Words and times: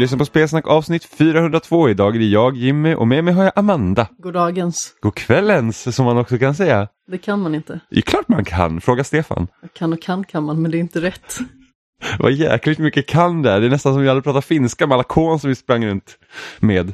Lyssnar 0.00 0.18
på 0.18 0.24
Spelsnack 0.24 0.66
avsnitt 0.66 1.04
402. 1.04 1.88
Idag 1.88 2.16
är 2.16 2.18
det 2.18 2.24
jag, 2.24 2.56
Jimmy 2.56 2.94
och 2.94 3.08
med 3.08 3.24
mig 3.24 3.34
har 3.34 3.44
jag 3.44 3.52
Amanda. 3.56 4.08
Goddagens. 4.18 4.94
God 5.00 5.14
kvällens 5.14 5.96
som 5.96 6.04
man 6.04 6.18
också 6.18 6.38
kan 6.38 6.54
säga. 6.54 6.88
Det 7.06 7.18
kan 7.18 7.40
man 7.40 7.54
inte. 7.54 7.80
Det 7.90 7.96
är 7.96 8.02
klart 8.02 8.28
man 8.28 8.44
kan, 8.44 8.80
fråga 8.80 9.04
Stefan. 9.04 9.46
Kan 9.72 9.92
och 9.92 10.02
kan 10.02 10.24
kan 10.24 10.44
man, 10.44 10.62
men 10.62 10.70
det 10.70 10.76
är 10.76 10.80
inte 10.80 11.00
rätt. 11.00 11.38
Vad 12.18 12.32
jäkligt 12.32 12.78
mycket 12.78 13.06
kan 13.06 13.42
där. 13.42 13.60
Det 13.60 13.66
är 13.66 13.70
nästan 13.70 13.92
som 13.92 14.02
vi 14.02 14.08
hade 14.08 14.22
pratat 14.22 14.44
finska 14.44 14.86
med 14.86 14.94
alla 14.94 15.04
kon 15.04 15.40
som 15.40 15.48
vi 15.48 15.54
sprang 15.54 15.86
runt 15.86 16.18
med. 16.58 16.92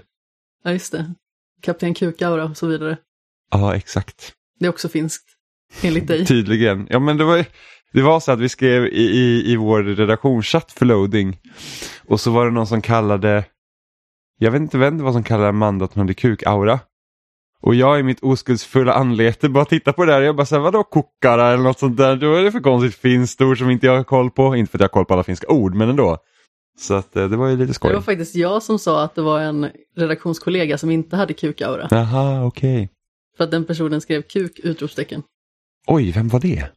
Ja, 0.64 0.72
just 0.72 0.92
det. 0.92 1.12
Kapten 1.62 1.94
Kukaura 1.94 2.44
och 2.44 2.56
så 2.56 2.66
vidare. 2.66 2.96
Ja, 3.50 3.74
exakt. 3.74 4.32
Det 4.60 4.66
är 4.66 4.70
också 4.70 4.88
finskt, 4.88 5.24
enligt 5.82 6.08
dig. 6.08 6.26
Tydligen. 6.26 6.86
Ja, 6.90 6.98
men 6.98 7.16
det 7.16 7.24
var, 7.24 7.44
det 7.96 8.02
var 8.02 8.20
så 8.20 8.32
att 8.32 8.40
vi 8.40 8.48
skrev 8.48 8.86
i, 8.86 9.02
i, 9.02 9.52
i 9.52 9.56
vår 9.56 9.82
redaktionschatt 9.82 10.72
för 10.72 10.86
loading 10.86 11.38
och 12.06 12.20
så 12.20 12.30
var 12.30 12.44
det 12.44 12.50
någon 12.50 12.66
som 12.66 12.82
kallade, 12.82 13.44
jag 14.38 14.50
vet 14.50 14.60
inte 14.60 14.78
vem 14.78 14.98
det 14.98 15.04
var 15.04 15.12
som 15.12 15.22
kallade 15.22 15.48
Amanda 15.48 15.84
att 15.84 15.94
hon 15.94 16.00
hade 16.00 16.14
kukaura. 16.14 16.80
Och 17.62 17.74
jag 17.74 18.00
i 18.00 18.02
mitt 18.02 18.22
oskuldsfulla 18.22 18.92
anlete 18.92 19.48
bara 19.48 19.64
tittar 19.64 19.92
på 19.92 20.04
det 20.04 20.12
där 20.12 20.20
och 20.20 20.26
jag 20.26 20.36
bara 20.36 20.46
säger 20.46 20.62
vadå 20.62 20.84
kokara 20.84 21.52
eller 21.52 21.62
något 21.62 21.78
sånt 21.78 21.96
där. 21.96 22.16
Då 22.16 22.34
är 22.34 22.42
det 22.42 22.52
för 22.52 22.60
konstigt 22.60 23.00
finskt 23.00 23.40
ord 23.40 23.58
som 23.58 23.70
inte 23.70 23.86
jag 23.86 23.96
har 23.96 24.04
koll 24.04 24.30
på. 24.30 24.56
Inte 24.56 24.70
för 24.70 24.78
att 24.78 24.80
jag 24.80 24.88
har 24.88 24.92
koll 24.92 25.04
på 25.04 25.14
alla 25.14 25.24
finska 25.24 25.46
ord 25.46 25.74
men 25.74 25.88
ändå. 25.88 26.18
Så 26.78 26.94
att 26.94 27.16
eh, 27.16 27.28
det 27.28 27.36
var 27.36 27.48
ju 27.48 27.56
lite 27.56 27.74
skoj. 27.74 27.90
Det 27.90 27.94
var 27.94 28.02
faktiskt 28.02 28.34
jag 28.34 28.62
som 28.62 28.78
sa 28.78 29.04
att 29.04 29.14
det 29.14 29.22
var 29.22 29.40
en 29.40 29.70
redaktionskollega 29.96 30.78
som 30.78 30.90
inte 30.90 31.16
hade 31.16 31.34
kukaura. 31.34 31.88
Jaha, 31.90 32.44
okej. 32.44 32.90
För 33.36 33.44
att 33.44 33.50
den 33.50 33.64
personen 33.64 34.00
skrev 34.00 34.22
kuk! 34.22 34.60
utropstecken. 34.62 35.22
Oj, 35.86 36.12
vem 36.12 36.28
var 36.28 36.40
det? 36.40 36.68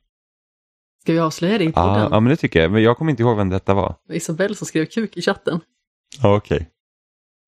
Ska 1.02 1.14
vi 1.14 1.20
avslöja 1.20 1.58
det 1.58 1.64
i 1.64 1.72
podden? 1.72 2.02
Ja, 2.02 2.08
ja, 2.12 2.20
men 2.20 2.30
det 2.30 2.36
tycker 2.36 2.62
jag. 2.62 2.72
Men 2.72 2.84
jag 2.84 2.98
kommer 2.98 3.12
inte 3.12 3.24
ihåg 3.24 3.38
vem 3.38 3.50
detta 3.50 3.74
var. 3.74 3.96
Isabelle 4.10 4.56
som 4.56 4.68
skrev 4.68 4.86
kuk 4.86 5.18
i 5.18 5.22
chatten. 5.22 5.60
Ja, 6.22 6.36
Okej. 6.36 6.70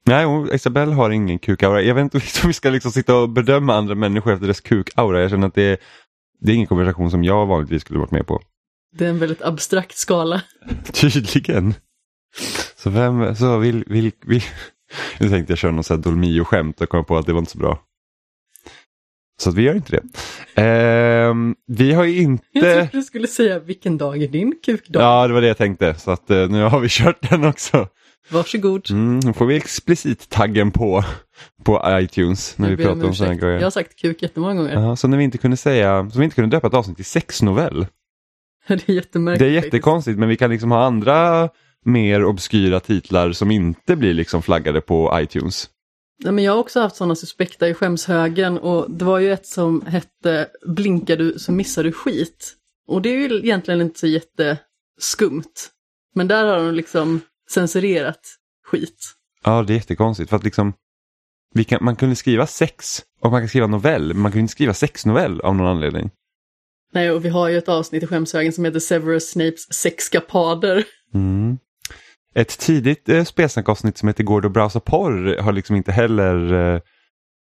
Nej, 0.06 0.26
hon, 0.26 0.54
Isabelle 0.54 0.94
har 0.94 1.10
ingen 1.10 1.40
kukaura. 1.40 1.82
Jag 1.82 1.96
vet 1.96 2.02
inte 2.02 2.18
om 2.44 2.48
vi 2.48 2.54
ska 2.54 2.70
liksom 2.70 2.92
sitta 2.92 3.16
och 3.16 3.30
bedöma 3.30 3.76
andra 3.76 3.96
människor 3.96 4.34
efter 4.34 4.46
deras 4.46 4.62
kukaura. 4.62 5.22
Jag 5.22 5.30
känner 5.30 5.48
att 5.48 5.56
det 5.56 5.64
är, 5.64 5.78
det 6.40 6.52
är 6.52 6.56
ingen 6.56 6.68
konversation 6.68 7.12
som 7.12 7.24
jag 7.24 7.46
vanligtvis 7.46 7.82
skulle 7.82 8.00
varit 8.00 8.12
med 8.12 8.28
på. 8.28 8.42
Det 8.96 9.06
är 9.06 9.10
en 9.10 9.20
väldigt 9.20 9.42
abstrakt 9.42 9.98
skala. 9.98 10.42
Tydligen. 10.94 11.74
Så 12.76 12.90
vem, 12.90 13.36
så 13.36 13.58
vill, 13.58 13.84
vill, 13.88 14.12
vill. 14.26 14.44
Nu 15.20 15.30
tänkte 15.30 15.52
jag 15.52 15.58
köra 15.58 15.72
någon 15.72 15.84
sån 15.84 15.98
här 15.98 16.04
Dolmio-skämt 16.04 16.82
och 16.82 16.90
kom 16.90 17.06
på 17.06 17.18
att 17.18 17.26
det 17.26 17.34
var 17.34 17.40
inte 17.40 17.52
så 17.52 17.58
bra. 17.58 17.80
Så 19.42 19.50
att 19.50 19.56
vi 19.56 19.62
gör 19.62 19.76
inte 19.76 19.92
det. 19.92 20.04
Ehm, 20.62 21.56
vi 21.68 21.94
har 21.94 22.04
ju 22.04 22.14
Jag 22.14 22.24
inte... 22.24 22.40
trodde 22.74 22.90
du 22.92 23.04
skulle 23.04 23.28
säga 23.28 23.60
vilken 23.60 23.98
dag 23.98 24.24
är 24.24 24.28
din 24.28 24.54
kukdag? 24.66 25.02
Ja, 25.04 25.28
det 25.28 25.34
var 25.34 25.42
det 25.42 25.48
jag 25.48 25.58
tänkte. 25.58 25.94
Så 25.94 26.12
att 26.12 26.30
eh, 26.32 26.50
nu 26.50 26.64
har 26.64 26.80
vi 26.80 26.88
kört 26.90 27.30
den 27.30 27.46
också. 27.46 27.88
Varsågod. 28.32 28.92
Mm, 28.92 29.20
nu 29.20 29.34
får 29.34 29.46
vi 29.46 29.56
explicit-taggen 29.56 30.72
på, 30.72 31.04
på 31.64 31.82
iTunes 31.88 32.58
när 32.58 32.70
Jag 32.70 32.78
vi 32.78 32.84
pratar 32.84 33.08
om 33.08 33.16
sådana 33.16 33.34
ursäkt. 33.34 33.42
Jag 33.44 33.50
grejer. 33.50 33.64
har 33.64 33.70
sagt 33.72 33.96
kuk 34.02 34.22
jättemånga 34.22 34.54
gånger. 34.54 34.74
Ja, 34.74 34.96
så 34.96 35.08
när 35.08 35.18
vi 35.18 35.24
inte 35.24 35.38
kunde 35.38 35.58
säga, 35.58 36.10
så 36.14 36.20
vi 36.20 36.24
inte 36.26 36.36
kunde 36.36 36.56
döpa 36.58 36.68
ett 36.68 36.74
avsnitt 36.74 36.96
till 36.96 37.06
sexnovell. 37.06 37.88
Det 38.68 38.90
är 38.90 38.94
jättemärkligt. 38.94 39.40
Det 39.40 39.46
är 39.60 39.64
jättekonstigt 39.64 40.20
men 40.20 40.30
vi 40.30 40.38
kan 40.38 40.50
liksom 40.50 40.72
ha 40.72 40.84
andra 40.86 41.50
mer 41.86 42.26
obskyra 42.26 42.80
titlar 42.80 43.32
som 43.32 43.52
inte 43.52 43.96
blir 43.96 44.14
liksom 44.14 44.42
flaggade 44.42 44.82
på 44.82 45.20
iTunes. 45.22 45.70
Nej, 46.24 46.34
men 46.34 46.44
jag 46.44 46.52
har 46.52 46.60
också 46.60 46.80
haft 46.80 46.96
sådana 46.96 47.16
suspekta 47.16 47.68
i 47.68 47.74
skämshögen 47.74 48.58
och 48.58 48.92
det 48.92 49.06
var 49.06 49.20
ju 49.20 49.34
ett 49.34 49.46
som 49.46 49.82
hette 49.86 50.48
Blinkar 50.66 51.18
du 51.18 51.40
så 51.40 51.52
missar 51.52 51.84
du 51.84 51.92
skit. 51.92 52.56
Och 52.88 53.02
det 53.02 53.10
är 53.10 53.30
ju 53.30 53.38
egentligen 53.38 53.82
inte 53.82 54.00
så 54.00 54.08
jätteskumt. 54.08 55.70
Men 56.16 56.28
där 56.28 56.46
har 56.46 56.58
de 56.58 56.74
liksom 56.74 57.22
censurerat 57.50 58.20
skit. 58.66 59.14
Ja, 59.44 59.64
det 59.64 59.74
är 59.74 59.76
jättekonstigt 59.76 60.30
för 60.30 60.38
att 60.38 60.44
liksom 60.44 60.74
kan, 61.68 61.80
man 61.82 61.96
kunde 61.96 62.16
skriva 62.16 62.48
sex 62.48 63.02
och 63.22 63.32
man 63.32 63.42
kan 63.42 63.50
skriva 63.50 63.68
novell, 63.68 64.08
men 64.08 64.22
man 64.22 64.32
kunde 64.32 64.42
inte 64.42 64.52
skriva 64.52 64.74
sexnovell 64.74 65.42
av 65.42 65.56
någon 65.56 65.68
anledning. 65.68 66.10
Nej, 66.94 67.12
och 67.12 67.26
vi 67.26 67.30
har 67.30 67.50
ju 67.50 67.58
ett 67.58 67.70
avsnitt 67.70 68.04
i 68.04 68.08
skämshögen 68.08 68.54
som 68.54 68.66
heter 68.66 68.80
Severus 68.80 69.32
Snapes 69.32 69.74
sexskapader. 69.74 70.84
Mm. 71.14 71.58
Ett 72.36 72.60
tidigt 72.60 73.10
eh, 73.10 73.24
spelsnackavsnitt 73.24 73.98
som 73.98 74.08
heter 74.08 74.24
Går 74.24 74.42
det 74.42 74.48
att 74.48 74.54
browsa 74.54 74.80
porr 74.80 75.42
har 75.42 75.52
liksom 75.52 75.76
inte 75.76 75.92
heller, 75.92 76.54
eh, 76.54 76.82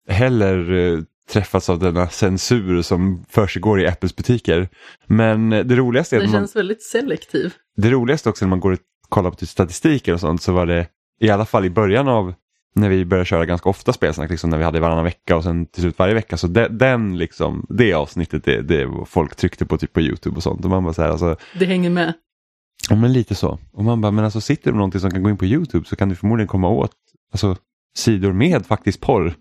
heller 0.09 0.73
eh, 0.73 0.99
träffats 1.31 1.69
av 1.69 1.79
denna 1.79 2.09
censur 2.09 2.83
som 2.83 3.25
försiggår 3.29 3.81
i 3.81 3.87
Apples 3.89 4.17
butiker. 4.17 4.69
Men 5.07 5.53
eh, 5.53 5.65
det 5.65 5.77
roligaste 5.77 6.17
är 6.17 6.21
Den 6.21 6.29
att 6.29 6.33
man, 6.33 6.41
känns 6.41 6.57
väldigt 6.57 6.83
selektiv. 6.83 7.55
det 7.77 7.91
roligaste 7.91 8.29
också 8.29 8.45
när 8.45 8.51
man 8.51 8.61
går 8.61 8.73
och 8.73 8.79
kollar 9.09 9.31
på 9.31 9.37
typ 9.37 9.49
statistiken 9.49 10.15
och 10.15 10.21
sånt 10.21 10.43
så 10.43 10.53
var 10.53 10.67
det 10.67 10.87
i 11.21 11.31
alla 11.31 11.47
fall 11.47 11.65
i 11.65 11.71
början 11.71 12.09
av 12.09 12.35
när 12.75 12.89
vi 12.89 13.05
började 13.05 13.27
köra 13.27 13.47
ganska 13.47 13.69
ofta 13.69 13.93
spelsnack, 13.93 14.31
liksom 14.31 14.51
när 14.51 14.59
vi 14.59 14.65
hade 14.65 14.81
varannan 14.81 15.05
vecka 15.05 15.37
och 15.37 15.45
sen 15.45 15.67
till 15.67 15.83
slut 15.83 15.99
varje 15.99 16.15
vecka. 16.15 16.37
Så 16.37 16.47
det, 16.47 16.69
den 16.69 17.19
liksom, 17.19 17.67
det 17.69 17.93
avsnittet, 17.93 18.45
det, 18.45 18.63
det 18.63 18.91
folk 19.07 19.37
tryckte 19.37 19.67
på 19.67 19.79
typ 19.79 19.93
på 19.93 20.01
YouTube 20.01 20.37
och 20.37 20.43
sånt. 20.43 20.65
Och 20.65 20.71
man 20.71 20.85
bara 20.85 20.95
så 20.95 21.03
här, 21.03 21.09
alltså, 21.09 21.37
Det 21.59 21.65
hänger 21.65 21.91
med. 21.91 22.13
Ja 22.91 22.97
men 22.97 23.13
lite 23.13 23.35
så. 23.35 23.59
Och 23.73 23.85
man 23.85 24.01
bara, 24.01 24.13
men 24.13 24.25
alltså 24.25 24.41
sitter 24.41 24.73
med 24.73 24.77
någonting 24.77 25.01
som 25.01 25.11
kan 25.11 25.23
gå 25.23 25.31
in 25.31 25.37
på 25.37 25.47
YouTube 25.47 25.87
så 25.87 25.97
kan 25.97 26.09
du 26.09 26.17
förmodligen 26.17 26.49
komma 26.49 26.69
åt 26.69 26.93
alltså, 27.33 27.57
sidor 27.97 28.33
med 28.33 28.67
faktiskt 28.67 29.01
porr. 29.01 29.35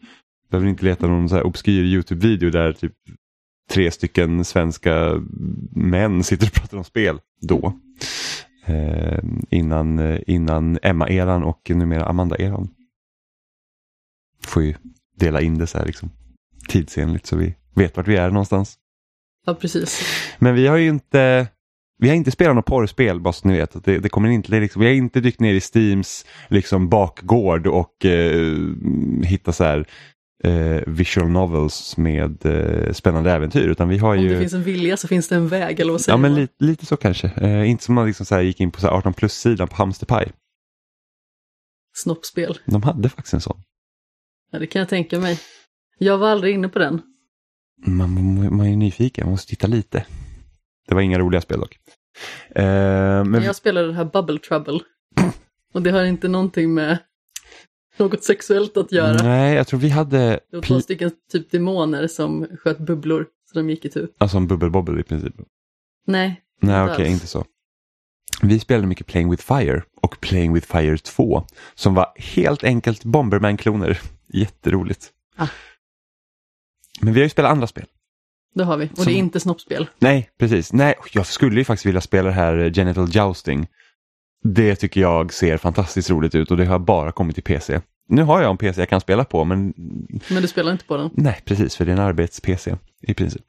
Behöver 0.49 0.69
inte 0.69 0.85
leta 0.85 1.07
någon 1.07 1.29
så 1.29 1.35
här 1.35 1.45
obskyr 1.45 1.83
YouTube-video 1.83 2.49
där 2.49 2.73
typ 2.73 2.93
tre 3.69 3.91
stycken 3.91 4.45
svenska 4.45 5.21
män 5.71 6.23
sitter 6.23 6.47
och 6.47 6.53
pratar 6.53 6.77
om 6.77 6.83
spel 6.83 7.19
då. 7.41 7.79
Eh, 8.65 9.19
innan 9.49 10.19
innan 10.27 10.79
Emma-eran 10.81 11.43
och 11.43 11.69
numera 11.69 12.05
Amanda-eran. 12.05 12.69
Får 14.43 14.63
ju 14.63 14.75
dela 15.15 15.41
in 15.41 15.57
det 15.57 15.67
så 15.67 15.77
här 15.77 15.85
liksom 15.85 16.09
tidsenligt 16.67 17.25
så 17.25 17.35
vi 17.35 17.55
vet 17.73 17.97
vart 17.97 18.07
vi 18.07 18.15
är 18.15 18.29
någonstans. 18.29 18.77
Ja, 19.45 19.53
precis. 19.53 20.01
Men 20.39 20.55
vi 20.55 20.67
har 20.67 20.77
ju 20.77 20.89
inte 20.89 21.47
vi 21.97 22.09
har 22.09 22.15
inte 22.15 22.31
spelat 22.31 22.55
något 22.55 22.65
porrspel 22.65 23.19
bara 23.19 23.33
så 23.33 23.47
ni 23.47 23.57
vet. 23.57 23.75
Att 23.75 23.83
det, 23.85 23.99
det 23.99 24.09
kommer 24.09 24.29
inte, 24.29 24.51
det 24.51 24.59
liksom, 24.59 24.79
vi 24.79 24.87
har 24.87 24.93
inte 24.93 25.19
dykt 25.19 25.39
ner 25.39 25.53
i 25.53 25.61
Steams 25.61 26.25
liksom, 26.49 26.89
bakgård 26.89 27.67
och 27.67 28.05
eh, 28.05 28.57
hittat 29.23 29.55
så 29.55 29.63
här 29.63 29.87
eh, 30.43 30.81
visual 30.87 31.29
novels 31.29 31.97
med 31.97 32.45
eh, 32.45 32.93
spännande 32.93 33.31
äventyr. 33.31 33.67
Utan 33.67 33.89
vi 33.89 33.97
har 33.97 34.17
Om 34.17 34.23
ju... 34.23 34.29
det 34.29 34.39
finns 34.39 34.53
en 34.53 34.63
vilja 34.63 34.97
så 34.97 35.07
finns 35.07 35.27
det 35.27 35.35
en 35.35 35.47
väg, 35.47 35.79
eller 35.79 35.91
vad 35.91 36.01
säger 36.01 36.13
Ja 36.13 36.21
men 36.21 36.35
li, 36.35 36.47
lite 36.59 36.85
så 36.85 36.97
kanske. 36.97 37.27
Eh, 37.27 37.69
inte 37.69 37.83
som 37.83 37.95
man 37.95 38.07
liksom 38.07 38.25
så 38.25 38.35
här 38.35 38.41
gick 38.41 38.59
in 38.59 38.71
på 38.71 38.79
så 38.79 38.87
här 38.87 38.93
18 38.93 39.13
plus-sidan 39.13 39.67
på 39.67 39.75
Hamsterpaj. 39.75 40.31
Snoppspel. 41.95 42.59
De 42.65 42.83
hade 42.83 43.09
faktiskt 43.09 43.33
en 43.33 43.41
sån. 43.41 43.61
Ja, 44.51 44.59
det 44.59 44.67
kan 44.67 44.79
jag 44.79 44.89
tänka 44.89 45.19
mig. 45.19 45.39
Jag 45.97 46.17
var 46.17 46.29
aldrig 46.29 46.53
inne 46.53 46.69
på 46.69 46.79
den. 46.79 47.01
Man, 47.85 48.35
man 48.55 48.65
är 48.65 48.69
ju 48.69 48.75
nyfiken, 48.75 49.25
man 49.25 49.31
måste 49.31 49.49
titta 49.49 49.67
lite. 49.67 50.05
Det 50.87 50.95
var 50.95 51.01
inga 51.01 51.19
roliga 51.19 51.41
spel 51.41 51.59
dock. 51.59 51.79
Eh, 52.55 52.63
men 53.23 53.43
jag 53.43 53.55
spelade 53.55 53.87
det 53.87 53.93
här 53.93 54.05
Bubble 54.05 54.39
Trouble. 54.39 54.79
Och 55.73 55.81
det 55.81 55.91
har 55.91 56.03
inte 56.03 56.27
någonting 56.27 56.73
med 56.73 56.97
något 57.97 58.23
sexuellt 58.23 58.77
att 58.77 58.91
göra. 58.91 59.23
Nej, 59.23 59.55
jag 59.55 59.67
tror 59.67 59.79
vi 59.79 59.89
hade 59.89 60.17
Det 60.17 60.55
var 60.57 60.61
två 60.61 60.81
stycken 60.81 61.11
typ 61.31 61.51
demoner 61.51 62.07
som 62.07 62.47
sköt 62.59 62.79
bubblor, 62.79 63.27
så 63.51 63.59
de 63.59 63.69
gick 63.69 63.85
i 63.85 63.89
tur. 63.89 64.09
Alltså 64.17 64.37
en 64.37 64.47
bubbelbobbel 64.47 64.99
i 64.99 65.03
princip. 65.03 65.33
Nej, 66.07 66.41
Nej, 66.61 66.83
okej, 66.83 66.95
alls. 66.95 67.13
inte 67.13 67.27
så. 67.27 67.45
Vi 68.41 68.59
spelade 68.59 68.87
mycket 68.87 69.07
Playing 69.07 69.31
with 69.31 69.43
Fire 69.43 69.83
och 70.01 70.21
Playing 70.21 70.53
with 70.53 70.67
Fire 70.67 70.97
2 70.97 71.45
som 71.75 71.93
var 71.93 72.13
helt 72.17 72.63
enkelt 72.63 73.03
Bomberman-kloner. 73.03 74.01
Jätteroligt. 74.33 75.11
Ah. 75.35 75.47
Men 77.01 77.13
vi 77.13 77.19
har 77.19 77.23
ju 77.23 77.29
spelat 77.29 77.51
andra 77.51 77.67
spel. 77.67 77.85
Det 78.53 78.63
har 78.63 78.77
vi. 78.77 78.85
Och 78.91 78.97
Som- 78.97 79.05
det 79.05 79.11
är 79.11 79.15
inte 79.17 79.39
snoppspel. 79.39 79.89
Nej, 79.99 80.29
precis. 80.39 80.73
Nej, 80.73 80.95
jag 81.13 81.25
skulle 81.25 81.59
ju 81.59 81.65
faktiskt 81.65 81.85
vilja 81.85 82.01
spela 82.01 82.29
det 82.29 82.35
här 82.35 82.57
eh, 82.57 82.71
Genital 82.71 83.07
Jousting. 83.11 83.67
Det 84.43 84.75
tycker 84.75 85.01
jag 85.01 85.33
ser 85.33 85.57
fantastiskt 85.57 86.09
roligt 86.09 86.35
ut 86.35 86.51
och 86.51 86.57
det 86.57 86.65
har 86.65 86.79
bara 86.79 87.11
kommit 87.11 87.35
till 87.35 87.43
PC. 87.43 87.81
Nu 88.09 88.23
har 88.23 88.41
jag 88.41 88.51
en 88.51 88.57
PC 88.57 88.81
jag 88.81 88.89
kan 88.89 89.01
spela 89.01 89.25
på 89.25 89.43
men 89.43 89.73
Men 90.29 90.41
du 90.41 90.47
spelar 90.47 90.71
inte 90.71 90.85
på 90.85 90.97
den. 90.97 91.09
Nej, 91.13 91.41
precis, 91.45 91.75
för 91.75 91.85
det 91.85 91.91
är 91.91 91.93
en 91.93 91.99
arbets-PC 92.03 92.75
i 93.01 93.13
princip. 93.13 93.41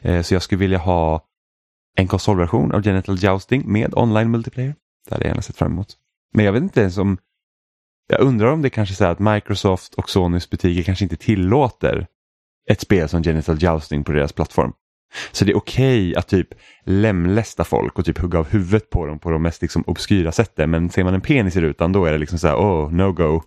Eh, 0.00 0.22
så 0.22 0.34
jag 0.34 0.42
skulle 0.42 0.58
vilja 0.58 0.78
ha 0.78 1.24
en 1.96 2.08
konsolversion 2.08 2.72
av 2.72 2.82
Genital 2.82 3.16
Jousting 3.18 3.72
med 3.72 3.94
online 3.94 4.30
multiplayer. 4.30 4.74
Det 5.08 5.14
hade 5.14 5.24
jag 5.24 5.30
gärna 5.30 5.42
sett 5.42 5.56
fram 5.56 5.72
emot. 5.72 5.96
Men 6.34 6.44
jag 6.44 6.52
vet 6.52 6.62
inte 6.62 6.80
ens 6.80 6.98
om... 6.98 7.18
Jag 8.08 8.20
undrar 8.20 8.52
om 8.52 8.62
det 8.62 8.70
kanske 8.70 8.92
är 8.92 8.96
så 8.96 9.04
att 9.04 9.18
Microsoft 9.18 9.94
och 9.94 10.10
Sonys 10.10 10.50
butiker 10.50 10.82
kanske 10.82 11.04
inte 11.04 11.16
tillåter 11.16 12.06
ett 12.70 12.80
spel 12.80 13.08
som 13.08 13.22
Genital 13.22 13.58
Jousting 13.62 14.04
på 14.04 14.12
deras 14.12 14.32
plattform. 14.32 14.72
Så 15.32 15.44
det 15.44 15.52
är 15.52 15.56
okej 15.56 16.16
att 16.16 16.28
typ 16.28 16.48
lemlästa 16.84 17.64
folk 17.64 17.98
och 17.98 18.04
typ 18.04 18.18
hugga 18.18 18.38
av 18.38 18.48
huvudet 18.48 18.90
på 18.90 19.06
dem 19.06 19.18
på 19.18 19.30
de 19.30 19.42
mest 19.42 19.62
liksom 19.62 19.82
obskyra 19.86 20.32
sätten. 20.32 20.70
Men 20.70 20.90
ser 20.90 21.04
man 21.04 21.14
en 21.14 21.20
penis 21.20 21.56
i 21.56 21.60
rutan 21.60 21.92
då 21.92 22.04
är 22.04 22.12
det 22.12 22.18
liksom 22.18 22.38
så 22.38 22.48
här, 22.48 22.56
oh, 22.56 22.92
no 22.92 23.12
go. 23.12 23.42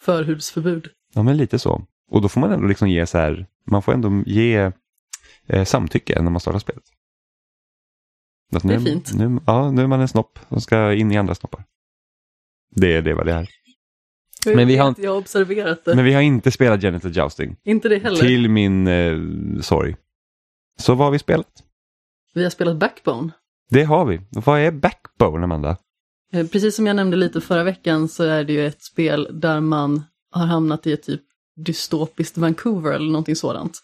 Förhudsförbud. 0.00 0.88
Ja, 1.14 1.22
men 1.22 1.36
lite 1.36 1.58
så. 1.58 1.86
Och 2.10 2.22
då 2.22 2.28
får 2.28 2.40
man 2.40 2.52
ändå 2.52 2.66
liksom 2.66 2.88
ge 2.88 3.06
så 3.06 3.18
här, 3.18 3.46
man 3.66 3.82
får 3.82 3.92
ändå 3.92 4.22
ge 4.26 4.72
eh, 5.46 5.64
samtycke 5.64 6.22
när 6.22 6.30
man 6.30 6.40
startar 6.40 6.58
spelet. 6.58 6.84
Att 8.54 8.62
Det 8.62 8.74
är 8.74 8.78
nu, 8.78 8.84
fint. 8.84 9.12
Nu, 9.14 9.38
ja, 9.46 9.70
nu 9.70 9.82
är 9.82 9.86
man 9.86 10.00
en 10.00 10.08
snopp 10.08 10.38
som 10.48 10.60
ska 10.60 10.92
in 10.94 11.12
i 11.12 11.18
andra 11.18 11.34
snoppar. 11.34 11.64
Det 12.70 12.96
är 12.96 13.02
det 13.02 13.14
vad 13.14 13.26
det 13.26 13.32
är. 13.32 13.48
Men 14.46 14.68
vi 14.68 14.76
har 14.76 14.94
Jag 14.98 15.10
har 15.10 15.18
observerat 15.18 15.84
det. 15.84 15.94
Men 15.94 16.04
vi 16.04 16.12
har 16.12 16.22
inte 16.22 16.50
spelat 16.50 16.82
Genital 16.82 17.12
Jousting. 17.12 17.56
Inte 17.64 17.88
det 17.88 17.98
heller. 17.98 18.16
Till 18.16 18.50
min 18.50 18.86
eh, 18.86 19.16
sorg. 19.60 19.96
Så 20.78 20.94
vad 20.94 21.06
har 21.06 21.12
vi 21.12 21.18
spelat? 21.18 21.62
Vi 22.34 22.42
har 22.42 22.50
spelat 22.50 22.76
Backbone. 22.76 23.30
Det 23.70 23.82
har 23.82 24.04
vi. 24.04 24.20
Vad 24.30 24.60
är 24.60 24.70
Backbone, 24.70 25.44
Amanda? 25.44 25.76
Eh, 26.32 26.46
Precis 26.46 26.76
som 26.76 26.86
jag 26.86 26.96
nämnde 26.96 27.16
lite 27.16 27.40
förra 27.40 27.64
veckan 27.64 28.08
så 28.08 28.24
är 28.24 28.44
det 28.44 28.52
ju 28.52 28.66
ett 28.66 28.82
spel 28.82 29.28
där 29.32 29.60
man 29.60 30.02
har 30.30 30.46
hamnat 30.46 30.86
i 30.86 30.92
ett 30.92 31.02
typ 31.02 31.22
dystopiskt 31.56 32.38
Vancouver 32.38 32.92
eller 32.92 33.06
någonting 33.10 33.36
sådant. 33.36 33.78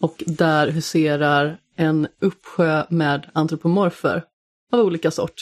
Och 0.00 0.22
där 0.26 0.68
huserar 0.68 1.58
en 1.76 2.08
uppsjö 2.20 2.84
med 2.90 3.26
antropomorfer 3.32 4.24
av 4.72 4.80
olika 4.80 5.10
sort. 5.10 5.34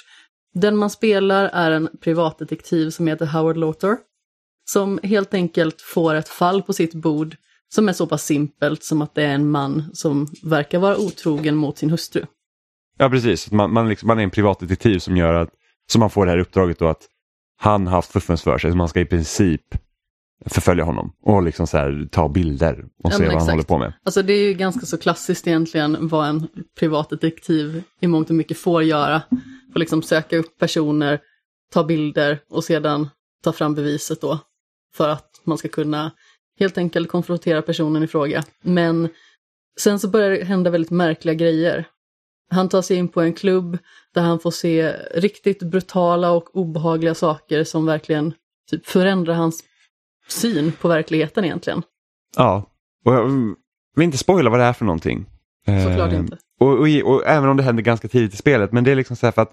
Den 0.55 0.77
man 0.77 0.91
spelar 0.91 1.45
är 1.53 1.71
en 1.71 1.89
privatdetektiv 2.01 2.91
som 2.91 3.07
heter 3.07 3.27
Howard 3.27 3.57
Lauter. 3.57 3.97
Som 4.69 5.01
helt 5.03 5.35
enkelt 5.35 5.81
får 5.81 6.15
ett 6.15 6.29
fall 6.29 6.63
på 6.63 6.73
sitt 6.73 6.95
bord 6.95 7.37
som 7.69 7.89
är 7.89 7.93
så 7.93 8.07
pass 8.07 8.25
simpelt 8.25 8.85
som 8.85 9.03
att 9.03 9.15
det 9.15 9.23
är 9.23 9.35
en 9.35 9.51
man 9.51 9.85
som 9.93 10.27
verkar 10.43 10.79
vara 10.79 10.97
otrogen 10.99 11.57
mot 11.57 11.79
sin 11.79 11.91
hustru. 11.91 12.27
Ja, 12.99 13.11
precis. 13.11 13.51
Man, 13.51 13.73
man, 13.73 13.89
liksom, 13.89 14.07
man 14.07 14.19
är 14.19 14.23
en 14.23 14.31
privatdetektiv 14.31 14.99
som 14.99 15.17
gör 15.17 15.35
att, 15.35 15.51
så 15.93 15.99
man 15.99 16.11
får 16.11 16.27
det 16.27 16.33
här 16.33 16.39
uppdraget 16.39 16.79
då 16.79 16.89
att 16.89 17.03
han 17.59 17.87
har 17.87 17.95
haft 17.95 18.13
fuffens 18.13 18.43
för 18.43 18.59
sig, 18.59 18.71
så 18.71 18.77
man 18.77 18.89
ska 18.89 19.01
i 19.01 19.05
princip 19.05 19.63
förfölja 20.47 20.85
honom 20.85 21.13
och 21.23 21.43
liksom 21.43 21.67
så 21.67 21.77
här, 21.77 22.09
ta 22.13 22.29
bilder 22.29 22.85
och 23.05 23.13
Ja, 23.13 23.17
se 23.17 23.23
vad 23.23 23.27
han 23.27 23.37
exakt. 23.37 23.51
håller 23.51 23.65
på 23.65 23.79
med. 23.79 23.93
Alltså 24.05 24.23
det 24.23 24.33
är 24.33 24.49
ju 24.49 24.55
ganska 24.55 24.87
så 24.87 24.99
klassiskt 24.99 25.47
egentligen 25.47 26.09
vad 26.09 26.29
en 26.29 26.49
privatdetektiv 26.79 27.83
i 28.01 28.07
mångt 28.07 28.31
och 28.31 28.37
mycket 28.37 28.59
får 28.59 28.83
göra. 28.83 29.23
Får 29.73 29.81
liksom 29.81 30.03
söka 30.03 30.39
upp 30.39 30.59
personer, 30.59 31.21
ta 31.73 31.85
bilder 31.85 32.39
och 32.51 32.65
sedan 32.65 33.09
ta 33.45 33.53
fram 33.53 33.75
beviset 33.75 34.21
då. 34.21 34.39
För 34.97 35.09
att 35.09 35.41
man 35.45 35.59
ska 35.59 35.69
kunna 35.69 36.13
helt 36.59 36.79
enkelt 36.79 37.09
konfrontera 37.09 37.63
personen 37.63 38.03
i 38.03 38.07
fråga. 38.07 38.45
Men 38.63 39.09
sen 39.81 39.99
så 39.99 40.09
börjar 40.09 40.31
det 40.31 40.45
hända 40.45 40.71
väldigt 40.71 40.91
märkliga 40.91 41.35
grejer. 41.35 41.89
Han 42.51 42.69
tar 42.69 42.83
sig 42.83 42.97
in 42.97 43.09
på 43.09 43.21
en 43.21 43.33
klubb 43.33 43.79
där 44.15 44.23
han 44.23 44.41
får 44.41 44.51
se 44.51 44.93
riktigt 45.15 45.63
brutala 45.63 46.31
och 46.31 46.57
obehagliga 46.57 47.15
saker 47.15 47.65
som 47.65 47.87
verkligen 47.87 48.35
typ 48.71 48.87
förändrar 48.87 49.35
hans 49.35 49.65
syn 50.29 50.73
på 50.73 50.89
verkligheten 50.89 51.45
egentligen. 51.45 51.83
Ja, 52.37 52.71
och 53.05 53.15
jag 53.15 53.55
vill 53.97 54.05
inte 54.05 54.19
spoila 54.19 54.51
vad 54.51 54.61
det 54.61 54.65
är 54.65 54.73
för 54.73 54.85
någonting. 54.85 55.27
Såklart 55.67 56.13
Eh, 56.13 56.19
inte. 56.19 56.39
Och, 56.61 56.69
och, 56.69 56.89
och 57.05 57.27
även 57.27 57.49
om 57.49 57.57
det 57.57 57.63
händer 57.63 57.83
ganska 57.83 58.09
tidigt 58.09 58.35
i 58.35 58.37
spelet, 58.37 58.73
men 58.73 58.85
det 58.85 58.91
är 58.91 58.97
liksom 58.97 59.17
så 59.17 59.27
här 59.27 59.33
för 59.33 59.43
att 59.43 59.53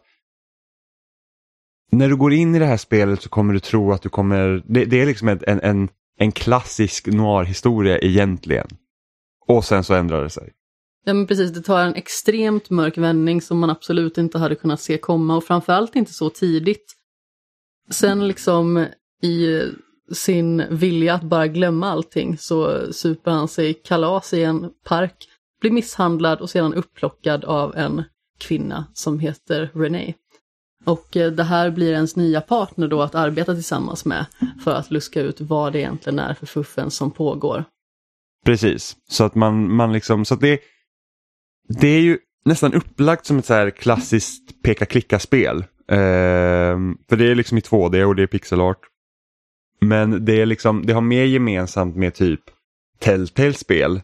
när 1.97 2.09
du 2.09 2.15
går 2.15 2.33
in 2.33 2.55
i 2.55 2.59
det 2.59 2.65
här 2.65 2.77
spelet 2.77 3.21
så 3.21 3.29
kommer 3.29 3.53
du 3.53 3.59
tro 3.59 3.91
att 3.91 4.01
du 4.01 4.09
kommer, 4.09 4.63
det, 4.65 4.85
det 4.85 5.01
är 5.01 5.05
liksom 5.05 5.27
en, 5.27 5.39
en, 5.47 5.89
en, 6.19 6.31
klassisk 6.31 7.07
noir-historia 7.07 7.99
egentligen. 7.99 8.67
Och 9.47 9.65
sen 9.65 9.83
så 9.83 9.93
ändrar 9.93 10.23
det 10.23 10.29
sig. 10.29 10.53
Ja 11.05 11.13
men 11.13 11.27
precis, 11.27 11.51
det 11.51 11.61
tar 11.61 11.79
en 11.79 11.95
extremt 11.95 12.69
mörk 12.69 12.97
vändning 12.97 13.41
som 13.41 13.59
man 13.59 13.69
absolut 13.69 14.17
inte 14.17 14.37
hade 14.37 14.55
kunnat 14.55 14.81
se 14.81 14.97
komma 14.97 15.37
och 15.37 15.43
framförallt 15.43 15.95
inte 15.95 16.13
så 16.13 16.29
tidigt. 16.29 16.93
Sen 17.89 18.27
liksom 18.27 18.85
i 19.21 19.61
sin 20.13 20.63
vilja 20.69 21.13
att 21.13 21.23
bara 21.23 21.47
glömma 21.47 21.89
allting 21.89 22.37
så 22.37 22.87
super 22.93 23.31
han 23.31 23.47
sig 23.47 23.73
kalas 23.73 24.33
i 24.33 24.43
en 24.43 24.69
park, 24.85 25.27
blir 25.61 25.71
misshandlad 25.71 26.41
och 26.41 26.49
sedan 26.49 26.73
upplockad 26.73 27.45
av 27.45 27.75
en 27.75 28.03
kvinna 28.39 28.85
som 28.93 29.19
heter 29.19 29.71
Renee. 29.73 30.13
Och 30.83 31.17
eh, 31.17 31.31
det 31.31 31.43
här 31.43 31.71
blir 31.71 31.93
ens 31.93 32.15
nya 32.15 32.41
partner 32.41 32.87
då 32.87 33.01
att 33.01 33.15
arbeta 33.15 33.53
tillsammans 33.53 34.05
med 34.05 34.25
för 34.63 34.71
att 34.71 34.91
luska 34.91 35.21
ut 35.21 35.41
vad 35.41 35.73
det 35.73 35.79
egentligen 35.79 36.19
är 36.19 36.33
för 36.33 36.45
fuffen 36.45 36.91
som 36.91 37.11
pågår. 37.11 37.65
Precis, 38.45 38.95
så 39.09 39.23
att 39.23 39.35
man, 39.35 39.75
man 39.75 39.93
liksom, 39.93 40.25
så 40.25 40.33
att 40.33 40.41
det, 40.41 40.59
det 41.67 41.87
är 41.87 42.01
ju 42.01 42.17
nästan 42.45 42.73
upplagt 42.73 43.25
som 43.25 43.37
ett 43.39 43.45
så 43.45 43.53
här 43.53 43.69
klassiskt 43.69 44.63
peka-klicka-spel. 44.63 45.57
Eh, 45.87 46.77
för 47.09 47.15
det 47.15 47.31
är 47.31 47.35
liksom 47.35 47.57
i 47.57 47.61
2D 47.61 48.03
och 48.03 48.15
det 48.15 48.23
är 48.23 48.27
pixelart. 48.27 48.79
Men 49.81 50.25
det 50.25 50.41
är 50.41 50.45
liksom, 50.45 50.85
det 50.85 50.93
har 50.93 51.01
mer 51.01 51.23
gemensamt 51.23 51.95
med 51.95 52.13
typ 52.13 52.41
Telltale-spel 52.99 54.01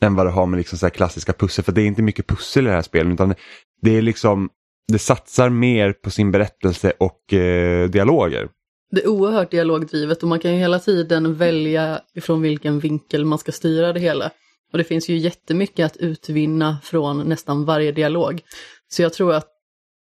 än 0.00 0.14
vad 0.14 0.26
det 0.26 0.30
har 0.30 0.46
med 0.46 0.58
liksom 0.58 0.78
så 0.78 0.86
här 0.86 0.90
klassiska 0.90 1.32
pussel. 1.32 1.64
För 1.64 1.72
det 1.72 1.82
är 1.82 1.86
inte 1.86 2.02
mycket 2.02 2.26
pussel 2.26 2.66
i 2.66 2.68
det 2.68 2.74
här 2.74 2.82
spelet 2.82 3.12
utan 3.12 3.34
det 3.82 3.96
är 3.96 4.02
liksom, 4.02 4.50
det 4.92 4.98
satsar 4.98 5.48
mer 5.48 5.92
på 5.92 6.10
sin 6.10 6.30
berättelse 6.30 6.92
och 6.98 7.32
eh, 7.32 7.88
dialoger. 7.88 8.48
Det 8.90 9.02
är 9.02 9.08
oerhört 9.08 9.50
dialogdrivet 9.50 10.22
och 10.22 10.28
man 10.28 10.40
kan 10.40 10.52
ju 10.52 10.58
hela 10.58 10.78
tiden 10.78 11.34
välja 11.34 12.00
ifrån 12.14 12.42
vilken 12.42 12.80
vinkel 12.80 13.24
man 13.24 13.38
ska 13.38 13.52
styra 13.52 13.92
det 13.92 14.00
hela. 14.00 14.30
Och 14.72 14.78
det 14.78 14.84
finns 14.84 15.08
ju 15.08 15.16
jättemycket 15.16 15.86
att 15.86 15.96
utvinna 15.96 16.78
från 16.82 17.28
nästan 17.28 17.64
varje 17.64 17.92
dialog. 17.92 18.40
Så 18.88 19.02
jag 19.02 19.12
tror 19.12 19.34
att 19.34 19.48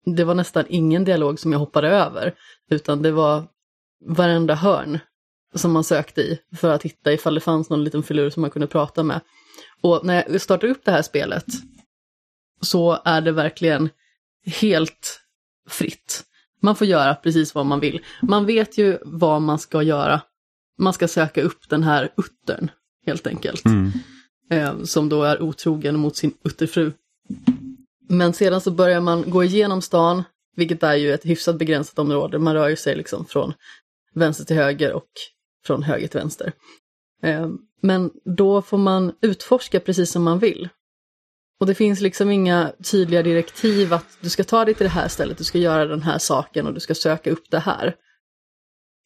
det 0.04 0.25
var 0.25 0.34
nästan 0.34 0.64
ingen 0.69 1.04
dialog 1.04 1.40
som 1.40 1.52
jag 1.52 1.58
hoppade 1.58 1.88
över, 1.88 2.34
utan 2.70 3.02
det 3.02 3.10
var 3.10 3.44
varenda 4.06 4.54
hörn 4.54 4.98
som 5.54 5.72
man 5.72 5.84
sökte 5.84 6.20
i 6.20 6.38
för 6.56 6.70
att 6.70 6.82
hitta 6.82 7.12
ifall 7.12 7.34
det 7.34 7.40
fanns 7.40 7.70
någon 7.70 7.84
liten 7.84 8.02
filur 8.02 8.30
som 8.30 8.40
man 8.40 8.50
kunde 8.50 8.66
prata 8.66 9.02
med. 9.02 9.20
Och 9.80 10.04
när 10.04 10.25
jag 10.28 10.40
startar 10.40 10.69
upp 10.69 10.84
det 10.84 10.90
här 10.90 11.02
spelet 11.02 11.44
så 12.60 12.98
är 13.04 13.20
det 13.20 13.32
verkligen 13.32 13.90
helt 14.46 15.20
fritt. 15.69 16.25
Man 16.61 16.76
får 16.76 16.87
göra 16.87 17.14
precis 17.14 17.55
vad 17.55 17.67
man 17.67 17.81
vill. 17.81 18.00
Man 18.23 18.46
vet 18.46 18.79
ju 18.79 18.99
vad 19.02 19.42
man 19.42 19.59
ska 19.59 19.83
göra. 19.83 20.21
Man 20.78 20.92
ska 20.92 21.09
söka 21.09 21.42
upp 21.42 21.68
den 21.68 21.83
här 21.83 22.12
uttern, 22.16 22.71
helt 23.07 23.26
enkelt. 23.26 23.64
Mm. 23.64 23.92
Eh, 24.50 24.83
som 24.83 25.09
då 25.09 25.23
är 25.23 25.42
otrogen 25.42 25.99
mot 25.99 26.16
sin 26.16 26.35
utterfru. 26.45 26.92
Men 28.09 28.33
sedan 28.33 28.61
så 28.61 28.71
börjar 28.71 29.00
man 29.00 29.30
gå 29.30 29.45
igenom 29.45 29.83
stan, 29.83 30.23
vilket 30.57 30.83
är 30.83 30.95
ju 30.95 31.12
ett 31.12 31.25
hyfsat 31.25 31.59
begränsat 31.59 31.99
område. 31.99 32.38
Man 32.38 32.54
rör 32.54 32.68
ju 32.68 32.76
sig 32.76 32.97
liksom 32.97 33.25
från 33.25 33.52
vänster 34.14 34.45
till 34.45 34.57
höger 34.57 34.92
och 34.92 35.09
från 35.66 35.83
höger 35.83 36.09
till 36.09 36.21
vänster. 36.21 36.52
Eh, 37.23 37.49
men 37.83 38.11
då 38.25 38.62
får 38.62 38.78
man 38.78 39.12
utforska 39.21 39.80
precis 39.80 40.11
som 40.11 40.23
man 40.23 40.38
vill. 40.38 40.68
Och 41.61 41.67
det 41.67 41.75
finns 41.75 42.00
liksom 42.00 42.31
inga 42.31 42.73
tydliga 42.91 43.23
direktiv 43.23 43.93
att 43.93 44.19
du 44.21 44.31
ska 44.31 44.45
ta 44.45 44.65
dig 44.65 44.75
till 44.75 44.85
det 44.85 44.91
här 44.91 45.09
stället, 45.09 45.38
du 45.38 45.45
ska 45.45 45.59
göra 45.59 45.85
den 45.85 46.03
här 46.03 46.19
saken 46.19 46.67
och 46.67 46.75
du 46.75 46.81
ska 46.81 46.95
söka 46.95 47.31
upp 47.31 47.50
det 47.50 47.59
här. 47.59 47.97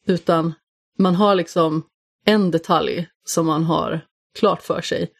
Utan 0.07 0.53
man 0.99 1.15
har 1.15 1.35
liksom 1.35 1.85
en 2.25 2.51
detalj 2.51 3.07
som 3.25 3.45
man 3.45 3.63
har 3.63 4.01
klart 4.39 4.61
för 4.61 4.81
sig. 4.81 5.11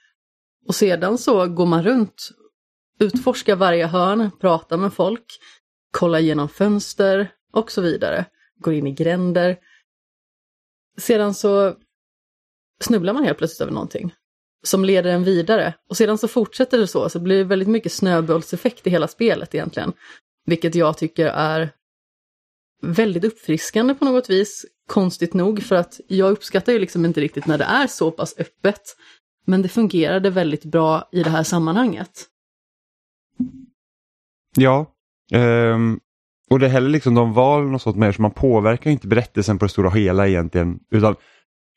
Och 0.67 0.75
sedan 0.75 1.17
så 1.17 1.47
går 1.47 1.65
man 1.65 1.83
runt, 1.83 2.29
utforskar 2.99 3.55
varje 3.55 3.87
hörn, 3.87 4.31
pratar 4.39 4.77
med 4.77 4.93
folk, 4.93 5.25
kollar 5.91 6.19
genom 6.19 6.49
fönster 6.49 7.31
och 7.53 7.71
så 7.71 7.81
vidare. 7.81 8.25
Går 8.59 8.73
in 8.73 8.87
i 8.87 8.91
gränder. 8.91 9.57
Sedan 10.97 11.33
så 11.33 11.75
snubblar 12.81 13.13
man 13.13 13.23
helt 13.23 13.37
plötsligt 13.37 13.61
över 13.61 13.71
någonting 13.71 14.13
som 14.63 14.85
leder 14.85 15.11
en 15.11 15.23
vidare. 15.23 15.73
Och 15.89 15.97
sedan 15.97 16.17
så 16.17 16.27
fortsätter 16.27 16.77
det 16.77 16.87
så, 16.87 17.09
så 17.09 17.19
blir 17.19 17.37
det 17.37 17.43
väldigt 17.43 17.67
mycket 17.67 17.91
snöbollseffekt 17.91 18.87
i 18.87 18.89
hela 18.89 19.07
spelet 19.07 19.55
egentligen. 19.55 19.93
Vilket 20.45 20.75
jag 20.75 20.97
tycker 20.97 21.25
är 21.25 21.69
väldigt 22.81 23.23
uppfriskande 23.23 23.93
på 23.93 24.05
något 24.05 24.29
vis. 24.29 24.65
Konstigt 24.87 25.33
nog, 25.33 25.63
för 25.63 25.75
att 25.75 25.99
jag 26.07 26.31
uppskattar 26.31 26.73
ju 26.73 26.79
liksom 26.79 27.05
inte 27.05 27.21
riktigt 27.21 27.47
när 27.47 27.57
det 27.57 27.63
är 27.63 27.87
så 27.87 28.11
pass 28.11 28.35
öppet. 28.37 28.81
Men 29.45 29.61
det 29.61 29.69
fungerade 29.69 30.29
väldigt 30.29 30.65
bra 30.65 31.09
i 31.11 31.23
det 31.23 31.29
här 31.29 31.43
sammanhanget. 31.43 32.25
Ja, 34.55 34.93
um, 35.33 35.99
och 36.49 36.59
det 36.59 36.65
är 36.65 36.69
heller 36.69 36.89
liksom 36.89 37.15
de 37.15 37.33
valen 37.33 37.75
och 37.75 37.81
sånt 37.81 37.97
med 37.97 38.15
som 38.15 38.21
man 38.21 38.31
påverkar 38.31 38.91
inte 38.91 39.07
berättelsen 39.07 39.59
på 39.59 39.65
det 39.65 39.69
stora 39.69 39.89
hela 39.89 40.27
egentligen. 40.27 40.79
Utan 40.91 41.15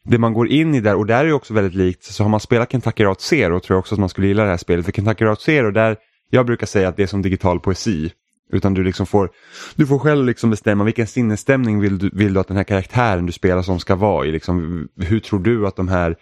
det 0.09 0.19
man 0.19 0.33
går 0.33 0.49
in 0.49 0.75
i 0.75 0.81
där, 0.81 0.95
och 0.95 1.07
där 1.07 1.25
är 1.25 1.33
också 1.33 1.55
väldigt 1.55 1.75
likt, 1.75 2.05
så 2.05 2.23
har 2.23 2.31
man 2.31 2.41
spelat 2.41 2.73
Kentucky 2.73 3.05
Route 3.05 3.23
Zero 3.23 3.61
tror 3.61 3.75
jag 3.75 3.79
också 3.79 3.95
att 3.95 3.99
man 3.99 4.09
skulle 4.09 4.27
gilla 4.27 4.45
det 4.45 4.51
här 4.51 4.57
spelet. 4.57 4.85
För 4.85 4.93
Kentucky 4.93 5.25
Route 5.25 5.43
Zero, 5.43 5.71
där, 5.71 5.97
jag 6.31 6.47
brukar 6.47 6.67
säga 6.67 6.89
att 6.89 6.97
det 6.97 7.03
är 7.03 7.07
som 7.07 7.23
digital 7.23 7.61
poesi. 7.61 8.13
Utan 8.53 8.75
du 8.75 8.85
liksom 8.85 9.07
får, 9.07 9.31
du 9.77 9.87
får 9.87 9.99
själv 9.99 10.27
liksom 10.27 10.51
bestämma 10.51 10.85
vilken 10.85 11.07
sinnesstämning 11.07 11.81
vill 11.81 11.99
du, 11.99 12.11
vill 12.13 12.35
du 12.35 12.41
att 12.41 12.49
den 12.49 12.57
här 12.57 12.65
karaktären 12.65 13.27
du 13.27 13.33
spelar 13.33 13.63
som 13.63 13.81
ska 13.81 13.95
vara 13.95 14.27
i. 14.27 14.33
Liksom, 14.33 14.89
hur 14.97 15.21
tror 15.21 15.41
du 15.41 15.67
att 15.67 15.77
de 15.77 15.89
här, 15.89 16.17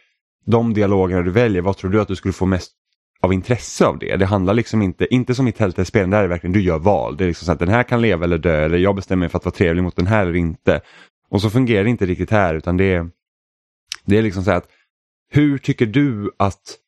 de 0.47 0.75
dialogerna 0.75 1.23
du 1.23 1.31
väljer, 1.31 1.62
vad 1.62 1.76
tror 1.76 1.91
du 1.91 2.00
att 2.00 2.09
du 2.09 2.17
skulle 2.17 2.33
få 2.33 2.47
mest 2.47 2.73
av 3.25 3.33
intresse 3.33 3.87
av 3.87 3.99
det. 3.99 4.17
Det 4.17 4.26
handlar 4.26 4.55
liksom 4.55 4.83
inte, 4.83 5.14
inte 5.14 5.35
som 5.35 5.49
i 5.49 5.53
Telltale-spelen, 5.53 6.11
där 6.11 6.19
är 6.19 6.23
det 6.23 6.29
verkligen 6.29 6.53
du 6.53 6.61
gör 6.61 6.79
val. 6.79 7.17
Det 7.17 7.25
är 7.25 7.29
liksom 7.29 7.47
så 7.47 7.53
att 7.53 7.59
den 7.59 7.69
här 7.69 7.83
kan 7.83 8.03
leva 8.03 8.25
eller 8.25 8.38
dö 8.38 8.64
eller 8.64 8.79
jag 8.79 8.97
bestämmer 8.97 9.21
mig 9.21 9.29
för 9.29 9.38
att 9.38 9.45
vara 9.45 9.55
trevlig 9.55 9.83
mot 9.83 9.97
den 9.97 10.07
här 10.07 10.23
eller 10.23 10.37
inte. 10.37 10.81
Och 11.31 11.43
så 11.43 11.50
fungerar 11.50 11.85
det 11.85 11.91
inte 11.91 12.07
riktigt 12.07 12.31
här 12.31 12.55
utan 12.55 12.76
det 12.76 12.95
är, 12.95 13.11
det 14.04 14.18
är 14.18 14.22
liksom 14.22 14.44
så 14.44 14.50
här 14.50 14.58
att 14.58 14.68
hur 15.30 15.58
tycker 15.58 15.86
du 15.86 16.30
att 16.36 16.78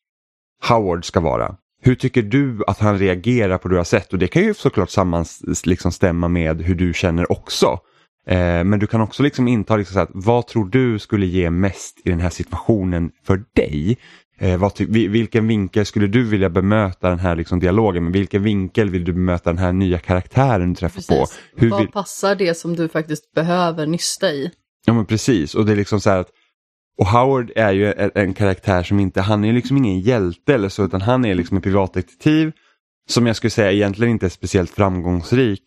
Howard 0.67 1.05
ska 1.05 1.19
vara? 1.19 1.55
Hur 1.81 1.95
tycker 1.95 2.21
du 2.21 2.63
att 2.67 2.79
han 2.79 2.99
reagerar 2.99 3.57
på 3.57 3.67
det 3.67 3.73
du 3.73 3.77
har 3.77 3.83
sett? 3.83 4.13
Och 4.13 4.19
det 4.19 4.27
kan 4.27 4.43
ju 4.43 4.53
såklart 4.53 4.89
sammans 4.89 5.63
liksom 5.65 5.91
stämma 5.91 6.27
med 6.27 6.61
hur 6.61 6.75
du 6.75 6.93
känner 6.93 7.31
också. 7.31 7.79
Eh, 8.27 8.63
men 8.63 8.79
du 8.79 8.87
kan 8.87 9.01
också 9.01 9.23
liksom 9.23 9.47
inta 9.47 9.75
liksom 9.75 9.93
så 9.93 9.99
att, 9.99 10.09
vad 10.13 10.47
tror 10.47 10.65
du 10.65 10.99
skulle 10.99 11.25
ge 11.25 11.49
mest 11.49 12.01
i 12.05 12.09
den 12.09 12.19
här 12.19 12.29
situationen 12.29 13.11
för 13.23 13.43
dig? 13.53 13.97
Eh, 14.39 14.57
vad 14.57 14.79
vilken 14.89 15.47
vinkel 15.47 15.85
skulle 15.85 16.07
du 16.07 16.23
vilja 16.23 16.49
bemöta 16.49 17.09
den 17.09 17.19
här 17.19 17.35
liksom 17.35 17.59
dialogen 17.59 18.03
med? 18.03 18.13
Vilken 18.13 18.43
vinkel 18.43 18.89
vill 18.89 19.03
du 19.03 19.13
bemöta 19.13 19.49
den 19.49 19.57
här 19.57 19.71
nya 19.71 19.99
karaktären 19.99 20.73
du 20.73 20.75
träffar 20.75 21.01
på? 21.01 21.19
Precis. 21.19 21.39
Hur 21.55 21.69
Vad 21.69 21.79
vill... 21.79 21.91
passar 21.91 22.35
det 22.35 22.57
som 22.57 22.75
du 22.75 22.89
faktiskt 22.89 23.33
behöver 23.33 23.85
nysta 23.85 24.31
i? 24.31 24.51
Ja 24.85 24.93
men 24.93 25.05
precis 25.05 25.55
och 25.55 25.65
det 25.65 25.71
är 25.71 25.75
liksom 25.75 26.01
så 26.01 26.09
här 26.09 26.17
att 26.17 26.29
och 26.97 27.07
Howard 27.07 27.51
är 27.55 27.71
ju 27.71 27.93
en, 27.93 28.11
en 28.15 28.33
karaktär 28.33 28.83
som 28.83 28.99
inte, 28.99 29.21
han 29.21 29.45
är 29.45 29.53
liksom 29.53 29.77
ingen 29.77 29.99
hjälte 29.99 30.53
eller 30.53 30.69
så 30.69 30.85
utan 30.85 31.01
han 31.01 31.25
är 31.25 31.35
liksom 31.35 31.57
en 31.57 31.63
privatdetektiv 31.63 32.51
som 33.09 33.27
jag 33.27 33.35
skulle 33.35 33.51
säga 33.51 33.71
egentligen 33.71 34.11
inte 34.11 34.25
är 34.25 34.29
speciellt 34.29 34.71
framgångsrik. 34.71 35.63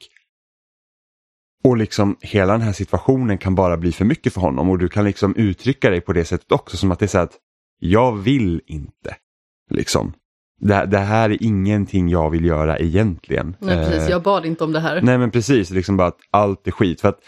Och 1.65 1.77
liksom 1.77 2.17
hela 2.21 2.53
den 2.53 2.63
här 2.63 2.73
situationen 2.73 3.39
kan 3.39 3.55
bara 3.55 3.77
bli 3.77 3.93
för 3.93 4.05
mycket 4.05 4.35
för 4.35 4.41
honom 4.41 4.71
och 4.71 4.79
du 4.79 4.89
kan 4.89 5.05
liksom 5.05 5.37
uttrycka 5.37 5.91
dig 5.91 6.01
på 6.01 6.13
det 6.13 6.25
sättet 6.25 6.53
också 6.53 6.77
som 6.77 6.93
att 6.93 6.99
det 6.99 7.05
är 7.05 7.09
så 7.09 7.19
att 7.19 7.37
jag 7.79 8.17
vill 8.17 8.61
inte. 8.67 9.17
Liksom. 9.71 10.13
Det, 10.61 10.87
det 10.87 10.99
här 10.99 11.31
är 11.31 11.43
ingenting 11.43 12.09
jag 12.09 12.31
vill 12.31 12.45
göra 12.45 12.79
egentligen. 12.79 13.57
Nej, 13.59 13.77
precis. 13.77 14.03
Eh, 14.03 14.11
Jag 14.11 14.23
bad 14.23 14.47
inte 14.47 14.65
om 14.65 14.73
det 14.73 14.81
här. 14.81 15.03
Nej 15.03 15.19
men 15.19 15.31
precis, 15.31 15.71
liksom 15.71 15.97
bara 15.97 16.09
att 16.09 16.19
allt 16.31 16.67
är 16.67 16.71
skit. 16.71 17.01
För 17.01 17.09
att 17.09 17.19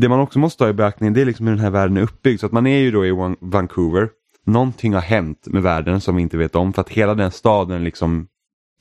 det 0.00 0.08
man 0.08 0.20
också 0.20 0.38
måste 0.38 0.64
ha 0.64 0.70
i 0.70 0.72
beaktning 0.72 1.12
det 1.12 1.20
är 1.20 1.24
liksom 1.24 1.46
hur 1.46 1.54
den 1.54 1.64
här 1.64 1.70
världen 1.70 1.96
är 1.96 2.02
uppbyggd. 2.02 2.40
Så 2.40 2.46
att 2.46 2.52
man 2.52 2.66
är 2.66 2.78
ju 2.78 2.90
då 2.90 3.06
i 3.06 3.36
Vancouver. 3.40 4.08
Någonting 4.44 4.94
har 4.94 5.00
hänt 5.00 5.46
med 5.46 5.62
världen 5.62 6.00
som 6.00 6.16
vi 6.16 6.22
inte 6.22 6.36
vet 6.36 6.54
om 6.54 6.72
för 6.72 6.80
att 6.80 6.88
hela 6.88 7.14
den 7.14 7.30
staden 7.30 7.84
liksom 7.84 8.26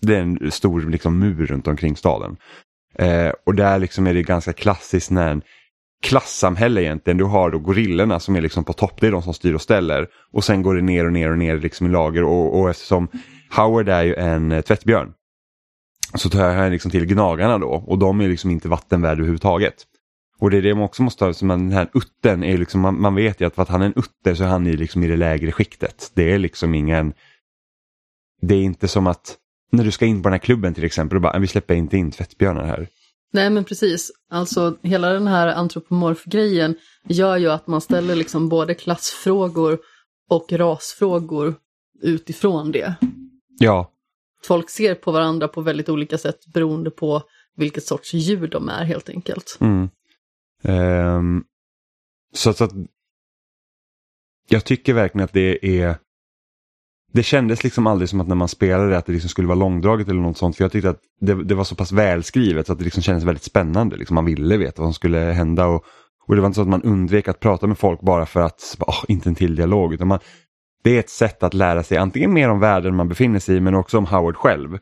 det 0.01 0.15
är 0.15 0.21
en 0.21 0.51
stor 0.51 0.81
liksom, 0.81 1.19
mur 1.19 1.45
runt 1.45 1.67
omkring 1.67 1.95
staden. 1.95 2.37
Eh, 2.95 3.31
och 3.45 3.55
där 3.55 3.79
liksom 3.79 4.07
är 4.07 4.13
det 4.13 4.23
ganska 4.23 4.53
klassiskt 4.53 5.11
när 5.11 5.31
en 5.31 5.41
klassamhälle 6.03 6.81
egentligen. 6.81 7.17
Du 7.17 7.23
har 7.23 7.51
då 7.51 7.59
gorillorna 7.59 8.19
som 8.19 8.35
är 8.35 8.41
liksom 8.41 8.63
på 8.63 8.73
topp, 8.73 9.01
det 9.01 9.07
är 9.07 9.11
de 9.11 9.21
som 9.21 9.33
styr 9.33 9.53
och 9.53 9.61
ställer. 9.61 10.07
Och 10.33 10.43
sen 10.43 10.61
går 10.61 10.75
det 10.75 10.81
ner 10.81 11.05
och 11.05 11.13
ner 11.13 11.31
och 11.31 11.37
ner 11.37 11.57
liksom 11.57 11.87
i 11.87 11.89
lager 11.89 12.23
och, 12.23 12.59
och 12.59 12.69
eftersom 12.69 13.07
Howard 13.55 13.89
är 13.89 14.03
ju 14.03 14.15
en 14.15 14.51
eh, 14.51 14.61
tvättbjörn 14.61 15.13
så 16.13 16.29
tar 16.29 16.49
jag 16.49 16.71
liksom 16.71 16.91
till 16.91 17.05
gnagarna 17.05 17.57
då 17.57 17.83
och 17.87 17.99
de 17.99 18.21
är 18.21 18.27
liksom 18.27 18.51
inte 18.51 18.69
vattenvärda 18.69 19.13
överhuvudtaget. 19.13 19.75
Och 20.39 20.51
det 20.51 20.57
är 20.57 20.61
det 20.61 20.75
man 20.75 20.83
också 20.83 21.03
måste 21.03 21.25
ha, 21.25 21.33
som 21.33 21.47
den 21.47 21.71
här 21.71 21.89
utten 21.93 22.43
är 22.43 22.57
liksom, 22.57 22.81
man, 22.81 23.01
man 23.01 23.15
vet 23.15 23.41
ju 23.41 23.47
att 23.47 23.55
för 23.55 23.61
att 23.61 23.69
han 23.69 23.81
är 23.81 23.85
en 23.85 23.93
utter 23.95 24.35
så 24.35 24.43
är 24.43 24.47
han 24.47 24.71
liksom 24.71 25.03
i 25.03 25.07
det 25.07 25.15
lägre 25.15 25.51
skiktet. 25.51 26.11
Det 26.13 26.31
är 26.31 26.39
liksom 26.39 26.75
ingen, 26.75 27.13
det 28.41 28.55
är 28.55 28.61
inte 28.61 28.87
som 28.87 29.07
att 29.07 29.37
när 29.71 29.83
du 29.83 29.91
ska 29.91 30.05
in 30.05 30.23
på 30.23 30.29
den 30.29 30.33
här 30.33 30.39
klubben 30.39 30.73
till 30.73 30.83
exempel 30.83 31.15
och 31.15 31.21
bara, 31.21 31.39
vi 31.39 31.47
släpper 31.47 31.73
inte 31.73 31.97
in 31.97 32.11
tvättbjörnar 32.11 32.65
här. 32.65 32.87
Nej 33.33 33.49
men 33.49 33.63
precis, 33.63 34.11
alltså 34.31 34.77
hela 34.81 35.09
den 35.09 35.27
här 35.27 35.47
antropomorf-grejen 35.47 36.75
gör 37.07 37.37
ju 37.37 37.51
att 37.51 37.67
man 37.67 37.81
ställer 37.81 38.15
liksom 38.15 38.49
både 38.49 38.73
klassfrågor 38.73 39.79
och 40.29 40.51
rasfrågor 40.51 41.55
utifrån 42.01 42.71
det. 42.71 42.95
Ja, 43.59 43.91
Folk 44.45 44.69
ser 44.69 44.95
på 44.95 45.11
varandra 45.11 45.47
på 45.47 45.61
väldigt 45.61 45.89
olika 45.89 46.17
sätt 46.17 46.47
beroende 46.53 46.91
på 46.91 47.21
vilket 47.55 47.83
sorts 47.83 48.13
djur 48.13 48.47
de 48.47 48.69
är 48.69 48.83
helt 48.83 49.09
enkelt. 49.09 49.57
Mm. 49.59 49.89
Ehm, 50.67 51.43
så, 52.33 52.53
så 52.53 52.63
att 52.63 52.71
jag 54.49 54.65
tycker 54.65 54.93
verkligen 54.93 55.25
att 55.25 55.33
det 55.33 55.79
är 55.81 55.97
det 57.15 57.23
kändes 57.23 57.63
liksom 57.63 57.87
aldrig 57.87 58.09
som 58.09 58.21
att 58.21 58.27
när 58.27 58.35
man 58.35 58.47
spelade 58.47 58.97
att 58.97 59.05
det 59.05 59.11
liksom 59.11 59.29
skulle 59.29 59.47
vara 59.47 59.59
långdraget 59.59 60.09
eller 60.09 60.21
något 60.21 60.37
sånt. 60.37 60.57
För 60.57 60.63
jag 60.63 60.71
tyckte 60.71 60.89
att 60.89 60.99
det, 61.21 61.43
det 61.43 61.55
var 61.55 61.63
så 61.63 61.75
pass 61.75 61.91
välskrivet 61.91 62.67
så 62.67 62.73
att 62.73 62.79
det 62.79 62.85
liksom 62.85 63.03
kändes 63.03 63.23
väldigt 63.23 63.43
spännande. 63.43 63.95
Liksom 63.95 64.15
man 64.15 64.25
ville 64.25 64.57
veta 64.57 64.81
vad 64.81 64.89
som 64.89 64.93
skulle 64.93 65.19
hända. 65.19 65.65
Och, 65.65 65.85
och 66.27 66.35
det 66.35 66.41
var 66.41 66.47
inte 66.47 66.55
så 66.55 66.61
att 66.61 66.67
man 66.67 66.83
undvek 66.83 67.27
att 67.27 67.39
prata 67.39 67.67
med 67.67 67.77
folk 67.77 68.01
bara 68.01 68.25
för 68.25 68.41
att, 68.41 68.77
oh, 68.79 69.03
inte 69.07 69.29
en 69.29 69.35
till 69.35 69.55
dialog. 69.55 69.93
Utan 69.93 70.07
man, 70.07 70.19
det 70.83 70.95
är 70.95 70.99
ett 70.99 71.09
sätt 71.09 71.43
att 71.43 71.53
lära 71.53 71.83
sig 71.83 71.97
antingen 71.97 72.33
mer 72.33 72.49
om 72.49 72.59
världen 72.59 72.95
man 72.95 73.09
befinner 73.09 73.39
sig 73.39 73.55
i 73.55 73.59
men 73.59 73.75
också 73.75 73.97
om 73.97 74.05
Howard 74.05 74.35
själv. 74.35 74.77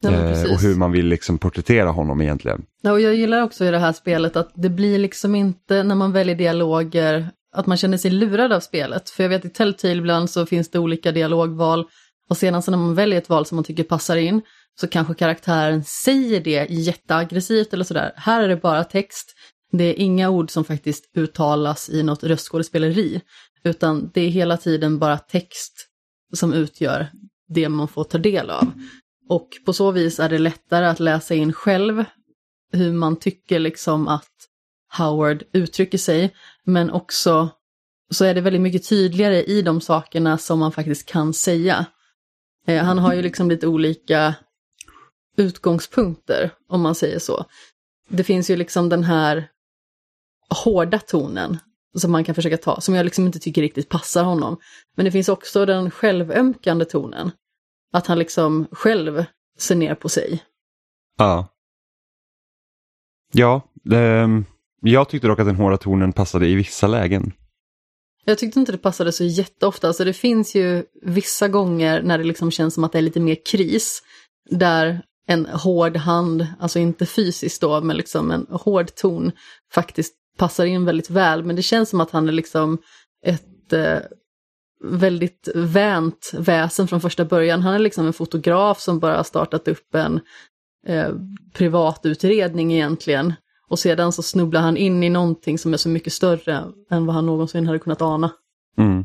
Ja, 0.00 0.10
Eh, 0.10 0.52
och 0.52 0.60
hur 0.60 0.74
man 0.74 0.92
vill 0.92 1.06
liksom 1.06 1.38
porträttera 1.38 1.90
honom 1.90 2.20
egentligen. 2.20 2.62
Ja, 2.82 2.92
och 2.92 3.00
jag 3.00 3.14
gillar 3.14 3.42
också 3.42 3.64
i 3.64 3.70
det 3.70 3.78
här 3.78 3.92
spelet 3.92 4.36
att 4.36 4.52
det 4.54 4.68
blir 4.68 4.98
liksom 4.98 5.34
inte 5.34 5.82
när 5.82 5.94
man 5.94 6.12
väljer 6.12 6.36
dialoger 6.36 7.30
att 7.56 7.66
man 7.66 7.76
känner 7.76 7.98
sig 7.98 8.10
lurad 8.10 8.52
av 8.52 8.60
spelet. 8.60 9.10
För 9.10 9.22
jag 9.22 9.30
vet 9.30 9.44
i 9.44 9.48
Telltale 9.48 9.94
ibland 9.94 10.30
så 10.30 10.46
finns 10.46 10.70
det 10.70 10.78
olika 10.78 11.12
dialogval 11.12 11.84
och 12.28 12.36
sedan 12.36 12.62
så 12.62 12.70
när 12.70 12.78
man 12.78 12.94
väljer 12.94 13.18
ett 13.18 13.28
val 13.28 13.46
som 13.46 13.56
man 13.56 13.64
tycker 13.64 13.84
passar 13.84 14.16
in 14.16 14.42
så 14.80 14.88
kanske 14.88 15.14
karaktären 15.14 15.84
säger 15.84 16.40
det 16.40 16.66
jätteaggressivt 16.70 17.72
eller 17.72 17.84
sådär. 17.84 18.12
Här 18.16 18.42
är 18.42 18.48
det 18.48 18.56
bara 18.56 18.84
text. 18.84 19.34
Det 19.72 19.84
är 19.84 19.94
inga 19.94 20.30
ord 20.30 20.50
som 20.50 20.64
faktiskt 20.64 21.04
uttalas 21.16 21.88
i 21.88 22.02
något 22.02 22.24
röstskådespeleri. 22.24 23.20
Utan 23.64 24.10
det 24.14 24.20
är 24.20 24.28
hela 24.28 24.56
tiden 24.56 24.98
bara 24.98 25.18
text 25.18 25.86
som 26.34 26.52
utgör 26.52 27.08
det 27.48 27.68
man 27.68 27.88
får 27.88 28.04
ta 28.04 28.18
del 28.18 28.50
av. 28.50 28.72
Och 29.28 29.48
på 29.64 29.72
så 29.72 29.90
vis 29.90 30.20
är 30.20 30.28
det 30.28 30.38
lättare 30.38 30.86
att 30.86 31.00
läsa 31.00 31.34
in 31.34 31.52
själv 31.52 32.04
hur 32.72 32.92
man 32.92 33.16
tycker 33.16 33.58
liksom 33.58 34.08
att 34.08 34.30
Howard 34.98 35.44
uttrycker 35.52 35.98
sig. 35.98 36.34
Men 36.64 36.90
också 36.90 37.48
så 38.10 38.24
är 38.24 38.34
det 38.34 38.40
väldigt 38.40 38.62
mycket 38.62 38.88
tydligare 38.88 39.44
i 39.44 39.62
de 39.62 39.80
sakerna 39.80 40.38
som 40.38 40.58
man 40.58 40.72
faktiskt 40.72 41.08
kan 41.08 41.34
säga. 41.34 41.86
Eh, 42.66 42.84
han 42.84 42.98
har 42.98 43.14
ju 43.14 43.22
liksom 43.22 43.48
lite 43.48 43.66
olika 43.66 44.34
utgångspunkter, 45.36 46.50
om 46.68 46.80
man 46.80 46.94
säger 46.94 47.18
så. 47.18 47.44
Det 48.08 48.24
finns 48.24 48.50
ju 48.50 48.56
liksom 48.56 48.88
den 48.88 49.04
här 49.04 49.48
hårda 50.64 50.98
tonen 50.98 51.58
som 51.98 52.12
man 52.12 52.24
kan 52.24 52.34
försöka 52.34 52.56
ta, 52.56 52.80
som 52.80 52.94
jag 52.94 53.04
liksom 53.04 53.26
inte 53.26 53.38
tycker 53.38 53.62
riktigt 53.62 53.88
passar 53.88 54.24
honom. 54.24 54.58
Men 54.96 55.04
det 55.04 55.10
finns 55.10 55.28
också 55.28 55.66
den 55.66 55.90
självömkande 55.90 56.84
tonen. 56.84 57.30
Att 57.92 58.06
han 58.06 58.18
liksom 58.18 58.66
själv 58.72 59.24
ser 59.58 59.74
ner 59.74 59.94
på 59.94 60.08
sig. 60.08 60.42
Ja. 61.18 61.48
Ja, 63.32 63.60
ehm, 63.92 64.44
jag 64.80 65.08
tyckte 65.08 65.28
dock 65.28 65.38
att 65.38 65.46
den 65.46 65.56
hårda 65.56 65.76
tonen 65.76 66.12
passade 66.12 66.46
i 66.46 66.54
vissa 66.54 66.86
lägen. 66.86 67.32
Jag 68.24 68.38
tyckte 68.38 68.58
inte 68.60 68.72
det 68.72 68.78
passade 68.78 69.12
så 69.12 69.24
jätteofta, 69.24 69.86
alltså 69.86 70.04
det 70.04 70.12
finns 70.12 70.54
ju 70.54 70.84
vissa 71.02 71.48
gånger 71.48 72.02
när 72.02 72.18
det 72.18 72.24
liksom 72.24 72.50
känns 72.50 72.74
som 72.74 72.84
att 72.84 72.92
det 72.92 72.98
är 72.98 73.02
lite 73.02 73.20
mer 73.20 73.36
kris. 73.46 74.02
Där 74.50 75.02
en 75.26 75.46
hård 75.46 75.96
hand, 75.96 76.46
alltså 76.60 76.78
inte 76.78 77.06
fysiskt 77.06 77.60
då, 77.60 77.80
men 77.80 77.96
liksom 77.96 78.30
en 78.30 78.46
hård 78.50 78.94
ton 78.94 79.32
faktiskt 79.72 80.14
passar 80.38 80.64
in 80.64 80.84
väldigt 80.84 81.10
väl. 81.10 81.44
Men 81.44 81.56
det 81.56 81.62
känns 81.62 81.90
som 81.90 82.00
att 82.00 82.10
han 82.10 82.28
är 82.28 82.32
liksom 82.32 82.78
ett 83.26 83.72
eh, 83.72 83.98
väldigt 84.84 85.48
vänt 85.54 86.32
väsen 86.38 86.88
från 86.88 87.00
första 87.00 87.24
början. 87.24 87.62
Han 87.62 87.74
är 87.74 87.78
liksom 87.78 88.06
en 88.06 88.12
fotograf 88.12 88.80
som 88.80 88.98
bara 88.98 89.16
har 89.16 89.22
startat 89.22 89.68
upp 89.68 89.94
en 89.94 90.20
eh, 90.86 91.10
privatutredning 91.54 92.72
egentligen. 92.72 93.34
Och 93.68 93.78
sedan 93.78 94.12
så 94.12 94.22
snubblar 94.22 94.60
han 94.60 94.76
in 94.76 95.02
i 95.02 95.10
någonting 95.10 95.58
som 95.58 95.72
är 95.72 95.76
så 95.76 95.88
mycket 95.88 96.12
större 96.12 96.64
än 96.90 97.06
vad 97.06 97.14
han 97.14 97.26
någonsin 97.26 97.66
hade 97.66 97.78
kunnat 97.78 98.02
ana. 98.02 98.32
Mm. 98.78 99.04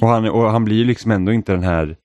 Och, 0.00 0.08
han, 0.08 0.28
och 0.28 0.50
han 0.50 0.64
blir 0.64 0.76
ju 0.76 0.84
liksom 0.84 1.10
ändå 1.10 1.32
inte 1.32 1.52
den 1.52 1.62
här 1.62 1.96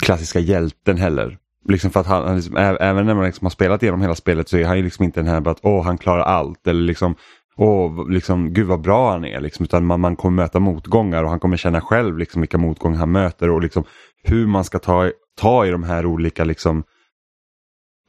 klassiska 0.00 0.40
hjälten 0.40 0.96
heller. 0.96 1.38
Liksom 1.68 1.90
för 1.90 2.00
att 2.00 2.06
han, 2.06 2.26
han 2.26 2.36
liksom, 2.36 2.56
även 2.56 3.06
när 3.06 3.14
man 3.14 3.24
liksom 3.24 3.44
har 3.44 3.50
spelat 3.50 3.82
igenom 3.82 4.02
hela 4.02 4.14
spelet 4.14 4.48
så 4.48 4.56
är 4.56 4.64
han 4.64 4.76
ju 4.76 4.82
liksom 4.82 5.04
inte 5.04 5.20
den 5.20 5.28
här 5.28 5.40
bara 5.40 5.50
att 5.50 5.64
åh 5.64 5.84
han 5.84 5.98
klarar 5.98 6.22
allt 6.22 6.66
eller 6.66 6.82
liksom 6.82 7.14
åh 7.56 8.10
liksom 8.10 8.52
gud 8.52 8.66
vad 8.66 8.80
bra 8.80 9.10
han 9.10 9.24
är 9.24 9.40
liksom 9.40 9.64
utan 9.64 9.86
man, 9.86 10.00
man 10.00 10.16
kommer 10.16 10.42
möta 10.42 10.60
motgångar 10.60 11.24
och 11.24 11.30
han 11.30 11.40
kommer 11.40 11.56
känna 11.56 11.80
själv 11.80 12.18
liksom 12.18 12.40
vilka 12.40 12.58
motgångar 12.58 12.98
han 12.98 13.12
möter 13.12 13.50
och 13.50 13.62
liksom 13.62 13.84
hur 14.22 14.46
man 14.46 14.64
ska 14.64 14.78
ta, 14.78 15.10
ta 15.38 15.66
i 15.66 15.70
de 15.70 15.82
här 15.82 16.06
olika 16.06 16.44
liksom 16.44 16.84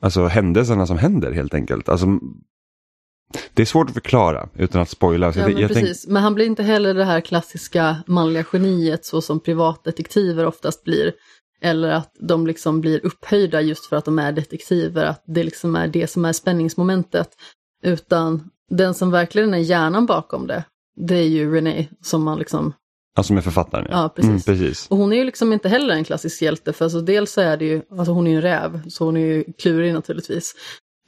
alltså 0.01 0.25
händelserna 0.25 0.88
som 0.88 0.98
händer 0.98 1.32
helt 1.32 1.54
enkelt. 1.54 1.89
Alltså, 1.89 2.08
det 3.54 3.62
är 3.62 3.66
svårt 3.66 3.88
att 3.88 3.94
förklara 3.94 4.50
utan 4.56 4.82
att 4.82 4.89
spoila. 4.89 5.34
Ja, 5.36 5.48
men, 5.48 5.56
tänk- 5.56 5.68
precis. 5.68 6.08
men 6.08 6.24
han 6.24 6.36
blir 6.36 6.46
inte 6.46 6.63
heller 6.63 6.94
det 6.94 7.04
här 7.06 7.22
klassiska 7.22 7.98
manliga 8.08 8.46
geniet 8.54 9.06
så 9.06 9.22
som 9.22 9.39
privatdetektiver 9.39 10.46
oftast 10.46 10.84
blir. 10.84 11.13
Eller 11.62 11.89
att 11.89 12.12
de 12.20 12.48
liksom 12.48 12.82
blir 12.82 13.06
upphöjda 13.06 13.62
just 13.62 13.86
för 13.86 13.96
att 13.96 14.06
de 14.06 14.20
är 14.20 14.32
detektiver, 14.32 15.06
att 15.06 15.24
det 15.27 15.44
liksom 15.44 15.75
är 15.75 15.88
det 15.88 16.08
som 16.08 16.25
är 16.25 16.34
spänningsmomentet. 16.34 17.30
Utan 17.84 18.50
den 18.70 18.94
som 18.94 19.12
verkligen 19.12 19.54
är 19.54 19.58
hjärnan 19.58 20.06
bakom 20.06 20.48
det, 20.48 20.64
det 20.96 21.16
är 21.16 21.28
ju 21.28 21.56
Renee 21.56 21.88
som 22.02 22.24
man 22.24 22.40
liksom 22.40 22.74
Alltså 23.18 23.34
med 23.34 23.44
författaren 23.44 23.88
Ja, 23.90 24.10
precis. 24.16 24.30
Mm, 24.30 24.42
precis. 24.42 24.88
Och 24.88 24.98
hon 24.98 25.14
är 25.14 25.18
ju 25.18 25.24
liksom 25.24 25.54
inte 25.54 25.70
heller 25.70 25.96
en 25.96 26.04
klassisk 26.04 26.42
hjälte, 26.42 26.74
för 26.74 26.86
alltså 26.86 27.02
dels 27.02 27.32
så 27.32 27.42
är 27.42 27.58
det 27.58 27.66
ju, 27.66 27.82
alltså 27.92 28.12
hon 28.12 28.28
är 28.28 28.32
ju 28.32 28.36
en 28.36 28.42
räv, 28.42 28.90
så 28.90 29.06
hon 29.06 29.18
är 29.18 29.22
ju 29.22 29.44
klurig 29.58 29.94
naturligtvis. 29.94 30.56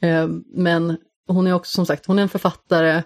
Eh, 0.02 0.28
men 0.54 0.96
hon 1.28 1.46
är 1.46 1.52
också 1.52 1.74
som 1.74 1.86
sagt, 1.86 2.06
hon 2.06 2.18
är 2.18 2.22
en 2.22 2.28
författare, 2.28 3.02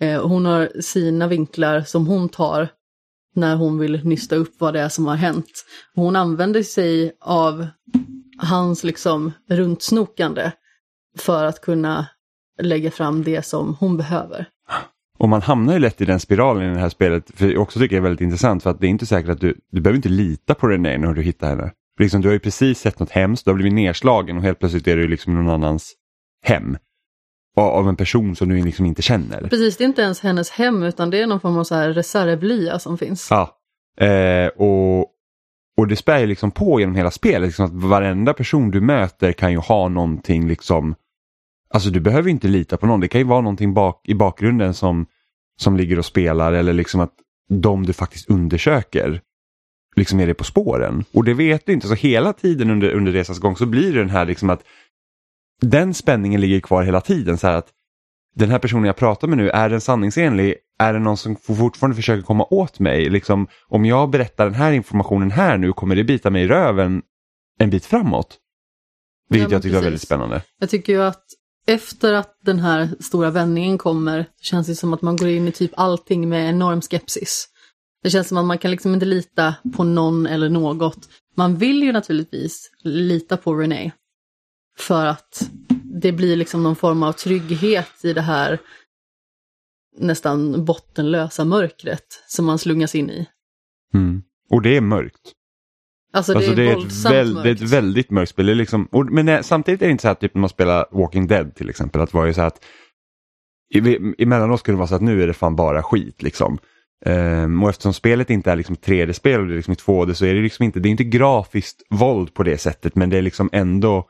eh, 0.00 0.16
och 0.16 0.30
hon 0.30 0.46
har 0.46 0.80
sina 0.80 1.28
vinklar 1.28 1.80
som 1.80 2.06
hon 2.06 2.28
tar 2.28 2.68
när 3.34 3.56
hon 3.56 3.78
vill 3.78 4.04
nysta 4.04 4.36
upp 4.36 4.54
vad 4.58 4.74
det 4.74 4.80
är 4.80 4.88
som 4.88 5.06
har 5.06 5.16
hänt. 5.16 5.64
Och 5.96 6.02
hon 6.02 6.16
använder 6.16 6.62
sig 6.62 7.16
av 7.20 7.66
hans 8.38 8.84
liksom 8.84 9.32
runtsnokande 9.50 10.52
för 11.18 11.44
att 11.44 11.60
kunna 11.60 12.06
lägga 12.62 12.90
fram 12.90 13.22
det 13.22 13.44
som 13.44 13.76
hon 13.80 13.96
behöver. 13.96 14.48
Och 15.18 15.28
man 15.28 15.42
hamnar 15.42 15.72
ju 15.72 15.78
lätt 15.78 16.00
i 16.00 16.04
den 16.04 16.20
spiralen 16.20 16.70
i 16.70 16.74
det 16.74 16.80
här 16.80 16.88
spelet, 16.88 17.30
för 17.34 17.48
jag 17.48 17.62
också 17.62 17.78
tycker 17.78 17.96
det 17.96 18.00
är 18.00 18.02
väldigt 18.02 18.20
intressant 18.20 18.62
för 18.62 18.70
att 18.70 18.80
det 18.80 18.86
är 18.86 18.88
inte 18.88 19.06
säkert 19.06 19.30
att 19.30 19.40
du, 19.40 19.54
du 19.72 19.80
behöver 19.80 19.96
inte 19.96 20.08
lita 20.08 20.54
på 20.54 20.68
René 20.68 20.98
när 20.98 21.14
du 21.14 21.22
hittar 21.22 21.48
henne. 21.48 21.72
För 21.96 22.04
liksom, 22.04 22.20
du 22.20 22.28
har 22.28 22.32
ju 22.32 22.38
precis 22.38 22.78
sett 22.78 22.98
något 22.98 23.10
hemskt, 23.10 23.44
du 23.44 23.50
har 23.50 23.54
blivit 23.54 23.72
nedslagen 23.72 24.36
och 24.36 24.42
helt 24.42 24.58
plötsligt 24.58 24.88
är 24.88 24.96
du 24.96 25.08
liksom 25.08 25.34
någon 25.34 25.48
annans 25.48 25.94
hem. 26.44 26.76
Av 27.56 27.88
en 27.88 27.96
person 27.96 28.36
som 28.36 28.48
du 28.48 28.64
liksom 28.64 28.86
inte 28.86 29.02
känner. 29.02 29.40
Precis, 29.40 29.76
det 29.76 29.84
är 29.84 29.86
inte 29.86 30.02
ens 30.02 30.20
hennes 30.20 30.50
hem 30.50 30.82
utan 30.82 31.10
det 31.10 31.20
är 31.20 31.26
någon 31.26 31.40
form 31.40 31.58
av 31.58 31.64
så 31.64 31.74
här 31.74 31.92
reservlya 31.92 32.78
som 32.78 32.98
finns. 32.98 33.28
Ja, 33.30 33.56
eh, 34.06 34.48
och, 34.48 35.00
och 35.76 35.88
det 35.88 35.96
spär 35.96 36.18
ju 36.18 36.26
liksom 36.26 36.50
på 36.50 36.80
genom 36.80 36.94
hela 36.94 37.10
spelet. 37.10 37.46
Liksom 37.46 37.64
att 37.64 37.72
varenda 37.72 38.34
person 38.34 38.70
du 38.70 38.80
möter 38.80 39.32
kan 39.32 39.52
ju 39.52 39.58
ha 39.58 39.88
någonting 39.88 40.48
liksom 40.48 40.94
Alltså 41.68 41.90
du 41.90 42.00
behöver 42.00 42.30
inte 42.30 42.48
lita 42.48 42.76
på 42.76 42.86
någon. 42.86 43.00
Det 43.00 43.08
kan 43.08 43.20
ju 43.20 43.26
vara 43.26 43.40
någonting 43.40 43.74
bak, 43.74 44.00
i 44.08 44.14
bakgrunden 44.14 44.74
som, 44.74 45.06
som 45.60 45.76
ligger 45.76 45.98
och 45.98 46.04
spelar 46.04 46.52
eller 46.52 46.72
liksom 46.72 47.00
att 47.00 47.12
de 47.48 47.86
du 47.86 47.92
faktiskt 47.92 48.30
undersöker 48.30 49.20
liksom 49.96 50.20
är 50.20 50.26
det 50.26 50.34
på 50.34 50.44
spåren. 50.44 51.04
Och 51.12 51.24
det 51.24 51.34
vet 51.34 51.66
du 51.66 51.72
inte. 51.72 51.88
Så 51.88 51.94
hela 51.94 52.32
tiden 52.32 52.70
under, 52.70 52.90
under 52.90 53.12
resans 53.12 53.38
gång 53.38 53.56
så 53.56 53.66
blir 53.66 53.92
det 53.92 53.98
den 53.98 54.10
här 54.10 54.26
liksom 54.26 54.50
att 54.50 54.62
den 55.60 55.94
spänningen 55.94 56.40
ligger 56.40 56.60
kvar 56.60 56.82
hela 56.82 57.00
tiden. 57.00 57.38
så 57.38 57.46
att 57.48 57.68
Den 58.34 58.50
här 58.50 58.58
personen 58.58 58.84
jag 58.84 58.96
pratar 58.96 59.28
med 59.28 59.38
nu, 59.38 59.50
är 59.50 59.68
den 59.68 59.80
sanningsenlig? 59.80 60.54
Är 60.78 60.92
det 60.92 60.98
någon 60.98 61.16
som 61.16 61.36
fortfarande 61.36 61.96
försöker 61.96 62.22
komma 62.22 62.46
åt 62.50 62.78
mig? 62.78 63.10
Liksom, 63.10 63.46
om 63.68 63.84
jag 63.84 64.10
berättar 64.10 64.44
den 64.44 64.54
här 64.54 64.72
informationen 64.72 65.30
här 65.30 65.58
nu, 65.58 65.72
kommer 65.72 65.96
det 65.96 66.04
bita 66.04 66.30
mig 66.30 66.44
i 66.44 66.48
röven 66.48 67.02
en 67.58 67.70
bit 67.70 67.84
framåt? 67.84 68.38
Vilket 69.28 69.50
Ja, 69.50 69.54
jag 69.54 69.62
tyckte 69.62 69.74
var 69.74 69.80
precis. 69.80 69.86
väldigt 69.86 70.02
spännande. 70.02 70.42
Jag 70.60 70.70
tycker 70.70 70.92
ju 70.92 71.02
att 71.02 71.24
efter 71.66 72.12
att 72.12 72.38
den 72.42 72.58
här 72.58 72.88
stora 73.00 73.30
vändningen 73.30 73.78
kommer 73.78 74.26
känns 74.40 74.66
det 74.66 74.76
som 74.76 74.94
att 74.94 75.02
man 75.02 75.16
går 75.16 75.28
in 75.28 75.48
i 75.48 75.52
typ 75.52 75.70
allting 75.76 76.28
med 76.28 76.48
enorm 76.48 76.82
skepsis. 76.82 77.48
Det 78.02 78.10
känns 78.10 78.28
som 78.28 78.38
att 78.38 78.44
man 78.44 78.58
kan 78.58 78.70
liksom 78.70 78.94
inte 78.94 79.06
lita 79.06 79.54
på 79.76 79.84
någon 79.84 80.26
eller 80.26 80.48
något. 80.48 81.08
Man 81.34 81.56
vill 81.56 81.82
ju 81.82 81.92
naturligtvis 81.92 82.70
lita 82.82 83.36
på 83.36 83.54
René. 83.54 83.90
För 84.78 85.06
att 85.06 85.50
det 86.02 86.12
blir 86.12 86.36
liksom 86.36 86.62
någon 86.62 86.76
form 86.76 87.02
av 87.02 87.12
trygghet 87.12 88.04
i 88.04 88.12
det 88.12 88.20
här 88.20 88.58
nästan 89.98 90.64
bottenlösa 90.64 91.44
mörkret 91.44 92.24
som 92.26 92.44
man 92.44 92.58
slungas 92.58 92.94
in 92.94 93.10
i. 93.10 93.26
Mm. 93.94 94.22
Och 94.50 94.62
det 94.62 94.76
är 94.76 94.80
mörkt. 94.80 95.32
Alltså 96.16 96.32
det 96.32 96.38
Alltså 96.38 96.52
är 96.52 96.56
det, 96.56 96.62
är 96.66 96.70
ett 96.70 96.76
våldsamt 96.76 97.14
väl, 97.14 97.34
det 97.34 97.48
är 97.48 97.52
ett 97.54 97.60
väldigt 97.60 98.10
mörkt 98.10 98.30
spel. 98.30 98.46
Det 98.46 98.52
är 98.52 98.56
liksom, 98.56 98.88
och, 98.92 99.06
men 99.12 99.28
eh, 99.28 99.40
samtidigt 99.42 99.82
är 99.82 99.86
det 99.86 99.92
inte 99.92 100.02
så 100.02 100.08
här 100.08 100.14
typ 100.14 100.34
när 100.34 100.40
man 100.40 100.48
spelar 100.50 100.86
Walking 100.92 101.26
Dead 101.26 101.54
till 101.54 101.70
exempel. 101.70 102.00
Att 102.00 102.10
det 102.10 102.16
var 102.16 102.26
ju 102.26 102.34
så 102.34 102.40
här 102.40 102.48
att 102.48 102.64
i- 103.74 104.22
emellanåt 104.22 104.60
skulle 104.60 104.74
det 104.74 104.78
vara 104.78 104.88
så 104.88 104.94
att 104.94 105.02
nu 105.02 105.22
är 105.22 105.26
det 105.26 105.32
fan 105.32 105.56
bara 105.56 105.82
skit 105.82 106.22
liksom. 106.22 106.58
Ehm, 107.06 107.62
och 107.62 107.68
eftersom 107.70 107.92
spelet 107.92 108.30
inte 108.30 108.50
är 108.50 108.56
liksom 108.56 108.76
3D-spel 108.76 109.40
och 109.40 109.46
det 109.46 109.54
är 109.54 109.56
liksom 109.56 109.72
i 109.72 109.76
2D 109.76 110.12
så 110.14 110.26
är 110.26 110.34
det 110.34 110.40
liksom 110.42 110.64
inte, 110.64 110.80
det 110.80 110.88
är 110.88 110.90
inte 110.90 111.04
grafiskt 111.04 111.82
våld 111.90 112.34
på 112.34 112.42
det 112.42 112.58
sättet 112.58 112.94
men 112.94 113.10
det 113.10 113.18
är 113.18 113.22
liksom 113.22 113.50
ändå 113.52 114.06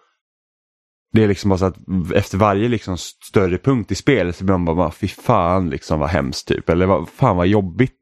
det 1.12 1.24
är 1.24 1.28
liksom 1.28 1.48
bara 1.48 1.58
så 1.58 1.64
att 1.64 1.76
efter 2.14 2.38
varje 2.38 2.68
liksom 2.68 2.96
större 2.98 3.58
punkt 3.58 3.92
i 3.92 3.94
spelet 3.94 4.36
så 4.36 4.44
blir 4.44 4.58
man 4.58 4.76
bara, 4.76 4.90
fy 4.90 5.08
fan 5.08 5.70
liksom 5.70 6.00
vad 6.00 6.08
hemskt 6.08 6.48
typ. 6.48 6.68
Eller 6.68 6.86
vad 6.86 7.08
fan 7.08 7.36
vad 7.36 7.46
jobbigt 7.46 7.92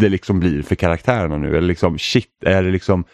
det 0.00 0.08
liksom 0.08 0.40
blir 0.40 0.62
för 0.62 0.74
karaktärerna 0.74 1.36
nu. 1.38 1.48
Eller 1.48 1.68
liksom 1.68 1.98
shit, 1.98 2.28
är 2.46 2.62
det 2.62 2.70
liksom 2.70 3.04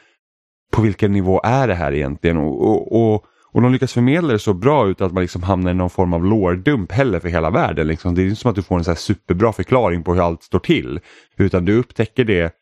på 0.75 0.83
vilken 0.83 1.13
nivå 1.13 1.41
är 1.45 1.69
det 1.69 1.75
här 1.75 1.93
egentligen? 1.93 2.37
Och, 2.37 2.69
och, 2.69 2.93
och, 2.93 3.25
och 3.53 3.63
de 3.63 3.73
lyckas 3.73 3.93
förmedla 3.93 4.33
det 4.33 4.39
så 4.39 4.55
bra 4.55 4.89
ut 4.89 5.01
att 5.01 5.13
man 5.13 5.23
liksom 5.23 5.43
hamnar 5.43 5.71
i 5.71 5.75
någon 5.75 5.91
form 5.91 6.13
av 6.13 6.25
lårdump 6.25 6.93
heller 6.93 7.21
för 7.21 7.29
hela 7.29 7.51
världen. 7.51 7.87
Liksom. 7.87 8.15
Det 8.15 8.23
är 8.23 8.25
inte 8.25 8.37
som 8.37 8.51
att 8.51 8.57
du 8.57 8.63
får 8.63 8.79
en 8.79 8.85
så 8.85 8.91
här 8.91 8.97
superbra 8.97 9.53
förklaring 9.53 10.03
på 10.03 10.15
hur 10.15 10.27
allt 10.27 10.43
står 10.43 10.59
till. 10.59 11.01
Utan 11.37 11.65
du 11.65 11.79
upptäcker 11.79 12.25
det 12.25 12.53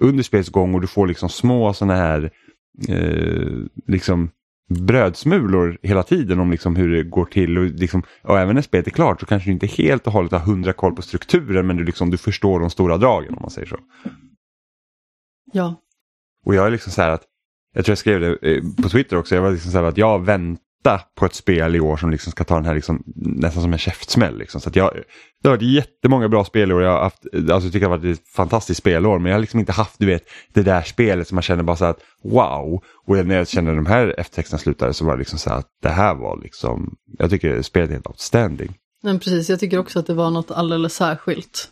under 0.00 0.22
spelets 0.22 0.50
gång 0.50 0.74
och 0.74 0.80
du 0.80 0.86
får 0.86 1.06
liksom 1.06 1.28
små 1.28 1.72
sådana 1.72 1.94
här 1.94 2.30
eh, 2.88 3.48
liksom 3.86 4.30
brödsmulor 4.68 5.78
hela 5.82 6.02
tiden 6.02 6.40
om 6.40 6.50
liksom 6.50 6.76
hur 6.76 6.96
det 6.96 7.02
går 7.02 7.24
till. 7.24 7.58
Och, 7.58 7.64
liksom, 7.64 8.02
och 8.22 8.38
även 8.38 8.54
när 8.54 8.62
spelet 8.62 8.86
är 8.86 8.90
klart 8.90 9.20
så 9.20 9.26
kanske 9.26 9.48
du 9.48 9.52
inte 9.52 9.66
helt 9.66 10.06
och 10.06 10.12
hållet 10.12 10.32
har 10.32 10.38
hundra 10.38 10.72
koll 10.72 10.94
på 10.94 11.02
strukturen 11.02 11.66
men 11.66 11.76
du, 11.76 11.84
liksom, 11.84 12.10
du 12.10 12.18
förstår 12.18 12.60
de 12.60 12.70
stora 12.70 12.96
dragen 12.96 13.34
om 13.34 13.38
man 13.42 13.50
säger 13.50 13.68
så. 13.68 13.76
Ja, 15.52 15.74
Och 16.46 16.54
jag 16.54 16.66
är 16.66 16.70
liksom 16.70 16.92
så 16.92 17.02
här 17.02 17.10
att, 17.10 17.24
jag 17.74 17.84
tror 17.84 17.92
jag 17.92 17.98
skrev 17.98 18.20
det 18.20 18.36
eh, 18.42 18.62
på 18.82 18.88
Twitter 18.88 19.16
också, 19.16 19.34
jag 19.34 19.42
var 19.42 19.50
liksom 19.50 19.72
så 19.72 19.78
här 19.78 19.84
att 19.84 19.98
jag 19.98 20.24
väntar 20.24 21.02
på 21.18 21.26
ett 21.26 21.34
spel 21.34 21.76
i 21.76 21.80
år 21.80 21.96
som 21.96 22.10
liksom 22.10 22.32
ska 22.32 22.44
ta 22.44 22.54
den 22.54 22.64
här 22.64 22.74
liksom, 22.74 23.02
nästan 23.16 23.62
som 23.62 23.72
en 23.72 23.78
käftsmäll. 23.78 24.38
Liksom. 24.38 24.60
Så 24.60 24.68
att 24.68 24.76
jag, 24.76 24.92
det 25.42 25.48
har 25.48 25.56
varit 25.56 25.72
jättemånga 25.72 26.28
bra 26.28 26.44
spelår, 26.44 26.82
jag 26.82 26.90
har 26.90 27.02
haft, 27.02 27.24
alltså 27.34 27.52
jag 27.52 27.62
tycker 27.62 27.80
det 27.80 27.86
har 27.86 27.98
varit 27.98 28.18
ett 28.18 28.28
fantastiskt 28.28 28.78
spelår 28.80 29.18
men 29.18 29.30
jag 29.30 29.36
har 29.36 29.40
liksom 29.40 29.60
inte 29.60 29.72
haft 29.72 29.98
du 29.98 30.06
vet, 30.06 30.30
det 30.52 30.62
där 30.62 30.82
spelet 30.82 31.28
som 31.28 31.34
man 31.34 31.42
känner 31.42 31.62
bara 31.62 31.76
så 31.76 31.84
här 31.84 31.90
att 31.90 32.02
wow. 32.24 32.82
Och 33.06 33.26
när 33.26 33.36
jag 33.36 33.48
kände 33.48 33.74
de 33.74 33.86
här 33.86 34.14
eftertexterna 34.20 34.58
slutade 34.58 34.94
så 34.94 35.04
var 35.04 35.12
det 35.12 35.18
liksom 35.18 35.38
så 35.38 35.50
här 35.50 35.56
att 35.56 35.68
det 35.82 35.88
här 35.88 36.14
var 36.14 36.40
liksom, 36.42 36.94
jag 37.18 37.30
tycker 37.30 37.62
spelet 37.62 37.90
är 37.90 37.94
helt 37.94 38.06
outstanding. 38.06 38.74
men 39.02 39.18
precis. 39.18 39.50
Jag 39.50 39.60
tycker 39.60 39.78
också 39.78 39.98
att 39.98 40.06
det 40.06 40.14
var 40.14 40.30
något 40.30 40.50
alldeles 40.50 40.94
särskilt. 40.94 41.68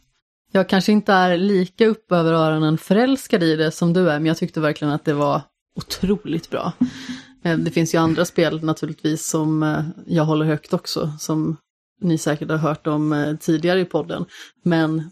Jag 0.52 0.68
kanske 0.68 0.92
inte 0.92 1.12
är 1.12 1.36
lika 1.36 1.86
upp 1.86 2.12
över 2.12 2.32
öronen 2.32 2.78
förälskad 2.78 3.42
i 3.42 3.56
det 3.56 3.70
som 3.70 3.92
du 3.92 4.10
är, 4.10 4.18
men 4.18 4.26
jag 4.26 4.36
tyckte 4.36 4.60
verkligen 4.60 4.94
att 4.94 5.04
det 5.04 5.12
var 5.12 5.42
otroligt 5.78 6.50
bra. 6.50 6.72
Eh, 7.42 7.58
det 7.58 7.70
finns 7.70 7.94
ju 7.94 7.98
andra 7.98 8.24
spel 8.24 8.64
naturligtvis 8.64 9.26
som 9.26 9.62
eh, 9.62 9.84
jag 10.06 10.24
håller 10.24 10.46
högt 10.46 10.72
också, 10.72 11.12
som 11.18 11.56
ni 12.00 12.18
säkert 12.18 12.50
har 12.50 12.56
hört 12.56 12.86
om 12.86 13.12
eh, 13.12 13.36
tidigare 13.36 13.80
i 13.80 13.84
podden. 13.84 14.24
Men 14.62 15.10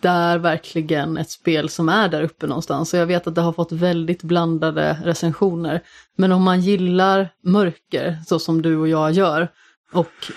det 0.00 0.08
är 0.08 0.38
verkligen 0.38 1.16
ett 1.16 1.30
spel 1.30 1.68
som 1.68 1.88
är 1.88 2.08
där 2.08 2.22
uppe 2.22 2.46
någonstans. 2.46 2.92
Och 2.92 2.98
jag 3.00 3.06
vet 3.06 3.26
att 3.26 3.34
det 3.34 3.40
har 3.40 3.52
fått 3.52 3.72
väldigt 3.72 4.22
blandade 4.22 4.98
recensioner. 5.04 5.82
Men 6.16 6.32
om 6.32 6.42
man 6.42 6.60
gillar 6.60 7.28
mörker, 7.42 8.18
så 8.26 8.38
som 8.38 8.62
du 8.62 8.76
och 8.76 8.88
jag 8.88 9.12
gör, 9.12 9.48
och 9.92 10.32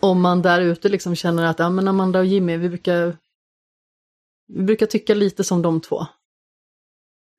om 0.00 0.20
man 0.20 0.42
där 0.42 0.60
ute 0.60 0.88
liksom 0.88 1.14
känner 1.16 1.44
att 1.46 1.58
ja, 1.58 1.70
men 1.70 1.88
Amanda 1.88 2.18
och 2.18 2.26
Jimmy, 2.26 2.56
vi 2.56 2.68
brukar, 2.68 3.16
vi 4.48 4.62
brukar 4.62 4.86
tycka 4.86 5.14
lite 5.14 5.44
som 5.44 5.62
de 5.62 5.80
två. 5.80 6.06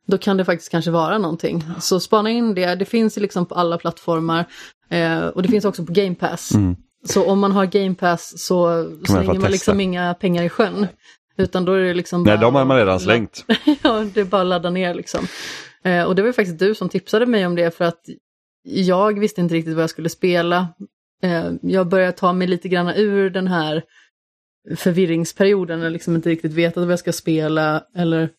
Då 0.10 0.18
kan 0.18 0.38
det 0.38 0.46
faktiskt 0.46 0.72
kanske 0.72 0.92
vara 0.92 1.18
någonting. 1.18 1.64
Så 1.80 2.00
spana 2.00 2.30
in 2.30 2.54
det, 2.54 2.76
det 2.76 2.86
finns 2.86 3.18
liksom 3.18 3.46
på 3.46 3.56
alla 3.56 3.78
plattformar. 3.78 4.46
Eh, 4.90 5.28
och 5.28 5.42
det 5.42 5.50
finns 5.50 5.66
också 5.66 5.86
på 5.86 5.94
Game 5.94 6.16
Pass. 6.16 6.52
Mm. 6.54 6.76
Så 7.06 7.26
om 7.26 7.40
man 7.40 7.52
har 7.52 7.66
Game 7.66 7.96
Pass 7.96 8.34
så 8.38 8.90
slänger 9.08 9.40
man 9.40 9.52
liksom 9.52 9.80
inga 9.80 10.14
pengar 10.14 10.44
i 10.44 10.50
sjön. 10.50 10.88
Utan 11.38 11.66
då 11.66 11.74
är 11.74 11.80
det 11.80 11.94
liksom 11.94 12.24
Nej, 12.24 12.38
de 12.38 12.56
har 12.56 12.66
man 12.66 12.78
redan 12.78 13.00
slängt. 13.00 13.46
ja, 13.84 14.06
det 14.14 14.20
är 14.20 14.26
bara 14.26 14.42
att 14.42 14.48
ladda 14.48 14.70
ner 14.70 14.94
liksom. 14.94 15.28
Eh, 15.84 16.04
och 16.04 16.16
det 16.16 16.22
var 16.22 16.28
ju 16.28 16.34
faktiskt 16.34 16.60
du 16.60 16.76
som 16.76 16.90
tipsade 16.90 17.26
mig 17.26 17.46
om 17.46 17.56
det 17.56 17.78
för 17.78 17.86
att 17.86 18.02
jag 18.64 19.20
visste 19.20 19.42
inte 19.42 19.56
riktigt 19.56 19.74
vad 19.74 19.84
jag 19.84 19.90
skulle 19.90 20.10
spela. 20.10 20.68
Eh, 21.24 21.52
jag 21.62 21.88
började 21.88 22.12
ta 22.12 22.34
mig 22.34 22.48
lite 22.48 22.70
grann 22.70 22.90
ur 22.96 23.30
den 23.30 23.48
här 23.48 23.84
förvirringsperioden, 24.76 25.82
och 25.82 25.92
liksom 25.92 26.16
inte 26.16 26.30
riktigt 26.30 26.54
veta 26.54 26.80
vad 26.80 26.92
jag 26.92 27.00
ska 27.00 27.14
spela 27.14 27.84
eller 27.96 28.30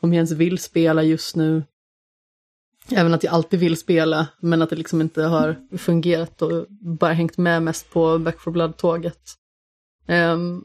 om 0.00 0.12
jag 0.12 0.16
ens 0.16 0.32
vill 0.32 0.58
spela 0.58 1.02
just 1.02 1.36
nu. 1.36 1.62
Även 2.92 3.14
att 3.14 3.24
jag 3.24 3.34
alltid 3.34 3.60
vill 3.60 3.76
spela, 3.76 4.28
men 4.40 4.62
att 4.62 4.70
det 4.70 4.76
liksom 4.76 5.00
inte 5.00 5.22
har 5.22 5.56
fungerat 5.78 6.42
och 6.42 6.66
bara 6.80 7.12
hängt 7.12 7.38
med 7.38 7.62
mest 7.62 7.90
på 7.90 8.18
Back 8.18 8.40
for 8.40 8.50
Blood-tåget. 8.50 9.20
Um, 10.08 10.64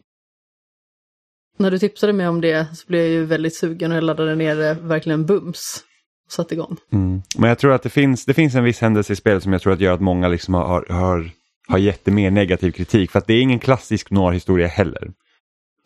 när 1.58 1.72
du 1.72 1.80
tipsade 1.80 2.14
mig 2.14 2.28
om 2.28 2.42
det 2.42 2.78
så 2.78 2.88
blev 2.88 3.02
jag 3.02 3.12
ju 3.12 3.26
väldigt 3.26 3.56
sugen 3.56 3.92
och 3.92 3.98
jag 3.98 4.04
laddade 4.04 4.36
ner 4.36 4.56
det 4.56 4.74
verkligen 4.74 5.26
bums. 5.26 5.84
Och 6.26 6.32
satte 6.32 6.54
igång. 6.54 6.78
Mm. 6.92 7.22
Men 7.38 7.50
jag 7.50 7.60
tror 7.60 7.74
att 7.74 7.84
det 7.84 7.90
finns, 7.90 8.26
det 8.26 8.34
finns 8.34 8.56
en 8.56 8.64
viss 8.64 8.82
händelse 8.82 9.14
i 9.14 9.16
spelet 9.16 9.44
som 9.44 9.54
jag 9.54 9.62
tror 9.62 9.74
att 9.74 9.80
gör 9.80 9.94
att 9.94 10.02
många 10.02 10.28
liksom 10.28 10.54
har, 10.54 10.86
har, 10.90 11.32
har 11.68 11.78
gett 11.78 12.06
det 12.06 12.12
mer 12.12 12.32
negativ 12.32 12.72
kritik. 12.72 13.12
För 13.12 13.20
att 13.20 13.28
det 13.28 13.34
är 13.34 13.42
ingen 13.42 13.60
klassisk 13.60 14.12
noir-historia 14.12 14.68
heller. 14.68 15.12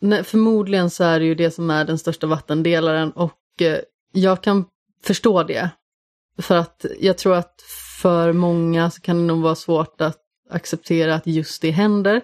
Nej, 0.00 0.24
förmodligen 0.24 0.90
så 0.90 1.04
är 1.04 1.20
det 1.20 1.26
ju 1.26 1.34
det 1.34 1.50
som 1.50 1.70
är 1.70 1.84
den 1.84 1.98
största 1.98 2.26
vattendelaren 2.26 3.10
och 3.10 3.38
eh, 3.60 3.78
jag 4.12 4.42
kan 4.42 4.64
förstå 5.04 5.42
det. 5.42 5.70
För 6.38 6.56
att 6.56 6.86
jag 7.00 7.18
tror 7.18 7.34
att 7.34 7.54
för 8.00 8.32
många 8.32 8.90
så 8.90 9.00
kan 9.00 9.16
det 9.16 9.22
nog 9.22 9.42
vara 9.42 9.54
svårt 9.54 10.00
att 10.00 10.16
acceptera 10.50 11.14
att 11.14 11.26
just 11.26 11.62
det 11.62 11.70
händer. 11.70 12.22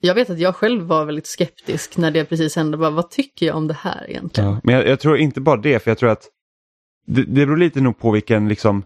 Jag 0.00 0.14
vet 0.14 0.30
att 0.30 0.38
jag 0.38 0.56
själv 0.56 0.82
var 0.82 1.04
väldigt 1.04 1.26
skeptisk 1.26 1.96
när 1.96 2.10
det 2.10 2.24
precis 2.24 2.56
hände. 2.56 2.76
Bara, 2.76 2.90
vad 2.90 3.10
tycker 3.10 3.46
jag 3.46 3.56
om 3.56 3.68
det 3.68 3.76
här 3.80 4.10
egentligen? 4.10 4.50
Ja. 4.50 4.60
Men 4.64 4.74
jag, 4.74 4.86
jag 4.86 5.00
tror 5.00 5.16
inte 5.16 5.40
bara 5.40 5.56
det, 5.56 5.82
för 5.82 5.90
jag 5.90 5.98
tror 5.98 6.10
att 6.10 6.28
det, 7.06 7.22
det 7.22 7.46
beror 7.46 7.56
lite 7.56 7.80
nog 7.80 7.98
på 7.98 8.10
vilken 8.10 8.48
liksom 8.48 8.84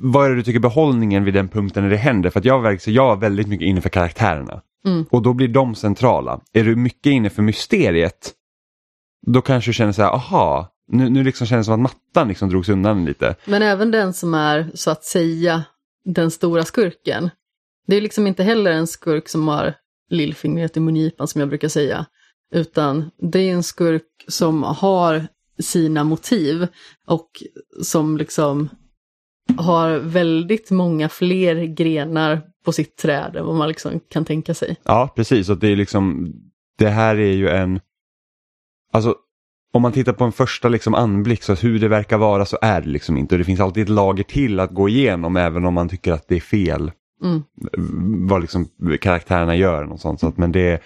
vad 0.00 0.26
är 0.26 0.30
det 0.30 0.36
du 0.36 0.42
tycker 0.42 0.60
behållningen 0.60 1.24
vid 1.24 1.34
den 1.34 1.48
punkten 1.48 1.82
när 1.82 1.90
det 1.90 1.96
händer? 1.96 2.30
För 2.30 2.38
att 2.38 2.44
jag, 2.44 2.62
verkligen, 2.62 2.96
jag 2.96 3.06
var 3.06 3.16
väldigt 3.16 3.48
mycket 3.48 3.66
inne 3.66 3.80
för 3.80 3.88
karaktärerna. 3.88 4.62
Mm. 4.86 5.06
Och 5.10 5.22
då 5.22 5.32
blir 5.32 5.48
de 5.48 5.74
centrala. 5.74 6.40
Är 6.52 6.64
du 6.64 6.76
mycket 6.76 7.10
inne 7.10 7.30
för 7.30 7.42
mysteriet, 7.42 8.32
då 9.26 9.42
kanske 9.42 9.68
du 9.70 9.74
känner 9.74 9.92
så 9.92 10.02
här, 10.02 10.10
aha, 10.10 10.74
nu, 10.88 11.10
nu 11.10 11.24
liksom 11.24 11.46
känns 11.46 11.66
det 11.66 11.72
som 11.72 11.84
att 11.84 11.92
mattan 11.92 12.28
liksom 12.28 12.48
drogs 12.48 12.68
undan 12.68 13.04
lite. 13.04 13.36
Men 13.44 13.62
även 13.62 13.90
den 13.90 14.12
som 14.12 14.34
är 14.34 14.70
så 14.74 14.90
att 14.90 15.04
säga 15.04 15.64
den 16.04 16.30
stora 16.30 16.64
skurken 16.64 17.30
Det 17.86 17.96
är 17.96 18.00
liksom 18.00 18.26
inte 18.26 18.42
heller 18.42 18.70
en 18.70 18.86
skurk 18.86 19.28
som 19.28 19.48
har 19.48 19.74
lillfingret 20.10 20.76
i 20.76 20.80
mungipan 20.80 21.28
som 21.28 21.40
jag 21.40 21.48
brukar 21.48 21.68
säga. 21.68 22.06
Utan 22.54 23.10
det 23.32 23.38
är 23.38 23.52
en 23.52 23.62
skurk 23.62 24.24
som 24.28 24.62
har 24.62 25.26
sina 25.58 26.04
motiv 26.04 26.66
och 27.06 27.30
som 27.82 28.16
liksom 28.16 28.68
har 29.56 29.98
väldigt 29.98 30.70
många 30.70 31.08
fler 31.08 31.64
grenar 31.64 32.42
på 32.64 32.72
sitt 32.72 32.96
träd 32.96 33.36
än 33.36 33.46
vad 33.46 33.54
man 33.54 33.68
liksom 33.68 34.00
kan 34.08 34.24
tänka 34.24 34.54
sig. 34.54 34.76
Ja, 34.82 35.12
precis. 35.16 35.48
Och 35.48 35.58
det, 35.58 35.68
är 35.68 35.76
liksom, 35.76 36.32
det 36.78 36.88
här 36.88 37.16
är 37.16 37.32
ju 37.32 37.48
en... 37.48 37.80
Alltså, 38.92 39.14
om 39.72 39.82
man 39.82 39.92
tittar 39.92 40.12
på 40.12 40.24
en 40.24 40.32
första 40.32 40.68
liksom 40.68 40.94
anblick, 40.94 41.42
så 41.42 41.54
hur 41.54 41.78
det 41.78 41.88
verkar 41.88 42.18
vara 42.18 42.44
så 42.44 42.58
är 42.62 42.80
det 42.80 42.88
liksom 42.88 43.16
inte. 43.16 43.34
Och 43.34 43.38
det 43.38 43.44
finns 43.44 43.60
alltid 43.60 43.82
ett 43.82 43.88
lager 43.88 44.24
till 44.24 44.60
att 44.60 44.70
gå 44.70 44.88
igenom 44.88 45.36
även 45.36 45.64
om 45.64 45.74
man 45.74 45.88
tycker 45.88 46.12
att 46.12 46.28
det 46.28 46.36
är 46.36 46.40
fel. 46.40 46.92
Mm. 47.22 47.42
Vad 48.28 48.40
liksom 48.40 48.68
karaktärerna 49.00 49.56
gör. 49.56 49.92
Och 49.92 50.00
sånt. 50.00 50.20
Så 50.20 50.28
att, 50.28 50.36
men 50.36 50.52
det, 50.52 50.82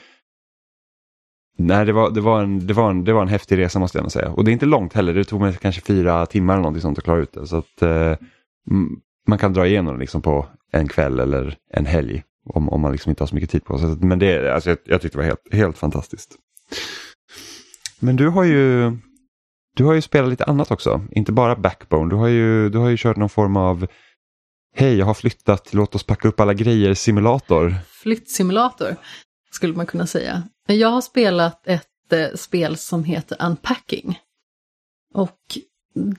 Nej, 1.61 1.87
det 1.87 1.93
var, 1.93 2.11
det, 2.11 2.21
var 2.21 2.43
en, 2.43 2.67
det, 2.67 2.75
var 2.75 2.91
en, 2.91 3.05
det 3.05 3.13
var 3.13 3.23
en 3.23 3.29
häftig 3.29 3.59
resa 3.59 3.79
måste 3.79 3.99
jag 3.99 4.13
säga. 4.13 4.31
Och 4.31 4.45
det 4.45 4.51
är 4.51 4.53
inte 4.53 4.67
långt 4.67 4.93
heller, 4.93 5.15
det 5.15 5.25
tog 5.25 5.41
mig 5.41 5.57
kanske 5.61 5.81
fyra 5.81 6.27
timmar 6.27 6.55
eller 6.55 6.63
någonting 6.63 6.83
sånt 6.83 6.99
att 6.99 7.05
klara 7.05 7.19
ut 7.19 7.33
det. 7.33 7.47
Så 7.47 7.57
att 7.57 7.83
eh, 7.83 8.13
Mm, 8.71 9.01
man 9.27 9.39
kan 9.39 9.53
dra 9.53 9.67
igenom 9.67 9.99
liksom 9.99 10.23
på 10.23 10.47
en 10.73 10.89
kväll 10.89 11.21
eller 11.21 11.57
en 11.73 11.87
helg 11.87 12.23
om, 12.55 12.69
om 12.69 12.81
man 12.81 12.93
liksom 12.93 13.11
inte 13.11 13.23
har 13.23 13.29
så 13.29 13.35
mycket 13.35 13.51
tid 13.51 13.65
på 13.65 13.79
sig. 13.79 13.89
Men 13.89 14.19
det, 14.19 14.55
alltså, 14.55 14.71
jag, 14.71 14.79
jag 14.85 15.03
tyckte 15.03 15.19
det 15.19 15.23
var 15.23 15.29
helt, 15.29 15.55
helt 15.55 15.79
fantastiskt. 15.79 16.37
Men 18.01 18.17
du 18.17 18.29
har 18.29 18.45
ju 18.45 18.93
du 19.75 19.85
har 19.85 19.95
ju 19.95 20.03
spelat 20.03 20.31
lite 20.31 20.45
annat 20.45 20.71
också, 20.71 21.05
inte 21.11 21.33
bara 21.33 21.57
Backbone. 21.57 22.11
Du 22.11 22.17
har 22.17 22.29
ju, 22.29 22.69
du 22.69 22.79
har 22.79 22.89
ju 22.89 22.97
kört 22.97 23.17
någon 23.17 23.29
form 23.29 23.57
av 23.57 23.87
Hej, 24.75 24.99
jag 24.99 25.07
har 25.07 25.15
flyttat, 25.15 25.75
låt 25.75 25.95
oss 25.95 26.05
packa 26.05 26.29
upp 26.29 26.41
alla 26.41 26.55
grejer 26.55 26.95
simulator. 26.95 27.75
Flyttsimulator 27.89 28.97
skulle 29.51 29.75
man 29.75 29.87
kunna 29.87 30.07
säga. 30.07 30.43
Jag 30.67 30.89
har 30.89 31.01
spelat 31.01 31.67
ett 31.67 32.13
eh, 32.13 32.27
spel 32.35 32.77
som 32.77 33.05
heter 33.05 33.37
Unpacking. 33.41 34.19
Och 35.15 35.39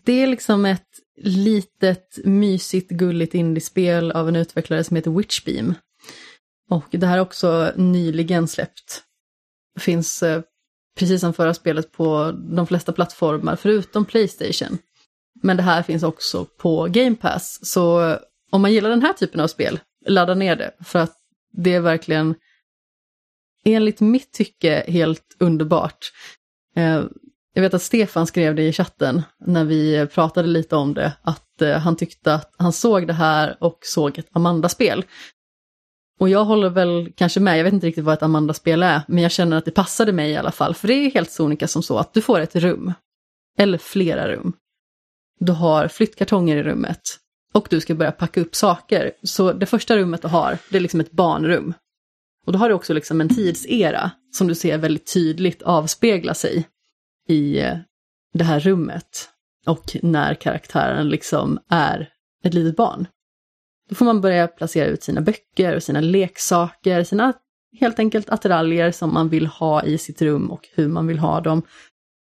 det 0.04 0.24
är 0.24 0.28
liksom 0.28 0.66
ett 0.66 0.88
litet 1.22 2.20
mysigt 2.24 2.92
gulligt 2.92 3.34
indiespel 3.34 4.12
av 4.12 4.28
en 4.28 4.36
utvecklare 4.36 4.84
som 4.84 4.96
heter 4.96 5.12
Witchbeam. 5.12 5.74
Och 6.70 6.86
det 6.92 7.08
här 7.08 7.18
är 7.18 7.22
också 7.22 7.74
nyligen 7.76 8.48
släppt. 8.48 9.04
Det 9.76 9.82
finns 9.82 10.24
eh, 10.24 10.42
precis 10.98 11.22
som 11.22 11.34
förra 11.34 11.54
spelet 11.54 11.92
på 11.92 12.32
de 12.32 12.68
flesta 12.68 12.94
plattformar 12.94 13.56
förutom 13.56 14.06
Playstation. 14.06 14.78
Men 15.42 15.58
det 15.58 15.64
här 15.64 15.84
finns 15.84 16.04
också 16.04 16.46
på 16.46 16.88
Game 16.90 17.16
Pass. 17.16 17.60
Så 17.62 18.10
eh, 18.10 18.18
om 18.50 18.62
man 18.62 18.74
gillar 18.74 18.90
den 18.90 19.02
här 19.02 19.14
typen 19.14 19.40
av 19.40 19.48
spel, 19.48 19.80
ladda 20.06 20.34
ner 20.34 20.56
det. 20.56 20.72
För 20.84 21.00
att 21.00 21.16
det 21.52 21.74
är 21.74 21.80
verkligen 21.80 22.36
enligt 23.66 24.00
mitt 24.00 24.32
tycke 24.32 24.84
helt 24.88 25.36
underbart. 25.40 26.12
Eh, 26.76 27.04
jag 27.54 27.62
vet 27.62 27.74
att 27.74 27.82
Stefan 27.82 28.28
skrev 28.28 28.56
det 28.56 28.64
i 28.64 28.74
chatten 28.74 29.22
när 29.46 29.66
vi 29.66 30.08
pratade 30.08 30.48
lite 30.48 30.76
om 30.76 30.94
det, 30.94 31.14
att 31.22 31.62
eh, 31.62 31.78
han 31.78 31.96
tyckte 31.96 32.34
att 32.34 32.54
han 32.58 32.74
såg 32.74 33.08
det 33.08 33.14
här 33.14 33.58
och 33.60 33.80
såg 33.82 34.18
ett 34.18 34.28
Amanda-spel. 34.32 35.06
Och 36.20 36.30
jag 36.30 36.46
håller 36.46 36.70
väl 36.70 37.12
kanske 37.16 37.40
med, 37.40 37.60
jag 37.60 37.64
vet 37.64 37.74
inte 37.74 37.88
riktigt 37.88 38.04
vad 38.04 38.14
ett 38.14 38.24
Amanda-spel 38.24 38.84
är, 38.84 39.02
men 39.08 39.24
jag 39.24 39.32
känner 39.32 39.58
att 39.58 39.66
det 39.66 39.72
passade 39.72 40.12
mig 40.12 40.32
i 40.32 40.38
alla 40.38 40.52
fall. 40.52 40.76
För 40.76 40.88
det 40.88 40.94
är 40.94 41.12
helt 41.12 41.32
sonika 41.32 41.68
som 41.68 41.84
så 41.84 41.98
att 41.98 42.14
du 42.14 42.22
får 42.22 42.40
ett 42.40 42.56
rum, 42.56 42.94
eller 43.58 43.78
flera 43.78 44.28
rum. 44.28 44.54
Du 45.40 45.52
har 45.52 45.88
flyttkartonger 45.88 46.58
i 46.58 46.64
rummet 46.64 47.02
och 47.54 47.68
du 47.70 47.82
ska 47.82 47.96
börja 47.96 48.12
packa 48.12 48.42
upp 48.42 48.56
saker. 48.56 49.12
Så 49.24 49.54
det 49.54 49.66
första 49.66 49.98
rummet 49.98 50.22
du 50.22 50.28
har, 50.28 50.58
det 50.70 50.78
är 50.78 50.82
liksom 50.82 51.00
ett 51.00 51.12
barnrum. 51.12 51.74
Och 52.46 52.54
då 52.54 52.60
har 52.60 52.70
du 52.70 52.76
också 52.76 52.94
liksom 52.94 53.22
en 53.22 53.30
tidsera 53.30 54.12
som 54.32 54.48
du 54.48 54.56
ser 54.56 54.78
väldigt 54.78 55.14
tydligt 55.14 55.62
avspegla 55.62 56.34
sig 56.34 56.68
i 57.30 57.74
det 58.34 58.44
här 58.44 58.60
rummet. 58.60 59.30
Och 59.66 59.98
när 60.02 60.34
karaktären 60.34 61.10
liksom 61.10 61.60
är 61.70 62.10
ett 62.44 62.54
litet 62.54 62.76
barn. 62.76 63.08
Då 63.90 63.96
får 63.96 64.06
man 64.06 64.22
börja 64.22 64.48
placera 64.48 64.86
ut 64.86 65.04
sina 65.04 65.22
böcker 65.22 65.76
och 65.76 65.84
sina 65.84 66.02
leksaker, 66.02 67.04
sina 67.04 67.34
helt 67.80 68.00
enkelt 68.00 68.30
attiraljer 68.30 68.92
som 68.92 69.14
man 69.14 69.30
vill 69.30 69.48
ha 69.48 69.84
i 69.84 69.98
sitt 69.98 70.22
rum 70.22 70.52
och 70.52 70.68
hur 70.76 70.88
man 70.88 71.08
vill 71.08 71.20
ha 71.20 71.42
dem. 71.42 71.62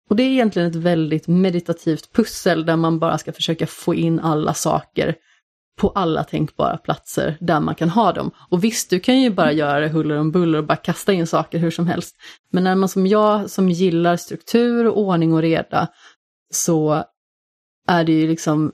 Och 0.09 0.17
det 0.17 0.23
är 0.23 0.31
egentligen 0.31 0.69
ett 0.69 0.77
väldigt 0.77 1.29
meditativt 1.29 2.13
pussel 2.13 2.67
där 2.67 2.77
man 2.77 2.99
bara 2.99 3.19
ska 3.19 3.33
försöka 3.33 3.67
få 3.67 3.95
in 3.95 4.21
alla 4.21 4.55
saker 4.55 5.15
på 5.81 5.89
alla 5.89 6.25
tänkbara 6.25 6.77
platser 6.77 7.37
där 7.41 7.61
man 7.61 7.75
kan 7.75 7.89
ha 7.89 8.13
dem. 8.13 8.31
Och 8.51 8.65
visst, 8.65 8.91
du 8.91 9.01
kan 9.01 9.21
ju 9.21 9.31
bara 9.31 9.53
göra 9.53 9.81
det 9.81 9.89
huller 9.89 10.19
om 10.19 10.31
buller 10.31 10.59
och 10.59 10.67
bara 10.67 10.77
kasta 10.77 11.13
in 11.13 11.27
saker 11.27 11.59
hur 11.59 11.71
som 11.71 11.87
helst. 11.87 12.17
Men 12.53 12.65
när 12.65 12.75
man 12.75 12.89
som 12.89 13.07
jag, 13.07 13.51
som 13.51 13.69
gillar 13.69 14.17
struktur, 14.17 14.87
och 14.87 14.99
ordning 14.99 15.33
och 15.33 15.43
reda, 15.43 15.89
så 16.51 17.05
är 17.89 18.05
det 18.05 18.13
ju 18.13 18.29
liksom 18.29 18.73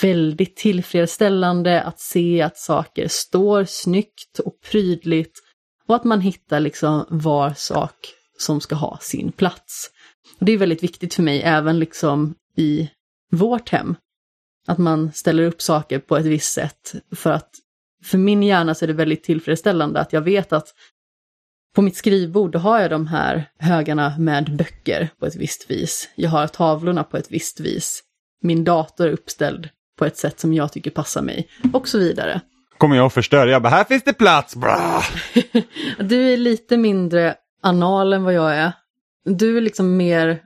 väldigt 0.00 0.56
tillfredsställande 0.56 1.82
att 1.82 2.00
se 2.00 2.42
att 2.42 2.58
saker 2.58 3.08
står 3.08 3.64
snyggt 3.64 4.38
och 4.44 4.54
prydligt 4.70 5.38
och 5.86 5.96
att 5.96 6.04
man 6.04 6.20
hittar 6.20 6.60
liksom 6.60 7.04
var 7.08 7.54
sak 7.56 7.94
som 8.38 8.60
ska 8.60 8.74
ha 8.74 8.98
sin 9.00 9.32
plats. 9.32 9.90
Och 10.38 10.46
det 10.46 10.52
är 10.52 10.58
väldigt 10.58 10.82
viktigt 10.82 11.14
för 11.14 11.22
mig 11.22 11.42
även 11.42 11.78
liksom 11.78 12.34
i 12.56 12.90
vårt 13.30 13.68
hem. 13.68 13.94
Att 14.66 14.78
man 14.78 15.12
ställer 15.12 15.42
upp 15.42 15.62
saker 15.62 15.98
på 15.98 16.16
ett 16.16 16.26
visst 16.26 16.52
sätt 16.52 16.94
för 17.14 17.30
att 17.32 17.50
för 18.04 18.18
min 18.18 18.42
hjärna 18.42 18.74
så 18.74 18.84
är 18.84 18.86
det 18.86 18.92
väldigt 18.92 19.24
tillfredsställande 19.24 20.00
att 20.00 20.12
jag 20.12 20.20
vet 20.20 20.52
att 20.52 20.74
på 21.74 21.82
mitt 21.82 21.96
skrivbord 21.96 22.56
har 22.56 22.80
jag 22.80 22.90
de 22.90 23.06
här 23.06 23.44
högarna 23.58 24.14
med 24.18 24.56
böcker 24.56 25.08
på 25.20 25.26
ett 25.26 25.36
visst 25.36 25.70
vis. 25.70 26.08
Jag 26.14 26.30
har 26.30 26.46
tavlorna 26.46 27.04
på 27.04 27.16
ett 27.16 27.30
visst 27.30 27.60
vis. 27.60 28.02
Min 28.42 28.64
dator 28.64 29.06
är 29.06 29.12
uppställd 29.12 29.68
på 29.98 30.04
ett 30.04 30.16
sätt 30.16 30.40
som 30.40 30.52
jag 30.52 30.72
tycker 30.72 30.90
passar 30.90 31.22
mig 31.22 31.48
och 31.72 31.88
så 31.88 31.98
vidare. 31.98 32.40
Kommer 32.78 32.96
jag 32.96 33.06
att 33.06 33.12
förstöra? 33.12 33.50
Jag 33.50 33.62
bara, 33.62 33.68
här 33.68 33.84
finns 33.84 34.02
det 34.02 34.12
plats! 34.12 34.56
Bra! 34.56 35.02
du 35.98 36.32
är 36.32 36.36
lite 36.36 36.76
mindre 36.76 37.34
anal 37.62 38.12
än 38.12 38.24
vad 38.24 38.34
jag 38.34 38.56
är. 38.56 38.72
Du 39.24 39.56
är 39.56 39.60
liksom 39.60 39.96
mer 39.96 40.42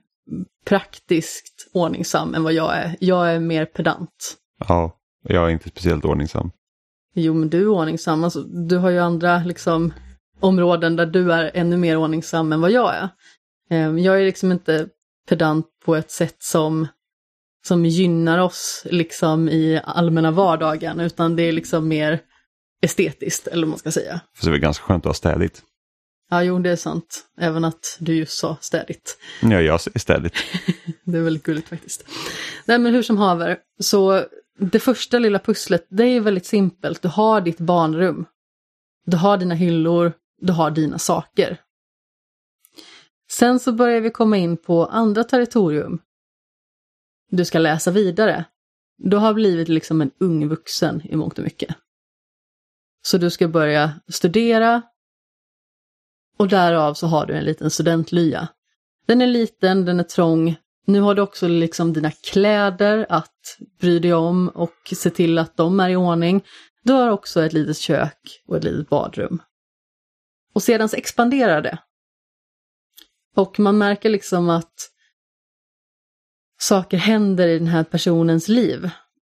praktiskt 0.65 1.71
ordningsam 1.73 2.35
än 2.35 2.45
vad 2.45 2.53
jag 2.53 2.77
är. 2.77 2.97
Jag 3.01 3.33
är 3.33 3.41
mer 3.41 3.67
pedant. 3.67 4.37
Ja, 4.69 4.99
jag 5.29 5.45
är 5.45 5.51
inte 5.51 5.69
speciellt 5.69 6.05
ordningsam. 6.05 6.51
Jo, 7.15 7.35
men 7.35 7.49
du 7.49 7.63
är 7.63 7.69
ordningsam. 7.69 8.25
Alltså, 8.25 8.43
du 8.43 8.77
har 8.77 8.91
ju 8.91 8.99
andra 8.99 9.39
liksom, 9.39 9.93
områden 10.41 10.97
där 10.97 11.07
du 11.07 11.33
är 11.33 11.51
ännu 11.55 11.77
mer 11.77 11.97
ordningsam 11.97 12.53
än 12.53 12.61
vad 12.61 12.71
jag 12.71 12.95
är. 12.95 13.09
Ehm, 13.71 13.99
jag 13.99 14.21
är 14.21 14.25
liksom 14.25 14.53
inte 14.53 14.89
pedant 15.29 15.67
på 15.85 15.97
ett 15.97 16.11
sätt 16.11 16.37
som, 16.39 16.89
som 17.67 17.85
gynnar 17.85 18.39
oss 18.39 18.87
liksom 18.91 19.49
i 19.49 19.81
allmänna 19.85 20.31
vardagen, 20.31 21.01
utan 21.01 21.37
det 21.37 21.43
är 21.43 21.53
liksom 21.53 21.89
mer 21.89 22.21
estetiskt, 22.83 23.47
eller 23.47 23.63
vad 23.63 23.71
man 23.71 23.79
ska 23.79 23.91
säga. 23.91 24.21
För 24.37 24.45
det 24.45 24.51
är 24.51 24.53
väl 24.53 24.61
ganska 24.61 24.85
skönt 24.85 25.03
att 25.03 25.11
ha 25.11 25.15
städigt. 25.15 25.63
Ja, 26.31 26.43
jo, 26.43 26.59
det 26.59 26.71
är 26.71 26.77
sant. 26.77 27.25
Även 27.39 27.65
att 27.65 27.97
du 28.01 28.15
just 28.15 28.39
sa 28.39 28.57
städigt. 28.61 29.19
Ja, 29.43 29.61
jag 29.61 29.81
säger 29.81 29.99
städigt. 29.99 30.35
det 31.05 31.19
är 31.19 31.23
väldigt 31.23 31.43
gulligt 31.43 31.69
faktiskt. 31.69 32.05
Nej, 32.67 32.79
men 32.79 32.95
hur 32.95 33.03
som 33.03 33.19
haver, 33.19 33.59
så 33.81 34.25
det 34.59 34.81
första 34.81 35.19
lilla 35.19 35.39
pusslet, 35.39 35.87
det 35.89 36.05
är 36.05 36.21
väldigt 36.21 36.47
simpelt. 36.47 37.03
Du 37.03 37.09
har 37.09 37.41
ditt 37.41 37.59
barnrum. 37.59 38.27
Du 39.07 39.17
har 39.17 39.37
dina 39.37 39.55
hyllor, 39.55 40.13
du 40.41 40.53
har 40.53 40.71
dina 40.71 40.99
saker. 40.99 41.61
Sen 43.31 43.61
så 43.61 43.73
börjar 43.73 44.01
vi 44.01 44.11
komma 44.11 44.37
in 44.37 44.57
på 44.57 44.87
andra 44.87 45.25
territorium. 45.25 45.99
Du 47.31 47.45
ska 47.45 47.59
läsa 47.59 47.91
vidare. 47.91 48.45
Du 48.99 49.17
har 49.17 49.35
blivit 49.35 49.69
liksom 49.69 50.01
en 50.01 50.11
ung 50.19 50.49
vuxen 50.49 51.03
i 51.05 51.17
mångt 51.17 51.39
och 51.39 51.45
mycket. 51.45 51.77
Så 53.03 53.19
du 53.19 53.31
ska 53.31 53.49
börja 53.49 53.93
studera, 54.09 54.83
och 56.37 56.49
därav 56.49 56.95
så 56.95 57.07
har 57.07 57.27
du 57.27 57.35
en 57.35 57.45
liten 57.45 57.71
studentlya. 57.71 58.49
Den 59.07 59.21
är 59.21 59.27
liten, 59.27 59.85
den 59.85 60.01
är 60.01 60.05
trång. 60.05 60.57
Nu 60.87 61.01
har 61.01 61.15
du 61.15 61.23
också 61.23 61.49
liksom 61.49 61.93
dina 61.93 62.11
kläder 62.11 63.07
att 63.09 63.59
bry 63.81 63.99
dig 63.99 64.15
om 64.15 64.49
och 64.49 64.93
se 64.97 65.11
till 65.11 65.39
att 65.39 65.57
de 65.57 65.81
är 65.81 65.89
i 65.89 65.97
ordning. 65.97 66.45
Du 66.83 66.93
har 66.93 67.09
också 67.09 67.43
ett 67.43 67.53
litet 67.53 67.79
kök 67.79 68.43
och 68.49 68.57
ett 68.57 68.65
litet 68.65 68.89
badrum. 68.89 69.43
Och 70.55 70.63
sedan 70.63 70.89
så 70.89 70.97
expanderar 70.97 71.63
det. 71.63 71.79
Och 73.37 73.59
man 73.59 73.79
märker 73.79 74.09
liksom 74.09 74.51
att 74.51 74.91
saker 76.61 76.97
händer 76.97 77.49
i 77.49 77.59
den 77.59 77.69
här 77.69 77.85
personens 77.85 78.49
liv. 78.49 78.91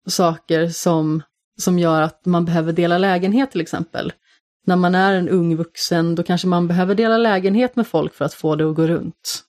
Saker 0.08 0.68
som, 0.68 1.22
som 1.58 1.78
gör 1.78 2.02
att 2.02 2.26
man 2.26 2.44
behöver 2.44 2.72
dela 2.72 2.98
lägenhet 2.98 3.50
till 3.50 3.60
exempel 3.60 4.12
när 4.66 4.76
man 4.76 4.94
är 4.94 5.14
en 5.14 5.28
ung 5.28 5.56
vuxen, 5.56 6.14
då 6.14 6.22
kanske 6.22 6.46
man 6.46 6.68
behöver 6.68 6.94
dela 6.94 7.18
lägenhet 7.18 7.76
med 7.76 7.86
folk 7.86 8.14
för 8.14 8.24
att 8.24 8.34
få 8.34 8.56
det 8.56 8.70
att 8.70 8.76
gå 8.76 8.86
runt. 8.86 9.44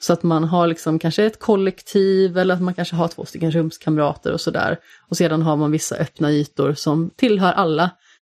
Så 0.00 0.12
att 0.12 0.22
man 0.22 0.44
har 0.44 0.66
liksom 0.66 0.98
kanske 0.98 1.24
ett 1.24 1.38
kollektiv 1.38 2.38
eller 2.38 2.54
att 2.54 2.62
man 2.62 2.74
kanske 2.74 2.96
har 2.96 3.08
två 3.08 3.24
stycken 3.24 3.50
rumskamrater 3.50 4.32
och 4.32 4.40
sådär. 4.40 4.78
Och 5.08 5.16
sedan 5.16 5.42
har 5.42 5.56
man 5.56 5.70
vissa 5.70 5.96
öppna 5.96 6.30
ytor 6.32 6.74
som 6.74 7.10
tillhör 7.16 7.52
alla. 7.52 7.90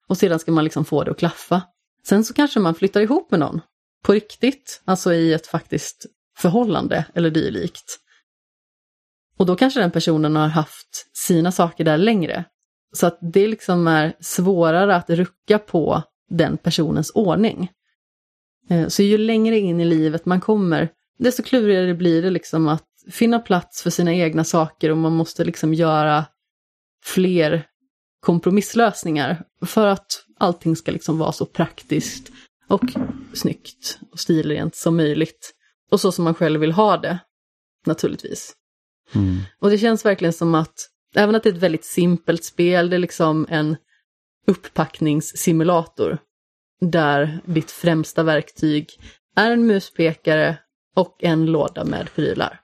Och 0.08 0.18
sedan 0.18 0.40
ska 0.40 0.52
man 0.52 0.64
liksom 0.64 0.86
få 0.86 1.04
det 1.04 1.12
att 1.12 1.20
klaffa. 1.20 1.62
Sen 2.08 2.26
så 2.26 2.34
kanske 2.34 2.60
man 2.60 2.76
flyttar 2.76 3.02
ihop 3.02 3.32
med 3.32 3.40
någon 3.40 3.62
på 4.04 4.14
riktigt, 4.14 4.82
alltså 4.86 5.14
i 5.14 5.34
ett 5.34 5.48
faktiskt 5.48 6.06
förhållande 6.38 7.06
eller 7.14 7.30
dylikt. 7.30 8.00
Och 9.38 9.46
då 9.46 9.56
kanske 9.56 9.80
den 9.80 9.92
personen 9.92 10.36
har 10.36 10.48
haft 10.48 11.10
sina 11.14 11.52
saker 11.52 11.84
där 11.84 11.98
längre. 11.98 12.46
Så 12.92 13.08
att 13.08 13.20
det 13.22 13.48
liksom 13.48 13.88
är 13.88 14.14
svårare 14.20 14.96
att 14.96 15.10
rucka 15.10 15.60
på 15.60 16.04
den 16.30 16.58
personens 16.58 17.12
ordning. 17.16 17.70
Eh, 18.70 18.88
så 18.88 19.04
ju 19.04 19.18
längre 19.18 19.58
in 19.60 19.82
i 19.82 19.86
livet 19.86 20.26
man 20.26 20.42
kommer, 20.42 20.90
desto 21.20 21.44
klurigare 21.44 21.94
blir 21.94 22.22
det 22.22 22.30
liksom 22.30 22.68
att 22.68 22.86
finna 23.12 23.40
plats 23.40 23.84
för 23.84 23.90
sina 23.90 24.14
egna 24.14 24.44
saker 24.44 24.90
och 24.90 24.98
man 24.98 25.16
måste 25.16 25.44
liksom 25.44 25.74
göra 25.74 26.26
fler 27.04 27.66
kompromisslösningar 28.20 29.44
för 29.66 29.88
att 29.88 30.26
allting 30.38 30.76
ska 30.76 30.92
liksom 30.92 31.18
vara 31.18 31.32
så 31.32 31.46
praktiskt 31.46 32.32
och 32.68 32.84
snyggt 33.34 34.00
och 34.12 34.20
stilrent 34.20 34.76
som 34.76 34.98
möjligt. 34.98 35.54
Och 35.92 36.02
så 36.02 36.12
som 36.12 36.24
man 36.24 36.36
själv 36.36 36.60
vill 36.60 36.72
ha 36.72 36.98
det, 36.98 37.20
naturligtvis. 37.86 38.54
Mm. 39.16 39.38
Och 39.60 39.70
det 39.70 39.78
känns 39.78 40.06
verkligen 40.06 40.34
som 40.34 40.56
att, 40.56 40.90
även 41.16 41.36
att 41.36 41.44
det 41.44 41.50
är 41.50 41.54
ett 41.54 41.64
väldigt 41.64 41.86
simpelt 41.86 42.44
spel, 42.44 42.90
det 42.90 42.96
är 42.96 43.00
liksom 43.00 43.46
en 43.50 43.78
upppackningssimulator. 44.48 46.18
Där 46.82 47.40
ditt 47.46 47.72
främsta 47.72 48.24
verktyg 48.24 48.88
är 49.36 49.52
en 49.52 49.68
muspekare 49.68 50.58
och 50.96 51.24
en 51.24 51.46
låda 51.46 51.86
med 51.86 52.10
prylar. 52.16 52.60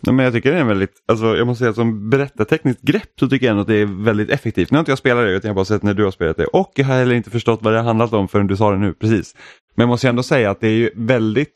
Ja, 0.00 0.12
men 0.12 0.24
jag 0.24 0.34
tycker 0.34 0.50
det 0.50 0.56
är 0.56 0.60
en 0.60 0.68
väldigt, 0.68 1.02
alltså 1.08 1.36
jag 1.36 1.46
måste 1.46 1.64
säga 1.64 1.74
som 1.74 2.10
berättartekniskt 2.10 2.82
grepp 2.82 3.10
så 3.20 3.28
tycker 3.28 3.46
jag 3.46 3.50
ändå 3.50 3.60
att 3.60 3.68
det 3.68 3.76
är 3.76 4.04
väldigt 4.04 4.30
effektivt. 4.30 4.70
Nu 4.70 4.76
har 4.76 4.80
inte 4.80 4.90
jag 4.90 4.98
spelat 4.98 5.24
det 5.24 5.30
utan 5.30 5.48
jag 5.48 5.52
har 5.52 5.56
bara 5.56 5.64
sett 5.64 5.82
när 5.82 5.94
du 5.94 6.04
har 6.04 6.10
spelat 6.10 6.36
det 6.36 6.46
och 6.46 6.72
jag 6.74 6.84
har 6.84 6.94
heller 6.94 7.14
inte 7.14 7.30
förstått 7.30 7.62
vad 7.62 7.72
det 7.72 7.78
har 7.78 7.84
handlat 7.84 8.12
om 8.12 8.28
förrän 8.28 8.46
du 8.46 8.56
sa 8.56 8.70
det 8.70 8.78
nu, 8.78 8.92
precis. 8.92 9.36
Men 9.74 9.82
jag 9.82 9.88
måste 9.88 10.08
ändå 10.08 10.22
säga 10.22 10.50
att 10.50 10.60
det 10.60 10.68
är 10.68 10.72
ju 10.72 10.90
väldigt, 10.94 11.52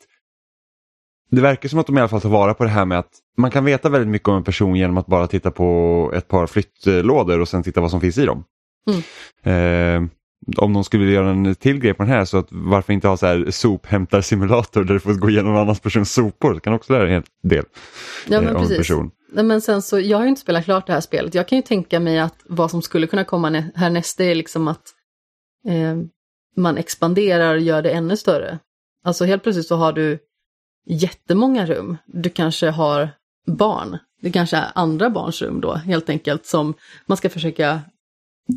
det 1.35 1.41
verkar 1.41 1.69
som 1.69 1.79
att 1.79 1.87
de 1.87 1.97
i 1.97 2.01
alla 2.01 2.07
fall 2.09 2.21
tar 2.21 2.29
vara 2.29 2.53
på 2.53 2.63
det 2.63 2.69
här 2.69 2.85
med 2.85 2.99
att 2.99 3.11
man 3.37 3.51
kan 3.51 3.65
veta 3.65 3.89
väldigt 3.89 4.09
mycket 4.09 4.27
om 4.27 4.35
en 4.35 4.43
person 4.43 4.75
genom 4.75 4.97
att 4.97 5.05
bara 5.07 5.27
titta 5.27 5.51
på 5.51 6.11
ett 6.15 6.27
par 6.27 6.47
flyttlådor 6.47 7.39
och 7.39 7.47
sen 7.47 7.63
titta 7.63 7.81
vad 7.81 7.91
som 7.91 8.01
finns 8.01 8.17
i 8.17 8.25
dem. 8.25 8.43
Eh, 9.43 10.01
om 10.57 10.73
de 10.73 10.83
skulle 10.83 11.11
göra 11.11 11.29
en 11.29 11.55
till 11.55 11.79
grej 11.79 11.93
på 11.93 12.03
den 12.03 12.11
här 12.11 12.25
så 12.25 12.37
att 12.37 12.47
varför 12.51 12.93
inte 12.93 13.07
ha 13.07 13.17
så 13.17 13.25
här 13.25 13.51
sophämtarsimulator 13.51 14.83
där 14.83 14.93
du 14.93 14.99
får 14.99 15.13
gå 15.13 15.29
igenom 15.29 15.55
en 15.55 15.61
annan 15.61 15.75
persons 15.75 16.13
sopor. 16.13 16.53
Du 16.53 16.59
kan 16.59 16.73
också 16.73 16.93
lära 16.93 17.03
dig 17.03 17.13
en 17.13 17.23
del 17.43 17.65
Ja, 18.27 18.41
men 18.41 18.49
eh, 18.49 18.49
om 18.49 18.55
en 18.55 18.61
precis. 18.61 18.77
person. 18.77 19.11
Nej, 19.33 19.43
men 19.45 19.61
sen 19.61 19.81
så, 19.81 19.99
jag 19.99 20.17
har 20.17 20.23
ju 20.23 20.29
inte 20.29 20.41
spelat 20.41 20.63
klart 20.65 20.87
det 20.87 20.93
här 20.93 21.01
spelet. 21.01 21.35
Jag 21.35 21.47
kan 21.47 21.55
ju 21.55 21.61
tänka 21.61 21.99
mig 21.99 22.19
att 22.19 22.35
vad 22.45 22.71
som 22.71 22.81
skulle 22.81 23.07
kunna 23.07 23.23
komma 23.25 23.49
nä- 23.49 23.71
härnäst 23.75 24.19
är 24.19 24.35
liksom 24.35 24.67
att 24.67 24.81
eh, 25.67 25.97
man 26.57 26.77
expanderar 26.77 27.55
och 27.55 27.61
gör 27.61 27.81
det 27.81 27.91
ännu 27.91 28.17
större. 28.17 28.59
Alltså 29.05 29.25
helt 29.25 29.43
plötsligt 29.43 29.67
så 29.67 29.75
har 29.75 29.93
du 29.93 30.19
jättemånga 30.85 31.65
rum. 31.65 31.97
Du 32.05 32.29
kanske 32.29 32.69
har 32.69 33.09
barn. 33.47 33.97
Det 34.21 34.31
kanske 34.31 34.57
är 34.57 34.71
andra 34.75 35.09
barns 35.09 35.41
rum 35.41 35.61
då, 35.61 35.73
helt 35.73 36.09
enkelt, 36.09 36.45
som 36.45 36.73
man 37.05 37.17
ska 37.17 37.29
försöka 37.29 37.81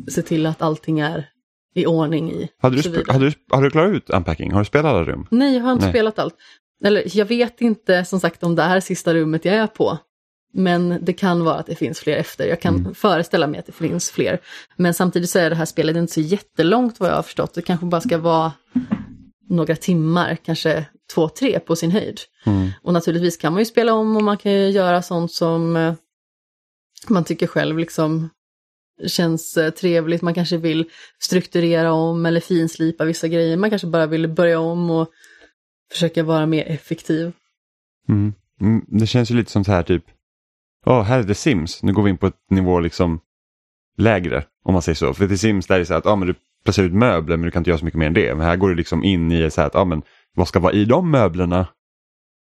se 0.09 0.21
till 0.21 0.45
att 0.45 0.61
allting 0.61 0.99
är 0.99 1.29
i 1.75 1.85
ordning 1.85 2.31
i. 2.31 2.49
Hade 2.61 2.75
du, 2.75 2.81
sp- 2.81 3.11
hade, 3.11 3.25
du, 3.29 3.33
har 3.49 3.61
du 3.63 3.69
klarat 3.69 3.91
ut 3.95 4.09
unpacking? 4.09 4.51
Har 4.51 4.59
du 4.59 4.65
spelat 4.65 4.89
alla 4.93 5.03
rum? 5.03 5.27
Nej, 5.31 5.55
jag 5.57 5.63
har 5.63 5.71
inte 5.71 5.85
Nej. 5.85 5.93
spelat 5.93 6.19
allt. 6.19 6.35
Eller 6.83 7.17
jag 7.17 7.25
vet 7.25 7.61
inte 7.61 8.05
som 8.05 8.19
sagt 8.19 8.43
om 8.43 8.55
det 8.55 8.63
här 8.63 8.75
är 8.75 8.79
sista 8.79 9.13
rummet 9.13 9.45
jag 9.45 9.55
är 9.55 9.67
på. 9.67 9.97
Men 10.53 10.99
det 11.01 11.13
kan 11.13 11.43
vara 11.43 11.55
att 11.55 11.65
det 11.65 11.75
finns 11.75 11.99
fler 11.99 12.17
efter. 12.17 12.47
Jag 12.47 12.61
kan 12.61 12.75
Mm. 12.75 12.93
föreställa 12.95 13.47
mig 13.47 13.59
att 13.59 13.65
det 13.65 13.71
finns 13.71 14.11
fler. 14.11 14.39
Men 14.75 14.93
samtidigt 14.93 15.29
så 15.29 15.39
är 15.39 15.49
det 15.49 15.55
här 15.55 15.65
spelet 15.65 15.95
inte 15.95 16.13
så 16.13 16.21
jättelångt 16.21 16.99
vad 16.99 17.09
jag 17.09 17.15
har 17.15 17.23
förstått. 17.23 17.53
Det 17.53 17.61
kanske 17.61 17.85
bara 17.85 18.01
ska 18.01 18.17
vara 18.17 18.51
några 19.49 19.75
timmar, 19.75 20.37
kanske 20.45 20.85
två, 21.13 21.29
tre 21.29 21.59
på 21.59 21.75
sin 21.75 21.91
höjd. 21.91 22.19
Mm. 22.45 22.69
Och 22.81 22.93
naturligtvis 22.93 23.37
kan 23.37 23.53
man 23.53 23.61
ju 23.61 23.65
spela 23.65 23.93
om 23.93 24.15
och 24.15 24.23
man 24.23 24.37
kan 24.37 24.51
ju 24.51 24.69
göra 24.69 25.01
sånt 25.01 25.31
som 25.31 25.75
eh, 25.75 25.93
man 27.07 27.23
tycker 27.23 27.47
själv 27.47 27.77
liksom 27.77 28.29
känns 29.07 29.57
eh, 29.57 29.69
trevligt. 29.69 30.21
Man 30.21 30.33
kanske 30.33 30.57
vill 30.57 30.89
strukturera 31.19 31.91
om 31.93 32.25
eller 32.25 32.39
finslipa 32.39 33.05
vissa 33.05 33.27
grejer. 33.27 33.57
Man 33.57 33.69
kanske 33.69 33.87
bara 33.87 34.05
vill 34.05 34.27
börja 34.27 34.59
om 34.59 34.89
och 34.89 35.09
försöka 35.91 36.23
vara 36.23 36.45
mer 36.45 36.65
effektiv. 36.67 37.31
Mm. 38.09 38.33
Mm, 38.61 38.85
det 38.87 39.07
känns 39.07 39.31
ju 39.31 39.35
lite 39.35 39.51
som 39.51 39.63
så 39.63 39.71
här 39.71 39.83
typ, 39.83 40.03
ja 40.85 41.01
här 41.01 41.19
är 41.19 41.23
The 41.23 41.35
Sims, 41.35 41.83
nu 41.83 41.93
går 41.93 42.03
vi 42.03 42.09
in 42.09 42.17
på 42.17 42.27
ett 42.27 42.49
nivå 42.49 42.79
liksom 42.79 43.19
lägre 43.97 44.45
om 44.63 44.73
man 44.73 44.81
säger 44.81 44.95
så. 44.95 45.13
För 45.13 45.27
The 45.27 45.37
Sims 45.37 45.67
där 45.67 45.75
är 45.75 45.79
det 45.79 45.85
så 45.85 45.93
att 45.93 46.05
ja, 46.05 46.15
men 46.15 46.27
du 46.27 46.35
placera 46.67 46.85
ut 46.85 46.93
möbler 46.93 47.37
men 47.37 47.45
du 47.45 47.51
kan 47.51 47.59
inte 47.59 47.69
göra 47.69 47.79
så 47.79 47.85
mycket 47.85 47.99
mer 47.99 48.07
än 48.07 48.13
det. 48.13 48.35
Men 48.35 48.45
här 48.45 48.55
går 48.55 48.69
du 48.69 48.75
liksom 48.75 49.03
in 49.03 49.31
i 49.31 49.51
så 49.51 49.61
här 49.61 49.67
att 49.67 49.73
ja, 49.73 49.85
men 49.85 50.01
vad 50.35 50.47
ska 50.47 50.59
vara 50.59 50.73
i 50.73 50.85
de 50.85 51.11
möblerna? 51.11 51.67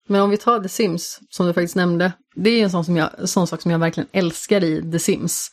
Men 0.09 0.21
om 0.21 0.31
vi 0.31 0.37
tar 0.37 0.61
The 0.61 0.69
Sims, 0.69 1.21
som 1.29 1.47
du 1.47 1.53
faktiskt 1.53 1.77
nämnde, 1.77 2.13
det 2.35 2.51
är 2.51 2.65
en 2.65 2.71
sån, 2.71 2.85
som 2.85 2.97
jag, 2.97 3.29
sån 3.29 3.47
sak 3.47 3.63
som 3.63 3.71
jag 3.71 3.79
verkligen 3.79 4.09
älskar 4.13 4.65
i 4.65 4.93
The 4.93 4.99
Sims. 4.99 5.49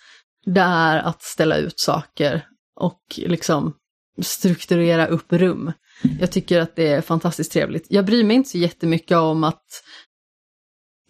Det 0.45 0.62
är 0.62 0.98
att 0.98 1.22
ställa 1.22 1.58
ut 1.58 1.80
saker 1.80 2.45
och 2.76 3.02
liksom 3.17 3.74
strukturera 4.22 5.08
upp 5.08 5.34
rum. 5.34 5.72
Jag 6.19 6.32
tycker 6.32 6.60
att 6.60 6.76
det 6.76 6.88
är 6.88 7.02
fantastiskt 7.02 7.52
trevligt. 7.52 7.86
Jag 7.89 8.06
bryr 8.06 8.24
mig 8.24 8.36
inte 8.36 8.50
så 8.50 8.58
jättemycket 8.58 9.17
om 9.17 9.43
att 9.43 9.84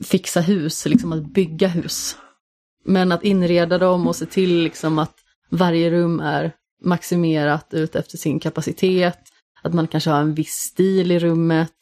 fixa 0.04 0.42
hus, 0.42 0.86
liksom 0.86 1.14
att 1.14 1.34
bygga 1.34 1.68
hus. 1.68 2.18
Men 2.86 3.12
att 3.12 3.24
inreda 3.24 3.78
dem 3.78 4.08
och 4.08 4.16
se 4.16 4.26
till 4.26 4.64
liksom 4.64 5.00
att 5.00 5.16
varje 5.50 5.92
rum 5.92 6.20
är 6.20 6.54
maximerat 6.82 7.74
ut 7.74 7.96
efter 7.96 8.18
sin 8.18 8.40
kapacitet. 8.40 9.20
Att 9.62 9.74
man 9.74 9.88
kanske 9.88 10.10
har 10.10 10.22
en 10.22 10.34
viss 10.34 10.56
stil 10.56 11.12
i 11.12 11.20
rummet. 11.20 11.74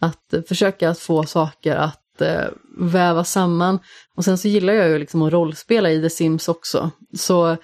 Att 0.00 0.34
försöka 0.48 0.90
att 0.90 0.98
få 0.98 1.24
saker 1.24 1.76
att 1.76 2.20
eh, 2.20 2.48
väva 2.78 3.24
samman. 3.24 3.78
Och 4.16 4.24
sen 4.24 4.38
så 4.38 4.48
gillar 4.48 4.72
jag 4.72 4.88
ju 4.88 4.98
liksom 4.98 5.22
att 5.22 5.32
rollspela 5.32 5.90
i 5.90 6.02
The 6.02 6.10
Sims 6.10 6.48
också. 6.48 6.90
Så 7.16 7.56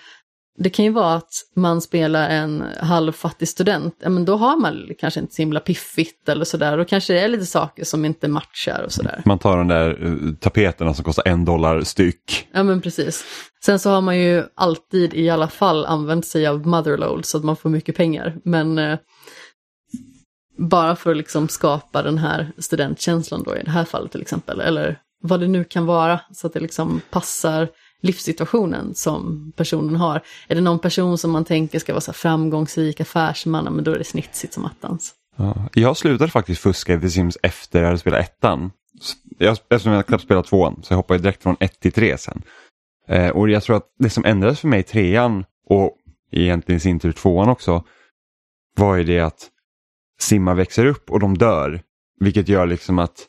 det 0.63 0.71
kan 0.71 0.85
ju 0.85 0.91
vara 0.91 1.15
att 1.15 1.33
man 1.57 1.81
spelar 1.81 2.29
en 2.29 2.65
halvfattig 2.81 3.49
student, 3.49 3.95
ja 3.99 4.09
men 4.09 4.25
då 4.25 4.37
har 4.37 4.57
man 4.57 4.89
kanske 4.99 5.21
inte 5.21 5.35
så 5.35 5.43
himla 5.43 5.61
piffigt 5.61 6.29
eller 6.29 6.45
sådär. 6.45 6.79
Och 6.79 6.89
kanske 6.89 7.13
det 7.13 7.21
är 7.21 7.29
lite 7.29 7.47
saker 7.47 7.85
som 7.85 8.05
inte 8.05 8.29
matchar 8.29 8.83
och 8.85 8.93
sådär. 8.93 9.23
Man 9.25 9.39
tar 9.39 9.57
de 9.57 9.69
där 9.69 10.07
eh, 10.07 10.35
tapeterna 10.35 10.95
som 10.95 11.05
kostar 11.05 11.29
en 11.29 11.45
dollar 11.45 11.81
styck. 11.81 12.49
Ja 12.53 12.63
men 12.63 12.81
precis. 12.81 13.25
Sen 13.65 13.79
så 13.79 13.91
har 13.91 14.01
man 14.01 14.19
ju 14.19 14.45
alltid 14.55 15.15
i 15.15 15.31
alla 15.31 15.49
fall 15.49 15.87
använt 15.87 16.27
sig 16.27 16.47
av 16.47 16.67
Motherload 16.67 17.25
så 17.25 17.39
att 17.39 17.45
man 17.45 17.57
får 17.57 17.71
mycket 17.71 17.97
pengar. 17.97 18.37
Men 18.45 18.79
eh, 18.79 18.99
bara 20.59 20.97
för 20.97 21.11
att 21.11 21.17
liksom 21.17 21.49
skapa 21.49 22.03
den 22.03 22.19
här 22.19 22.53
studentkänslan 22.59 23.43
då 23.43 23.57
i 23.57 23.63
det 23.63 23.71
här 23.71 23.85
fallet 23.85 24.13
till 24.13 24.23
exempel. 24.23 24.61
Eller 24.61 24.99
vad 25.23 25.41
det 25.41 25.49
nu 25.49 25.65
kan 25.65 25.87
vara 25.87 26.21
så 26.33 26.47
att 26.47 26.53
det 26.53 26.61
liksom 26.61 27.01
passar 27.11 27.69
livssituationen 28.01 28.95
som 28.95 29.53
personen 29.57 29.97
har. 29.97 30.21
Är 30.49 30.55
det 30.55 30.61
någon 30.61 30.79
person 30.79 31.19
som 31.19 31.31
man 31.31 31.45
tänker 31.45 31.79
ska 31.79 31.93
vara 31.93 32.01
så 32.01 32.13
framgångsrik 32.13 33.01
affärsman, 33.01 33.75
men 33.75 33.85
då 33.85 33.91
är 33.91 33.99
det 33.99 34.05
snitsigt 34.05 34.55
som 34.55 34.65
attans. 34.65 35.15
Ja. 35.37 35.69
Jag 35.75 35.97
slutade 35.97 36.31
faktiskt 36.31 36.61
fuska 36.61 36.95
i 36.95 37.01
The 37.01 37.11
Sims 37.11 37.39
efter 37.43 37.79
jag 37.79 37.87
hade 37.87 37.99
spelat 37.99 38.21
ettan. 38.21 38.71
Jag, 39.39 39.53
eftersom 39.53 39.93
jag 39.93 40.07
knappt 40.07 40.25
spelat 40.25 40.47
tvåan 40.47 40.81
så 40.83 40.93
jag 40.93 40.97
hoppade 40.97 41.21
direkt 41.21 41.43
från 41.43 41.57
ett 41.61 41.81
till 41.81 41.93
tre 41.93 42.19
sen. 42.19 42.43
Eh, 43.09 43.29
och 43.29 43.51
jag 43.51 43.63
tror 43.63 43.77
att 43.77 43.87
det 43.99 44.11
som 44.11 44.25
ändrades 44.25 44.61
för 44.61 44.69
mig 44.69 44.81
i 44.81 44.83
trean 44.83 45.45
och 45.67 45.97
egentligen 46.33 46.77
i 46.77 46.81
sin 46.81 47.01
tur 47.01 47.13
tvåan 47.13 47.49
också 47.49 47.85
var 48.77 48.97
ju 48.97 49.05
det 49.05 49.21
att 49.21 49.49
Simma 50.21 50.55
växer 50.55 50.87
upp 50.87 51.11
och 51.11 51.21
de 51.21 51.39
dör. 51.39 51.83
Vilket 52.21 52.49
gör 52.49 52.67
liksom 52.67 52.99
att 52.99 53.27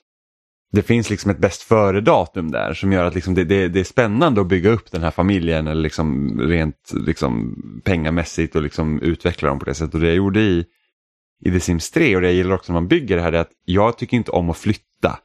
det 0.72 0.82
finns 0.82 1.10
liksom 1.10 1.32
ett 1.32 1.38
bäst 1.38 1.62
före-datum 1.62 2.52
där 2.52 2.74
som 2.74 2.92
gör 2.92 3.06
att 3.06 3.16
liksom 3.16 3.34
det, 3.34 3.44
det, 3.44 3.68
det 3.68 3.80
är 3.80 3.84
spännande 3.84 4.42
att 4.42 4.48
bygga 4.48 4.70
upp 4.70 4.92
den 4.92 5.04
här 5.04 5.12
familjen 5.12 5.68
eller 5.68 5.82
liksom 5.82 6.40
rent 6.42 6.92
liksom 6.94 7.56
pengamässigt 7.84 8.56
och 8.56 8.62
liksom 8.62 9.02
utveckla 9.02 9.50
dem 9.50 9.60
på 9.60 9.66
det 9.66 9.74
sättet. 9.74 9.94
Och 9.94 10.00
det 10.00 10.08
jag 10.08 10.16
gjorde 10.16 10.40
i, 10.40 10.66
i 11.46 11.52
The 11.52 11.60
Sims 11.60 11.92
3 11.92 12.16
och 12.16 12.22
det 12.22 12.28
jag 12.28 12.36
gillar 12.36 12.56
också 12.56 12.74
när 12.74 12.80
man 12.82 12.88
bygger 12.88 13.16
det 13.16 13.22
här 13.22 13.34
är 13.34 13.40
att 13.40 13.52
jag 13.66 13.98
tycker 13.98 14.18
inte 14.18 14.32
om 14.32 14.50
att 14.50 14.58
flytta. 14.58 15.20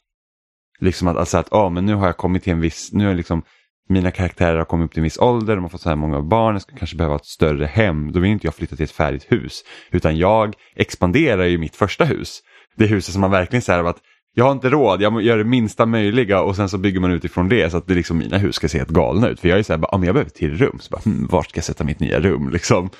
Liksom 0.78 1.09
att, 1.09 1.16
alltså 1.16 1.38
att 1.38 1.52
ah, 1.52 1.68
men 1.68 1.87
nu 1.87 1.94
har 1.94 2.06
jag 2.06 2.16
kommit 2.16 2.42
till 2.42 2.52
en 2.52 2.61
viss, 2.61 2.92
nu 2.92 3.11
är 3.11 3.14
liksom 3.14 3.42
mina 3.88 4.11
karaktärer 4.11 4.56
har 4.56 4.64
kommit 4.64 4.85
upp 4.85 4.92
till 4.92 5.00
en 5.00 5.04
viss 5.04 5.18
ålder, 5.18 5.54
de 5.54 5.64
har 5.64 5.68
fått 5.68 5.80
så 5.80 5.88
här 5.88 5.96
många 5.96 6.22
barn, 6.22 6.54
jag 6.54 6.62
ska 6.62 6.76
kanske 6.76 6.96
behöva 6.96 7.16
ett 7.16 7.24
större 7.24 7.66
hem. 7.66 8.12
Då 8.12 8.20
vill 8.20 8.30
inte 8.30 8.46
jag 8.46 8.54
flytta 8.54 8.76
till 8.76 8.85
ett 8.85 8.90
färdigt 8.90 9.32
hus. 9.32 9.64
Utan 9.90 10.16
jag 10.16 10.54
expanderar 10.74 11.44
ju 11.44 11.59
mitt 11.59 11.76
första 11.76 12.04
hus. 12.04 12.42
Det 12.76 12.87
huset 12.87 13.12
som 13.12 13.20
man 13.20 13.30
verkligen 13.30 13.62
säger 13.62 13.85
att 13.85 14.02
jag 14.38 14.44
har 14.44 14.53
inte 14.53 14.70
råd, 14.70 15.03
jag 15.03 15.22
gör 15.22 15.38
det 15.38 15.44
minsta 15.44 15.87
möjliga 15.87 16.40
och 16.42 16.57
sen 16.57 16.68
så 16.68 16.79
bygger 16.79 17.01
man 17.01 17.11
utifrån 17.11 17.49
det 17.49 17.70
så 17.70 17.77
att 17.77 17.87
det 17.87 17.94
liksom, 17.94 18.18
mina 18.18 18.38
hus 18.38 18.55
ska 18.55 18.68
se 18.68 18.79
helt 18.79 18.90
galna 18.90 19.29
ut. 19.29 19.40
För 19.40 19.49
jag 19.49 19.59
är 19.59 19.62
så 19.62 19.72
här, 19.72 19.79
bara, 19.79 19.88
ah, 19.92 19.99
men 19.99 20.07
jag 20.07 20.14
behöver 20.14 20.31
ett 20.31 20.35
till 20.35 20.59
rum, 20.59 20.79
så 20.81 20.90
bara, 20.90 21.01
hm, 21.05 21.27
vart 21.27 21.51
ska 21.51 21.59
jag 21.59 21.64
sätta 21.64 21.85
mitt 21.85 22.01
nya 22.01 22.20
rum? 22.20 22.51
Liksom. 22.51 22.90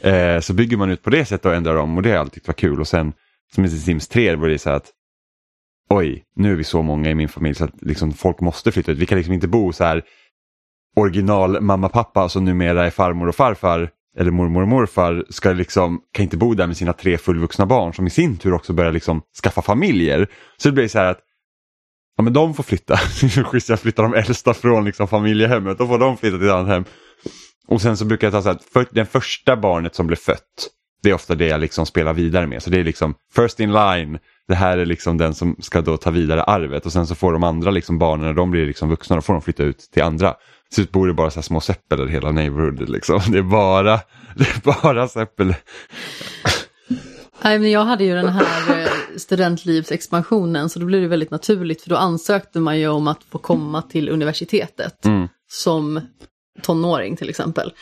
Eh, 0.00 0.40
så 0.40 0.52
bygger 0.52 0.76
man 0.76 0.90
ut 0.90 1.02
på 1.02 1.10
det 1.10 1.24
sättet 1.24 1.46
och 1.46 1.54
ändrar 1.54 1.76
om 1.76 1.96
och 1.96 2.02
det 2.02 2.08
har 2.08 2.14
jag 2.14 2.20
alltid 2.20 2.42
tyckt 2.42 2.60
kul. 2.60 2.80
Och 2.80 2.88
sen 2.88 3.12
som 3.54 3.64
i 3.64 3.68
Sims 3.68 4.08
3 4.08 4.36
var 4.36 4.48
det 4.48 4.58
så 4.58 4.70
här 4.70 4.76
att 4.76 4.90
oj, 5.90 6.24
nu 6.36 6.52
är 6.52 6.56
vi 6.56 6.64
så 6.64 6.82
många 6.82 7.10
i 7.10 7.14
min 7.14 7.28
familj 7.28 7.54
så 7.54 7.64
att 7.64 7.82
liksom, 7.82 8.12
folk 8.12 8.40
måste 8.40 8.72
flytta 8.72 8.92
ut. 8.92 8.98
Vi 8.98 9.06
kan 9.06 9.18
liksom 9.18 9.34
inte 9.34 9.48
bo 9.48 9.72
så 9.72 9.84
här 9.84 10.02
original 10.96 11.60
mamma 11.60 11.88
pappa 11.88 12.28
som 12.28 12.44
numera 12.44 12.86
är 12.86 12.90
farmor 12.90 13.28
och 13.28 13.34
farfar 13.34 13.90
eller 14.18 14.30
mormor 14.30 14.62
och 14.62 14.68
morfar 14.68 15.24
ska 15.30 15.52
liksom, 15.52 16.00
kan 16.12 16.22
inte 16.22 16.36
bo 16.36 16.54
där 16.54 16.66
med 16.66 16.76
sina 16.76 16.92
tre 16.92 17.18
fullvuxna 17.18 17.66
barn 17.66 17.94
som 17.94 18.06
i 18.06 18.10
sin 18.10 18.36
tur 18.36 18.52
också 18.52 18.72
börjar 18.72 18.92
liksom 18.92 19.22
skaffa 19.42 19.62
familjer. 19.62 20.28
Så 20.56 20.68
det 20.68 20.72
blir 20.72 20.88
så 20.88 20.98
här 20.98 21.10
att 21.10 21.20
ja, 22.16 22.22
men 22.22 22.32
de 22.32 22.54
får 22.54 22.62
flytta. 22.62 22.96
Schysst, 23.44 23.68
jag 23.68 23.80
flyttar 23.80 24.02
de 24.02 24.14
äldsta 24.14 24.54
från 24.54 24.84
liksom 24.84 25.08
familjehemmet, 25.08 25.78
då 25.78 25.86
får 25.86 25.98
de 25.98 26.16
flytta 26.16 26.38
till 26.38 26.46
ett 26.46 26.52
annat 26.52 26.68
hem. 26.68 26.84
Och 27.66 27.82
sen 27.82 27.96
så 27.96 28.04
brukar 28.04 28.26
jag 28.26 28.32
ta 28.32 28.42
så 28.42 28.48
här, 28.48 28.58
för, 28.72 28.86
den 28.90 29.06
första 29.06 29.56
barnet 29.56 29.94
som 29.94 30.06
blir 30.06 30.16
fött, 30.16 30.68
det 31.02 31.10
är 31.10 31.14
ofta 31.14 31.34
det 31.34 31.46
jag 31.46 31.60
liksom 31.60 31.86
spelar 31.86 32.12
vidare 32.12 32.46
med. 32.46 32.62
Så 32.62 32.70
det 32.70 32.80
är 32.80 32.84
liksom 32.84 33.14
first 33.34 33.60
in 33.60 33.72
line, 33.72 34.18
det 34.48 34.54
här 34.54 34.78
är 34.78 34.86
liksom 34.86 35.18
den 35.18 35.34
som 35.34 35.56
ska 35.58 35.80
då 35.80 35.96
ta 35.96 36.10
vidare 36.10 36.42
arvet 36.42 36.86
och 36.86 36.92
sen 36.92 37.06
så 37.06 37.14
får 37.14 37.32
de 37.32 37.44
andra 37.44 37.70
liksom 37.70 37.98
barnen, 37.98 38.26
när 38.26 38.32
de 38.34 38.50
blir 38.50 38.66
liksom 38.66 38.88
vuxna, 38.88 39.16
då 39.16 39.22
får 39.22 39.32
de 39.32 39.42
flytta 39.42 39.62
ut 39.62 39.78
till 39.78 40.02
andra. 40.02 40.34
Slut 40.74 40.92
bor 40.92 41.06
det 41.06 41.14
bara 41.14 41.30
så 41.30 41.42
små 41.42 41.60
seppel 41.60 42.08
i 42.08 42.12
hela 42.12 42.30
neighborhoodet 42.30 42.88
liksom. 42.88 43.20
Det 43.28 43.38
är 43.38 43.42
bara, 43.42 44.00
det 44.36 44.44
är 44.44 44.82
bara 44.82 45.08
seppel. 45.08 45.54
Nej, 47.44 47.58
men 47.58 47.70
jag 47.70 47.84
hade 47.84 48.04
ju 48.04 48.14
den 48.14 48.28
här 48.28 48.80
eh, 48.80 48.88
studentlivsexpansionen 49.16 50.68
så 50.68 50.78
då 50.78 50.86
blev 50.86 51.02
det 51.02 51.08
väldigt 51.08 51.30
naturligt 51.30 51.82
för 51.82 51.90
då 51.90 51.96
ansökte 51.96 52.60
man 52.60 52.78
ju 52.78 52.88
om 52.88 53.08
att 53.08 53.24
få 53.24 53.38
komma 53.38 53.82
till 53.82 54.08
universitetet 54.08 55.04
Mm. 55.04 55.28
som 55.50 56.00
tonåring 56.62 57.16
till 57.16 57.28
exempel. 57.28 57.72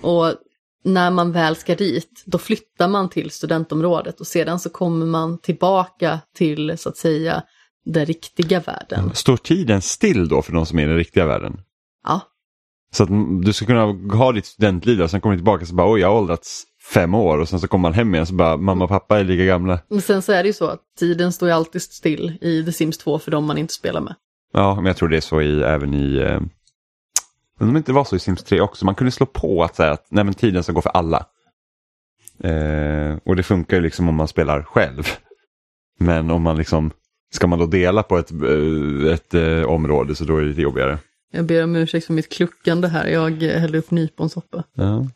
Och 0.00 0.34
när 0.84 1.10
man 1.10 1.32
väl 1.32 1.56
ska 1.56 1.74
dit 1.74 2.22
då 2.26 2.38
flyttar 2.38 2.88
man 2.88 3.08
till 3.08 3.30
studentområdet 3.30 4.20
och 4.20 4.26
sedan 4.26 4.60
så 4.60 4.70
kommer 4.70 5.06
man 5.06 5.38
tillbaka 5.38 6.20
till 6.36 6.78
så 6.78 6.88
att 6.88 6.96
säga 6.96 7.42
den 7.84 8.06
riktiga 8.06 8.60
världen. 8.60 9.14
Står 9.14 9.36
tiden 9.36 9.82
still 9.82 10.28
då 10.28 10.42
för 10.42 10.52
de 10.52 10.66
som 10.66 10.78
är 10.78 10.82
i 10.82 10.86
den 10.86 10.96
riktiga 10.96 11.26
världen? 11.26 11.60
Ja, 12.04 12.20
Så 12.92 13.02
att 13.02 13.08
du 13.42 13.52
ska 13.52 13.66
kunna 13.66 13.84
ha 14.16 14.32
ditt 14.32 14.46
studentliv 14.46 15.02
och 15.02 15.10
sen 15.10 15.20
kommer 15.20 15.34
du 15.34 15.38
tillbaka 15.38 15.62
och 15.62 15.68
så 15.68 15.74
bara 15.74 15.92
oj 15.92 16.00
jag 16.00 16.08
har 16.08 16.18
åldrats 16.18 16.64
fem 16.94 17.14
år 17.14 17.38
och 17.38 17.48
sen 17.48 17.60
så 17.60 17.68
kommer 17.68 17.82
man 17.82 17.92
hem 17.92 18.14
igen 18.14 18.26
så 18.26 18.34
bara 18.34 18.56
mamma 18.56 18.84
och 18.84 18.90
pappa 18.90 19.18
är 19.18 19.24
lika 19.24 19.44
gamla. 19.44 19.80
men 19.88 20.02
sen 20.02 20.22
så 20.22 20.32
är 20.32 20.42
det 20.42 20.46
ju 20.46 20.52
så 20.52 20.66
att 20.66 20.80
tiden 20.98 21.32
står 21.32 21.48
ju 21.48 21.54
alltid 21.54 21.82
still 21.82 22.38
i 22.40 22.64
The 22.64 22.72
Sims 22.72 22.98
2 22.98 23.18
för 23.18 23.30
de 23.30 23.46
man 23.46 23.58
inte 23.58 23.74
spelar 23.74 24.00
med. 24.00 24.14
Ja 24.52 24.74
men 24.74 24.84
jag 24.84 24.96
tror 24.96 25.08
det 25.08 25.16
är 25.16 25.20
så 25.20 25.40
i, 25.40 25.62
även 25.62 25.94
i 25.94 26.16
eh, 26.16 26.40
men 27.58 27.68
om 27.68 27.74
det 27.74 27.78
inte 27.78 27.92
var 27.92 28.04
så 28.04 28.16
i 28.16 28.18
Sims 28.18 28.44
3 28.44 28.60
också, 28.60 28.84
man 28.84 28.94
kunde 28.94 29.10
slå 29.10 29.26
på 29.26 29.64
att 29.64 29.76
säga 29.76 29.92
att 29.92 30.06
nej, 30.10 30.24
men 30.24 30.34
tiden 30.34 30.62
ska 30.62 30.72
gå 30.72 30.80
för 30.80 30.90
alla. 30.90 31.26
Eh, 32.44 33.16
och 33.24 33.36
det 33.36 33.42
funkar 33.42 33.76
ju 33.76 33.82
liksom 33.82 34.08
om 34.08 34.14
man 34.14 34.28
spelar 34.28 34.62
själv. 34.62 35.02
Men 35.98 36.30
om 36.30 36.42
man 36.42 36.56
liksom, 36.56 36.90
ska 37.34 37.46
man 37.46 37.58
då 37.58 37.66
dela 37.66 38.02
på 38.02 38.18
ett, 38.18 38.30
eh, 38.30 39.12
ett 39.12 39.34
eh, 39.34 39.62
område 39.62 40.14
så 40.14 40.24
då 40.24 40.36
är 40.36 40.40
det 40.40 40.48
lite 40.48 40.62
jobbigare. 40.62 40.98
Jag 41.30 41.46
ber 41.46 41.64
om 41.64 41.76
ursäkt 41.76 42.06
för 42.06 42.12
mitt 42.12 42.28
kluckande 42.28 42.88
här, 42.88 43.06
jag 43.06 43.42
hällde 43.42 43.78
upp 43.78 43.90
nyponsoppa. 43.90 44.64
Ja. 44.74 45.06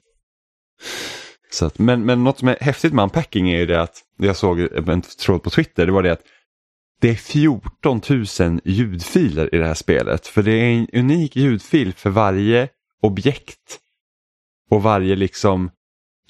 Så 1.50 1.66
att, 1.66 1.78
men, 1.78 2.04
men 2.04 2.24
något 2.24 2.38
som 2.38 2.48
är 2.48 2.56
häftigt 2.60 2.92
med 2.92 3.02
unpacking 3.02 3.50
är 3.50 3.58
ju 3.58 3.66
det 3.66 3.82
att, 3.82 4.02
jag 4.16 4.36
såg 4.36 4.60
en 4.60 5.02
tråd 5.02 5.42
på 5.42 5.50
Twitter, 5.50 5.86
det 5.86 5.92
var 5.92 6.02
det 6.02 6.12
att 6.12 6.22
det 7.00 7.10
är 7.10 7.14
14 7.14 8.00
000 8.40 8.60
ljudfiler 8.64 9.54
i 9.54 9.58
det 9.58 9.66
här 9.66 9.74
spelet. 9.74 10.26
För 10.26 10.42
det 10.42 10.52
är 10.52 10.70
en 10.70 10.86
unik 10.92 11.36
ljudfil 11.36 11.92
för 11.92 12.10
varje 12.10 12.68
objekt 13.02 13.78
och 14.70 14.82
varje 14.82 15.16
liksom 15.16 15.70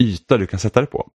yta 0.00 0.38
du 0.38 0.46
kan 0.46 0.60
sätta 0.60 0.80
det 0.80 0.86
på. 0.86 1.10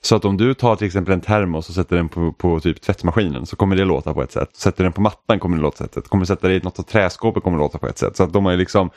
Så 0.00 0.16
att 0.16 0.24
om 0.24 0.36
du 0.36 0.54
tar 0.54 0.76
till 0.76 0.86
exempel 0.86 1.14
en 1.14 1.20
termos 1.20 1.68
och 1.68 1.74
sätter 1.74 1.96
den 1.96 2.08
på, 2.08 2.32
på 2.32 2.60
typ 2.60 2.80
tvättmaskinen 2.80 3.46
så 3.46 3.56
kommer 3.56 3.76
det 3.76 3.84
låta 3.84 4.14
på 4.14 4.22
ett 4.22 4.32
sätt. 4.32 4.56
Sätter 4.56 4.84
den 4.84 4.92
på 4.92 5.00
mattan 5.00 5.38
kommer 5.38 5.56
det 5.56 5.62
låta 5.62 5.78
på 5.78 5.84
ett 5.84 5.94
sätt. 5.94 6.08
Kommer 6.08 6.22
du 6.22 6.26
sätta 6.26 6.48
det 6.48 6.54
i 6.54 6.60
något 6.60 6.78
av 6.78 6.82
träskåpet 6.82 7.42
kommer 7.42 7.58
det 7.58 7.64
låta 7.64 7.78
på 7.78 7.86
ett 7.86 7.98
sätt. 7.98 8.16
Så 8.16 8.22
att 8.22 8.32
de 8.32 8.44
har 8.44 8.52
ju 8.52 8.58
liksom 8.58 8.90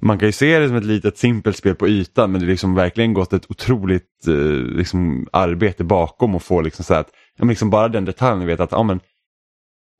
man 0.00 0.18
kan 0.18 0.28
ju 0.28 0.32
se 0.32 0.58
det 0.58 0.68
som 0.68 0.76
ett 0.76 0.84
litet 0.84 1.18
simpelt 1.18 1.56
spel 1.56 1.74
på 1.74 1.88
ytan 1.88 2.32
men 2.32 2.40
det 2.40 2.46
har 2.46 2.50
liksom 2.50 2.74
verkligen 2.74 3.14
gått 3.14 3.32
ett 3.32 3.50
otroligt 3.50 4.26
eh, 4.26 4.76
liksom, 4.76 5.28
arbete 5.32 5.84
bakom 5.84 6.34
och 6.34 6.42
få 6.42 6.60
liksom 6.60 6.84
så 6.84 6.94
här 6.94 7.00
att, 7.00 7.10
ja, 7.36 7.44
men 7.44 7.48
liksom 7.48 7.70
bara 7.70 7.88
den 7.88 8.04
detaljen, 8.04 8.46
vet 8.46 8.60
att 8.60 8.72
ja, 8.72 8.82
men, 8.82 9.00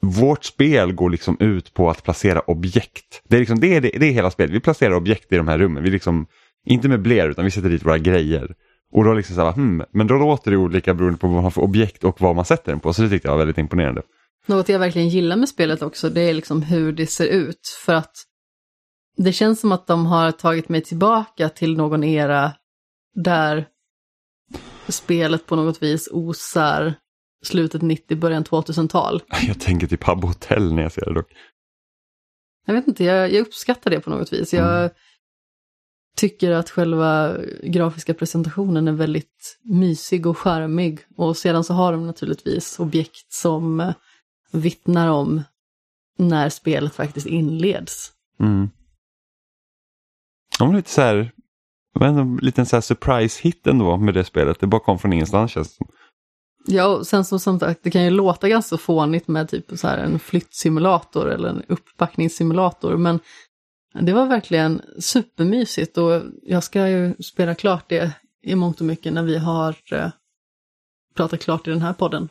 vårt 0.02 0.44
spel 0.44 0.92
går 0.92 1.10
liksom 1.10 1.36
ut 1.40 1.74
på 1.74 1.90
att 1.90 2.02
placera 2.02 2.40
objekt. 2.40 3.22
Det 3.28 3.36
är, 3.36 3.40
liksom, 3.40 3.60
det, 3.60 3.76
är, 3.76 3.80
det, 3.80 3.88
det 3.88 4.06
är 4.06 4.12
hela 4.12 4.30
spelet, 4.30 4.54
vi 4.54 4.60
placerar 4.60 4.94
objekt 4.94 5.32
i 5.32 5.36
de 5.36 5.48
här 5.48 5.58
rummen. 5.58 5.82
Vi 5.82 5.90
liksom, 5.90 6.26
inte 6.66 6.88
möblerar 6.88 7.30
utan 7.30 7.44
vi 7.44 7.50
sätter 7.50 7.68
dit 7.68 7.86
våra 7.86 7.98
grejer. 7.98 8.54
Och 8.92 9.04
då 9.04 9.14
liksom 9.14 9.36
så 9.36 9.44
här, 9.44 9.52
hmm, 9.52 9.84
men 9.90 10.06
då 10.06 10.14
låter 10.14 10.50
det 10.50 10.56
olika 10.56 10.94
beroende 10.94 11.18
på 11.18 11.26
vad 11.26 11.34
man 11.34 11.44
har 11.44 11.50
för 11.50 11.62
objekt 11.62 12.04
och 12.04 12.20
vad 12.20 12.36
man 12.36 12.44
sätter 12.44 12.72
den 12.72 12.80
på. 12.80 12.92
Så 12.92 13.02
det 13.02 13.08
tyckte 13.08 13.28
jag 13.28 13.32
var 13.32 13.38
väldigt 13.38 13.58
imponerande. 13.58 14.02
Något 14.46 14.68
jag 14.68 14.78
verkligen 14.78 15.08
gillar 15.08 15.36
med 15.36 15.48
spelet 15.48 15.82
också, 15.82 16.10
det 16.10 16.20
är 16.20 16.34
liksom 16.34 16.62
hur 16.62 16.92
det 16.92 17.06
ser 17.06 17.26
ut. 17.26 17.78
För 17.84 17.94
att 17.94 18.12
det 19.16 19.32
känns 19.32 19.60
som 19.60 19.72
att 19.72 19.86
de 19.86 20.06
har 20.06 20.30
tagit 20.30 20.68
mig 20.68 20.80
tillbaka 20.80 21.48
till 21.48 21.76
någon 21.76 22.04
era 22.04 22.52
där 23.14 23.66
spelet 24.88 25.46
på 25.46 25.56
något 25.56 25.82
vis 25.82 26.08
osar 26.12 26.94
slutet 27.44 27.82
90, 27.82 28.16
början 28.16 28.44
2000-tal. 28.44 29.22
Jag 29.46 29.60
tänker 29.60 29.86
typ 29.86 30.04
Habbo 30.04 30.26
Hotel 30.26 30.72
när 30.72 30.82
jag 30.82 30.92
ser 30.92 31.04
det 31.04 31.14
dock. 31.14 31.32
Jag 32.66 32.74
vet 32.74 32.88
inte, 32.88 33.04
jag, 33.04 33.32
jag 33.32 33.40
uppskattar 33.40 33.90
det 33.90 34.00
på 34.00 34.10
något 34.10 34.32
vis. 34.32 34.52
Jag 34.54 34.78
Mm. 34.78 34.90
Tycker 36.18 36.50
att 36.50 36.70
själva 36.70 37.36
grafiska 37.62 38.14
presentationen 38.14 38.88
är 38.88 38.92
väldigt 38.92 39.58
mysig 39.62 40.26
och 40.26 40.38
charmig. 40.38 41.00
Och 41.16 41.36
sedan 41.36 41.64
så 41.64 41.74
har 41.74 41.92
de 41.92 42.06
naturligtvis 42.06 42.78
objekt 42.78 43.32
som 43.32 43.80
eh, 43.80 43.94
vittnar 44.52 45.08
om 45.08 45.42
när 46.18 46.48
spelet 46.48 46.94
faktiskt 46.94 47.26
inleds. 47.26 48.12
Mm. 48.40 48.70
Men 50.60 50.76
lite 50.76 50.90
så 50.90 51.00
här, 51.00 51.32
ändå 52.00 52.20
en 52.20 52.36
liten 52.36 52.66
så 52.66 52.76
här 52.76 52.80
surprise 52.80 53.42
hit 53.42 53.66
ändå 53.66 53.96
med 53.96 54.14
det 54.14 54.24
spelet. 54.24 54.60
Det 54.60 54.66
bara 54.66 54.80
kom 54.80 54.98
från 54.98 55.12
ingenstans 55.12 55.52
känns 55.52 55.68
det 55.68 55.74
som. 55.74 55.86
Ja, 56.66 56.86
och 56.86 57.06
sen 57.06 57.24
som 57.24 57.40
som 57.40 57.60
sagt, 57.60 57.80
det 57.82 57.90
kan 57.90 58.04
ju 58.04 58.10
låta 58.10 58.48
ganska 58.48 58.76
fånigt 58.76 59.28
med 59.28 59.48
typ 59.48 59.78
så 59.78 59.88
här 59.88 59.98
en 59.98 60.18
flyttsimulator 60.18 61.30
eller 61.30 61.48
en 61.48 61.62
upppackningssimulator, 61.68 62.96
men 62.96 63.20
det 64.00 64.12
var 64.12 64.26
verkligen 64.26 64.82
supermysigt 64.98 65.98
och 65.98 66.22
jag 66.42 66.62
ska 66.64 66.88
ju 66.88 67.14
spela 67.22 67.54
klart 67.54 67.88
det 67.88 68.12
i 68.42 68.54
mångt 68.54 68.80
och 68.80 68.86
mycket 68.86 69.12
när 69.12 69.22
vi 69.22 69.38
har 69.38 69.76
eh, 69.92 70.10
pratat 71.14 71.40
klart 71.42 71.66
i 71.66 71.70
den 71.70 71.82
här 71.82 71.92
podden 71.92 72.28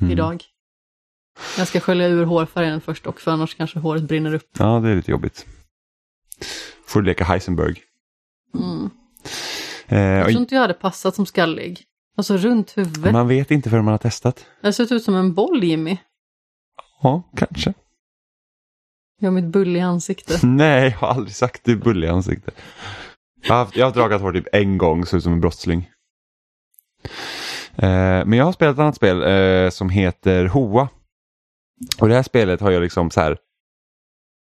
Mm. 0.00 0.12
idag. 0.12 0.44
Jag 1.58 1.68
ska 1.68 1.80
skölja 1.80 2.06
ur 2.08 2.24
hårfärgen 2.24 2.80
först 2.80 3.06
och 3.06 3.20
för 3.20 3.30
annars 3.30 3.54
kanske 3.54 3.78
håret 3.78 4.02
brinner 4.02 4.34
upp. 4.34 4.50
Ja, 4.58 4.80
det 4.80 4.88
är 4.90 4.96
lite 4.96 5.10
jobbigt. 5.10 5.46
Får 6.86 7.00
du 7.00 7.06
leka 7.06 7.24
Heisenberg. 7.24 7.82
Mm. 8.54 8.90
Eh, 9.88 9.98
Jag 9.98 10.26
tror 10.28 10.40
inte 10.40 10.54
jag 10.54 10.62
hade 10.62 10.74
passat 10.74 11.14
som 11.14 11.26
skallig. 11.26 11.84
Alltså 12.16 12.36
runt 12.36 12.78
huvudet. 12.78 13.12
man 13.12 13.28
vet 13.28 13.50
inte 13.50 13.70
förrän 13.70 13.84
man 13.84 13.92
har 13.92 13.98
testat. 13.98 14.46
Jag 14.60 14.66
har 14.66 14.72
sett 14.72 14.92
ut 14.92 15.02
som 15.04 15.14
en 15.14 15.34
boll 15.34 15.64
Jimmy. 15.64 15.96
Ja, 17.02 17.22
kanske. 17.36 17.74
Jag 19.20 19.26
har 19.26 19.34
mitt 19.34 19.52
bulliga 19.52 19.86
ansikte. 19.86 20.38
Nej, 20.46 20.90
jag 20.90 20.98
har 20.98 21.08
aldrig 21.08 21.34
sagt 21.34 21.64
det 21.64 21.72
i 21.72 21.76
bullig 21.76 22.08
ansikte. 22.08 22.50
Jag 23.42 23.54
har, 23.54 23.58
haft, 23.64 23.76
jag 23.76 23.86
har 23.86 23.92
dragat 23.92 24.20
hår 24.20 24.32
typ 24.32 24.46
en 24.52 24.78
gång, 24.78 25.06
så 25.06 25.16
ut 25.16 25.22
som 25.22 25.32
en 25.32 25.40
brottsling. 25.40 25.90
Eh, 27.76 28.24
men 28.26 28.32
jag 28.32 28.44
har 28.44 28.52
spelat 28.52 28.74
ett 28.74 28.80
annat 28.80 28.96
spel 28.96 29.22
eh, 29.22 29.70
som 29.70 29.90
heter 29.90 30.44
Hoa. 30.44 30.88
Och 32.00 32.08
det 32.08 32.14
här 32.14 32.22
spelet 32.22 32.60
har 32.60 32.70
jag 32.70 32.82
liksom 32.82 33.10
så 33.10 33.20
här. 33.20 33.38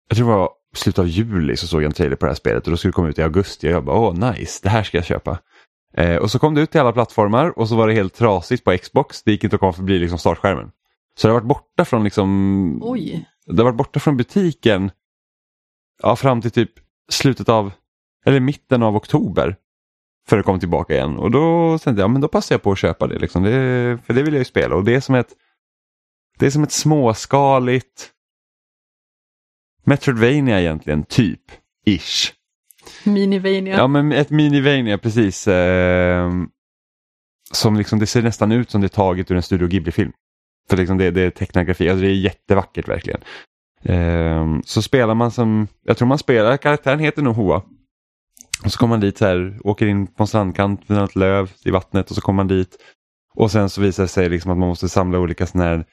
Jag 0.08 0.16
tror 0.16 0.30
det 0.30 0.36
var 0.36 0.50
slutet 0.74 0.98
av 0.98 1.08
juli 1.08 1.56
så 1.56 1.66
såg 1.66 1.82
jag 1.82 1.86
en 1.86 1.92
trailer 1.92 2.16
på 2.16 2.26
det 2.26 2.30
här 2.30 2.36
spelet 2.36 2.64
och 2.64 2.70
då 2.70 2.76
skulle 2.76 2.90
det 2.90 2.94
komma 2.94 3.08
ut 3.08 3.18
i 3.18 3.22
augusti 3.22 3.68
och 3.68 3.72
jag 3.72 3.84
bara 3.84 3.96
åh 3.96 4.32
nice, 4.32 4.60
det 4.62 4.68
här 4.68 4.82
ska 4.82 4.98
jag 4.98 5.04
köpa. 5.04 5.38
Eh, 5.96 6.16
och 6.16 6.30
så 6.30 6.38
kom 6.38 6.54
det 6.54 6.60
ut 6.60 6.70
till 6.70 6.80
alla 6.80 6.92
plattformar 6.92 7.58
och 7.58 7.68
så 7.68 7.76
var 7.76 7.88
det 7.88 7.94
helt 7.94 8.14
trasigt 8.14 8.64
på 8.64 8.78
Xbox. 8.78 9.22
Det 9.22 9.30
gick 9.30 9.44
inte 9.44 9.56
att 9.56 9.60
komma 9.60 9.72
förbi 9.72 9.98
liksom 9.98 10.18
startskärmen. 10.18 10.70
Så 11.18 11.26
det 11.26 11.32
har 11.32 11.40
varit 11.40 11.48
borta 11.48 11.84
från 11.84 12.04
liksom 12.04 12.78
Oj. 12.82 13.26
Det 13.46 13.56
har 13.56 13.64
varit 13.64 13.76
borta 13.76 14.00
från 14.00 14.16
butiken 14.16 14.90
ja, 16.02 16.16
fram 16.16 16.42
till 16.42 16.50
typ 16.50 16.72
slutet 17.08 17.48
av, 17.48 17.72
eller 18.26 18.40
mitten 18.40 18.82
av 18.82 18.96
oktober. 18.96 19.56
För 20.28 20.38
att 20.38 20.44
komma 20.44 20.58
tillbaka 20.58 20.94
igen. 20.94 21.16
Och 21.16 21.30
då 21.30 21.78
tänkte 21.78 22.00
jag, 22.00 22.08
ja, 22.08 22.12
men 22.12 22.20
då 22.20 22.28
passar 22.28 22.54
jag 22.54 22.62
på 22.62 22.72
att 22.72 22.78
köpa 22.78 23.06
det. 23.06 23.18
Liksom. 23.18 23.42
det. 23.42 23.98
För 24.04 24.14
det 24.14 24.22
vill 24.22 24.34
jag 24.34 24.38
ju 24.38 24.44
spela. 24.44 24.76
Och 24.76 24.84
det 24.84 24.94
är 24.94 25.00
som 25.00 25.14
ett, 25.14 25.32
det 26.38 26.46
är 26.46 26.50
som 26.50 26.62
ett 26.62 26.72
småskaligt 26.72 28.12
Metroidvania 29.84 30.60
egentligen, 30.60 31.04
typ. 31.04 31.40
Ish. 31.86 32.32
Minivania. 33.04 33.76
Ja 33.76 33.86
men 33.86 34.12
ett 34.12 34.30
Minivania 34.30 34.98
precis. 34.98 35.48
Eh, 35.48 36.30
som 37.52 37.76
liksom, 37.76 37.98
det 37.98 38.06
ser 38.06 38.22
nästan 38.22 38.52
ut 38.52 38.70
som 38.70 38.80
det 38.80 38.86
är 38.86 38.88
taget 38.88 39.30
ur 39.30 39.36
en 39.36 39.42
Studio 39.42 39.68
Ghibli-film. 39.68 40.12
För 40.70 40.76
liksom 40.76 40.98
det, 40.98 41.10
det 41.10 41.22
är 41.22 41.30
tecknad 41.30 41.66
grafik, 41.66 41.88
alltså 41.88 42.02
det 42.02 42.08
är 42.08 42.14
jättevackert 42.14 42.88
verkligen. 42.88 43.20
Eh, 43.82 44.58
så 44.64 44.82
spelar 44.82 45.14
man 45.14 45.30
som, 45.30 45.68
jag 45.84 45.96
tror 45.96 46.08
man 46.08 46.18
spelar, 46.18 46.56
karaktären 46.56 46.98
heter 46.98 47.22
nog 47.22 47.34
Hoa. 47.34 47.62
Och 48.64 48.72
så 48.72 48.78
kommer 48.78 48.92
man 48.92 49.00
dit 49.00 49.18
så 49.18 49.26
här, 49.26 49.58
åker 49.64 49.86
in 49.86 50.06
på 50.06 50.22
en 50.22 50.26
strandkant 50.26 50.88
med 50.88 50.98
något 50.98 51.16
löv 51.16 51.52
i 51.64 51.70
vattnet 51.70 52.10
och 52.10 52.14
så 52.14 52.20
kommer 52.20 52.36
man 52.36 52.48
dit. 52.48 52.76
Och 53.34 53.50
sen 53.50 53.70
så 53.70 53.80
visar 53.80 54.02
det 54.02 54.08
sig 54.08 54.28
liksom 54.28 54.50
att 54.50 54.58
man 54.58 54.68
måste 54.68 54.88
samla 54.88 55.18
olika 55.18 55.46
sådana 55.46 55.70
här, 55.70 55.84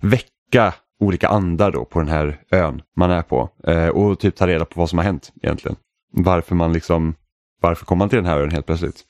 väcka 0.00 0.74
olika 1.00 1.28
andar 1.28 1.70
då 1.70 1.84
på 1.84 1.98
den 1.98 2.08
här 2.08 2.40
ön 2.50 2.82
man 2.96 3.10
är 3.10 3.22
på. 3.22 3.50
Eh, 3.66 3.88
och 3.88 4.18
typ 4.18 4.36
ta 4.36 4.46
reda 4.46 4.64
på 4.64 4.80
vad 4.80 4.90
som 4.90 4.98
har 4.98 5.04
hänt 5.04 5.32
egentligen. 5.42 5.76
Varför 6.12 6.54
man 6.54 6.72
liksom 6.72 7.14
varför 7.60 7.84
kom 7.84 7.98
man 7.98 8.08
till 8.08 8.16
den 8.16 8.26
här 8.26 8.40
ön 8.40 8.50
helt 8.50 8.66
plötsligt? 8.66 9.04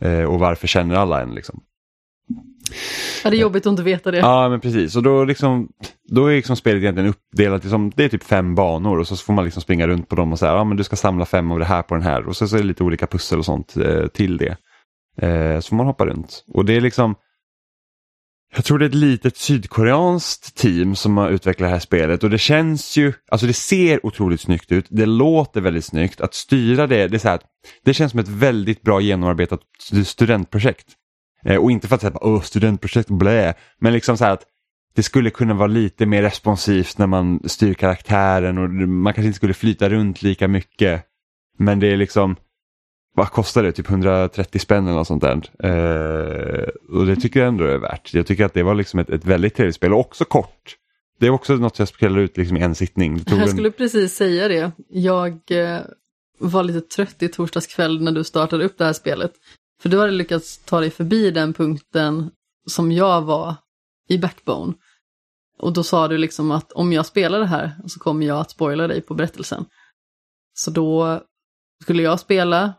Eh, 0.00 0.24
och 0.24 0.38
varför 0.38 0.66
känner 0.66 0.94
alla 0.94 1.22
en 1.22 1.34
liksom? 1.34 1.60
Ja, 3.24 3.30
det 3.30 3.36
är 3.36 3.40
jobbigt 3.40 3.66
att 3.66 3.70
inte 3.70 3.82
veta 3.82 4.10
det. 4.10 4.18
Ja 4.18 4.48
men 4.48 4.60
precis 4.60 4.96
och 4.96 5.02
då, 5.02 5.24
liksom, 5.24 5.68
då 6.08 6.26
är 6.26 6.36
liksom 6.36 6.56
spelet 6.56 6.82
egentligen 6.82 7.10
uppdelat 7.10 7.64
i 7.64 7.68
det 7.96 8.04
är 8.04 8.08
typ 8.08 8.24
fem 8.24 8.54
banor 8.54 8.98
och 8.98 9.08
så 9.08 9.16
får 9.16 9.32
man 9.32 9.44
liksom 9.44 9.62
springa 9.62 9.86
runt 9.86 10.08
på 10.08 10.16
dem 10.16 10.32
och 10.32 10.38
säga 10.38 10.52
ja 10.52 10.64
men 10.64 10.76
du 10.76 10.84
ska 10.84 10.96
samla 10.96 11.26
fem 11.26 11.52
av 11.52 11.58
det 11.58 11.64
här 11.64 11.82
på 11.82 11.94
den 11.94 12.04
här 12.04 12.26
och 12.26 12.36
så, 12.36 12.48
så 12.48 12.56
är 12.56 12.60
det 12.60 12.66
lite 12.66 12.84
olika 12.84 13.06
pussel 13.06 13.38
och 13.38 13.44
sånt 13.44 13.76
eh, 13.76 14.06
till 14.06 14.36
det. 14.36 14.56
Eh, 15.26 15.60
så 15.60 15.68
får 15.68 15.76
man 15.76 15.86
hoppa 15.86 16.06
runt 16.06 16.44
och 16.54 16.64
det 16.64 16.76
är 16.76 16.80
liksom 16.80 17.14
jag 18.54 18.64
tror 18.64 18.78
det 18.78 18.84
är 18.84 18.88
ett 18.88 18.94
litet 18.94 19.36
sydkoreanskt 19.36 20.56
team 20.56 20.96
som 20.96 21.16
har 21.16 21.30
utvecklat 21.30 21.66
det 21.66 21.72
här 21.72 21.80
spelet 21.80 22.24
och 22.24 22.30
det 22.30 22.38
känns 22.38 22.96
ju, 22.96 23.12
alltså 23.30 23.46
det 23.46 23.52
ser 23.52 24.06
otroligt 24.06 24.40
snyggt 24.40 24.72
ut, 24.72 24.86
det 24.88 25.06
låter 25.06 25.60
väldigt 25.60 25.84
snyggt, 25.84 26.20
att 26.20 26.34
styra 26.34 26.86
det, 26.86 27.08
det, 27.08 27.16
är 27.16 27.18
så 27.18 27.28
här, 27.28 27.40
det 27.84 27.94
känns 27.94 28.10
som 28.10 28.20
ett 28.20 28.28
väldigt 28.28 28.82
bra 28.82 29.00
genomarbetat 29.00 29.60
studentprojekt. 30.04 30.86
Eh, 31.44 31.56
och 31.56 31.70
inte 31.70 31.88
för 31.88 31.94
att 31.94 32.00
säga 32.00 32.14
att 32.20 32.46
studentprojekt, 32.46 33.10
blä, 33.10 33.54
men 33.78 33.92
liksom 33.92 34.16
så 34.16 34.24
här 34.24 34.32
att 34.32 34.46
det 34.94 35.02
skulle 35.02 35.30
kunna 35.30 35.54
vara 35.54 35.66
lite 35.66 36.06
mer 36.06 36.22
responsivt 36.22 36.98
när 36.98 37.06
man 37.06 37.40
styr 37.44 37.74
karaktären 37.74 38.58
och 38.58 38.70
man 38.88 39.14
kanske 39.14 39.26
inte 39.26 39.36
skulle 39.36 39.54
flyta 39.54 39.88
runt 39.88 40.22
lika 40.22 40.48
mycket. 40.48 41.04
Men 41.58 41.80
det 41.80 41.86
är 41.86 41.96
liksom, 41.96 42.36
vad 43.14 43.30
kostar 43.30 43.62
det? 43.62 43.72
Typ 43.72 43.90
130 43.90 44.58
spänn 44.58 44.86
eller 44.86 44.96
något 44.96 45.06
sånt 45.06 45.22
där. 45.22 45.42
Eh, 45.64 46.68
och 46.98 47.06
det 47.06 47.16
tycker 47.16 47.40
jag 47.40 47.48
ändå 47.48 47.64
är 47.64 47.78
värt. 47.78 48.14
Jag 48.14 48.26
tycker 48.26 48.44
att 48.44 48.54
det 48.54 48.62
var 48.62 48.74
liksom 48.74 49.00
ett, 49.00 49.10
ett 49.10 49.24
väldigt 49.24 49.54
trevligt 49.54 49.76
spel 49.76 49.92
och 49.92 50.00
också 50.00 50.24
kort. 50.24 50.76
Det 51.18 51.26
är 51.26 51.30
också 51.30 51.54
något 51.54 51.78
jag 51.78 51.88
spelar 51.88 52.18
ut 52.18 52.36
liksom 52.36 52.56
i 52.56 52.60
en 52.60 52.74
sittning. 52.74 53.24
jag 53.26 53.48
skulle 53.48 53.68
en... 53.68 53.72
precis 53.72 54.14
säga 54.14 54.48
det. 54.48 54.72
Jag 54.88 55.32
eh, 55.50 55.78
var 56.38 56.62
lite 56.62 56.80
trött 56.80 57.22
i 57.22 57.28
torsdags 57.28 57.66
kväll 57.66 58.02
när 58.02 58.12
du 58.12 58.24
startade 58.24 58.64
upp 58.64 58.78
det 58.78 58.84
här 58.84 58.92
spelet. 58.92 59.32
För 59.80 59.88
du 59.88 59.98
hade 59.98 60.12
lyckats 60.12 60.58
ta 60.58 60.80
dig 60.80 60.90
förbi 60.90 61.30
den 61.30 61.52
punkten 61.52 62.30
som 62.66 62.92
jag 62.92 63.22
var 63.22 63.54
i 64.08 64.18
Backbone. 64.18 64.74
Och 65.58 65.72
då 65.72 65.82
sa 65.82 66.08
du 66.08 66.18
liksom 66.18 66.50
att 66.50 66.72
om 66.72 66.92
jag 66.92 67.06
spelar 67.06 67.38
det 67.38 67.46
här 67.46 67.72
så 67.86 68.00
kommer 68.00 68.26
jag 68.26 68.38
att 68.38 68.50
spoila 68.50 68.86
dig 68.86 69.00
på 69.00 69.14
berättelsen. 69.14 69.64
Så 70.54 70.70
då 70.70 71.20
skulle 71.82 72.02
jag 72.02 72.20
spela 72.20 72.74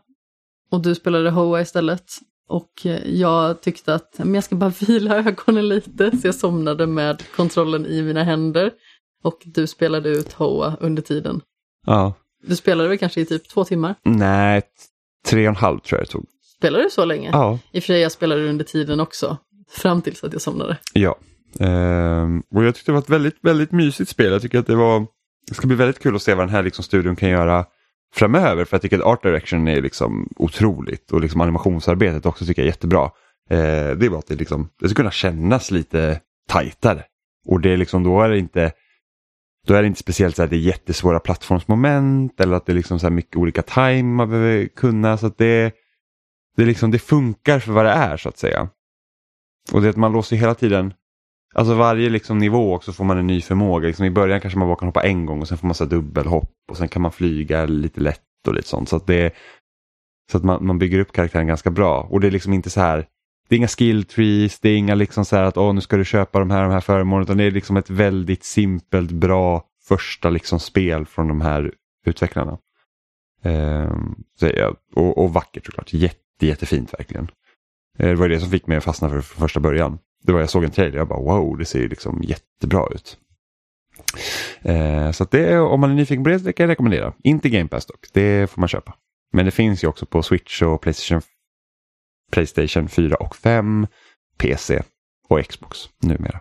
och 0.70 0.82
du 0.82 0.94
spelade 0.94 1.30
Hoa 1.30 1.60
istället. 1.60 2.12
Och 2.48 2.86
jag 3.04 3.60
tyckte 3.60 3.94
att 3.94 4.18
men 4.18 4.34
jag 4.34 4.44
ska 4.44 4.56
bara 4.56 4.72
vila 4.80 5.16
ögonen 5.16 5.68
lite 5.68 6.18
så 6.18 6.26
jag 6.26 6.34
somnade 6.34 6.86
med 6.86 7.22
kontrollen 7.36 7.86
i 7.86 8.02
mina 8.02 8.24
händer. 8.24 8.72
Och 9.22 9.42
du 9.44 9.66
spelade 9.66 10.08
ut 10.08 10.32
Hoa 10.32 10.76
under 10.80 11.02
tiden. 11.02 11.40
Ja. 11.86 12.14
Du 12.46 12.56
spelade 12.56 12.88
väl 12.88 12.98
kanske 12.98 13.20
i 13.20 13.26
typ 13.26 13.48
två 13.48 13.64
timmar? 13.64 13.94
Nej, 14.04 14.62
tre 15.26 15.42
och 15.48 15.48
en 15.48 15.56
halv 15.56 15.78
tror 15.78 16.00
jag 16.00 16.06
det 16.06 16.12
tog. 16.12 16.26
Spelade 16.62 16.84
du 16.84 16.90
så 16.90 17.04
länge? 17.04 17.30
Ja. 17.32 17.58
I 17.72 17.78
och 17.78 17.82
för 17.82 17.86
sig 17.86 18.00
jag 18.00 18.12
spelade 18.12 18.48
under 18.48 18.64
tiden 18.64 19.00
också. 19.00 19.36
Fram 19.70 20.02
tills 20.02 20.24
att 20.24 20.32
jag 20.32 20.42
somnade. 20.42 20.76
Ja. 20.92 21.18
Ehm, 21.60 22.42
och 22.54 22.64
jag 22.64 22.74
tyckte 22.74 22.90
det 22.90 22.94
var 22.94 23.02
ett 23.02 23.10
väldigt, 23.10 23.36
väldigt 23.40 23.72
mysigt 23.72 24.10
spel. 24.10 24.32
Jag 24.32 24.42
tycker 24.42 24.58
att 24.58 24.66
det 24.66 24.74
var 24.74 25.06
det 25.48 25.54
ska 25.54 25.66
bli 25.66 25.76
väldigt 25.76 26.02
kul 26.02 26.16
att 26.16 26.22
se 26.22 26.34
vad 26.34 26.46
den 26.46 26.54
här 26.54 26.62
liksom 26.62 26.84
studion 26.84 27.16
kan 27.16 27.28
göra 27.28 27.64
framöver. 28.14 28.64
För 28.64 28.74
jag 28.74 28.82
tycker 28.82 28.98
att 28.98 29.04
art 29.04 29.22
direction 29.22 29.68
är 29.68 29.82
liksom 29.82 30.28
otroligt 30.36 31.12
och 31.12 31.20
liksom 31.20 31.40
animationsarbetet 31.40 32.26
också 32.26 32.46
tycker 32.46 32.62
jag 32.62 32.66
är 32.66 32.72
jättebra. 32.72 33.04
Eh, 33.50 33.96
det 33.96 34.06
är 34.06 34.10
bara 34.10 34.18
att 34.18 34.26
det, 34.26 34.36
liksom, 34.36 34.68
det 34.80 34.88
ska 34.88 34.96
kunna 34.96 35.10
kännas 35.10 35.70
lite 35.70 36.20
tajtare. 36.48 37.04
Och 37.46 37.60
det 37.60 37.70
är 37.70 37.76
liksom, 37.76 38.04
då 38.04 38.22
är 38.22 38.28
det 38.28 38.38
inte 38.38 38.72
då 39.66 39.74
är 39.74 39.82
det 39.82 39.88
inte 39.88 40.00
speciellt 40.00 40.36
så 40.36 40.42
att 40.42 40.50
det 40.50 40.56
är 40.56 40.60
jättesvåra 40.60 41.20
plattformsmoment 41.20 42.40
eller 42.40 42.56
att 42.56 42.66
det 42.66 42.72
är 42.72 42.76
liksom 42.76 42.98
så 42.98 43.10
mycket 43.10 43.36
olika 43.36 43.62
time 43.62 44.02
man 44.02 44.30
behöver 44.30 44.66
kunna. 44.66 45.16
Så 45.16 45.26
att 45.26 45.38
det, 45.38 45.72
det, 46.56 46.64
liksom, 46.64 46.90
det 46.90 46.98
funkar 46.98 47.58
för 47.58 47.72
vad 47.72 47.84
det 47.84 47.90
är 47.90 48.16
så 48.16 48.28
att 48.28 48.38
säga. 48.38 48.68
Och 49.72 49.80
det 49.80 49.86
är 49.86 49.90
att 49.90 49.96
man 49.96 50.12
låser 50.12 50.36
hela 50.36 50.54
tiden, 50.54 50.94
alltså 51.54 51.74
varje 51.74 52.08
liksom 52.08 52.38
nivå 52.38 52.74
också 52.74 52.92
får 52.92 53.04
man 53.04 53.18
en 53.18 53.26
ny 53.26 53.40
förmåga. 53.40 53.86
Liksom 53.86 54.04
I 54.04 54.10
början 54.10 54.40
kanske 54.40 54.58
man 54.58 54.68
bara 54.68 54.76
kan 54.76 54.88
hoppa 54.88 55.02
en 55.02 55.26
gång 55.26 55.40
och 55.40 55.48
sen 55.48 55.58
får 55.58 55.66
man 55.66 55.74
så 55.74 55.84
dubbelhopp 55.84 56.54
och 56.70 56.76
sen 56.76 56.88
kan 56.88 57.02
man 57.02 57.12
flyga 57.12 57.66
lite 57.66 58.00
lätt 58.00 58.20
och 58.46 58.54
lite 58.54 58.68
sånt. 58.68 58.88
Så 58.88 58.96
att, 58.96 59.06
det, 59.06 59.34
så 60.30 60.38
att 60.38 60.44
man, 60.44 60.66
man 60.66 60.78
bygger 60.78 60.98
upp 60.98 61.12
karaktären 61.12 61.46
ganska 61.46 61.70
bra. 61.70 62.00
Och 62.10 62.20
det 62.20 62.26
är 62.26 62.30
liksom 62.30 62.52
inte 62.52 62.70
så 62.70 62.80
här, 62.80 63.06
det 63.48 63.54
är 63.54 63.56
inga 63.56 63.68
skill 63.68 64.04
trees, 64.04 64.60
det 64.60 64.68
är 64.68 64.76
inga 64.76 64.94
liksom 64.94 65.24
så 65.24 65.36
här 65.36 65.42
att 65.42 65.56
åh 65.56 65.74
nu 65.74 65.80
ska 65.80 65.96
du 65.96 66.04
köpa 66.04 66.38
de 66.38 66.50
här, 66.50 66.62
de 66.62 66.72
här 66.72 66.80
föremålen. 66.80 67.22
Utan 67.22 67.36
det 67.36 67.44
är 67.44 67.50
liksom 67.50 67.76
ett 67.76 67.90
väldigt 67.90 68.44
simpelt, 68.44 69.10
bra 69.10 69.64
första 69.88 70.30
liksom 70.30 70.60
spel 70.60 71.06
från 71.06 71.28
de 71.28 71.40
här 71.40 71.72
utvecklarna. 72.06 72.58
Ehm, 73.42 74.14
så, 74.40 74.74
och, 74.94 75.18
och 75.18 75.32
vackert 75.32 75.66
såklart, 75.66 75.92
jätte 75.92 76.21
jättefint 76.46 76.94
verkligen. 76.94 77.30
Eh, 77.98 78.08
det 78.08 78.14
var 78.14 78.28
det 78.28 78.40
som 78.40 78.50
fick 78.50 78.66
mig 78.66 78.76
att 78.76 78.84
fastna 78.84 79.10
för, 79.10 79.20
för 79.20 79.40
första 79.40 79.60
början. 79.60 79.98
Det 80.22 80.32
var 80.32 80.40
jag 80.40 80.50
såg 80.50 80.64
en 80.64 80.70
trailer 80.70 80.98
jag 80.98 81.08
bara 81.08 81.20
wow, 81.20 81.58
det 81.58 81.64
ser 81.64 81.88
liksom 81.88 82.22
jättebra 82.22 82.86
ut. 82.94 83.18
Eh, 84.62 85.10
så 85.10 85.24
det, 85.24 85.58
om 85.58 85.80
man 85.80 85.90
är 85.90 85.94
nyfiken 85.94 86.24
på 86.24 86.30
det, 86.30 86.38
det 86.38 86.52
kan 86.52 86.64
jag 86.64 86.70
rekommendera. 86.70 87.14
Inte 87.24 87.48
Game 87.48 87.68
Pass 87.68 87.86
dock, 87.86 88.06
det 88.12 88.50
får 88.50 88.60
man 88.60 88.68
köpa. 88.68 88.94
Men 89.32 89.44
det 89.44 89.50
finns 89.50 89.84
ju 89.84 89.88
också 89.88 90.06
på 90.06 90.22
Switch 90.22 90.62
och 90.62 90.80
Playstation, 90.80 91.22
Playstation 92.32 92.88
4 92.88 93.16
och 93.16 93.36
5, 93.36 93.86
PC 94.38 94.82
och 95.28 95.46
Xbox 95.46 95.78
numera. 96.02 96.40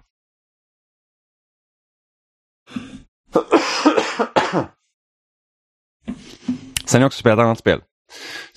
Sen 6.86 7.00
har 7.00 7.04
jag 7.04 7.08
också 7.08 7.20
spelat 7.20 7.40
ett 7.40 7.44
annat 7.44 7.60
spel. 7.60 7.82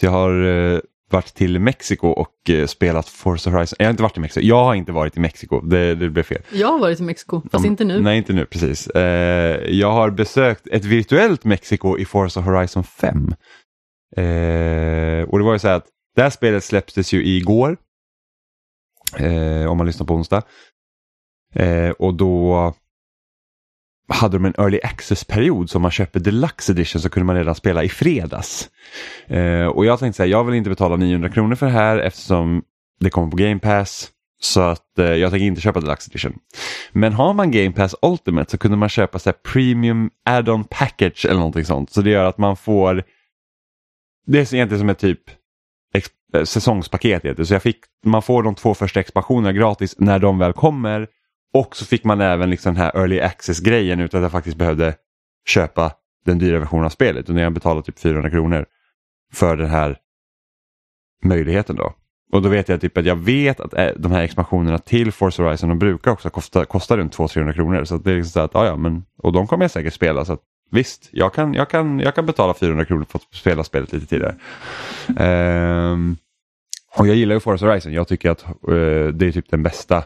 Så 0.00 0.06
jag 0.06 0.10
har 0.10 0.44
eh, 0.44 0.80
varit 1.10 1.34
till 1.34 1.58
Mexiko 1.58 2.08
och 2.08 2.50
eh, 2.50 2.66
spelat 2.66 3.08
Forza 3.08 3.50
Horizon. 3.50 3.76
Jag 3.78 3.86
har 3.86 3.90
inte 3.90 4.02
varit 4.02 4.16
i 4.16 4.20
Mexiko. 4.20 4.46
Jag 4.46 4.64
har 4.64 4.74
inte 4.74 4.92
varit 4.92 5.16
i 5.16 5.20
Mexiko. 5.20 5.60
Det, 5.60 5.94
det 5.94 6.10
blev 6.10 6.22
fel. 6.22 6.42
Jag 6.52 6.68
har 6.68 6.78
varit 6.78 7.00
i 7.00 7.02
Mexiko, 7.02 7.42
fast 7.52 7.64
inte 7.64 7.84
nu. 7.84 8.00
Nej, 8.00 8.18
inte 8.18 8.32
nu 8.32 8.46
precis. 8.46 8.86
Eh, 8.86 9.70
jag 9.70 9.92
har 9.92 10.10
besökt 10.10 10.66
ett 10.66 10.84
virtuellt 10.84 11.44
Mexiko 11.44 11.98
i 11.98 12.04
Forza 12.04 12.40
Horizon 12.40 12.84
5. 12.84 13.34
Eh, 14.16 15.28
och 15.28 15.38
det 15.38 15.44
var 15.44 15.52
ju 15.52 15.58
så 15.58 15.68
här 15.68 15.76
att 15.76 15.86
det 16.16 16.22
här 16.22 16.30
spelet 16.30 16.64
släpptes 16.64 17.12
ju 17.12 17.26
igår. 17.26 17.76
Eh, 19.16 19.70
om 19.70 19.76
man 19.76 19.86
lyssnar 19.86 20.06
på 20.06 20.14
onsdag. 20.14 20.42
Eh, 21.54 21.90
och 21.90 22.14
då 22.14 22.74
hade 24.08 24.36
de 24.36 24.44
en 24.44 24.54
early 24.58 24.80
access-period 24.82 25.70
så 25.70 25.78
om 25.78 25.82
man 25.82 25.90
köper 25.90 26.20
deluxe 26.20 26.72
edition 26.72 27.02
så 27.02 27.08
kunde 27.08 27.26
man 27.26 27.36
redan 27.36 27.54
spela 27.54 27.84
i 27.84 27.88
fredags. 27.88 28.70
Eh, 29.26 29.66
och 29.66 29.84
jag 29.84 29.98
tänkte 29.98 30.16
säga, 30.16 30.26
jag 30.26 30.44
vill 30.44 30.54
inte 30.54 30.70
betala 30.70 30.96
900 30.96 31.28
kronor 31.28 31.54
för 31.54 31.66
det 31.66 31.72
här 31.72 31.98
eftersom 31.98 32.62
det 33.00 33.10
kommer 33.10 33.30
på 33.30 33.36
Game 33.36 33.58
Pass. 33.58 34.10
Så 34.40 34.60
att 34.60 34.98
eh, 34.98 35.06
jag 35.06 35.30
tänker 35.30 35.46
inte 35.46 35.60
köpa 35.60 35.80
deluxe 35.80 36.10
edition. 36.10 36.38
Men 36.92 37.12
har 37.12 37.34
man 37.34 37.50
Game 37.50 37.72
Pass 37.72 37.94
Ultimate 38.02 38.50
så 38.50 38.58
kunde 38.58 38.76
man 38.76 38.88
köpa 38.88 39.18
så 39.18 39.32
Premium 39.32 40.10
Add-on 40.24 40.64
Package 40.64 41.24
eller 41.24 41.38
någonting 41.38 41.64
sånt. 41.64 41.90
Så 41.90 42.02
det 42.02 42.10
gör 42.10 42.24
att 42.24 42.38
man 42.38 42.56
får, 42.56 43.02
det 44.26 44.38
är 44.38 44.54
egentligen 44.54 44.80
som 44.80 44.88
ett 44.88 44.98
typ 44.98 45.20
eh, 46.34 46.44
säsongspaket. 46.44 47.46
Så 47.46 47.54
jag 47.54 47.62
fick, 47.62 47.78
man 48.04 48.22
får 48.22 48.42
de 48.42 48.54
två 48.54 48.74
första 48.74 49.00
expansionerna 49.00 49.52
gratis 49.52 49.94
när 49.98 50.18
de 50.18 50.38
väl 50.38 50.52
kommer 50.52 51.08
och 51.54 51.76
så 51.76 51.84
fick 51.84 52.04
man 52.04 52.20
även 52.20 52.50
liksom 52.50 52.74
den 52.74 52.82
här 52.82 52.96
early 52.96 53.20
access-grejen 53.20 54.00
utan 54.00 54.18
att 54.18 54.22
jag 54.22 54.32
faktiskt 54.32 54.56
behövde 54.56 54.94
köpa 55.48 55.92
den 56.24 56.38
dyra 56.38 56.58
versionen 56.58 56.84
av 56.84 56.90
spelet. 56.90 57.28
Och 57.28 57.34
när 57.34 57.42
jag 57.42 57.52
betalade 57.52 57.86
typ 57.86 57.98
400 57.98 58.30
kronor 58.30 58.66
för 59.32 59.56
den 59.56 59.70
här 59.70 59.98
möjligheten 61.24 61.76
då. 61.76 61.94
Och 62.32 62.42
då 62.42 62.48
vet 62.48 62.68
jag 62.68 62.80
typ 62.80 62.98
att 62.98 63.06
jag 63.06 63.16
vet 63.16 63.60
att 63.60 63.74
eh, 63.74 63.88
de 63.96 64.12
här 64.12 64.22
expansionerna 64.22 64.78
till 64.78 65.12
Force 65.12 65.42
Horizon 65.42 65.68
de 65.68 65.78
brukar 65.78 66.10
också 66.10 66.30
kosta, 66.30 66.64
kosta 66.64 66.96
runt 66.96 67.16
200-300 67.16 67.52
kronor. 67.52 67.84
Så 67.84 67.96
det 67.96 68.10
är 68.10 68.16
liksom 68.16 68.30
så 68.30 68.40
att, 68.40 68.50
ja, 68.54 68.66
ja, 68.66 68.76
men, 68.76 69.04
och 69.18 69.32
de 69.32 69.46
kommer 69.46 69.64
jag 69.64 69.70
säkert 69.70 69.94
spela. 69.94 70.24
Så 70.24 70.32
att, 70.32 70.40
visst, 70.70 71.08
jag 71.12 71.34
kan, 71.34 71.54
jag, 71.54 71.70
kan, 71.70 72.00
jag 72.00 72.14
kan 72.14 72.26
betala 72.26 72.54
400 72.54 72.84
kronor 72.84 73.06
för 73.08 73.18
att 73.18 73.34
spela 73.34 73.64
spelet 73.64 73.92
lite 73.92 74.06
tidigare. 74.06 74.34
Um, 75.90 76.16
och 76.96 77.08
jag 77.08 77.16
gillar 77.16 77.34
ju 77.34 77.40
Force 77.40 77.66
Horizon. 77.66 77.92
Jag 77.92 78.08
tycker 78.08 78.30
att 78.30 78.44
uh, 78.68 79.08
det 79.08 79.26
är 79.26 79.32
typ 79.32 79.50
den 79.50 79.62
bästa 79.62 80.04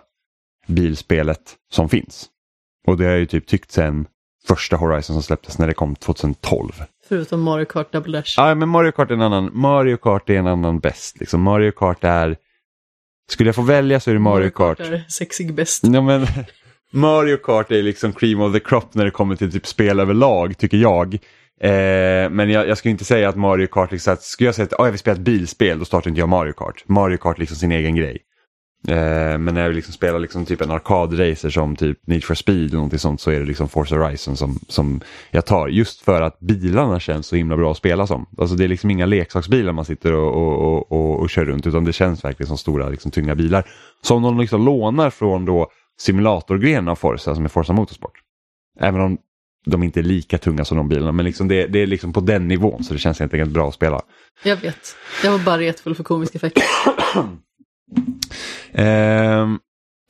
bilspelet 0.68 1.56
som 1.72 1.88
finns. 1.88 2.28
Och 2.86 2.96
det 2.96 3.04
har 3.04 3.10
jag 3.10 3.20
ju 3.20 3.26
typ 3.26 3.46
tyckt 3.46 3.72
sen 3.72 4.06
första 4.48 4.76
Horizon 4.76 5.14
som 5.14 5.22
släpptes 5.22 5.58
när 5.58 5.66
det 5.66 5.74
kom 5.74 5.96
2012. 5.96 6.72
Förutom 7.08 7.42
Mario 7.42 7.64
Kart 7.64 7.92
Double 7.92 8.18
Dash. 8.18 8.34
Ja, 8.36 8.54
men 8.54 8.68
Mario 8.68 8.92
Kart 8.92 9.10
är 9.10 9.14
en 9.14 9.22
annan, 9.22 9.50
Mario 9.52 9.96
Kart 9.96 10.30
är 10.30 10.34
en 10.34 10.46
annan 10.46 10.78
bäst. 10.78 11.20
Liksom. 11.20 11.42
Mario 11.42 11.70
Kart 11.70 12.04
är... 12.04 12.36
Skulle 13.30 13.48
jag 13.48 13.54
få 13.54 13.62
välja 13.62 14.00
så 14.00 14.10
är 14.10 14.14
det 14.14 14.20
Mario, 14.20 14.34
Mario 14.34 14.50
Kart. 14.50 14.78
Mario 14.78 14.90
Kart 14.90 15.06
är 15.06 15.10
sexig 15.10 15.54
bäst. 15.54 15.84
Ja, 15.86 16.00
men, 16.00 16.26
Mario 16.92 17.36
Kart 17.36 17.70
är 17.70 17.82
liksom 17.82 18.12
cream 18.12 18.40
of 18.40 18.52
the 18.52 18.60
crop 18.60 18.94
när 18.94 19.04
det 19.04 19.10
kommer 19.10 19.36
till 19.36 19.52
typ 19.52 19.66
spel 19.66 20.00
överlag, 20.00 20.58
tycker 20.58 20.76
jag. 20.76 21.14
Eh, 21.60 22.30
men 22.30 22.50
jag, 22.50 22.68
jag 22.68 22.78
skulle 22.78 22.90
inte 22.92 23.04
säga 23.04 23.28
att 23.28 23.36
Mario 23.36 23.66
Kart, 23.66 23.92
liksom, 23.92 24.12
att, 24.12 24.22
skulle 24.22 24.48
jag 24.48 24.54
säga 24.54 24.66
att 24.66 24.72
oh, 24.72 24.86
jag 24.86 24.90
vill 24.92 24.98
spela 24.98 25.14
ett 25.14 25.20
bilspel, 25.20 25.78
då 25.78 25.84
startar 25.84 26.10
inte 26.10 26.20
jag 26.20 26.28
Mario 26.28 26.52
Kart. 26.52 26.84
Mario 26.86 27.16
Kart 27.16 27.36
är 27.36 27.40
liksom 27.40 27.56
sin 27.56 27.72
egen 27.72 27.96
grej. 27.96 28.18
Eh, 28.88 29.38
men 29.38 29.54
när 29.54 29.60
jag 29.62 29.74
liksom 29.74 29.92
spelar 29.92 30.18
liksom 30.18 30.46
typ 30.46 30.60
en 30.60 30.70
arkadracer 30.70 31.50
som 31.50 31.76
typ 31.76 32.06
Need 32.06 32.24
for 32.24 32.34
Speed 32.34 32.66
och 32.66 32.74
någonting 32.74 32.98
sånt 32.98 33.20
så 33.20 33.30
är 33.30 33.40
det 33.40 33.46
liksom 33.46 33.68
Forza 33.68 33.96
Horizon 33.96 34.36
som, 34.36 34.58
som 34.68 35.00
jag 35.30 35.46
tar. 35.46 35.68
Just 35.68 36.00
för 36.00 36.22
att 36.22 36.40
bilarna 36.40 37.00
känns 37.00 37.26
så 37.26 37.36
himla 37.36 37.56
bra 37.56 37.70
att 37.70 37.76
spela 37.76 38.06
som. 38.06 38.26
Alltså 38.38 38.56
det 38.56 38.64
är 38.64 38.68
liksom 38.68 38.90
inga 38.90 39.06
leksaksbilar 39.06 39.72
man 39.72 39.84
sitter 39.84 40.12
och, 40.12 40.34
och, 40.34 40.58
och, 40.58 40.92
och, 40.92 41.20
och 41.20 41.30
kör 41.30 41.44
runt 41.44 41.66
utan 41.66 41.84
det 41.84 41.92
känns 41.92 42.24
verkligen 42.24 42.48
som 42.48 42.58
stora 42.58 42.88
liksom, 42.88 43.10
tunga 43.10 43.34
bilar. 43.34 43.66
Som 44.02 44.22
de 44.22 44.40
liksom 44.40 44.64
lånar 44.64 45.10
från 45.10 45.44
då 45.44 45.70
simulatorgrenen 46.00 46.88
av 46.88 46.96
Forza 46.96 47.34
som 47.34 47.44
är 47.44 47.48
Forza 47.48 47.72
Motorsport. 47.72 48.18
Även 48.80 49.00
om 49.00 49.18
de 49.66 49.82
inte 49.82 50.00
är 50.00 50.04
lika 50.04 50.38
tunga 50.38 50.64
som 50.64 50.76
de 50.76 50.88
bilarna 50.88 51.12
men 51.12 51.24
liksom 51.24 51.48
det, 51.48 51.66
det 51.66 51.82
är 51.82 51.86
liksom 51.86 52.12
på 52.12 52.20
den 52.20 52.48
nivån 52.48 52.84
så 52.84 52.92
det 52.94 53.00
känns 53.00 53.20
helt 53.20 53.34
enkelt 53.34 53.52
bra 53.52 53.68
att 53.68 53.74
spela. 53.74 54.02
Jag 54.42 54.56
vet, 54.56 54.96
jag 55.24 55.32
var 55.32 55.38
bara 55.38 55.58
retfull 55.58 55.94
för 55.94 56.04
komisk 56.04 56.34
effekt. 56.34 56.58
Ehm, 58.72 59.58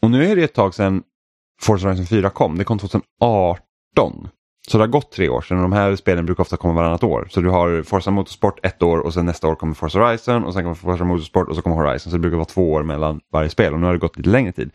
och 0.02 0.10
nu 0.10 0.24
är 0.30 0.36
det 0.36 0.44
ett 0.44 0.54
tag 0.54 0.74
sedan 0.74 1.02
Forza 1.62 1.86
Horizon 1.86 2.06
4 2.06 2.30
kom. 2.30 2.58
Det 2.58 2.64
kom 2.64 2.78
2018. 2.78 4.28
Så 4.68 4.78
det 4.78 4.82
har 4.82 4.88
gått 4.88 5.12
tre 5.12 5.28
år 5.28 5.40
sedan 5.40 5.62
de 5.62 5.72
här 5.72 5.96
spelen 5.96 6.26
brukar 6.26 6.42
ofta 6.42 6.56
komma 6.56 6.74
varannat 6.74 7.04
år. 7.04 7.28
Så 7.30 7.40
du 7.40 7.48
har 7.48 7.82
Forza 7.82 8.10
Motorsport 8.10 8.66
ett 8.66 8.82
år 8.82 8.98
och 8.98 9.14
sen 9.14 9.26
nästa 9.26 9.48
år 9.48 9.54
kommer 9.54 9.74
Forza 9.74 9.98
Horizon 9.98 10.44
och 10.44 10.52
sen 10.54 10.62
kommer 10.62 10.74
Forza 10.74 11.04
Motorsport 11.04 11.48
och 11.48 11.56
så 11.56 11.62
kommer 11.62 11.76
Horizon. 11.76 12.10
Så 12.10 12.16
det 12.16 12.18
brukar 12.18 12.36
vara 12.36 12.44
två 12.44 12.72
år 12.72 12.82
mellan 12.82 13.20
varje 13.32 13.50
spel 13.50 13.74
och 13.74 13.80
nu 13.80 13.86
har 13.86 13.92
det 13.92 13.98
gått 13.98 14.16
lite 14.16 14.30
längre 14.30 14.52
tid. 14.52 14.70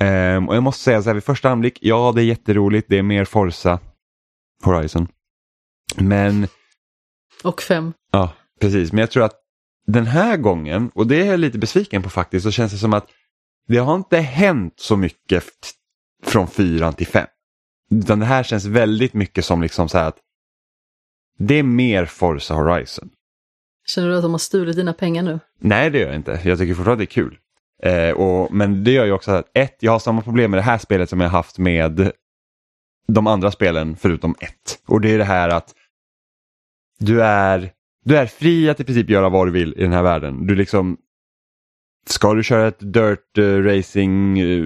Ehm, 0.00 0.48
och 0.48 0.56
jag 0.56 0.62
måste 0.62 0.82
säga 0.82 1.02
så 1.02 1.08
här 1.08 1.14
vid 1.14 1.24
första 1.24 1.50
anblick, 1.50 1.78
ja 1.80 2.12
det 2.14 2.22
är 2.22 2.24
jätteroligt, 2.24 2.88
det 2.88 2.98
är 2.98 3.02
mer 3.02 3.24
Forza 3.24 3.78
Horizon. 4.64 5.08
Men 5.96 6.46
Och 7.44 7.62
fem. 7.62 7.92
Ja, 8.12 8.32
precis. 8.60 8.92
Men 8.92 8.98
jag 9.00 9.10
tror 9.10 9.24
att 9.24 9.41
den 9.86 10.06
här 10.06 10.36
gången, 10.36 10.90
och 10.94 11.06
det 11.06 11.22
är 11.22 11.26
jag 11.26 11.40
lite 11.40 11.58
besviken 11.58 12.02
på 12.02 12.10
faktiskt, 12.10 12.44
så 12.44 12.50
känns 12.50 12.72
det 12.72 12.78
som 12.78 12.92
att 12.92 13.08
det 13.68 13.78
har 13.78 13.94
inte 13.94 14.18
hänt 14.18 14.74
så 14.76 14.96
mycket 14.96 15.44
från 16.24 16.48
fyran 16.48 16.94
till 16.94 17.06
fem. 17.06 17.26
Utan 17.90 18.18
det 18.18 18.26
här 18.26 18.42
känns 18.42 18.64
väldigt 18.64 19.14
mycket 19.14 19.44
som 19.44 19.62
liksom 19.62 19.88
så 19.88 19.98
här 19.98 20.08
att 20.08 20.18
det 21.38 21.54
är 21.54 21.62
mer 21.62 22.04
Forza 22.04 22.54
Horizon. 22.54 23.10
Känner 23.86 24.08
du 24.08 24.16
att 24.16 24.22
de 24.22 24.30
har 24.30 24.38
stulit 24.38 24.76
dina 24.76 24.92
pengar 24.92 25.22
nu? 25.22 25.40
Nej, 25.58 25.90
det 25.90 25.98
gör 25.98 26.06
jag 26.06 26.16
inte. 26.16 26.40
Jag 26.44 26.58
tycker 26.58 26.74
fortfarande 26.74 27.04
det 27.04 27.04
är 27.04 27.14
kul. 27.14 27.38
Eh, 27.82 28.10
och, 28.10 28.54
men 28.54 28.84
det 28.84 28.90
gör 28.90 29.04
ju 29.04 29.12
också 29.12 29.30
att 29.30 29.50
ett, 29.54 29.76
jag 29.80 29.92
har 29.92 29.98
samma 29.98 30.22
problem 30.22 30.50
med 30.50 30.58
det 30.58 30.62
här 30.62 30.78
spelet 30.78 31.10
som 31.10 31.20
jag 31.20 31.28
haft 31.28 31.58
med 31.58 32.12
de 33.06 33.26
andra 33.26 33.50
spelen 33.50 33.96
förutom 33.96 34.34
ett. 34.40 34.82
Och 34.86 35.00
det 35.00 35.14
är 35.14 35.18
det 35.18 35.24
här 35.24 35.48
att 35.48 35.74
du 36.98 37.22
är, 37.22 37.72
du 38.04 38.16
är 38.16 38.26
fri 38.26 38.70
att 38.70 38.80
i 38.80 38.84
princip 38.84 39.10
göra 39.10 39.28
vad 39.28 39.46
du 39.46 39.50
vill 39.50 39.74
i 39.76 39.82
den 39.82 39.92
här 39.92 40.02
världen. 40.02 40.46
Du 40.46 40.54
liksom 40.54 40.96
Ska 42.06 42.34
du 42.34 42.42
köra 42.42 42.68
ett 42.68 42.92
dirt 42.92 43.38
uh, 43.38 43.64
racing 43.64 44.38
eh, 44.40 44.64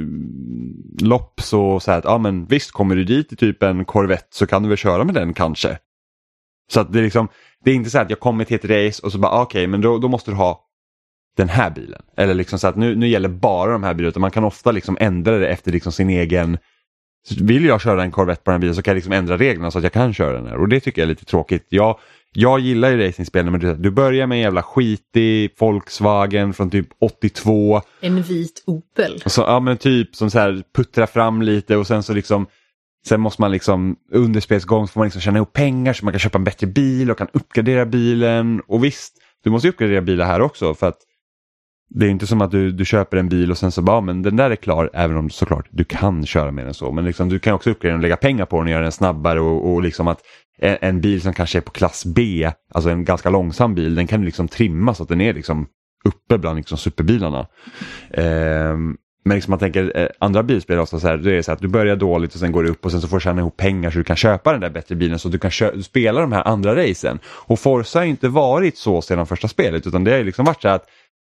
lopp 1.01 1.41
så 1.41 1.81
så 1.81 1.91
här 1.91 1.99
att 1.99 2.05
ja 2.05 2.19
men 2.19 2.47
visst 2.47 2.71
kommer 2.73 2.97
du 2.97 3.05
dit 3.05 3.33
i 3.33 3.37
typ 3.37 3.63
en 3.63 3.85
Corvette 3.85 4.27
så 4.31 4.47
kan 4.47 4.63
du 4.63 4.69
väl 4.69 4.79
köra 4.79 5.05
med 5.05 5.15
den 5.15 5.35
kanske. 5.35 5.79
Så 6.73 6.81
att 6.81 6.93
det 6.93 6.99
är 6.99 7.03
liksom 7.03 7.29
det 7.65 7.71
är 7.71 7.75
inte 7.75 7.91
så 7.91 7.99
att 7.99 8.11
jag 8.11 8.21
kommer 8.21 8.45
till 8.45 8.57
ett 8.57 8.65
race 8.65 9.03
och 9.07 9.13
så 9.13 9.19
bara 9.19 9.33
okej 9.33 9.43
okej 9.43 9.67
men 9.67 9.81
då, 9.81 9.99
då 9.99 10.09
måste 10.09 10.31
du 10.31 10.35
ha 10.35 10.61
den 11.37 11.49
här 11.49 11.71
bilen. 11.71 12.03
Eller 12.17 12.35
liksom 12.35 12.59
så 12.59 12.69
att 12.69 12.77
nu, 12.77 12.97
nu 12.97 13.09
gäller 13.09 13.29
bara 13.29 13.73
de 13.73 13.83
här 13.83 13.95
bilarna. 13.95 14.09
Utan 14.09 14.21
man 14.21 14.31
kan 14.31 14.45
ofta 14.45 14.73
liksom 14.73 14.97
ändra 15.01 15.39
det 15.39 15.49
efter 15.49 15.73
liksom 15.73 15.93
sin 15.93 16.11
egen 16.11 16.59
vill 17.41 17.65
jag 17.65 17.81
köra 17.81 18.03
en 18.03 18.11
Corvette 18.11 18.43
på 18.43 18.51
den 18.51 18.55
här 18.55 18.61
bilen 18.61 18.75
så 18.75 18.83
kan 18.83 18.93
jag 18.93 18.97
liksom 18.97 19.13
ändra 19.13 19.37
reglerna 19.37 19.71
så 19.71 19.79
att 19.79 19.85
jag 19.85 19.93
kan 19.93 20.15
köra 20.15 20.33
den 20.33 20.47
här. 20.47 20.57
Och 20.57 20.69
det 20.69 20.81
tycker 20.81 21.03
jag 21.03 21.07
är 21.07 21.09
lite 21.09 21.25
tråkigt. 21.25 21.67
Jag, 21.69 21.99
jag 22.39 22.61
gillar 22.61 22.91
ju 22.91 23.07
racingspel 23.07 23.59
du, 23.59 23.75
du 23.75 23.91
börjar 23.91 24.27
med 24.27 24.37
en 24.37 24.43
jävla 24.43 24.63
skitig 24.63 25.51
Volkswagen 25.59 26.55
från 26.55 26.71
typ 26.71 26.89
82. 27.01 27.83
En 28.01 28.23
vit 28.23 28.63
Opel. 28.67 29.23
Och 29.25 29.33
så, 29.33 29.41
ja 29.41 29.61
men 29.61 29.77
typ 29.77 30.17
som 30.17 30.31
så 30.31 30.39
här 30.39 30.63
puttrar 30.75 31.07
fram 31.07 31.43
lite 31.43 31.77
och 31.77 31.87
sen 31.87 32.03
så 32.03 32.15
liksom 32.15 32.47
Sen 33.07 33.21
måste 33.21 33.43
man 33.43 33.51
liksom 33.53 33.97
under 34.13 34.41
spelets 34.41 34.67
gång 34.67 34.89
får 34.89 35.01
man 35.01 35.07
liksom 35.07 35.21
tjäna 35.21 35.39
ihop 35.39 35.53
pengar 35.53 35.93
så 35.93 36.05
man 36.05 36.13
kan 36.13 36.21
köpa 36.21 36.39
en 36.39 36.45
bättre 36.45 36.67
bil 36.67 37.11
och 37.11 37.19
kan 37.19 37.29
uppgradera 37.33 37.87
bilen. 37.87 38.61
Och 38.67 38.85
visst, 38.85 39.15
du 39.45 39.51
måste 39.51 39.69
ju 39.69 39.73
uppgradera 39.73 40.01
bilar 40.01 40.27
här 40.27 40.41
också 40.41 40.75
för 40.75 40.89
att 40.89 40.99
det 41.89 42.07
är 42.07 42.11
inte 42.11 42.27
som 42.27 42.41
att 42.41 42.51
du, 42.51 42.73
du 42.73 42.85
köper 42.85 43.17
en 43.17 43.29
bil 43.29 43.51
och 43.51 43.59
sen 43.59 43.73
så 43.73 43.83
bara, 43.83 44.01
men 44.01 44.23
den 44.23 44.37
där 44.37 44.51
är 44.51 44.57
klar, 44.57 44.91
även 44.95 45.17
om 45.17 45.31
såklart 45.31 45.69
du 45.71 45.85
kan 45.85 46.27
köra 46.27 46.51
med 46.51 46.65
den 46.65 46.75
så. 46.75 46.93
Men 46.93 47.05
liksom, 47.05 47.29
du 47.29 47.39
kan 47.39 47.55
också 47.55 47.71
uppgradera 47.71 47.93
den 47.93 47.99
och 47.99 48.03
lägga 48.03 48.17
pengar 48.17 48.47
på 48.47 48.57
den 48.57 48.67
och 48.67 48.71
göra 48.71 48.83
den 48.83 48.93
snabbare 48.93 49.41
och, 49.41 49.73
och 49.73 49.83
liksom 49.83 50.09
att 50.09 50.21
en, 50.59 50.77
en, 50.81 51.01
bil 51.01 51.23
som 51.23 51.33
kanske 51.33 51.59
är 51.59 51.63
på 51.63 51.71
klass 51.71 52.05
B, 52.05 52.51
alltså 52.75 52.91
en 52.91 53.05
ganska 53.05 53.31
långsam 53.31 53.75
bil, 53.75 53.95
den 53.95 54.07
kan 54.07 54.21
du 54.21 54.27
liksom 54.27 54.49
trimma 54.49 54.95
så 54.95 55.03
att 55.03 55.09
den 55.09 55.21
är 55.21 55.35
liksom 55.35 55.67
uppe 56.05 56.39
bland 56.39 56.57
liksom 56.57 56.79
superbilarna. 56.79 57.47
Ehm, 58.11 58.97
men 59.25 59.35
liksom 59.35 59.51
man 59.51 59.59
tänker 59.59 59.99
eh, 59.99 60.09
andra 60.19 60.43
bilspel 60.43 60.79
ofta 60.79 61.01
så 61.01 61.07
här, 61.07 61.17
det 61.17 61.35
är 61.35 61.43
så 61.43 61.53
att 61.53 61.61
du 61.61 61.69
börjar 61.69 61.97
dåligt 61.97 62.35
och 62.35 62.41
sen 62.41 62.53
går 62.53 62.65
det 62.65 62.71
upp 62.71 62.85
och 62.85 62.91
sen 62.91 63.01
så 63.01 63.09
får 63.09 63.17
du 63.17 63.21
tjäna 63.21 63.41
ihop 63.41 63.57
pengar 63.57 63.91
så 63.91 63.99
du 63.99 64.05
kan 64.05 64.17
köpa 64.17 64.53
den 64.53 64.61
där 64.61 64.71
bättre 64.71 64.95
bilen 64.95 65.19
så 65.19 65.29
du 65.29 65.39
kan 65.39 65.51
spela 65.83 66.21
de 66.21 66.33
här 66.33 66.49
andra 66.49 66.77
racen. 66.77 67.19
Och 67.27 67.59
Forza 67.59 67.99
har 67.99 68.05
ju 68.05 68.11
inte 68.11 68.29
varit 68.29 68.79
så 68.79 69.03
sedan 69.03 69.27
första 69.27 69.49
spelet 69.49 69.87
utan 69.87 70.05
det 70.05 70.11
har 70.11 70.19
ju 70.19 70.25
liksom 70.25 70.45
varit 70.45 70.63
så 70.63 70.69
här 70.69 70.75
att 70.75 70.87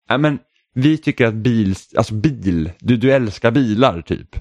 ja, 0.09 0.17
men, 0.17 0.39
vi 0.73 0.97
tycker 0.97 1.25
att 1.25 1.33
bil, 1.33 1.75
alltså 1.95 2.13
bil, 2.13 2.71
du, 2.79 2.97
du 2.97 3.11
älskar 3.11 3.51
bilar 3.51 4.01
typ. 4.01 4.35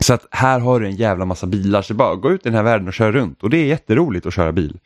Så 0.00 0.14
att 0.14 0.26
här 0.30 0.60
har 0.60 0.80
du 0.80 0.86
en 0.86 0.96
jävla 0.96 1.24
massa 1.24 1.46
bilar 1.46 1.82
så 1.82 1.94
bara 1.94 2.14
gå 2.14 2.32
ut 2.32 2.46
i 2.46 2.48
den 2.48 2.56
här 2.56 2.62
världen 2.62 2.88
och 2.88 2.94
kör 2.94 3.12
runt 3.12 3.42
och 3.42 3.50
det 3.50 3.56
är 3.56 3.66
jätteroligt 3.66 4.26
att 4.26 4.34
köra 4.34 4.52
bil. 4.52 4.78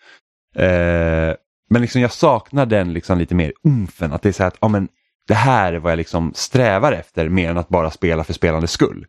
Eh, 0.57 1.35
men 1.71 1.83
liksom 1.83 2.01
jag 2.01 2.13
saknar 2.13 2.67
den 2.67 2.93
liksom 2.93 3.19
lite 3.19 3.35
mer 3.35 3.53
umfen, 3.65 4.13
att 4.13 4.23
det 4.23 4.29
är 4.29 4.33
så 4.33 4.43
här 4.43 4.49
att 4.49 4.57
ah, 4.61 4.69
men, 4.69 4.89
det 5.29 5.35
här 5.35 5.73
är 5.73 5.79
vad 5.79 5.93
jag 5.93 5.97
liksom 5.97 6.33
strävar 6.35 6.93
efter 6.93 7.29
mer 7.29 7.51
än 7.51 7.59
att 7.59 7.69
bara 7.69 7.91
spela 7.91 8.25
för 8.25 8.33
spelandets 8.33 8.73
skull. 8.73 9.07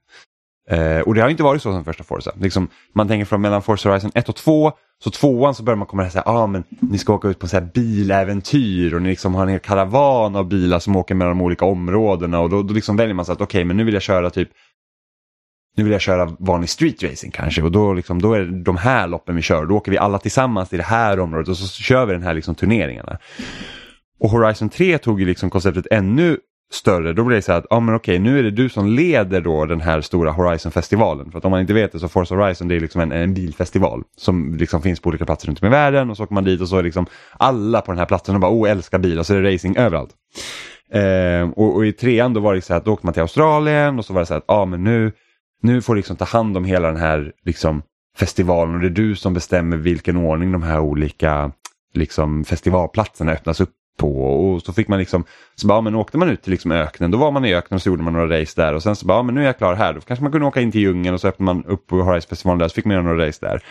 Eh, 0.70 1.00
och 1.00 1.16
det 1.16 1.22
har 1.22 1.30
inte 1.30 1.44
varit 1.44 1.62
så 1.62 1.74
som 1.74 1.86
första 1.86 2.04
Forza. 2.04 2.32
Liksom, 2.40 2.68
man 2.94 3.08
tänker 3.08 3.26
från 3.26 3.42
mellan 3.42 3.62
Forza 3.62 3.90
Horizon 3.90 4.12
1 4.16 4.30
och 4.30 4.36
2, 4.36 4.72
så 5.04 5.12
tvåan 5.12 5.56
så 5.56 5.64
börjar 5.64 5.78
man 5.78 5.88
komma 5.88 6.06
och 6.06 6.12
säga 6.12 6.24
ah, 6.26 6.48
men 6.48 6.64
ni 6.80 6.98
ska 6.98 7.14
åka 7.14 7.28
ut 7.28 7.40
på 7.40 7.48
så 7.48 7.58
här 7.58 7.70
biläventyr 7.74 8.94
och 8.94 9.02
ni 9.02 9.10
liksom 9.10 9.36
har 9.36 9.44
en 9.44 9.50
hel 9.50 9.60
karavan 9.60 10.36
av 10.36 10.48
bilar 10.48 10.80
som 10.80 10.96
åker 10.96 11.16
mellan 11.16 11.38
de 11.38 11.44
olika 11.44 11.66
områdena 11.66 12.40
och 12.40 12.50
då, 12.50 12.64
då 12.64 12.74
liksom 12.74 12.98
väljer 12.98 13.14
man 13.14 13.26
så 13.26 13.32
att 13.32 13.42
okej 13.42 13.46
okay, 13.46 13.66
men 13.66 13.78
nu 13.78 13.84
vill 13.84 13.94
jag 13.94 14.04
köra 14.04 14.30
typ 14.30 14.50
nu 15.78 15.84
vill 15.84 15.92
jag 15.92 16.02
köra 16.02 16.36
vanlig 16.40 16.70
street 16.70 17.04
racing 17.04 17.32
kanske 17.32 17.62
och 17.62 17.72
då, 17.72 17.94
liksom, 17.94 18.22
då 18.22 18.34
är 18.34 18.40
det 18.40 18.64
de 18.64 18.78
här 18.78 19.08
loppen 19.08 19.36
vi 19.36 19.42
kör. 19.42 19.66
Då 19.66 19.76
åker 19.76 19.92
vi 19.92 19.98
alla 19.98 20.20
tillsammans 20.20 20.70
till 20.70 20.78
det 20.78 20.84
här 20.84 21.20
området 21.20 21.50
och 21.50 21.58
så 21.58 21.84
kör 21.84 22.06
vi 22.06 22.14
den 22.14 22.24
här 22.24 22.34
liksom, 22.34 22.56
turneringarna. 22.56 23.18
Och 24.20 24.30
Horizon 24.30 24.70
3 24.70 24.98
tog 24.98 25.20
ju 25.20 25.26
liksom 25.26 25.50
konceptet 25.50 25.88
ännu 25.92 26.38
större. 26.72 27.14
Då 27.14 27.24
blir 27.24 27.36
det 27.36 27.42
så 27.42 27.52
att, 27.52 27.66
ja 27.70 27.76
ah, 27.76 27.80
men 27.80 27.96
okej 27.96 28.20
nu 28.20 28.40
är 28.40 28.44
det 28.44 28.52
du 28.52 28.70
som 28.70 28.88
leder 28.88 29.42
då 29.42 29.66
den 29.66 29.82
här 29.82 30.02
stora 30.02 30.32
Horizon-festivalen. 30.32 31.32
För 31.32 31.38
att 31.38 31.46
om 31.46 31.52
man 31.52 31.62
inte 31.62 31.74
vet 31.74 31.92
det 31.92 32.00
så 32.00 32.08
Forza 32.08 32.36
Horizon 32.36 32.68
det 32.68 32.76
är 32.76 32.80
liksom 32.80 33.02
en, 33.02 33.12
en 33.12 33.34
bilfestival 33.34 34.04
som 34.18 34.56
liksom 34.56 34.82
finns 34.82 35.00
på 35.00 35.10
olika 35.10 35.26
platser 35.26 35.48
runt 35.48 35.62
om 35.62 35.68
i 35.68 35.72
världen 35.72 36.10
och 36.10 36.18
så 36.18 36.24
åker 36.24 36.34
man 36.34 36.44
dit 36.44 36.62
och 36.62 36.68
så 36.68 36.78
är 36.78 36.84
liksom 36.84 37.06
alla 37.32 37.82
på 37.82 37.92
den 37.92 38.00
här 38.00 38.06
platsen 38.06 38.36
och 38.36 38.42
bara 38.42 38.52
oh 38.52 38.72
älskar 38.72 39.00
bilar 39.00 39.24
så 39.24 39.34
är 39.34 39.42
det 39.42 39.54
racing 39.54 39.78
överallt. 39.78 40.12
Eh, 40.94 41.50
och, 41.50 41.76
och, 41.76 41.86
i 41.86 41.94
trean 41.94 42.34
då 42.34 42.40
var 42.40 42.56
det 42.56 42.62
så 42.62 42.74
att 42.74 42.86
då 42.86 42.94
åkte 42.94 43.06
man 43.06 43.14
till 43.14 43.22
Australien 43.22 44.00
och 44.00 44.06
så 44.06 44.14
var 44.14 44.22
det 44.22 44.26
så 44.26 44.34
att, 44.34 44.46
ja 44.48 44.54
ah, 44.54 44.66
men 44.66 44.84
nu, 44.84 45.12
nu 45.62 45.82
får 45.82 45.96
du 45.96 46.00
liksom 46.00 46.16
ta 46.16 46.26
hand 46.26 46.58
om 46.58 46.66
hela 46.66 46.88
den 46.88 47.02
här 47.02 47.32
liksom 47.46 47.82
festivalen. 48.18 48.76
Och 48.76 48.82
det 48.82 48.88
är 48.88 48.90
du 48.90 49.16
som 49.16 49.34
bestämmer 49.34 49.78
vilken 49.78 50.18
ordning 50.18 50.52
de 50.52 50.64
här 50.64 50.80
olika 50.80 51.52
liksom 51.94 52.44
festivalplatserna 52.44 53.32
öppnas 53.32 53.62
upp 53.62 53.72
på. 53.98 54.24
Och 54.24 54.62
så 54.62 54.74
fick 54.74 54.88
man 54.88 55.00
liksom, 55.00 55.24
så 55.56 55.68
bara, 55.68 55.78
ja, 55.78 55.82
men 55.82 55.96
åkte 55.96 56.18
man 56.18 56.30
ut 56.30 56.42
till 56.42 56.52
liksom 56.52 56.72
öknen, 56.72 57.12
då 57.12 57.18
var 57.18 57.32
man 57.32 57.46
i 57.46 57.56
öknen 57.56 57.76
och 57.76 57.82
så 57.82 57.90
gjorde 57.90 58.04
man 58.04 58.14
några 58.14 58.42
race 58.42 58.62
där. 58.62 58.74
Och 58.74 58.84
sen 58.84 58.96
så 58.96 59.06
bara, 59.06 59.18
ja, 59.18 59.24
men 59.24 59.36
nu 59.36 59.42
är 59.42 59.46
jag 59.46 59.58
klar 59.58 59.74
här, 59.74 59.94
då 59.94 60.02
kanske 60.02 60.24
man 60.24 60.32
kunde 60.32 60.48
åka 60.48 60.62
in 60.62 60.72
till 60.72 60.82
djungeln 60.82 61.14
och 61.14 61.22
så 61.22 61.28
öppnade 61.28 61.54
man 61.54 61.66
upp 61.66 61.88
på 61.88 62.02
Horizon-festivalen 62.02 62.60
där. 62.60 62.68
Så 62.68 62.74
fick 62.74 62.86
man 62.86 62.94
göra 62.94 63.04
några 63.04 63.28
race 63.28 63.46
där. 63.46 63.64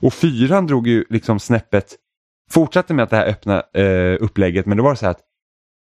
Och 0.00 0.14
fyran 0.14 0.66
drog 0.66 0.86
ju 0.86 1.04
liksom 1.10 1.40
snäppet, 1.40 1.96
fortsatte 2.50 2.94
med 2.94 3.02
att 3.02 3.10
det 3.10 3.16
här 3.16 3.26
öppna 3.26 3.62
eh, 3.74 4.16
upplägget. 4.20 4.66
Men 4.66 4.76
då 4.76 4.84
var 4.84 4.90
det 4.90 4.96
så 4.96 5.04
här 5.04 5.10
att 5.10 5.20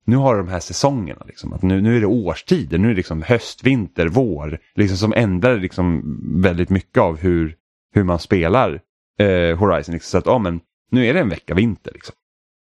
nu 0.06 0.16
har 0.16 0.36
de 0.36 0.48
här 0.48 0.60
säsongerna, 0.60 1.22
liksom, 1.26 1.52
att 1.52 1.62
nu, 1.62 1.80
nu 1.80 1.96
är 1.96 2.00
det 2.00 2.06
årstider, 2.06 2.78
nu 2.78 2.86
är 2.86 2.90
det 2.90 2.96
liksom 2.96 3.22
höst, 3.22 3.64
vinter, 3.64 4.08
vår, 4.08 4.58
liksom 4.74 4.98
som 4.98 5.12
ändrar 5.12 5.56
liksom 5.56 6.02
väldigt 6.42 6.70
mycket 6.70 6.98
av 6.98 7.18
hur, 7.18 7.56
hur 7.92 8.04
man 8.04 8.18
spelar 8.18 8.80
eh, 9.18 9.58
Horizon. 9.58 9.92
Liksom, 9.92 10.10
så 10.10 10.18
att, 10.18 10.26
ja, 10.26 10.38
men 10.38 10.60
nu 10.90 11.06
är 11.06 11.14
det 11.14 11.20
en 11.20 11.28
vecka 11.28 11.54
vinter. 11.54 11.92
Liksom. 11.92 12.14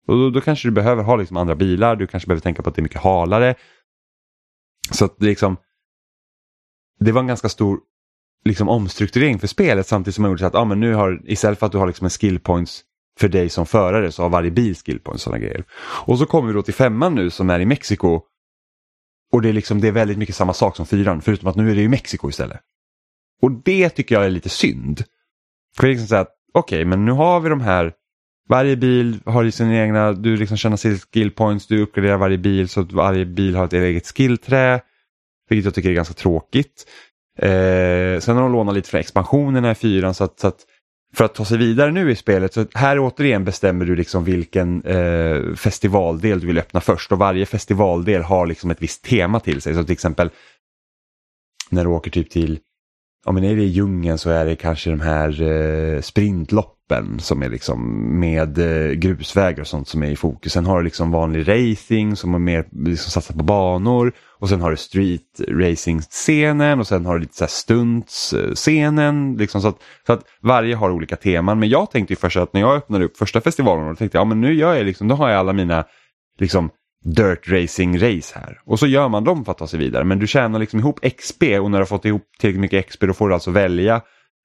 Och 0.08 0.16
då, 0.16 0.30
då, 0.30 0.42
kanske 0.42 0.68
du 0.68 0.72
behöver 0.72 1.04
ha 1.04 1.16
liksom 1.16 1.38
andra 1.38 1.56
bilar, 1.56 1.96
du 1.96 2.08
kanske 2.08 2.28
behöver 2.28 2.42
tänka 2.42 2.62
på 2.62 2.70
att 2.70 2.76
det 2.76 2.80
är 2.80 2.84
mycket 2.84 3.02
halare. 3.02 3.56
Så 4.92 5.06
att 5.06 5.22
liksom, 5.22 5.58
det 7.00 7.12
var 7.12 7.22
en 7.22 7.28
ganska 7.28 7.50
stor 7.50 7.80
liksom, 8.46 8.70
omstrukturering 8.70 9.40
för 9.40 9.48
spelet 9.48 9.88
samtidigt 9.88 10.16
som 10.16 10.22
man 10.22 10.32
gjorde 10.32 10.40
så 10.40 10.46
att 10.46 10.56
ah, 10.56 10.66
men 10.66 10.80
nu 10.80 10.94
har, 10.94 11.22
istället 11.26 11.60
för 11.60 11.66
att 11.66 11.72
du 11.72 11.78
har 11.78 11.88
liksom 11.88 12.06
en 12.06 12.10
skill 12.10 12.40
points 12.40 12.84
för 13.22 13.30
dig 13.30 13.50
som 13.50 13.66
förare 13.66 14.12
så 14.12 14.24
har 14.24 14.30
varje 14.30 14.52
bil 14.52 14.76
skill 14.76 15.00
points 15.00 15.22
och 15.22 15.22
sådana 15.22 15.40
grejer. 15.40 15.64
Och 16.06 16.18
så 16.18 16.26
kommer 16.26 16.48
vi 16.48 16.54
då 16.54 16.62
till 16.62 16.74
femman 16.74 17.16
nu 17.16 17.30
som 17.30 17.50
är 17.50 17.60
i 17.60 17.66
Mexiko. 17.66 18.22
Och 19.32 19.42
det 19.42 19.50
är, 19.50 19.54
liksom, 19.54 19.82
det 19.82 19.88
är 19.88 19.92
väldigt 19.92 20.18
mycket 20.18 20.36
samma 20.36 20.54
sak 20.54 20.76
som 20.76 20.86
fyran 20.86 21.22
förutom 21.22 21.48
att 21.48 21.56
nu 21.56 21.72
är 21.72 21.76
det 21.76 21.82
i 21.82 21.88
Mexiko 21.88 22.30
istället. 22.30 22.60
Och 23.42 23.52
det 23.52 23.90
tycker 23.90 24.16
jag 24.16 24.26
är 24.26 24.30
lite 24.30 24.50
synd. 24.50 25.04
För 25.76 25.84
det 25.84 25.88
är 25.88 25.92
liksom 25.92 26.08
så 26.08 26.16
att 26.16 26.36
okej 26.54 26.78
okay, 26.78 26.86
men 26.86 27.06
nu 27.06 27.12
har 27.12 27.40
vi 27.40 27.50
de 27.50 27.62
här 27.62 27.94
varje 28.50 28.76
bil 28.76 29.20
har 29.26 29.44
ju 29.44 29.52
sina 29.52 29.76
egna, 29.76 30.14
du 30.14 30.38
liksom 30.38 30.58
känner 30.58 30.78
sina 30.78 30.98
skill 30.98 31.32
points, 31.32 31.68
du 31.68 31.82
uppgraderar 31.82 32.18
varje 32.18 32.38
bil 32.38 32.70
så 32.70 32.82
att 32.82 32.92
varje 32.92 33.26
bil 33.26 33.56
har 33.56 33.66
ett 33.66 33.74
eget 33.74 34.08
skillträ. 34.08 34.82
Vilket 35.50 35.66
jag 35.66 35.74
tycker 35.74 35.90
är 35.90 35.94
ganska 35.94 36.14
tråkigt. 36.14 36.86
Eh, 37.38 38.20
sen 38.20 38.36
har 38.36 38.42
de 38.42 38.52
lånat 38.52 38.76
lite 38.76 38.90
från 38.90 39.00
expansionerna 39.00 39.72
i 39.72 39.76
fyran 39.76 40.14
så 40.14 40.24
att, 40.24 40.40
så 40.40 40.48
att 40.48 40.66
för 41.14 41.26
att 41.26 41.36
ta 41.36 41.46
sig 41.46 41.58
vidare 41.58 41.92
nu 41.92 42.12
i 42.12 42.16
spelet, 42.16 42.54
så 42.54 42.66
här 42.74 43.00
återigen 43.00 43.46
bestämmer 43.46 43.86
du 43.86 43.96
liksom 43.96 44.24
vilken 44.24 44.84
eh, 44.84 45.56
festivaldel 45.56 46.40
du 46.40 46.48
vill 46.48 46.58
öppna 46.58 46.82
först 46.82 47.12
och 47.12 47.18
varje 47.18 47.46
festivaldel 47.46 48.22
har 48.22 48.48
liksom 48.48 48.72
ett 48.72 48.82
visst 48.82 49.04
tema 49.04 49.40
till 49.40 49.62
sig. 49.62 49.74
Så 49.74 49.84
till 49.84 49.94
exempel 49.94 50.30
när 51.70 51.84
du 51.84 51.90
åker 51.90 52.12
typ 52.12 52.30
till, 52.30 52.60
ja 53.26 53.32
men 53.32 53.44
är 53.44 53.56
det 53.56 53.62
i 53.62 53.68
djungeln 53.68 54.18
så 54.18 54.30
är 54.30 54.46
det 54.46 54.56
kanske 54.56 54.90
de 54.90 55.00
här 55.00 55.42
eh, 55.42 56.02
toppen 56.92 57.20
som 57.20 57.44
är 57.44 57.50
liksom 57.50 58.20
med 58.20 58.58
eh, 58.58 58.92
grusvägar 58.92 59.62
och 59.62 59.68
sånt 59.68 59.88
som 59.88 60.04
är 60.04 60.08
i 60.08 60.16
fokus. 60.16 60.54
Sen 60.54 60.66
har 60.66 60.78
du 60.78 60.84
liksom 60.84 61.12
vanlig 61.12 61.48
racing 61.48 62.16
som 62.16 62.34
är 62.34 62.40
mer 62.40 62.66
liksom 62.72 63.12
satsar 63.12 63.34
på 63.36 63.44
banor 63.44 64.12
och 64.40 64.50
sen 64.50 64.62
har 64.62 64.72
du 64.72 64.78
street 64.78 65.42
racing-scenen 65.48 66.80
och 66.80 66.88
sen 66.88 67.06
har 67.06 67.14
du 67.14 67.20
lite 67.20 67.36
så 67.36 67.44
här 67.44 67.50
stunts-scenen. 67.50 69.36
Liksom 69.38 69.62
så, 69.62 69.68
att, 69.68 69.78
så 70.06 70.14
att 70.14 70.24
varje 70.42 70.76
har 70.76 70.92
olika 70.92 71.16
teman. 71.16 71.60
Men 71.60 71.70
jag 71.70 71.92
tänkte 71.92 72.14
ju 72.14 72.18
först 72.18 72.38
att 72.38 72.54
när 72.54 72.62
jag 72.62 72.76
öppnade 72.76 73.06
upp 73.06 73.18
första 73.18 73.42
festivalen, 73.42 73.88
då 73.88 73.96
tänkte 73.96 74.18
jag 74.18 74.22
ja 74.22 74.26
men 74.26 74.42
nu 74.42 74.54
gör 74.54 74.74
jag 74.76 74.86
liksom, 74.86 75.08
då 75.08 75.16
har 75.16 75.30
jag 75.30 75.40
alla 75.40 75.54
mina 75.54 75.86
liksom 76.40 76.70
dirt 77.04 77.50
racing 77.50 77.98
race 77.98 78.40
här. 78.40 78.62
Och 78.66 78.80
så 78.80 78.88
gör 78.88 79.10
man 79.10 79.24
dem 79.24 79.46
för 79.46 79.52
att 79.52 79.58
ta 79.58 79.68
sig 79.68 79.80
vidare. 79.80 80.04
Men 80.04 80.20
du 80.20 80.28
tjänar 80.28 80.60
liksom 80.60 80.80
ihop 80.80 81.00
XP 81.18 81.44
och 81.44 81.72
när 81.72 81.78
du 81.78 81.82
har 81.82 81.86
fått 81.86 82.06
ihop 82.06 82.24
tillräckligt 82.40 82.62
mycket 82.62 82.88
XP 82.88 83.02
då 83.02 83.14
får 83.14 83.28
du 83.28 83.34
alltså 83.34 83.52
välja 83.52 84.02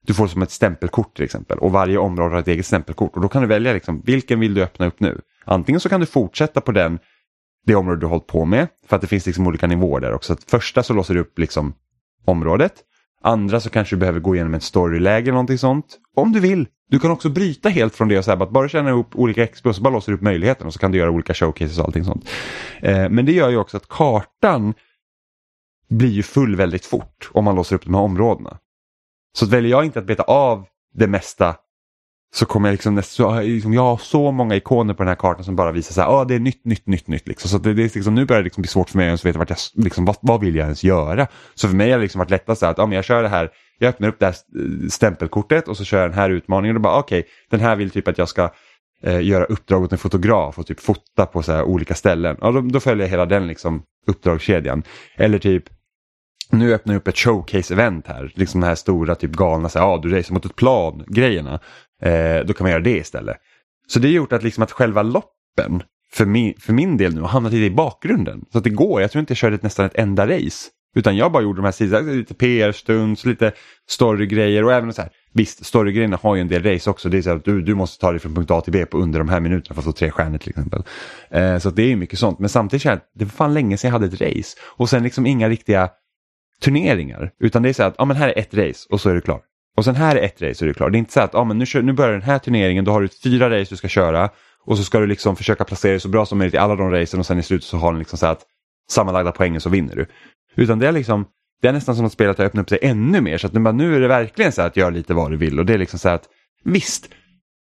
du 0.07 0.13
får 0.13 0.27
som 0.27 0.41
ett 0.41 0.51
stämpelkort 0.51 1.15
till 1.15 1.25
exempel 1.25 1.57
och 1.57 1.71
varje 1.71 1.97
område 1.97 2.35
har 2.35 2.39
ett 2.39 2.47
eget 2.47 2.65
stämpelkort 2.65 3.15
och 3.15 3.21
då 3.21 3.27
kan 3.29 3.41
du 3.41 3.47
välja 3.47 3.73
liksom, 3.73 4.01
vilken 4.05 4.39
vill 4.39 4.53
du 4.53 4.63
öppna 4.63 4.85
upp 4.87 4.99
nu. 4.99 5.21
Antingen 5.45 5.79
så 5.79 5.89
kan 5.89 5.99
du 5.99 6.05
fortsätta 6.05 6.61
på 6.61 6.71
den 6.71 6.99
det 7.65 7.75
område 7.75 7.99
du 7.99 8.05
har 8.05 8.11
hållit 8.11 8.27
på 8.27 8.45
med. 8.45 8.67
För 8.87 8.95
att 8.95 9.01
det 9.01 9.07
finns 9.07 9.25
liksom 9.25 9.47
olika 9.47 9.67
nivåer 9.67 10.01
där 10.01 10.13
också. 10.13 10.33
Att 10.33 10.43
första 10.43 10.83
så 10.83 10.93
låser 10.93 11.13
du 11.13 11.19
upp 11.19 11.39
liksom 11.39 11.73
området. 12.25 12.73
Andra 13.21 13.59
så 13.59 13.69
kanske 13.69 13.95
du 13.95 13.99
behöver 13.99 14.19
gå 14.19 14.35
igenom 14.35 14.53
ett 14.53 14.63
storyläge 14.63 15.23
eller 15.23 15.31
någonting 15.31 15.57
sånt. 15.57 15.97
Om 16.15 16.31
du 16.31 16.39
vill. 16.39 16.67
Du 16.89 16.99
kan 16.99 17.11
också 17.11 17.29
bryta 17.29 17.69
helt 17.69 17.95
från 17.95 18.07
det 18.07 18.17
och 18.17 18.25
säga 18.25 18.43
att 18.43 18.51
bara 18.51 18.69
känna 18.69 18.89
ihop 18.89 19.15
olika 19.15 19.43
expo 19.43 19.69
och 19.69 19.75
så 19.75 19.81
bara 19.81 19.93
låser 19.93 20.11
du 20.11 20.15
upp 20.15 20.21
möjligheten 20.21 20.67
och 20.67 20.73
så 20.73 20.79
kan 20.79 20.91
du 20.91 20.97
göra 20.97 21.11
olika 21.11 21.33
showcases 21.33 21.79
och 21.79 21.85
allting 21.85 22.03
sånt. 22.03 22.29
Eh, 22.81 23.09
men 23.09 23.25
det 23.25 23.31
gör 23.31 23.49
ju 23.49 23.57
också 23.57 23.77
att 23.77 23.87
kartan 23.87 24.73
blir 25.89 26.11
ju 26.11 26.23
full 26.23 26.55
väldigt 26.55 26.85
fort 26.85 27.29
om 27.31 27.45
man 27.45 27.55
låser 27.55 27.75
upp 27.75 27.85
de 27.85 27.93
här 27.93 28.01
områdena. 28.01 28.57
Så 29.37 29.45
väljer 29.45 29.71
jag 29.71 29.85
inte 29.85 29.99
att 29.99 30.05
beta 30.05 30.23
av 30.23 30.65
det 30.93 31.07
mesta 31.07 31.55
så 32.35 32.45
kommer 32.45 32.69
jag 32.69 32.73
liksom, 32.73 33.01
så, 33.03 33.41
liksom, 33.41 33.73
jag 33.73 33.81
har 33.81 33.97
så 33.97 34.31
många 34.31 34.55
ikoner 34.55 34.93
på 34.93 35.03
den 35.03 35.07
här 35.07 35.15
kartan 35.15 35.43
som 35.43 35.55
bara 35.55 35.71
visar 35.71 35.93
så 35.93 36.01
här, 36.01 36.07
ah, 36.07 36.25
det 36.25 36.35
är 36.35 36.39
nytt, 36.39 36.65
nytt, 36.65 36.87
nytt, 36.87 37.07
nytt. 37.07 37.27
Liksom. 37.27 37.49
Så 37.49 37.57
det, 37.57 37.73
det 37.73 37.83
är 37.83 37.95
liksom, 37.95 38.15
nu 38.15 38.25
börjar 38.25 38.41
det 38.41 38.43
liksom 38.43 38.61
bli 38.61 38.67
svårt 38.67 38.89
för 38.89 38.97
mig 38.97 39.09
att 39.09 39.25
veta 39.25 39.39
vart 39.39 39.49
jag, 39.49 39.57
liksom, 39.75 40.05
vad, 40.05 40.17
vad 40.21 40.41
vill 40.41 40.55
jag 40.55 40.63
ens 40.63 40.83
göra. 40.83 41.27
Så 41.55 41.67
för 41.67 41.75
mig 41.75 41.91
har 41.91 41.97
det 41.97 42.03
liksom 42.03 42.19
varit 42.19 42.29
lättast 42.29 42.63
att 42.63 42.79
ah, 42.79 42.85
men 42.85 42.95
jag 42.95 43.05
kör 43.05 43.23
det 43.23 43.29
här, 43.29 43.49
jag 43.79 43.89
öppnar 43.89 44.07
upp 44.07 44.19
det 44.19 44.25
här 44.25 44.33
eh, 44.33 44.87
stämpelkortet 44.89 45.67
och 45.67 45.77
så 45.77 45.83
kör 45.83 46.01
jag 46.01 46.09
den 46.09 46.19
här 46.19 46.29
utmaningen 46.29 46.75
och 46.75 46.81
bara 46.81 46.99
okej, 46.99 47.19
okay, 47.19 47.31
den 47.49 47.59
här 47.59 47.75
vill 47.75 47.89
typ 47.89 48.07
att 48.07 48.17
jag 48.17 48.29
ska 48.29 48.49
eh, 49.03 49.21
göra 49.21 49.45
uppdrag 49.45 49.83
åt 49.83 49.91
en 49.91 49.97
fotograf 49.97 50.59
och 50.59 50.67
typ 50.67 50.79
fota 50.79 51.25
på 51.25 51.43
så 51.43 51.51
här 51.51 51.63
olika 51.63 51.95
ställen. 51.95 52.37
Ja, 52.41 52.51
då, 52.51 52.61
då 52.61 52.79
följer 52.79 53.05
jag 53.05 53.11
hela 53.11 53.25
den 53.25 53.47
liksom 53.47 53.83
uppdragskedjan. 54.07 54.83
Eller 55.15 55.39
typ 55.39 55.63
nu 56.49 56.73
öppnar 56.73 56.93
jag 56.93 56.99
upp 56.99 57.07
ett 57.07 57.15
showcase-event 57.15 58.07
här, 58.07 58.31
liksom 58.35 58.61
den 58.61 58.67
här 58.67 58.75
stora 58.75 59.15
typ 59.15 59.31
galna, 59.31 59.69
så 59.69 59.79
här, 59.79 59.85
ah, 59.85 59.97
du 59.97 60.09
racear 60.09 60.33
mot 60.33 60.45
ett 60.45 60.55
plan 60.55 61.03
grejerna. 61.07 61.59
Eh, 62.01 62.45
då 62.45 62.53
kan 62.53 62.63
man 62.63 62.71
göra 62.71 62.83
det 62.83 62.97
istället. 62.97 63.37
Så 63.87 63.99
det 63.99 64.07
har 64.07 64.13
gjort 64.13 64.33
att, 64.33 64.43
liksom 64.43 64.63
att 64.63 64.71
själva 64.71 65.01
loppen 65.01 65.83
för 66.13 66.25
min, 66.25 66.53
för 66.59 66.73
min 66.73 66.97
del 66.97 67.15
nu 67.15 67.21
har 67.21 67.27
hamnat 67.27 67.53
lite 67.53 67.65
i 67.65 67.75
bakgrunden. 67.75 68.45
Så 68.51 68.57
att 68.57 68.63
det 68.63 68.69
går, 68.69 69.01
jag 69.01 69.11
tror 69.11 69.19
inte 69.19 69.31
jag 69.31 69.37
körde 69.37 69.55
ett, 69.55 69.63
nästan 69.63 69.85
ett 69.85 69.95
enda 69.95 70.27
race. 70.27 70.69
Utan 70.95 71.17
jag 71.17 71.31
bara 71.31 71.43
gjorde 71.43 71.57
de 71.57 71.65
här 71.65 71.71
sidorna, 71.71 72.11
lite 72.11 72.33
PR-stunds, 72.33 73.25
lite 73.25 73.51
storygrejer 73.89 74.63
och 74.63 74.73
även 74.73 74.93
så 74.93 75.01
här. 75.01 75.11
Visst, 75.33 75.65
storygrejerna 75.65 76.19
har 76.21 76.35
ju 76.35 76.41
en 76.41 76.47
del 76.47 76.63
race 76.63 76.89
också. 76.89 77.09
Det 77.09 77.17
är 77.17 77.21
så 77.21 77.29
att 77.29 77.45
du, 77.45 77.61
du 77.61 77.75
måste 77.75 78.01
ta 78.01 78.11
dig 78.11 78.19
från 78.19 78.35
punkt 78.35 78.51
A 78.51 78.61
till 78.61 78.73
B 78.73 78.85
på 78.85 78.97
under 78.97 79.19
de 79.19 79.29
här 79.29 79.39
minuterna 79.39 79.73
för 79.73 79.81
att 79.81 79.85
få 79.85 79.91
tre 79.91 80.11
stjärnor 80.11 80.37
till 80.37 80.49
exempel. 80.49 80.83
Eh, 81.29 81.57
så 81.57 81.69
det 81.69 81.91
är 81.91 81.95
mycket 81.95 82.19
sånt. 82.19 82.39
Men 82.39 82.49
samtidigt 82.49 82.83
känner 82.83 82.95
jag 82.95 82.97
att 82.97 83.11
det 83.13 83.25
var 83.25 83.29
fan 83.29 83.53
länge 83.53 83.77
sedan 83.77 83.87
jag 83.87 83.99
hade 83.99 84.05
ett 84.05 84.21
race. 84.21 84.57
Och 84.63 84.89
sen 84.89 85.03
liksom 85.03 85.25
inga 85.25 85.49
riktiga 85.49 85.89
turneringar. 86.61 87.31
Utan 87.39 87.63
det 87.63 87.69
är 87.69 87.73
så 87.73 87.83
att, 87.83 87.95
ja 87.97 88.05
men 88.05 88.17
här 88.17 88.27
är 88.27 88.39
ett 88.39 88.53
race 88.53 88.87
och 88.89 89.01
så 89.01 89.09
är 89.09 89.13
du 89.13 89.21
klar. 89.21 89.41
Och 89.77 89.85
sen 89.85 89.95
här 89.95 90.15
är 90.15 90.21
ett 90.21 90.41
race 90.41 90.65
och 90.65 90.65
du 90.65 90.69
är 90.69 90.73
klar. 90.73 90.89
Det 90.89 90.97
är 90.97 90.99
inte 90.99 91.13
så 91.13 91.21
att 91.21 91.35
ah, 91.35 91.43
men 91.43 91.57
nu, 91.57 91.65
kör, 91.65 91.81
nu 91.81 91.93
börjar 91.93 92.11
den 92.11 92.21
här 92.21 92.39
turneringen, 92.39 92.85
då 92.85 92.91
har 92.91 93.01
du 93.01 93.07
fyra 93.07 93.59
race 93.59 93.69
du 93.69 93.77
ska 93.77 93.87
köra 93.87 94.29
och 94.65 94.77
så 94.77 94.83
ska 94.83 94.99
du 94.99 95.07
liksom 95.07 95.35
försöka 95.35 95.63
placera 95.63 95.91
dig 95.91 95.99
så 95.99 96.09
bra 96.09 96.25
som 96.25 96.37
möjligt 96.37 96.53
i 96.53 96.57
alla 96.57 96.75
de 96.75 96.91
racen 96.91 97.19
och 97.19 97.25
sen 97.25 97.39
i 97.39 97.43
slutet 97.43 97.67
så 97.67 97.77
har 97.77 97.91
den 97.91 97.99
liksom 97.99 98.17
så 98.17 98.25
att 98.25 98.41
sammanlagda 98.89 99.31
poängen 99.31 99.61
så 99.61 99.69
vinner 99.69 99.95
du. 99.95 100.05
Utan 100.55 100.79
det 100.79 100.87
är 100.87 100.91
liksom 100.91 101.25
det 101.61 101.67
är 101.67 101.73
nästan 101.73 101.95
som 101.95 102.05
att 102.05 102.11
spelet 102.11 102.37
har 102.37 102.45
öppnat 102.45 102.63
upp 102.63 102.69
sig 102.69 102.79
ännu 102.81 103.21
mer 103.21 103.37
så 103.37 103.47
att 103.47 103.53
nu, 103.53 103.71
nu 103.71 103.95
är 103.95 103.99
det 103.99 104.07
verkligen 104.07 104.51
så 104.51 104.61
att 104.61 104.77
gör 104.77 104.91
lite 104.91 105.13
vad 105.13 105.31
du 105.31 105.37
vill 105.37 105.59
och 105.59 105.65
det 105.65 105.73
är 105.73 105.77
liksom 105.77 105.99
så 105.99 106.09
att 106.09 106.23
visst, 106.63 107.09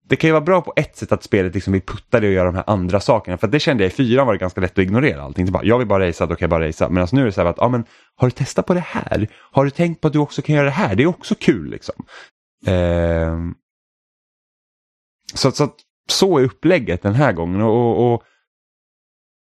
det 0.08 0.16
kan 0.16 0.28
ju 0.28 0.32
vara 0.32 0.44
bra 0.44 0.60
på 0.60 0.72
ett 0.76 0.96
sätt 0.96 1.12
att 1.12 1.22
spelet 1.22 1.54
liksom 1.54 1.72
vill 1.72 1.82
putta 1.82 2.20
dig 2.20 2.28
och 2.28 2.34
göra 2.34 2.46
de 2.46 2.54
här 2.54 2.64
andra 2.66 3.00
sakerna. 3.00 3.38
För 3.38 3.48
det 3.48 3.60
kände 3.60 3.84
jag 3.84 3.92
i 3.92 3.94
fyran 3.94 4.26
var 4.26 4.34
det 4.34 4.38
ganska 4.38 4.60
lätt 4.60 4.72
att 4.72 4.78
ignorera 4.78 5.22
allting. 5.22 5.52
bara, 5.52 5.64
jag 5.64 5.78
vill 5.78 5.86
bara 5.86 6.08
racea, 6.08 6.26
då 6.26 6.34
kan 6.34 6.46
jag 6.46 6.50
bara 6.50 6.68
racea. 6.68 6.88
Men 6.88 7.00
alltså 7.00 7.16
nu 7.16 7.22
är 7.22 7.26
det 7.26 7.32
så 7.32 7.40
här 7.40 7.48
att, 7.48 7.58
ja 7.58 7.68
men 7.68 7.84
har 8.16 8.28
du 8.28 8.30
testat 8.30 8.66
på 8.66 8.74
det 8.74 8.80
här? 8.80 9.28
Har 9.34 9.64
du 9.64 9.70
tänkt 9.70 10.00
på 10.00 10.06
att 10.06 10.12
du 10.12 10.18
också 10.18 10.42
kan 10.42 10.54
göra 10.54 10.64
det 10.64 10.70
här? 10.70 10.94
Det 10.94 11.02
är 11.02 11.06
också 11.06 11.34
kul 11.34 11.70
liksom. 11.70 11.94
Eh, 12.66 13.38
så, 15.34 15.50
så, 15.50 15.68
så 16.08 16.38
är 16.38 16.44
upplägget 16.44 17.02
den 17.02 17.14
här 17.14 17.32
gången. 17.32 17.60
Och, 17.62 17.74
och, 17.74 18.12
och 18.12 18.22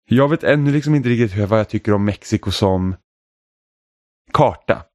Jag 0.06 0.30
vet 0.30 0.44
ännu 0.44 0.72
liksom 0.72 0.96
inte 0.96 1.10
riktigt 1.10 1.50
vad 1.50 1.60
jag 1.60 1.70
tycker 1.70 1.94
om 1.94 2.06
Mexiko 2.06 2.52
som 2.52 2.96
karta. 4.34 4.86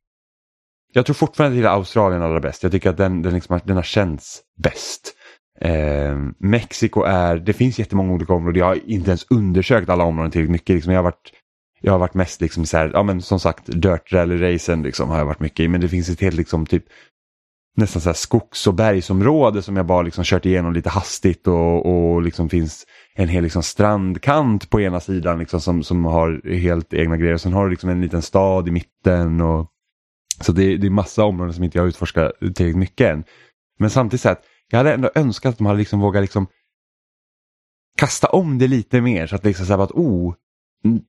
Jag 0.92 1.06
tror 1.06 1.14
fortfarande 1.14 1.70
att 1.70 1.76
Australien 1.76 2.22
allra 2.22 2.40
bäst. 2.40 2.62
Jag 2.62 2.72
tycker 2.72 2.90
att 2.90 2.96
den, 2.96 3.22
den, 3.22 3.34
liksom, 3.34 3.60
den 3.64 3.76
har 3.76 3.82
känts 3.82 4.42
bäst. 4.62 5.17
Eh, 5.60 6.18
Mexiko 6.38 7.02
är, 7.02 7.36
det 7.36 7.52
finns 7.52 7.78
jättemånga 7.78 8.12
olika 8.12 8.32
områden. 8.32 8.58
Jag 8.58 8.66
har 8.66 8.78
inte 8.86 9.10
ens 9.10 9.26
undersökt 9.30 9.88
alla 9.88 10.04
områden 10.04 10.30
tillräckligt 10.30 10.52
mycket. 10.52 10.74
Liksom, 10.74 10.92
jag, 10.92 10.98
har 10.98 11.04
varit, 11.04 11.32
jag 11.80 11.92
har 11.92 11.98
varit 11.98 12.14
mest 12.14 12.40
liksom 12.40 12.66
så 12.66 12.76
här, 12.76 12.90
ja 12.94 13.02
men 13.02 13.22
som 13.22 13.40
sagt, 13.40 13.66
dirt 13.66 14.12
rally-racen 14.12 14.82
liksom, 14.82 15.10
har 15.10 15.18
jag 15.18 15.26
varit 15.26 15.40
mycket 15.40 15.60
i. 15.60 15.68
Men 15.68 15.80
det 15.80 15.88
finns 15.88 16.08
ett 16.08 16.20
helt 16.20 16.36
liksom 16.36 16.66
typ 16.66 16.84
nästan 17.78 18.02
så 18.02 18.08
här 18.08 18.14
skogs 18.14 18.66
och 18.66 18.74
bergsområde 18.74 19.62
som 19.62 19.76
jag 19.76 19.86
bara 19.86 20.02
liksom 20.02 20.24
kört 20.24 20.46
igenom 20.46 20.72
lite 20.72 20.88
hastigt 20.88 21.46
och, 21.46 21.86
och 21.86 22.22
liksom 22.22 22.48
finns 22.48 22.86
en 23.14 23.28
hel 23.28 23.42
liksom 23.42 23.62
strandkant 23.62 24.70
på 24.70 24.80
ena 24.80 25.00
sidan 25.00 25.38
liksom 25.38 25.60
som, 25.60 25.82
som 25.82 26.04
har 26.04 26.56
helt 26.56 26.94
egna 26.94 27.16
grejer. 27.16 27.36
Sen 27.36 27.52
har 27.52 27.64
du 27.64 27.70
liksom 27.70 27.90
en 27.90 28.00
liten 28.00 28.22
stad 28.22 28.68
i 28.68 28.70
mitten. 28.70 29.40
Och, 29.40 29.66
så 30.40 30.52
det, 30.52 30.76
det 30.76 30.86
är 30.86 30.90
massa 30.90 31.24
områden 31.24 31.54
som 31.54 31.64
inte 31.64 31.78
jag 31.78 31.88
utforskat 31.88 32.32
tillräckligt 32.40 32.76
mycket 32.76 33.10
än. 33.10 33.24
Men 33.78 33.90
samtidigt 33.90 34.20
så 34.20 34.28
här 34.28 34.38
jag 34.70 34.78
hade 34.78 34.94
ändå 34.94 35.10
önskat 35.14 35.50
att 35.50 35.58
de 35.58 35.66
hade 35.66 35.78
liksom 35.78 36.00
vågat 36.00 36.22
liksom 36.22 36.46
kasta 37.96 38.26
om 38.26 38.58
det 38.58 38.66
lite 38.66 39.00
mer 39.00 39.26
så 39.26 39.36
att 39.36 39.44
liksom 39.44 39.66
så 39.66 39.80
att 39.80 39.90
oh, 39.90 40.34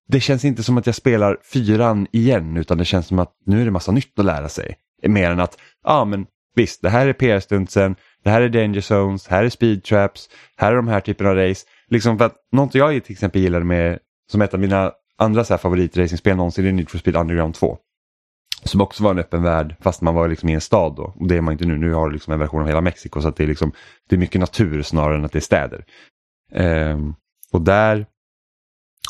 det 0.08 0.20
känns 0.20 0.46
inte 0.46 0.64
som 0.64 0.78
att 0.78 0.86
jag 0.86 0.96
spelar 0.96 1.38
fyran 1.54 2.08
igen 2.12 2.58
utan 2.58 2.78
det 2.78 2.86
känns 2.86 3.08
som 3.08 3.20
att 3.20 3.34
nu 3.46 3.62
är 3.62 3.66
det 3.66 3.72
massa 3.72 3.92
nytt 3.92 4.20
att 4.20 4.26
lära 4.26 4.50
sig. 4.50 4.76
Mer 5.08 5.32
än 5.32 5.40
att, 5.40 5.58
ja 5.84 5.94
ah, 5.94 6.06
men 6.06 6.26
Visst, 6.56 6.82
det 6.82 6.90
här 6.90 7.08
är 7.08 7.14
PR-stuntsen, 7.14 7.96
det 8.24 8.30
här 8.30 8.42
är 8.42 8.50
danger 8.50 8.82
zones, 8.82 9.28
här 9.28 9.44
är 9.44 9.50
speed 9.50 9.84
traps, 9.84 10.30
här 10.58 10.72
är 10.72 10.76
de 10.76 10.88
här 10.88 11.00
typerna 11.00 11.30
av 11.30 11.36
race. 11.36 11.66
Liksom 11.88 12.18
för 12.18 12.26
att 12.26 12.36
något 12.52 12.76
jag 12.76 13.04
till 13.04 13.14
exempel 13.14 13.42
gillade 13.42 13.66
med, 13.66 14.00
som 14.32 14.42
ett 14.42 14.54
av 14.54 14.60
mina 14.60 14.92
andra 15.18 15.44
favoritracingspel 15.44 16.38
någonsin, 16.38 16.66
är 16.66 16.72
Need 16.72 16.90
for 16.90 16.98
Speed 16.98 17.16
Underground 17.16 17.56
2. 17.56 17.78
Som 18.64 18.82
också 18.82 19.04
var 19.04 19.12
en 19.12 19.20
öppen 19.20 19.44
värld 19.44 19.76
fast 19.82 20.02
man 20.02 20.16
var 20.16 20.28
liksom 20.28 20.50
i 20.50 20.54
en 20.54 20.62
stad 20.62 20.96
då. 20.96 21.14
Och 21.20 21.28
det 21.28 21.38
är 21.38 21.42
man 21.42 21.52
inte 21.52 21.66
nu, 21.66 21.78
nu 21.78 21.94
har 21.94 22.08
du 22.08 22.14
liksom 22.14 22.34
en 22.34 22.40
version 22.40 22.62
av 22.62 22.68
hela 22.68 22.82
Mexiko 22.82 23.22
så 23.22 23.28
att 23.28 23.36
det 23.36 23.44
är, 23.44 23.48
liksom, 23.48 23.72
det 24.10 24.16
är 24.16 24.20
mycket 24.20 24.42
natur 24.42 24.82
snarare 24.82 25.16
än 25.16 25.26
att 25.26 25.32
det 25.32 25.40
är 25.40 25.42
städer. 25.42 25.86
Um, 26.54 27.16
och 27.52 27.62
där 27.62 28.06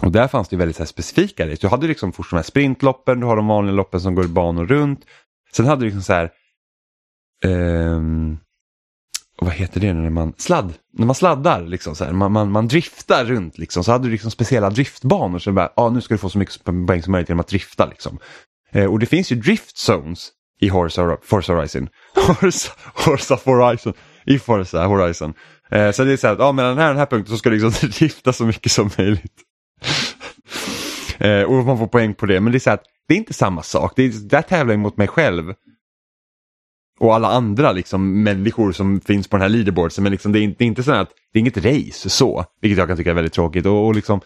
och 0.01 0.11
där 0.11 0.27
fanns 0.27 0.47
det 0.47 0.55
väldigt 0.55 0.75
så 0.75 0.81
här 0.81 0.87
specifika 0.87 1.47
race. 1.47 1.61
Du 1.61 1.67
hade 1.67 1.87
liksom 1.87 2.13
först 2.13 2.29
de 2.29 2.35
här 2.35 2.43
sprintloppen, 2.43 3.19
du 3.19 3.25
har 3.25 3.35
de 3.35 3.47
vanliga 3.47 3.75
loppen 3.75 4.01
som 4.01 4.15
går 4.15 4.23
banor 4.23 4.65
runt. 4.65 5.05
Sen 5.51 5.65
hade 5.65 5.81
du 5.81 5.85
liksom 5.85 6.01
så 6.01 6.13
här 6.13 6.31
Um, 7.45 8.37
vad 9.41 9.53
heter 9.53 9.79
det 9.79 9.93
när 9.93 10.09
man, 10.09 10.33
sladd, 10.37 10.73
när 10.93 11.05
man 11.05 11.15
sladdar 11.15 11.61
liksom 11.61 11.95
så 11.95 12.05
här, 12.05 12.11
man, 12.11 12.31
man, 12.31 12.51
man 12.51 12.67
driftar 12.67 13.25
runt 13.25 13.57
liksom 13.57 13.83
så 13.83 13.91
hade 13.91 14.07
du 14.07 14.11
liksom 14.11 14.31
speciella 14.31 14.69
driftbanor 14.69 15.39
så 15.39 15.51
bara, 15.51 15.73
ah, 15.75 15.89
nu 15.89 16.01
ska 16.01 16.13
du 16.13 16.17
få 16.17 16.29
så 16.29 16.37
mycket 16.37 16.63
poäng 16.63 17.03
som 17.03 17.11
möjligt 17.11 17.29
genom 17.29 17.39
att 17.39 17.47
drifta 17.47 17.85
liksom. 17.85 18.19
Eh, 18.71 18.85
och 18.85 18.99
det 18.99 19.05
finns 19.05 19.31
ju 19.31 19.35
drift 19.35 19.77
zones 19.77 20.31
i 20.59 20.67
Horsa 20.67 21.17
Forza 21.23 21.53
Horizon. 21.53 21.89
Forza, 22.15 22.71
Forza 22.95 23.39
Horizon. 23.45 23.93
I 24.25 24.39
Forza 24.39 24.85
Horizon. 24.85 25.33
Eh, 25.71 25.91
så 25.91 26.03
det 26.03 26.13
är 26.13 26.17
så 26.17 26.27
här 26.27 26.33
att 26.33 26.39
ah, 26.39 26.51
mellan 26.51 26.75
den 26.75 26.79
här, 26.79 26.89
den 26.89 26.97
här 26.97 27.05
punkten 27.05 27.31
så 27.31 27.37
ska 27.37 27.49
du 27.49 27.59
liksom 27.59 27.89
drifta 27.99 28.33
så 28.33 28.45
mycket 28.45 28.71
som 28.71 28.89
möjligt. 28.97 29.41
eh, 31.17 31.41
och 31.41 31.65
man 31.65 31.77
får 31.77 31.87
poäng 31.87 32.13
på 32.13 32.25
det. 32.25 32.39
Men 32.39 32.51
det 32.51 32.57
är 32.57 32.59
så 32.59 32.69
här 32.69 32.77
att 32.77 32.85
det 33.07 33.13
är 33.13 33.17
inte 33.17 33.33
samma 33.33 33.63
sak. 33.63 33.93
Det 33.95 34.03
är, 34.03 34.29
där 34.29 34.41
tävlar 34.41 34.73
jag 34.73 34.79
mot 34.79 34.97
mig 34.97 35.07
själv. 35.07 35.53
och 36.99 37.15
alla 37.15 37.27
andra 37.27 37.71
liksom, 37.71 38.23
människor 38.23 38.71
som 38.71 39.01
finns 39.01 39.27
på 39.27 39.37
den 39.37 39.41
här 39.41 39.49
leaderboardsen. 39.49 40.03
Men 40.03 40.11
liksom, 40.11 40.31
det, 40.31 40.39
är 40.39 40.41
inte, 40.41 40.55
det 40.57 40.63
är 40.63 40.67
inte 40.67 40.83
så 40.83 40.91
att 40.91 41.09
det 41.33 41.39
är 41.39 41.41
inget 41.41 41.57
race 41.57 42.09
så, 42.09 42.45
vilket 42.61 42.77
jag 42.77 42.87
kan 42.87 42.97
tycka 42.97 43.09
är 43.09 43.13
väldigt 43.13 43.33
tråkigt. 43.33 43.65
Och, 43.65 43.87
och 43.87 43.95
liksom, 43.95 44.21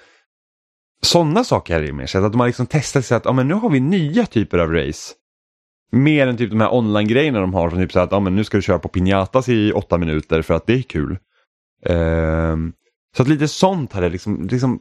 sådana 1.05 1.43
saker 1.43 1.79
är 1.79 1.83
det 1.83 1.93
mer 1.93 2.05
sett. 2.05 2.23
att 2.23 2.31
de 2.31 2.39
har 2.39 2.47
liksom 2.47 2.65
testat 2.65 3.05
sig 3.05 3.17
att 3.17 3.25
ah, 3.25 3.33
men 3.33 3.47
nu 3.47 3.53
har 3.53 3.69
vi 3.69 3.79
nya 3.79 4.25
typer 4.25 4.57
av 4.57 4.71
race. 4.71 5.13
Mer 5.91 6.27
än 6.27 6.37
typ 6.37 6.49
de 6.49 6.61
här 6.61 6.73
online-grejerna 6.73 7.39
de 7.39 7.53
har 7.53 7.69
som 7.69 7.79
typ 7.79 7.91
så 7.91 7.99
att 7.99 8.13
ah, 8.13 8.19
men 8.19 8.35
nu 8.35 8.43
ska 8.43 8.57
du 8.57 8.61
köra 8.61 8.79
på 8.79 8.87
Pinatas 8.87 9.49
i 9.49 9.71
åtta 9.71 9.97
minuter 9.97 10.41
för 10.41 10.53
att 10.53 10.67
det 10.67 10.73
är 10.73 10.81
kul. 10.81 11.17
Um, 11.85 12.73
så 13.15 13.21
att 13.21 13.27
lite 13.27 13.47
sånt 13.47 13.93
hade 13.93 14.09
liksom, 14.09 14.47
liksom 14.47 14.79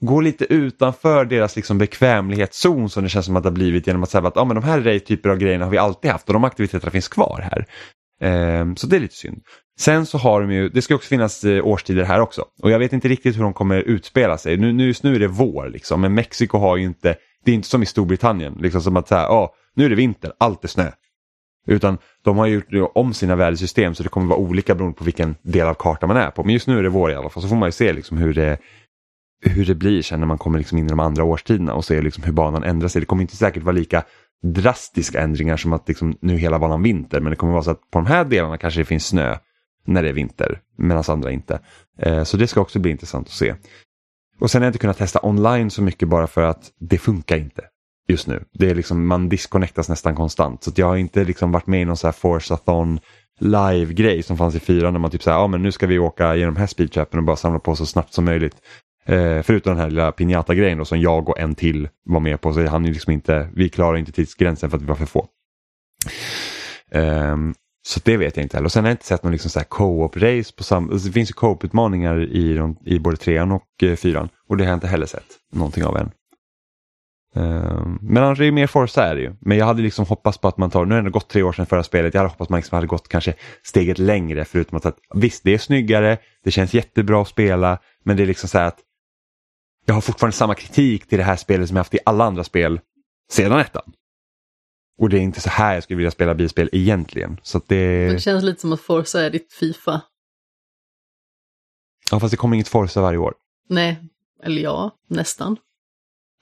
gå 0.00 0.20
lite 0.20 0.44
utanför 0.44 1.24
deras 1.24 1.56
liksom 1.56 1.78
bekvämlighetszon 1.78 2.90
som 2.90 3.02
det 3.02 3.08
känns 3.08 3.26
som 3.26 3.36
att 3.36 3.42
det 3.42 3.48
har 3.48 3.54
blivit 3.54 3.86
genom 3.86 4.02
att 4.02 4.10
säga 4.10 4.28
att 4.28 4.36
ah, 4.36 4.44
men 4.44 4.54
de 4.54 4.64
här 4.64 4.98
typer 4.98 5.28
av 5.28 5.38
grejerna 5.38 5.64
har 5.64 5.72
vi 5.72 5.78
alltid 5.78 6.10
haft 6.10 6.28
och 6.28 6.32
de 6.32 6.44
aktiviteterna 6.44 6.90
finns 6.90 7.08
kvar 7.08 7.50
här. 7.52 7.66
Eh, 8.20 8.74
så 8.74 8.86
det 8.86 8.96
är 8.96 9.00
lite 9.00 9.14
synd. 9.14 9.42
Sen 9.78 10.06
så 10.06 10.18
har 10.18 10.40
de 10.40 10.52
ju, 10.52 10.68
det 10.68 10.82
ska 10.82 10.94
också 10.94 11.08
finnas 11.08 11.44
eh, 11.44 11.66
årstider 11.66 12.04
här 12.04 12.20
också 12.20 12.44
och 12.62 12.70
jag 12.70 12.78
vet 12.78 12.92
inte 12.92 13.08
riktigt 13.08 13.36
hur 13.36 13.42
de 13.42 13.52
kommer 13.52 13.76
utspela 13.76 14.38
sig. 14.38 14.56
Nu, 14.56 14.72
nu, 14.72 14.86
just 14.86 15.02
nu 15.02 15.14
är 15.14 15.18
det 15.18 15.28
vår 15.28 15.68
liksom 15.68 16.00
men 16.00 16.14
Mexiko 16.14 16.58
har 16.58 16.76
ju 16.76 16.84
inte, 16.84 17.16
det 17.44 17.50
är 17.50 17.54
inte 17.54 17.68
som 17.68 17.82
i 17.82 17.86
Storbritannien, 17.86 18.54
liksom 18.60 18.80
som 18.80 18.96
att 18.96 19.08
säga, 19.08 19.28
ah, 19.28 19.54
nu 19.74 19.84
är 19.84 19.88
det 19.88 19.94
vinter, 19.94 20.32
allt 20.38 20.64
är 20.64 20.68
snö. 20.68 20.90
Utan 21.66 21.98
de 22.24 22.38
har 22.38 22.46
gjort 22.46 22.74
eh, 22.74 22.88
om 22.94 23.14
sina 23.14 23.36
vädersystem 23.36 23.94
så 23.94 24.02
det 24.02 24.08
kommer 24.08 24.26
vara 24.26 24.38
olika 24.38 24.74
beroende 24.74 24.98
på 24.98 25.04
vilken 25.04 25.36
del 25.42 25.66
av 25.66 25.74
kartan 25.74 26.08
man 26.08 26.16
är 26.16 26.30
på. 26.30 26.44
Men 26.44 26.52
just 26.52 26.66
nu 26.66 26.78
är 26.78 26.82
det 26.82 26.88
vår 26.88 27.10
i 27.10 27.14
alla 27.14 27.28
fall 27.28 27.42
så 27.42 27.48
får 27.48 27.56
man 27.56 27.68
ju 27.68 27.72
se 27.72 27.92
liksom 27.92 28.18
hur 28.18 28.34
det 28.34 28.58
hur 29.40 29.64
det 29.64 29.74
blir 29.74 30.02
sen 30.02 30.20
när 30.20 30.26
man 30.26 30.38
kommer 30.38 30.58
liksom 30.58 30.78
in 30.78 30.86
i 30.86 30.88
de 30.88 31.00
andra 31.00 31.24
årstiderna 31.24 31.74
och 31.74 31.84
ser 31.84 32.02
liksom 32.02 32.24
hur 32.24 32.32
banan 32.32 32.64
ändrar 32.64 32.88
sig. 32.88 33.00
Det 33.00 33.06
kommer 33.06 33.22
inte 33.22 33.36
säkert 33.36 33.62
vara 33.62 33.72
lika 33.72 34.02
drastiska 34.42 35.20
ändringar 35.20 35.56
som 35.56 35.72
att 35.72 35.88
liksom 35.88 36.16
nu 36.20 36.36
hela 36.36 36.58
banan 36.58 36.82
vinter 36.82 37.20
men 37.20 37.30
det 37.30 37.36
kommer 37.36 37.52
vara 37.52 37.62
så 37.62 37.70
att 37.70 37.90
på 37.90 37.98
de 37.98 38.06
här 38.06 38.24
delarna 38.24 38.58
kanske 38.58 38.80
det 38.80 38.84
finns 38.84 39.06
snö 39.06 39.36
när 39.86 40.02
det 40.02 40.08
är 40.08 40.12
vinter 40.12 40.60
medan 40.76 41.04
andra 41.08 41.30
inte. 41.30 41.60
Eh, 41.98 42.24
så 42.24 42.36
det 42.36 42.46
ska 42.46 42.60
också 42.60 42.78
bli 42.78 42.90
intressant 42.90 43.26
att 43.26 43.32
se. 43.32 43.54
Och 44.40 44.50
sen 44.50 44.62
har 44.62 44.66
jag 44.66 44.70
inte 44.70 44.78
kunnat 44.78 44.98
testa 44.98 45.20
online 45.22 45.70
så 45.70 45.82
mycket 45.82 46.08
bara 46.08 46.26
för 46.26 46.42
att 46.42 46.72
det 46.78 46.98
funkar 46.98 47.36
inte 47.36 47.62
just 48.08 48.26
nu. 48.26 48.44
Det 48.52 48.70
är 48.70 48.74
liksom, 48.74 49.06
man 49.06 49.28
disconnectas 49.28 49.88
nästan 49.88 50.14
konstant 50.14 50.64
så 50.64 50.72
jag 50.74 50.86
har 50.86 50.96
inte 50.96 51.24
liksom 51.24 51.52
varit 51.52 51.66
med 51.66 51.82
i 51.82 51.84
någon 51.84 51.96
så 51.96 52.06
här 52.06 52.12
Forzathon 52.12 53.00
live-grej 53.40 54.22
som 54.22 54.36
fanns 54.36 54.54
i 54.54 54.60
fyran 54.60 54.92
när 54.92 55.00
man 55.00 55.10
typ 55.10 55.22
säger 55.22 55.38
ja 55.38 55.46
men 55.46 55.62
nu 55.62 55.72
ska 55.72 55.86
vi 55.86 55.98
åka 55.98 56.36
genom 56.36 56.56
här 56.56 56.66
speedtrappen 56.66 57.18
och 57.18 57.24
bara 57.24 57.36
samla 57.36 57.58
på 57.58 57.76
så 57.76 57.86
snabbt 57.86 58.12
som 58.12 58.24
möjligt. 58.24 58.56
Eh, 59.04 59.42
förutom 59.42 59.70
den 59.70 59.80
här 59.82 59.90
lilla 59.90 60.12
pinjata-grejen 60.12 60.84
som 60.84 61.00
jag 61.00 61.28
och 61.28 61.38
en 61.38 61.54
till 61.54 61.88
var 62.04 62.20
med 62.20 62.40
på 62.40 62.52
så 62.52 62.66
han 62.66 62.86
liksom 62.86 63.12
inte, 63.12 63.48
vi 63.54 63.68
klarar 63.68 63.96
inte 63.96 64.12
tidsgränsen 64.12 64.70
för 64.70 64.76
att 64.76 64.82
vi 64.82 64.86
var 64.86 64.94
för 64.94 65.06
få. 65.06 65.26
Um, 66.90 67.54
så 67.86 68.00
det 68.04 68.16
vet 68.16 68.36
jag 68.36 68.44
inte 68.44 68.56
heller. 68.56 68.64
Och 68.64 68.72
sen 68.72 68.84
har 68.84 68.90
jag 68.90 68.94
inte 68.94 69.06
sett 69.06 69.22
någon 69.22 69.32
liksom 69.32 69.62
co-op-race 69.68 70.56
på 70.56 70.64
sam... 70.64 70.90
alltså 70.90 71.06
det 71.06 71.12
finns 71.12 71.30
ju 71.30 71.32
co-op-utmaningar 71.32 72.22
i, 72.22 72.74
i 72.84 72.98
både 72.98 73.16
trean 73.16 73.52
och 73.52 73.82
eh, 73.82 73.96
fyran 73.96 74.28
och 74.48 74.56
det 74.56 74.64
har 74.64 74.70
jag 74.70 74.76
inte 74.76 74.86
heller 74.86 75.06
sett 75.06 75.26
någonting 75.52 75.84
av 75.84 75.96
än. 75.96 76.10
Um, 77.34 77.98
men 78.02 78.22
annars 78.22 78.40
är 78.40 78.44
det 78.44 78.52
mer 78.52 78.66
Forza 78.66 79.04
är 79.04 79.14
det 79.14 79.20
ju. 79.20 79.34
Men 79.40 79.58
jag 79.58 79.66
hade 79.66 79.82
liksom 79.82 80.06
hoppats 80.06 80.38
på 80.38 80.48
att 80.48 80.58
man 80.58 80.70
tar, 80.70 80.84
nu 80.84 80.94
har 80.94 80.96
det 80.96 81.06
ändå 81.06 81.10
gått 81.10 81.28
tre 81.28 81.42
år 81.42 81.52
sedan 81.52 81.66
förra 81.66 81.82
spelet, 81.82 82.14
jag 82.14 82.20
hade 82.20 82.30
hoppats 82.30 82.46
att 82.46 82.50
man 82.50 82.58
liksom 82.58 82.76
hade 82.76 82.86
gått 82.86 83.08
kanske 83.08 83.34
steget 83.62 83.98
längre 83.98 84.44
förutom 84.44 84.76
att, 84.76 84.86
att 84.86 84.98
visst 85.14 85.44
det 85.44 85.54
är 85.54 85.58
snyggare, 85.58 86.18
det 86.44 86.50
känns 86.50 86.74
jättebra 86.74 87.22
att 87.22 87.28
spela, 87.28 87.78
men 88.04 88.16
det 88.16 88.22
är 88.22 88.26
liksom 88.26 88.48
så 88.48 88.58
här 88.58 88.66
att 88.66 88.78
jag 89.86 89.94
har 89.94 90.00
fortfarande 90.00 90.36
samma 90.36 90.54
kritik 90.54 91.08
till 91.08 91.18
det 91.18 91.24
här 91.24 91.36
spelet 91.36 91.68
som 91.68 91.76
jag 91.76 91.80
haft 91.80 91.94
i 91.94 91.98
alla 92.04 92.24
andra 92.24 92.44
spel 92.44 92.80
sedan 93.30 93.60
ettan. 93.60 93.92
Och 94.98 95.08
det 95.08 95.18
är 95.18 95.20
inte 95.20 95.40
så 95.40 95.50
här 95.50 95.74
jag 95.74 95.82
skulle 95.82 95.96
vilja 95.96 96.10
spela 96.10 96.34
bilspel 96.34 96.68
egentligen. 96.72 97.40
Så 97.42 97.60
det... 97.66 98.12
det 98.12 98.20
känns 98.20 98.44
lite 98.44 98.60
som 98.60 98.72
att 98.72 98.80
Forza 98.80 99.22
är 99.22 99.30
ditt 99.30 99.52
Fifa. 99.52 100.02
Ja, 102.10 102.20
fast 102.20 102.30
det 102.30 102.36
kommer 102.36 102.54
inget 102.54 102.68
Forza 102.68 103.00
varje 103.00 103.18
år. 103.18 103.34
Nej, 103.68 103.98
eller 104.42 104.62
ja, 104.62 104.90
nästan. 105.08 105.56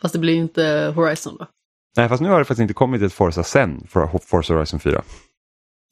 Fast 0.02 0.12
det 0.12 0.18
blir 0.18 0.34
inte 0.34 0.92
Horizon 0.96 1.36
då. 1.38 1.46
Nej, 1.96 2.08
fast 2.08 2.22
nu 2.22 2.28
har 2.28 2.38
det 2.38 2.44
faktiskt 2.44 2.62
inte 2.62 2.74
kommit 2.74 3.02
ett 3.02 3.12
Forza 3.12 3.44
sen 3.44 3.86
för 3.88 4.18
Forza 4.18 4.54
Horizon 4.54 4.80
4. 4.80 5.02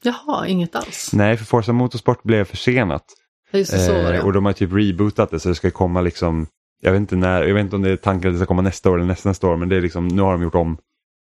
Jaha, 0.02 0.46
inget 0.46 0.76
alls? 0.76 1.10
Nej, 1.12 1.36
för 1.36 1.44
Forza 1.44 1.72
Motorsport 1.72 2.22
blev 2.22 2.44
försenat. 2.44 3.04
Just 3.52 3.72
det, 3.72 3.78
så 3.78 3.92
var 3.92 4.12
det. 4.12 4.18
Eh, 4.18 4.24
och 4.24 4.32
de 4.32 4.44
har 4.44 4.52
typ 4.52 4.72
rebootat 4.72 5.30
det 5.30 5.40
så 5.40 5.48
det 5.48 5.54
ska 5.54 5.70
komma 5.70 6.00
liksom 6.00 6.46
jag 6.84 6.92
vet 6.92 7.00
inte 7.00 7.16
när, 7.16 7.42
jag 7.42 7.54
vet 7.54 7.60
inte 7.60 7.76
om 7.76 7.82
det 7.82 7.90
är 7.90 7.96
tanken 7.96 8.28
att 8.28 8.34
det 8.34 8.38
ska 8.38 8.46
komma 8.46 8.62
nästa 8.62 8.90
år 8.90 8.96
eller 8.96 9.06
nästa, 9.06 9.28
nästa 9.28 9.48
år 9.48 9.56
men 9.56 9.68
det 9.68 9.76
är 9.76 9.80
liksom, 9.80 10.08
nu 10.08 10.22
har 10.22 10.32
de 10.32 10.42
gjort 10.42 10.54
om 10.54 10.76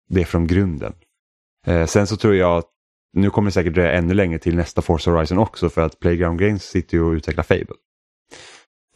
det 0.08 0.24
från 0.24 0.46
grunden. 0.46 0.92
Eh, 1.66 1.86
sen 1.86 2.06
så 2.06 2.16
tror 2.16 2.34
jag 2.34 2.58
att 2.58 2.66
nu 3.12 3.30
kommer 3.30 3.50
det 3.50 3.52
säkert 3.52 3.74
dröja 3.74 3.92
ännu 3.92 4.14
längre 4.14 4.38
till 4.38 4.56
nästa 4.56 4.82
Forza 4.82 5.10
Horizon 5.10 5.38
också 5.38 5.70
för 5.70 5.82
att 5.82 6.00
Playground 6.00 6.40
Games 6.40 6.64
sitter 6.64 6.96
ju 6.96 7.02
och 7.02 7.12
utvecklar 7.12 7.44
Fable. 7.44 7.76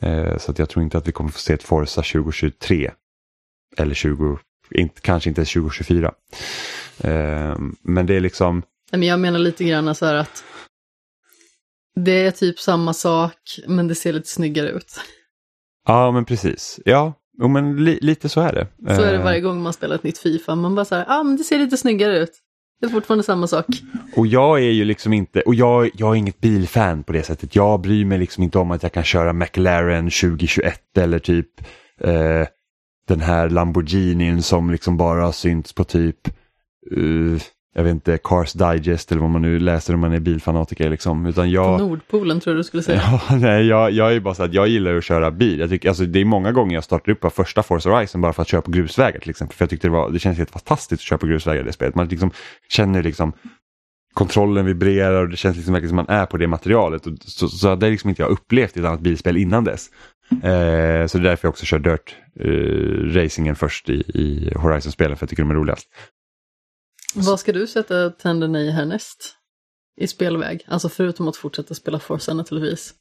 Eh, 0.02 0.38
så 0.38 0.50
att 0.50 0.58
jag 0.58 0.68
tror 0.68 0.82
inte 0.82 0.98
att 0.98 1.08
vi 1.08 1.12
kommer 1.12 1.30
få 1.30 1.38
se 1.38 1.52
ett 1.52 1.62
Forza 1.62 2.02
2023. 2.02 2.90
Eller 3.76 3.94
20, 3.94 4.38
inte, 4.70 5.00
kanske 5.00 5.28
inte 5.28 5.44
2024. 5.44 6.14
Eh, 6.98 7.56
men 7.82 8.06
det 8.06 8.14
är 8.14 8.20
liksom... 8.20 8.62
Men 8.90 9.02
jag 9.02 9.20
menar 9.20 9.38
lite 9.38 9.64
grann 9.64 9.94
så 9.94 10.06
här 10.06 10.14
att 10.14 10.44
det 11.94 12.26
är 12.26 12.30
typ 12.30 12.60
samma 12.60 12.94
sak 12.94 13.60
men 13.66 13.88
det 13.88 13.94
ser 13.94 14.12
lite 14.12 14.28
snyggare 14.28 14.70
ut. 14.70 15.00
Ja, 15.86 16.10
men 16.10 16.24
precis. 16.24 16.80
Ja, 16.84 17.12
men 17.38 17.84
li 17.84 17.98
lite 18.00 18.28
så 18.28 18.40
är 18.40 18.52
det. 18.52 18.94
Så 18.96 19.02
är 19.02 19.12
det 19.12 19.18
varje 19.18 19.40
gång 19.40 19.62
man 19.62 19.72
spelar 19.72 19.94
ett 19.94 20.02
nytt 20.02 20.18
Fifa. 20.18 20.54
Man 20.54 20.74
bara 20.74 20.84
så 20.84 20.94
här, 20.94 21.04
ja 21.08 21.18
ah, 21.18 21.22
men 21.22 21.36
det 21.36 21.44
ser 21.44 21.58
lite 21.58 21.76
snyggare 21.76 22.18
ut. 22.18 22.32
Det 22.80 22.86
är 22.86 22.90
fortfarande 22.90 23.24
samma 23.24 23.46
sak. 23.46 23.66
Och 24.16 24.26
jag 24.26 24.58
är 24.58 24.70
ju 24.70 24.84
liksom 24.84 25.12
inte, 25.12 25.40
och 25.40 25.54
jag, 25.54 25.90
jag 25.94 26.10
är 26.10 26.14
inget 26.14 26.40
bilfan 26.40 27.02
på 27.02 27.12
det 27.12 27.22
sättet. 27.22 27.56
Jag 27.56 27.80
bryr 27.80 28.04
mig 28.04 28.18
liksom 28.18 28.42
inte 28.42 28.58
om 28.58 28.70
att 28.70 28.82
jag 28.82 28.92
kan 28.92 29.04
köra 29.04 29.32
McLaren 29.32 30.04
2021 30.04 30.98
eller 30.98 31.18
typ 31.18 31.48
eh, 32.00 32.46
den 33.08 33.20
här 33.20 33.48
Lamborghinin 33.48 34.42
som 34.42 34.70
liksom 34.70 34.96
bara 34.96 35.24
har 35.24 35.32
synts 35.32 35.72
på 35.72 35.84
typ 35.84 36.28
uh, 36.96 37.40
jag 37.76 37.84
vet 37.84 37.90
inte, 37.90 38.18
Cars 38.18 38.52
Digest 38.52 39.12
eller 39.12 39.20
vad 39.20 39.30
man 39.30 39.42
nu 39.42 39.58
läser 39.58 39.94
om 39.94 40.00
man 40.00 40.12
är 40.12 40.20
bilfanatiker. 40.20 40.90
Liksom. 40.90 41.26
Utan 41.26 41.50
jag, 41.50 41.80
Nordpolen 41.80 42.40
tror 42.40 42.54
jag 42.54 42.58
du 42.60 42.64
skulle 42.64 42.82
säga. 42.82 43.02
Ja, 43.28 43.36
nej, 43.36 43.66
jag, 43.66 43.90
jag 43.90 44.14
är 44.14 44.20
bara 44.20 44.34
så 44.34 44.42
att 44.42 44.54
jag 44.54 44.68
gillar 44.68 44.96
att 44.96 45.04
köra 45.04 45.30
bil. 45.30 45.60
Jag 45.60 45.70
tycker, 45.70 45.88
alltså, 45.88 46.04
det 46.04 46.20
är 46.20 46.24
många 46.24 46.52
gånger 46.52 46.74
jag 46.74 46.84
startar 46.84 47.12
upp 47.12 47.20
på 47.20 47.30
första 47.30 47.62
Forza 47.62 47.90
Horizon 47.90 48.20
bara 48.20 48.32
för 48.32 48.42
att 48.42 48.48
köra 48.48 48.62
på 48.62 48.70
grusvägar 48.70 49.20
till 49.20 49.30
exempel. 49.30 49.56
För 49.56 49.62
jag 49.62 49.70
tyckte 49.70 49.86
det, 49.86 49.92
var, 49.92 50.10
det 50.10 50.18
känns 50.18 50.38
helt 50.38 50.50
fantastiskt 50.50 51.00
att 51.00 51.04
köra 51.04 51.18
på 51.18 51.26
grusvägar 51.26 51.62
i 51.62 51.64
det 51.64 51.72
spelet. 51.72 51.94
Man 51.94 52.08
liksom 52.08 52.30
känner 52.68 53.02
liksom 53.02 53.32
kontrollen 54.14 54.66
vibrerar 54.66 55.22
och 55.22 55.28
det 55.28 55.36
känns 55.36 55.56
liksom 55.56 55.72
verkligen 55.72 55.88
som 55.88 55.96
man 55.96 56.08
är 56.08 56.26
på 56.26 56.36
det 56.36 56.46
materialet. 56.46 57.06
Och 57.06 57.12
så, 57.18 57.48
så 57.48 57.74
det 57.74 57.86
är 57.86 57.90
liksom 57.90 58.10
inte 58.10 58.22
jag 58.22 58.30
upplevt 58.30 58.76
i 58.76 58.80
ett 58.80 58.86
annat 58.86 59.00
bilspel 59.00 59.36
innan 59.36 59.64
dess. 59.64 59.90
Eh, 60.30 61.06
så 61.06 61.18
det 61.18 61.24
är 61.24 61.30
därför 61.30 61.46
jag 61.48 61.50
också 61.50 61.64
kör 61.64 61.78
Dirt 61.78 62.16
eh, 62.40 63.20
racingen 63.20 63.56
först 63.56 63.88
i, 63.88 63.94
i 63.94 64.52
Horizon-spelen 64.56 65.16
för 65.16 65.22
jag 65.24 65.30
tycker 65.30 65.42
de 65.42 65.50
är 65.50 65.54
roligast. 65.54 65.88
Vad 67.14 67.40
ska 67.40 67.52
du 67.52 67.66
sätta 67.66 68.10
tänderna 68.10 68.60
i 68.60 68.70
härnäst? 68.70 69.36
I 70.00 70.06
spelväg? 70.06 70.64
Alltså 70.68 70.88
förutom 70.88 71.28
att 71.28 71.36
fortsätta 71.36 71.74
spela 71.74 71.98
Forza 71.98 72.34
naturligtvis. 72.34 72.94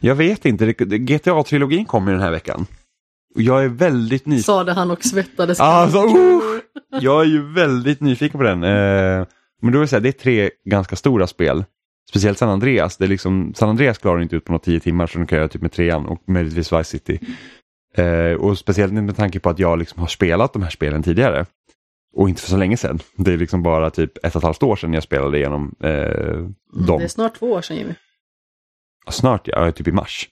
Jag 0.00 0.14
vet 0.14 0.44
inte, 0.44 0.72
GTA-trilogin 0.72 1.84
kommer 1.84 2.12
den 2.12 2.20
här 2.20 2.30
veckan. 2.30 2.66
Jag 3.34 3.64
är 3.64 3.68
väldigt 3.68 4.26
nyfiken. 4.26 4.42
Sade 4.42 4.72
han 4.72 4.90
och 4.90 5.04
svettades. 5.04 5.60
Alltså, 5.60 5.98
uh, 5.98 6.60
jag 7.00 7.20
är 7.20 7.26
ju 7.26 7.52
väldigt 7.52 8.00
nyfiken 8.00 8.38
på 8.38 8.44
den. 8.44 8.64
Eh, 8.64 9.26
men 9.62 9.72
då 9.72 9.78
vill 9.78 9.88
säga, 9.88 10.00
det 10.00 10.08
är 10.08 10.12
tre 10.12 10.50
ganska 10.64 10.96
stora 10.96 11.26
spel. 11.26 11.64
Speciellt 12.10 12.38
San 12.38 12.48
Andreas. 12.48 12.96
Det 12.96 13.04
är 13.04 13.08
liksom, 13.08 13.54
San 13.56 13.68
Andreas 13.68 13.98
klarar 13.98 14.22
inte 14.22 14.36
ut 14.36 14.44
på 14.44 14.52
några 14.52 14.64
tio 14.64 14.80
timmar 14.80 15.06
så 15.06 15.18
de 15.18 15.26
kan 15.26 15.38
göra 15.38 15.48
typ 15.48 15.62
med 15.62 15.72
trean 15.72 16.06
och 16.06 16.22
möjligtvis 16.28 16.72
Vice 16.72 16.84
City. 16.84 17.20
Eh, 17.94 18.32
och 18.32 18.58
speciellt 18.58 18.92
med 18.92 19.16
tanke 19.16 19.40
på 19.40 19.50
att 19.50 19.58
jag 19.58 19.78
liksom 19.78 20.00
har 20.00 20.08
spelat 20.08 20.52
de 20.52 20.62
här 20.62 20.70
spelen 20.70 21.02
tidigare. 21.02 21.46
Och 22.14 22.28
inte 22.28 22.42
för 22.42 22.50
så 22.50 22.56
länge 22.56 22.76
sedan. 22.76 22.98
Det 23.16 23.32
är 23.32 23.36
liksom 23.36 23.62
bara 23.62 23.90
typ 23.90 24.16
ett 24.16 24.34
och 24.34 24.40
ett 24.40 24.44
halvt 24.44 24.62
år 24.62 24.76
sedan 24.76 24.94
jag 24.94 25.02
spelade 25.02 25.38
igenom 25.38 25.74
eh, 25.80 25.90
dem. 26.86 26.98
Det 26.98 27.04
är 27.04 27.08
snart 27.08 27.38
två 27.38 27.52
år 27.52 27.62
sedan 27.62 27.76
Jimmy. 27.76 27.94
Snart 29.10 29.48
ja, 29.48 29.72
typ 29.72 29.88
i 29.88 29.92
mars. 29.92 30.28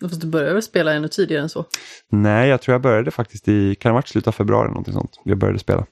Fast 0.00 0.20
du 0.20 0.26
började 0.26 0.52
väl 0.52 0.62
spela 0.62 0.92
ännu 0.92 1.08
tidigare 1.08 1.42
än 1.42 1.48
så? 1.48 1.64
Nej, 2.08 2.48
jag 2.48 2.60
tror 2.60 2.72
jag 2.72 2.82
började 2.82 3.10
faktiskt 3.10 3.48
i, 3.48 3.74
kan 3.74 3.90
det 3.90 3.92
ha 3.92 3.98
varit 3.98 4.08
slutet 4.08 4.28
av 4.28 4.32
februari 4.32 4.60
eller 4.60 4.70
någonting 4.70 4.94
sånt. 4.94 5.20
Jag 5.24 5.38
började 5.38 5.58
spela. 5.58 5.86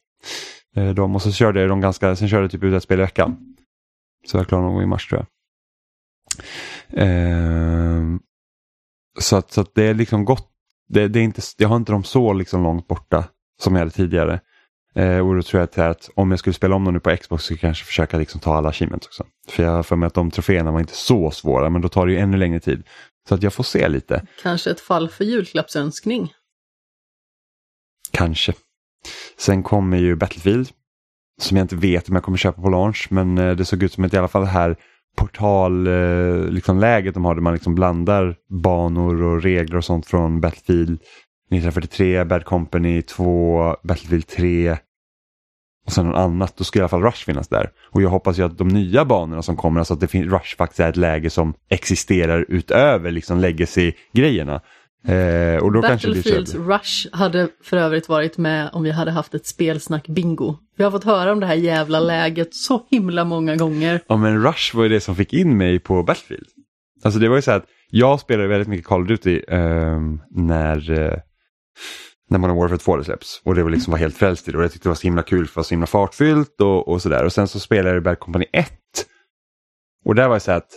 Eh, 0.76 0.94
dem 0.94 1.14
och 1.14 1.22
så 1.22 1.32
körde 1.32 1.60
jag 1.60 1.68
dem 1.68 1.80
ganska, 1.80 2.16
sen 2.16 2.28
körde 2.28 2.42
jag 2.42 2.50
typ 2.50 2.64
ut 2.64 2.74
ett 2.74 2.82
spel 2.82 2.98
i 2.98 3.02
veckan. 3.02 3.36
Så 4.26 4.36
jag 4.36 4.48
klarade 4.48 4.66
någon 4.66 4.74
gång 4.74 4.82
i 4.82 4.86
mars 4.86 5.08
tror 5.08 5.20
jag. 5.20 5.28
Eh, 7.02 8.02
så 9.20 9.36
att, 9.36 9.52
så 9.52 9.60
att 9.60 9.74
det 9.74 9.84
är 9.84 9.94
liksom 9.94 10.24
gott. 10.24 10.50
Det, 10.88 11.08
det 11.08 11.18
är 11.18 11.22
inte, 11.22 11.42
jag 11.58 11.68
har 11.68 11.76
inte 11.76 11.92
dem 11.92 12.04
så 12.04 12.32
liksom 12.32 12.62
långt 12.62 12.88
borta 12.88 13.24
som 13.62 13.74
jag 13.74 13.80
hade 13.80 13.90
tidigare. 13.90 14.40
Eh, 14.94 15.18
och 15.18 15.34
då 15.34 15.42
tror 15.42 15.68
jag 15.74 15.86
att 15.86 16.10
om 16.14 16.30
jag 16.30 16.38
skulle 16.38 16.54
spela 16.54 16.74
om 16.74 16.84
dem 16.84 16.94
nu 16.94 17.00
på 17.00 17.16
Xbox 17.16 17.42
så 17.42 17.44
skulle 17.44 17.56
jag 17.56 17.60
kanske 17.60 17.84
försöka 17.84 18.18
liksom 18.18 18.40
ta 18.40 18.54
alla 18.56 18.68
achievements 18.68 19.06
också. 19.06 19.26
För 19.48 19.62
jag 19.62 19.70
har 19.70 19.82
för 19.82 19.96
mig 19.96 20.06
att 20.06 20.14
de 20.14 20.30
troféerna 20.30 20.72
var 20.72 20.80
inte 20.80 20.96
så 20.96 21.30
svåra 21.30 21.70
men 21.70 21.82
då 21.82 21.88
tar 21.88 22.06
det 22.06 22.12
ju 22.12 22.18
ännu 22.18 22.36
längre 22.36 22.60
tid. 22.60 22.82
Så 23.28 23.34
att 23.34 23.42
jag 23.42 23.52
får 23.52 23.64
se 23.64 23.88
lite. 23.88 24.26
Kanske 24.42 24.70
ett 24.70 24.80
fall 24.80 25.08
för 25.08 25.24
julklappsönskning? 25.24 26.32
Kanske. 28.10 28.52
Sen 29.38 29.62
kommer 29.62 29.96
ju 29.96 30.16
Battlefield 30.16 30.68
som 31.40 31.56
jag 31.56 31.64
inte 31.64 31.76
vet 31.76 32.08
om 32.08 32.14
jag 32.14 32.24
kommer 32.24 32.38
köpa 32.38 32.62
på 32.62 32.68
launch 32.68 33.06
men 33.10 33.38
eh, 33.38 33.56
det 33.56 33.64
såg 33.64 33.82
ut 33.82 33.92
som 33.92 34.04
att 34.04 34.14
i 34.14 34.16
alla 34.16 34.28
fall 34.28 34.42
det 34.42 34.48
här 34.48 34.76
portalläget 35.16 36.52
liksom, 36.52 36.78
läget 36.78 37.14
de 37.14 37.24
har 37.24 37.34
där 37.34 37.42
man 37.42 37.52
liksom 37.52 37.74
blandar 37.74 38.36
banor 38.48 39.22
och 39.22 39.42
regler 39.42 39.76
och 39.76 39.84
sånt 39.84 40.06
från 40.06 40.40
Battlefield 40.40 41.00
1943, 41.50 42.24
Bad 42.24 42.44
Company 42.44 43.02
2, 43.02 43.76
Battlefield 43.82 44.26
3 44.26 44.76
och 45.86 45.92
sen 45.92 46.06
något 46.06 46.16
annat, 46.16 46.56
då 46.56 46.64
ska 46.64 46.78
i 46.78 46.82
alla 46.82 46.88
fall 46.88 47.02
Rush 47.02 47.24
finnas 47.24 47.48
där. 47.48 47.70
Och 47.90 48.02
jag 48.02 48.08
hoppas 48.08 48.38
ju 48.38 48.42
att 48.42 48.58
de 48.58 48.68
nya 48.68 49.04
banorna 49.04 49.42
som 49.42 49.56
kommer, 49.56 49.80
alltså 49.80 49.94
att 49.94 50.00
det 50.00 50.06
finns, 50.06 50.32
Rush 50.32 50.56
faktiskt 50.56 50.80
är 50.80 50.88
ett 50.88 50.96
läge 50.96 51.30
som 51.30 51.54
existerar 51.68 52.44
utöver 52.48 53.10
liksom 53.10 53.40
legacy-grejerna. 53.40 54.60
Eh, 55.06 55.62
och 55.62 55.72
då 55.72 55.82
kanske 55.82 56.08
Battlefields 56.08 56.54
Rush 56.54 57.08
hade 57.12 57.48
för 57.62 57.76
övrigt 57.76 58.08
varit 58.08 58.38
med 58.38 58.70
om 58.72 58.82
vi 58.82 58.90
hade 58.90 59.10
haft 59.10 59.34
ett 59.34 59.46
spelsnack 59.46 60.06
bingo. 60.08 60.56
Vi 60.76 60.84
har 60.84 60.90
fått 60.90 61.04
höra 61.04 61.32
om 61.32 61.40
det 61.40 61.46
här 61.46 61.54
jävla 61.54 62.00
läget 62.00 62.54
så 62.54 62.86
himla 62.90 63.24
många 63.24 63.56
gånger. 63.56 64.00
Ja 64.06 64.16
men 64.16 64.42
Rush 64.42 64.76
var 64.76 64.82
ju 64.82 64.88
det 64.88 65.00
som 65.00 65.16
fick 65.16 65.32
in 65.32 65.56
mig 65.56 65.78
på 65.78 66.02
Battlefield. 66.02 66.46
Alltså 67.04 67.20
det 67.20 67.28
var 67.28 67.36
ju 67.36 67.42
så 67.42 67.50
att 67.50 67.64
jag 67.90 68.20
spelade 68.20 68.48
väldigt 68.48 68.68
mycket 68.68 68.86
Call 68.86 69.02
of 69.02 69.08
Duty 69.08 69.42
eh, 69.48 70.00
när, 70.30 70.90
eh, 70.90 71.18
när 72.30 72.38
Modern 72.38 72.56
Warfare 72.56 72.78
2 72.78 73.04
släpps. 73.04 73.42
Och 73.44 73.54
det 73.54 73.62
var 73.62 73.70
liksom 73.70 73.90
var 73.90 73.98
helt 73.98 74.16
frälst 74.16 74.48
i 74.48 74.52
det 74.52 74.58
och 74.58 74.64
jag 74.64 74.72
tyckte 74.72 74.88
det 74.88 74.90
var 74.90 74.96
så 74.96 75.06
himla 75.06 75.22
kul 75.22 75.46
för 75.46 75.54
det 75.54 75.56
var 75.56 75.64
så 75.64 75.70
himla 75.70 75.86
fartfyllt 75.86 76.60
och, 76.60 76.88
och 76.88 77.02
sådär. 77.02 77.24
Och 77.24 77.32
sen 77.32 77.48
så 77.48 77.60
spelade 77.60 77.94
jag 77.94 78.02
Bad 78.02 78.18
Company 78.18 78.46
1. 78.52 78.70
Och 80.04 80.14
där 80.14 80.28
var 80.28 80.34
det 80.34 80.40
så 80.40 80.52
att 80.52 80.68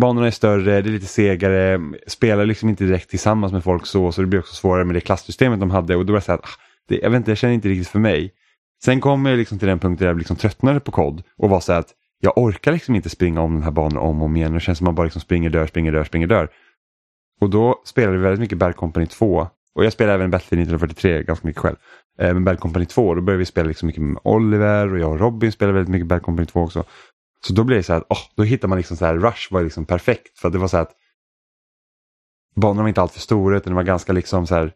banorna 0.00 0.26
är 0.26 0.30
större, 0.30 0.82
det 0.82 0.88
är 0.88 0.92
lite 0.92 1.06
segare, 1.06 1.80
spelar 2.06 2.46
liksom 2.46 2.68
inte 2.68 2.84
direkt 2.84 3.10
tillsammans 3.10 3.52
med 3.52 3.64
folk 3.64 3.86
så, 3.86 4.12
så 4.12 4.20
det 4.20 4.26
blir 4.26 4.40
också 4.40 4.54
svårare 4.54 4.84
med 4.84 4.94
det 4.94 5.00
klasssystemet 5.00 5.60
de 5.60 5.70
hade 5.70 5.96
och 5.96 6.06
då 6.06 6.12
var 6.12 6.20
det 6.20 6.24
så 6.24 6.32
att, 6.32 6.44
ah, 6.44 6.58
det, 6.88 6.98
jag 6.98 7.10
vet 7.10 7.16
inte, 7.16 7.30
jag 7.30 7.38
känner 7.38 7.54
inte 7.54 7.68
riktigt 7.68 7.88
för 7.88 7.98
mig. 7.98 8.32
Sen 8.84 9.00
kom 9.00 9.26
jag 9.26 9.36
liksom 9.36 9.58
till 9.58 9.68
den 9.68 9.78
punkten 9.78 10.04
där 10.04 10.10
jag 10.10 10.18
liksom 10.18 10.36
tröttnade 10.36 10.80
på 10.80 10.90
kod 10.90 11.22
och 11.36 11.50
var 11.50 11.60
så 11.60 11.72
att 11.72 11.94
jag 12.20 12.38
orkar 12.38 12.72
liksom 12.72 12.94
inte 12.94 13.10
springa 13.10 13.40
om 13.40 13.54
den 13.54 13.62
här 13.62 13.70
banan 13.70 13.98
om 13.98 14.18
och 14.18 14.24
om 14.24 14.36
igen. 14.36 14.52
Det 14.52 14.60
känns 14.60 14.78
som 14.78 14.84
att 14.84 14.88
man 14.88 14.94
bara 14.94 15.04
liksom 15.04 15.20
springer, 15.20 15.50
dör, 15.50 15.66
springer, 15.66 15.92
dör, 15.92 16.04
springer, 16.04 16.26
dör. 16.26 16.48
Och 17.40 17.50
då 17.50 17.82
spelade 17.84 18.16
vi 18.16 18.22
väldigt 18.22 18.40
mycket 18.40 18.58
Bad 18.58 18.76
Company 18.76 19.06
2 19.06 19.48
och 19.78 19.84
jag 19.84 19.92
spelade 19.92 20.14
även 20.14 20.30
Battlefield 20.30 20.62
1943 20.62 21.22
ganska 21.22 21.46
mycket 21.46 21.62
själv. 21.62 21.76
Eh, 22.18 22.34
men 22.34 22.44
Bad 22.44 22.60
Company 22.60 22.86
2, 22.86 23.14
då 23.14 23.20
började 23.20 23.38
vi 23.38 23.46
spela 23.46 23.68
liksom 23.68 23.86
mycket 23.86 24.02
med 24.02 24.20
Oliver 24.24 24.92
och 24.92 24.98
jag 24.98 25.10
och 25.10 25.20
Robin 25.20 25.52
spelade 25.52 25.74
väldigt 25.74 25.92
mycket 25.92 26.06
Bad 26.06 26.22
Company 26.22 26.46
2 26.46 26.60
också. 26.60 26.84
Så 27.40 27.52
då 27.52 27.64
blev 27.64 27.78
det 27.78 27.82
så 27.82 27.92
här, 27.92 28.04
oh, 28.08 28.18
då 28.34 28.42
hittar 28.42 28.68
man 28.68 28.78
liksom 28.78 28.96
så 28.96 29.04
här, 29.04 29.16
Rush 29.16 29.52
var 29.52 29.62
liksom 29.62 29.84
perfekt 29.84 30.38
för 30.38 30.50
det 30.50 30.58
var 30.58 30.68
så 30.68 30.76
här 30.76 30.82
att 30.82 30.92
banorna 32.56 32.82
var 32.82 32.88
inte 32.88 33.02
alltför 33.02 33.20
stora 33.20 33.56
utan 33.56 33.72
det 33.72 33.76
var 33.76 33.82
ganska 33.82 34.12
liksom 34.12 34.46
så 34.46 34.54
här 34.54 34.72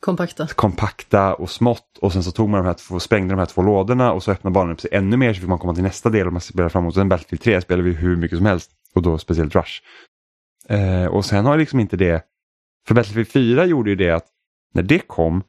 Kompakta. 0.00 0.46
kompakta 0.46 1.34
och 1.34 1.50
smått 1.50 1.98
och 2.00 2.12
sen 2.12 2.22
så 2.22 2.32
tog 2.32 2.48
man 2.48 2.60
de 2.60 2.66
här 2.66 2.74
två, 2.74 3.00
sprängde 3.00 3.34
de 3.34 3.38
här 3.38 3.46
två 3.46 3.62
lådorna 3.62 4.12
och 4.12 4.22
så 4.22 4.30
öppnade 4.32 4.54
banan 4.54 4.72
upp 4.72 4.80
sig 4.80 4.90
ännu 4.92 5.16
mer 5.16 5.34
så 5.34 5.40
fick 5.40 5.48
man 5.48 5.58
komma 5.58 5.74
till 5.74 5.82
nästa 5.82 6.10
del 6.10 6.26
och 6.26 6.32
man 6.32 6.40
spelade 6.40 6.70
framåt. 6.70 6.94
Sen 6.94 7.08
Battlefield 7.08 7.42
3 7.42 7.60
spelade 7.60 7.88
vi 7.88 7.94
hur 7.94 8.16
mycket 8.16 8.38
som 8.38 8.46
helst 8.46 8.70
och 8.94 9.02
då 9.02 9.18
speciellt 9.18 9.54
Rush. 9.54 9.82
Eh, 10.68 11.06
och 11.06 11.24
sen 11.24 11.44
har 11.46 11.56
liksom 11.56 11.80
inte 11.80 11.96
det, 11.96 12.22
för 12.86 12.94
Battlefield 12.94 13.28
4 13.28 13.64
gjorde 13.64 13.90
ju 13.90 13.96
det 13.96 14.10
att 14.10 14.26
när 14.74 14.82
det 14.82 14.98
kom 14.98 15.42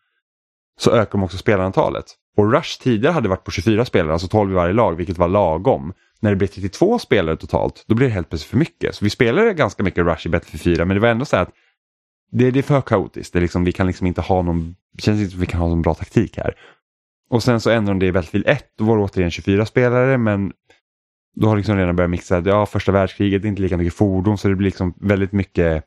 så 0.80 0.92
ökade 0.92 1.12
de 1.12 1.24
också 1.24 1.38
spelarantalet. 1.38 2.06
Och 2.38 2.54
Rush 2.54 2.82
tidigare 2.82 3.14
hade 3.14 3.30
varit 3.30 3.44
på 3.44 3.52
24 3.52 3.86
spelare, 3.86 4.14
alltså 4.14 4.28
12 4.28 4.52
i 4.52 4.56
varje 4.56 4.74
lag, 4.74 4.96
vilket 4.96 5.18
var 5.18 5.28
lagom. 5.28 5.94
När 6.20 6.30
det 6.30 6.36
blev 6.36 6.48
32 6.48 7.00
spelare 7.00 7.38
totalt, 7.38 7.86
då 7.88 7.96
blev 7.96 8.10
det 8.10 8.14
helt 8.14 8.30
plötsligt 8.30 8.50
för 8.50 8.58
mycket. 8.58 8.96
Så 8.96 9.06
vi 9.06 9.10
spelade 9.10 9.54
ganska 9.54 9.84
mycket 9.84 10.06
Rush 10.06 10.28
i 10.28 10.30
Battlefield 10.30 10.78
4, 10.78 10.86
men 10.86 10.96
det 10.96 11.02
var 11.02 11.10
ändå 11.10 11.26
så 11.26 11.38
att 11.38 11.50
det, 12.32 12.52
det 12.52 12.60
är 12.60 12.64
för 12.64 12.82
kaotiskt. 12.82 13.34
Det 13.34 13.40
är 13.40 13.42
liksom, 13.42 13.64
vi 13.64 13.72
kan 13.72 13.88
liksom 13.88 14.08
inte 14.08 14.22
ha 14.22 14.42
någon, 14.42 14.76
det 14.94 15.02
känns 15.02 15.20
inte 15.20 15.32
som 15.32 15.40
vi 15.40 15.46
kan 15.46 15.62
ha 15.62 15.68
någon 15.68 15.82
bra 15.82 15.94
taktik 15.94 16.38
här. 16.38 16.56
Och 17.30 17.44
sen 17.44 17.62
så 17.62 17.70
ändrade 17.70 18.00
de 18.00 18.00
det 18.00 18.06
i 18.06 18.12
Battlefield 18.12 18.48
1, 18.48 18.66
då 18.78 18.84
var 18.84 18.98
det 18.98 19.04
återigen 19.04 19.32
24 19.32 19.66
spelare, 19.66 20.18
men 20.18 20.52
då 21.36 21.48
har 21.48 21.58
liksom 21.58 21.78
redan 21.78 21.96
börjat 21.96 22.10
mixa, 22.10 22.40
ja 22.46 22.66
första 22.66 22.92
världskriget, 22.92 23.42
det 23.42 23.48
är 23.48 23.50
inte 23.50 23.62
lika 23.62 23.78
mycket 23.78 23.94
fordon, 23.94 24.38
så 24.38 24.48
det 24.48 24.56
blir 24.56 24.66
liksom 24.66 24.94
väldigt 25.02 25.32
mycket 25.32 25.84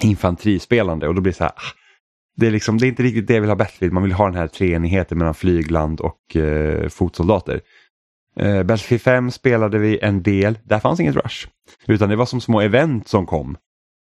infanterispelande 0.00 1.08
och 1.08 1.14
då 1.14 1.20
blir 1.20 1.32
det 1.32 1.36
så 1.36 1.44
här, 1.44 1.52
ah. 1.52 1.72
det 2.36 2.46
är, 2.46 2.50
liksom, 2.50 2.78
det 2.78 2.86
är 2.86 2.88
inte 2.88 3.02
riktigt 3.02 3.26
det 3.26 3.34
jag 3.34 3.40
vill 3.40 3.50
ha 3.50 3.56
Battlefield, 3.56 3.92
man 3.92 4.02
vill 4.02 4.12
ha 4.12 4.24
den 4.24 4.34
här 4.34 4.46
treenigheten 4.46 5.18
mellan 5.18 5.34
flygland 5.34 6.00
och 6.00 6.36
eh, 6.36 6.88
fotsoldater. 6.88 7.60
Eh, 8.36 8.62
Battlefield 8.62 9.02
5 9.02 9.30
spelade 9.30 9.78
vi 9.78 9.98
en 9.98 10.22
del, 10.22 10.58
där 10.64 10.78
fanns 10.78 11.00
inget 11.00 11.16
Rush. 11.16 11.46
Utan 11.86 12.08
det 12.08 12.16
var 12.16 12.26
som 12.26 12.40
små 12.40 12.60
event 12.60 13.08
som 13.08 13.26
kom. 13.26 13.56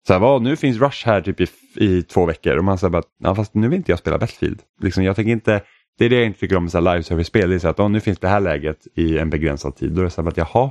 Så 0.06 0.12
här, 0.12 0.20
vad, 0.20 0.42
nu 0.42 0.56
finns 0.56 0.78
Rush 0.78 1.06
här 1.06 1.20
typ 1.20 1.40
i, 1.40 1.46
i 1.76 2.02
två 2.02 2.26
veckor 2.26 2.56
och 2.56 2.64
man 2.64 2.78
säger 2.78 2.90
bara, 2.90 3.02
ja, 3.18 3.34
fast 3.34 3.54
nu 3.54 3.68
vill 3.68 3.76
inte 3.76 3.92
jag 3.92 3.98
spela 3.98 4.18
Battlefield. 4.18 4.60
Liksom, 4.80 5.04
jag 5.04 5.16
tänker 5.16 5.32
inte, 5.32 5.62
det 5.98 6.04
är 6.04 6.10
det 6.10 6.16
jag 6.16 6.26
inte 6.26 6.40
tycker 6.40 6.56
om 6.56 6.64
med 6.64 6.84
live 6.84 7.02
service-spel, 7.02 7.50
det 7.50 7.54
är 7.54 7.58
så 7.58 7.68
att 7.68 7.80
oh, 7.80 7.88
nu 7.88 8.00
finns 8.00 8.18
det 8.18 8.28
här 8.28 8.40
läget 8.40 8.86
i 8.94 9.18
en 9.18 9.30
begränsad 9.30 9.76
tid. 9.76 9.92
Då 9.92 10.00
är 10.00 10.04
det 10.04 10.10
så 10.10 10.22
här, 10.22 10.28
att 10.28 10.36
jaha. 10.36 10.70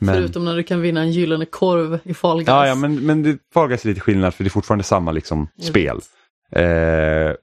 Men... 0.00 0.14
Förutom 0.14 0.44
när 0.44 0.56
du 0.56 0.62
kan 0.62 0.80
vinna 0.80 1.00
en 1.00 1.12
gyllene 1.12 1.44
korv 1.46 1.98
i 2.04 2.14
Fall 2.14 2.38
Guys. 2.38 2.48
Ja, 2.48 2.66
ja 2.66 2.74
men, 2.74 3.06
men 3.06 3.22
det, 3.22 3.38
Fall 3.54 3.68
Guys 3.68 3.84
är 3.84 3.88
lite 3.88 4.00
skillnad 4.00 4.34
för 4.34 4.44
det 4.44 4.48
är 4.48 4.50
fortfarande 4.50 4.84
samma 4.84 5.12
liksom, 5.12 5.48
Jag 5.56 5.66
spel. 5.66 6.00
Eh, 6.52 6.62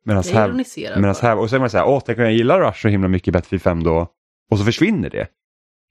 medans 0.05 0.31
Jag 0.31 0.39
här, 0.39 0.51
medans 0.95 1.19
här, 1.19 1.37
och 1.37 1.49
så 1.49 1.55
är 1.55 1.59
man 1.59 1.69
så 1.69 1.77
här, 1.77 1.87
åh, 1.87 2.01
tänk 2.05 2.17
om 2.17 2.23
jag 2.23 2.33
gillar 2.33 2.61
Rush 2.61 2.81
så 2.81 2.87
himla 2.87 3.07
mycket 3.07 3.27
i 3.27 3.31
Battlefield 3.31 3.61
5 3.61 3.83
då. 3.83 4.07
Och 4.51 4.59
så 4.59 4.65
försvinner 4.65 5.09
det. 5.09 5.27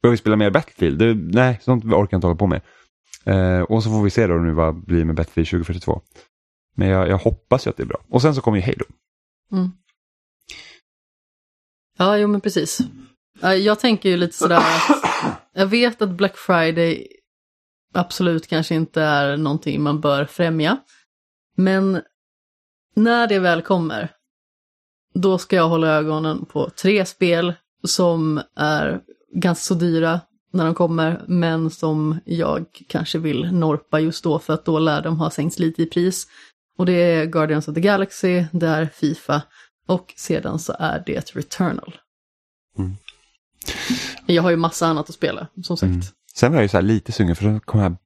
Börjar 0.02 0.10
vi 0.10 0.16
spela 0.16 0.36
mer 0.36 0.50
Battlefield? 0.50 0.98
Det, 0.98 1.14
nej, 1.14 1.58
sånt 1.62 1.84
orkar 1.84 2.08
jag 2.10 2.18
inte 2.18 2.26
hålla 2.26 2.38
på 2.38 2.46
med. 2.46 2.60
Eh, 3.24 3.62
och 3.62 3.82
så 3.82 3.90
får 3.90 4.02
vi 4.02 4.10
se 4.10 4.26
då 4.26 4.34
nu 4.34 4.52
vad 4.52 4.74
det 4.74 4.80
blir 4.86 5.04
med 5.04 5.14
Battlefield 5.16 5.48
2042. 5.48 6.00
Men 6.76 6.88
jag, 6.88 7.08
jag 7.08 7.18
hoppas 7.18 7.66
ju 7.66 7.70
att 7.70 7.76
det 7.76 7.82
är 7.82 7.86
bra. 7.86 8.00
Och 8.08 8.22
sen 8.22 8.34
så 8.34 8.40
kommer 8.40 8.58
ju 8.58 8.64
Halo. 8.64 8.84
Mm. 9.52 9.70
Ja, 11.98 12.18
jo 12.18 12.28
men 12.28 12.40
precis. 12.40 12.78
Ja, 13.40 13.54
Jag 13.54 13.80
tänker 13.80 14.08
ju 14.08 14.16
lite 14.16 14.36
sådär 14.36 14.56
att 14.56 15.01
jag 15.52 15.66
vet 15.66 16.02
att 16.02 16.10
Black 16.10 16.36
Friday 16.36 17.06
absolut 17.94 18.46
kanske 18.46 18.74
inte 18.74 19.02
är 19.02 19.36
någonting 19.36 19.82
man 19.82 20.00
bör 20.00 20.24
främja. 20.24 20.78
Men 21.56 22.02
när 22.94 23.26
det 23.26 23.38
väl 23.38 23.62
kommer, 23.62 24.10
då 25.14 25.38
ska 25.38 25.56
jag 25.56 25.68
hålla 25.68 25.88
ögonen 25.88 26.44
på 26.44 26.70
tre 26.70 27.04
spel 27.04 27.54
som 27.84 28.42
är 28.56 29.00
ganska 29.34 29.62
så 29.62 29.74
dyra 29.74 30.20
när 30.52 30.64
de 30.64 30.74
kommer, 30.74 31.24
men 31.28 31.70
som 31.70 32.20
jag 32.24 32.66
kanske 32.88 33.18
vill 33.18 33.52
norpa 33.52 34.00
just 34.00 34.24
då 34.24 34.38
för 34.38 34.52
att 34.52 34.64
då 34.64 34.78
lär 34.78 35.02
de 35.02 35.18
ha 35.18 35.30
sänkts 35.30 35.58
lite 35.58 35.82
i 35.82 35.86
pris. 35.86 36.26
Och 36.78 36.86
det 36.86 36.92
är 36.92 37.26
Guardians 37.26 37.68
of 37.68 37.74
the 37.74 37.80
Galaxy, 37.80 38.44
det 38.52 38.66
är 38.66 38.86
Fifa 38.86 39.42
och 39.86 40.14
sedan 40.16 40.58
så 40.58 40.76
är 40.78 41.02
det 41.06 41.36
Returnal. 41.36 41.96
Mm. 42.78 42.92
Jag 44.26 44.42
har 44.42 44.50
ju 44.50 44.56
massa 44.56 44.86
annat 44.86 45.08
att 45.08 45.14
spela, 45.14 45.46
som 45.62 45.76
sagt. 45.76 45.90
Mm. 45.90 46.02
Sen 46.34 46.52
var 46.52 46.58
jag 46.58 46.64
ju 46.64 46.68
så 46.68 46.76
här 46.76 46.82
lite 46.82 47.12
sugen 47.12 47.36
för 47.36 47.44
de 47.44 47.78
här 47.80 47.96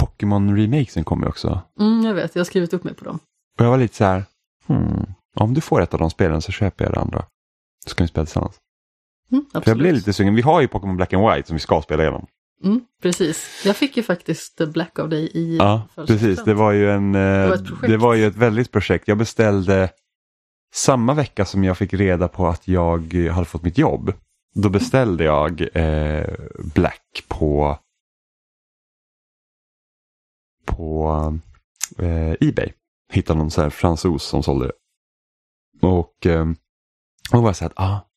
Pokémon-remakesen 0.00 1.04
kommer 1.04 1.26
ju 1.26 1.28
också. 1.28 1.60
Mm, 1.80 2.04
jag 2.04 2.14
vet, 2.14 2.34
jag 2.34 2.40
har 2.40 2.44
skrivit 2.44 2.74
upp 2.74 2.84
mig 2.84 2.94
på 2.94 3.04
dem. 3.04 3.18
Och 3.58 3.64
jag 3.64 3.70
var 3.70 3.78
lite 3.78 3.96
så 3.96 4.04
här, 4.04 4.24
hmm, 4.66 5.06
om 5.36 5.54
du 5.54 5.60
får 5.60 5.82
ett 5.82 5.94
av 5.94 6.00
de 6.00 6.10
spelen 6.10 6.42
så 6.42 6.52
köper 6.52 6.84
jag 6.84 6.94
det 6.94 7.00
andra. 7.00 7.24
Så 7.84 7.90
ska 7.90 8.04
vi 8.04 8.08
spela 8.08 8.24
tillsammans. 8.26 8.54
Mm, 9.32 9.44
För 9.52 9.70
jag 9.70 9.78
blev 9.78 9.94
lite 9.94 10.12
sugen. 10.12 10.34
Vi 10.34 10.42
har 10.42 10.60
ju 10.60 10.68
Pokémon 10.68 10.96
Black 10.96 11.12
and 11.12 11.30
White 11.34 11.48
som 11.48 11.54
vi 11.56 11.60
ska 11.60 11.82
spela 11.82 12.02
igenom. 12.02 12.26
Mm, 12.64 12.80
precis. 13.02 13.62
Jag 13.64 13.76
fick 13.76 13.96
ju 13.96 14.02
faktiskt 14.02 14.60
Black 14.68 14.98
av 14.98 15.08
dig 15.08 15.30
i 15.34 15.56
Ja, 15.56 15.82
precis. 15.94 16.44
Det 16.44 16.54
var 16.54 16.72
ju 16.72 16.90
en, 16.90 17.14
eh, 17.14 17.48
var 17.48 17.54
ett 17.54 17.66
projekt. 17.66 17.88
det 17.90 17.96
var 17.96 18.14
ju 18.14 18.26
ett 18.26 18.36
väldigt 18.36 18.72
projekt. 18.72 19.08
Jag 19.08 19.18
beställde 19.18 19.90
samma 20.74 21.14
vecka 21.14 21.44
som 21.44 21.64
jag 21.64 21.78
fick 21.78 21.94
reda 21.94 22.28
på 22.28 22.46
att 22.46 22.68
jag 22.68 23.14
hade 23.14 23.44
fått 23.46 23.62
mitt 23.62 23.78
jobb. 23.78 24.12
Då 24.62 24.68
beställde 24.68 25.24
jag 25.24 25.68
eh, 25.74 26.34
Black 26.74 27.24
på 27.28 27.78
på 30.64 31.38
eh, 31.98 32.32
Ebay. 32.40 32.72
Hittade 33.12 33.38
någon 33.38 33.50
så 33.50 33.62
här 33.62 33.70
fransos 33.70 34.24
som 34.24 34.42
sålde 34.42 34.66
det. 34.66 34.72
Och 35.86 36.26
eh, 36.26 36.46
var 37.32 37.42
var 37.42 37.52
så 37.52 37.64
här 37.64 37.70
att 37.70 37.80
ah, 37.80 38.08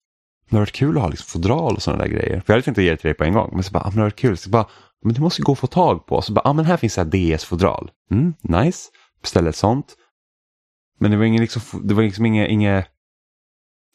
det 0.49 0.55
hade 0.55 0.61
varit 0.61 0.71
kul 0.71 0.97
att 0.97 1.03
ha 1.03 1.09
liksom 1.09 1.41
fodral 1.41 1.75
och 1.75 1.81
sådana 1.81 2.03
där 2.03 2.09
grejer. 2.09 2.39
För 2.39 2.53
jag 2.53 2.55
hade 2.55 2.61
tänkt 2.61 2.77
att 2.77 2.83
ge 2.83 2.89
det 2.89 2.97
till 2.97 3.07
dig 3.07 3.13
på 3.13 3.23
en 3.23 3.33
gång. 3.33 3.49
Men 3.53 3.63
så 3.63 3.71
bara, 3.71 3.83
ah, 3.83 3.87
men 3.87 3.95
det 3.95 4.01
hade 4.01 4.11
varit 4.11 4.19
kul. 4.19 4.37
Så 4.37 4.49
bara, 4.49 4.69
men 5.01 5.13
det 5.13 5.21
måste 5.21 5.41
ju 5.41 5.45
gå 5.45 5.51
att 5.51 5.59
få 5.59 5.67
tag 5.67 6.05
på. 6.05 6.21
Så 6.21 6.33
bara, 6.33 6.49
ah, 6.49 6.53
men 6.53 6.65
här 6.65 6.77
finns 6.77 6.93
så 6.93 7.01
här 7.01 7.09
DS-fodral. 7.09 7.91
Mm, 8.11 8.33
nice. 8.41 8.89
Beställde 9.21 9.49
ett 9.49 9.55
sånt. 9.55 9.95
Men 10.99 11.11
det 11.11 11.17
var 11.17 11.25
ingen 11.25 11.41
liksom, 11.41 11.87
det 11.87 11.93
var 11.93 12.03
liksom 12.03 12.25
inga, 12.25 12.47
inga 12.47 12.85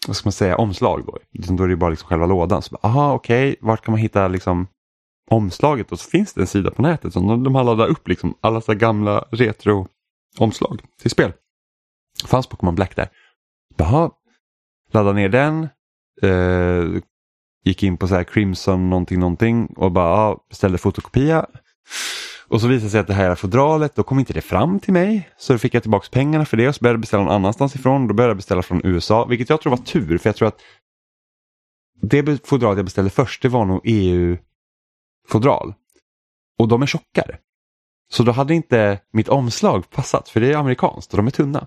vad 0.06 0.16
ska 0.16 0.26
man 0.26 0.32
säga, 0.32 0.56
omslag 0.56 1.04
då. 1.06 1.18
Liksom, 1.32 1.56
då 1.56 1.64
är 1.64 1.68
det 1.68 1.76
bara 1.76 1.90
liksom 1.90 2.08
själva 2.08 2.26
lådan. 2.26 2.62
Så 2.62 2.70
bara, 2.70 2.88
aha, 2.88 3.12
okej, 3.12 3.56
vart 3.60 3.84
kan 3.84 3.92
man 3.92 4.00
hitta 4.00 4.28
liksom 4.28 4.66
omslaget? 5.30 5.92
Och 5.92 6.00
så 6.00 6.10
finns 6.10 6.32
det 6.32 6.40
en 6.40 6.46
sida 6.46 6.70
på 6.70 6.82
nätet 6.82 7.12
som 7.12 7.26
de, 7.26 7.44
de 7.44 7.54
har 7.54 7.64
laddat 7.64 7.88
upp 7.88 8.08
liksom 8.08 8.34
alla 8.40 8.60
så 8.60 8.74
gamla 8.74 9.24
retro-omslag 9.30 10.80
till 11.00 11.10
spel. 11.10 11.32
Det 12.22 12.28
fanns 12.28 12.46
Pokémon 12.46 12.74
Black 12.74 12.96
där. 12.96 13.08
Jaha, 13.76 14.10
ladda 14.92 15.12
ner 15.12 15.28
den. 15.28 15.68
Eh, 16.22 17.02
gick 17.64 17.82
in 17.82 17.96
på 17.96 18.08
så 18.08 18.14
här 18.14 18.24
Crimson 18.24 18.90
någonting 18.90 19.20
någonting 19.20 19.66
och 19.66 19.92
bara 19.92 20.08
ja, 20.08 20.44
beställde 20.48 20.78
fotokopia. 20.78 21.46
Och 22.54 22.60
så 22.60 22.68
visade 22.68 22.86
det 22.86 22.90
sig 22.90 23.00
att 23.00 23.06
det 23.06 23.14
här 23.14 23.34
fodralet, 23.34 23.94
då 23.94 24.02
kom 24.02 24.18
inte 24.18 24.32
det 24.32 24.40
fram 24.40 24.80
till 24.80 24.92
mig. 24.92 25.28
Så 25.36 25.52
då 25.52 25.58
fick 25.58 25.74
jag 25.74 25.82
tillbaka 25.82 26.08
pengarna 26.12 26.44
för 26.44 26.56
det 26.56 26.68
och 26.68 26.74
så 26.74 26.82
började 26.82 26.94
jag 26.94 27.00
beställa 27.00 27.22
någon 27.22 27.32
annanstans 27.32 27.74
ifrån. 27.74 28.08
Då 28.08 28.14
började 28.14 28.30
jag 28.30 28.36
beställa 28.36 28.62
från 28.62 28.80
USA, 28.84 29.24
vilket 29.24 29.50
jag 29.50 29.60
tror 29.60 29.70
var 29.70 29.76
tur 29.76 30.18
för 30.18 30.28
jag 30.28 30.36
tror 30.36 30.48
att 30.48 30.60
det 32.02 32.46
fodral 32.46 32.76
jag 32.76 32.84
beställde 32.84 33.10
först 33.10 33.42
det 33.42 33.48
var 33.48 33.64
nog 33.64 33.80
EU-fodral. 33.84 35.74
Och 36.58 36.68
de 36.68 36.82
är 36.82 36.86
tjockare. 36.86 37.38
Så 38.12 38.22
då 38.22 38.32
hade 38.32 38.54
inte 38.54 39.00
mitt 39.12 39.28
omslag 39.28 39.90
passat 39.90 40.28
för 40.28 40.40
det 40.40 40.52
är 40.52 40.56
amerikanskt 40.56 41.12
och 41.12 41.16
de 41.16 41.26
är 41.26 41.30
tunna. 41.30 41.66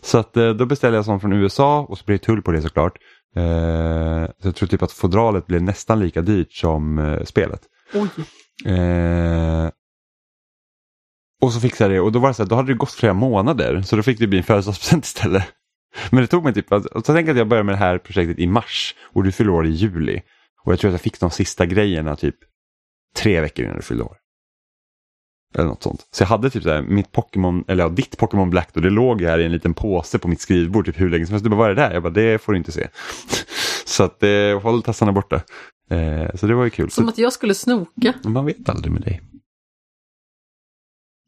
Så 0.00 0.18
att, 0.18 0.36
eh, 0.36 0.50
då 0.50 0.66
beställde 0.66 0.98
jag 0.98 1.04
sånt 1.04 1.22
från 1.22 1.32
USA 1.32 1.80
och 1.80 1.98
så 1.98 2.04
blir 2.04 2.18
det 2.18 2.24
tull 2.24 2.42
på 2.42 2.52
det 2.52 2.62
såklart. 2.62 2.98
Eh, 3.36 4.24
så 4.40 4.48
jag 4.48 4.54
tror 4.54 4.68
typ 4.68 4.82
att 4.82 4.92
fodralet 4.92 5.46
blev 5.46 5.62
nästan 5.62 6.00
lika 6.00 6.22
dyrt 6.22 6.52
som 6.52 6.98
eh, 6.98 7.24
spelet. 7.24 7.62
Oj. 7.94 8.08
Eh, 8.72 9.70
och 11.42 11.52
så 11.52 11.60
fixade 11.60 11.94
jag 11.94 12.02
det 12.02 12.06
och 12.06 12.12
då 12.12 12.18
var 12.18 12.28
det 12.28 12.34
så 12.34 12.42
här, 12.42 12.50
då 12.50 12.56
hade 12.56 12.72
det 12.72 12.78
gått 12.78 12.92
flera 12.92 13.14
månader 13.14 13.82
så 13.82 13.96
då 13.96 14.02
fick 14.02 14.18
det 14.18 14.26
bli 14.26 14.38
en 14.38 14.44
födelsedagspresent 14.44 15.04
istället. 15.04 15.44
Men 16.10 16.20
det 16.20 16.26
tog 16.26 16.44
mig 16.44 16.54
typ, 16.54 16.72
alltså, 16.72 17.02
så 17.02 17.12
tänk 17.14 17.28
att 17.28 17.36
jag 17.36 17.48
började 17.48 17.66
med 17.66 17.74
det 17.74 17.78
här 17.78 17.98
projektet 17.98 18.38
i 18.38 18.46
mars 18.46 18.94
och 19.02 19.24
du 19.24 19.32
fyller 19.32 19.50
år 19.50 19.66
i 19.66 19.70
juli. 19.70 20.22
Och 20.64 20.72
jag 20.72 20.78
tror 20.78 20.88
att 20.88 20.92
jag 20.94 21.00
fick 21.00 21.20
de 21.20 21.30
sista 21.30 21.66
grejerna 21.66 22.16
typ 22.16 22.34
tre 23.16 23.40
veckor 23.40 23.64
innan 23.64 23.76
du 23.76 23.82
fyllde 23.82 24.04
år. 24.04 24.16
Eller 25.54 25.64
något 25.64 25.82
sånt. 25.82 26.06
Så 26.10 26.22
jag 26.22 26.28
hade 26.28 26.50
typ 26.50 26.62
så 26.62 26.70
här, 26.70 26.82
mitt 26.82 27.12
Pokémon, 27.12 27.64
eller 27.68 27.84
ja, 27.84 27.88
ditt 27.90 28.18
Pokémon 28.18 28.50
Black 28.50 28.68
då, 28.72 28.80
det 28.80 28.90
låg 28.90 29.22
här 29.22 29.38
i 29.38 29.44
en 29.44 29.52
liten 29.52 29.74
påse 29.74 30.18
på 30.18 30.28
mitt 30.28 30.40
skrivbord 30.40 30.86
typ 30.86 31.00
hur 31.00 31.10
länge 31.10 31.26
som 31.26 31.32
helst. 31.32 31.44
Du 31.44 31.50
bara, 31.50 31.56
vad 31.56 31.70
är 31.70 31.74
det 31.74 31.82
där? 31.82 31.92
Jag 31.92 32.02
bara, 32.02 32.12
det 32.12 32.42
får 32.42 32.52
du 32.52 32.58
inte 32.58 32.72
se. 32.72 32.88
så 33.84 34.02
att 34.04 34.22
eh, 34.22 34.60
håll 34.62 34.82
tassarna 34.82 35.12
borta. 35.12 35.36
Eh, 35.90 36.34
så 36.34 36.46
det 36.46 36.54
var 36.54 36.64
ju 36.64 36.70
kul. 36.70 36.90
Som 36.90 37.04
Så, 37.04 37.10
att 37.10 37.18
jag 37.18 37.32
skulle 37.32 37.54
snoka. 37.54 38.14
man 38.24 38.46
vet 38.46 38.68
aldrig 38.68 38.92
med 38.92 39.02
dig. 39.02 39.31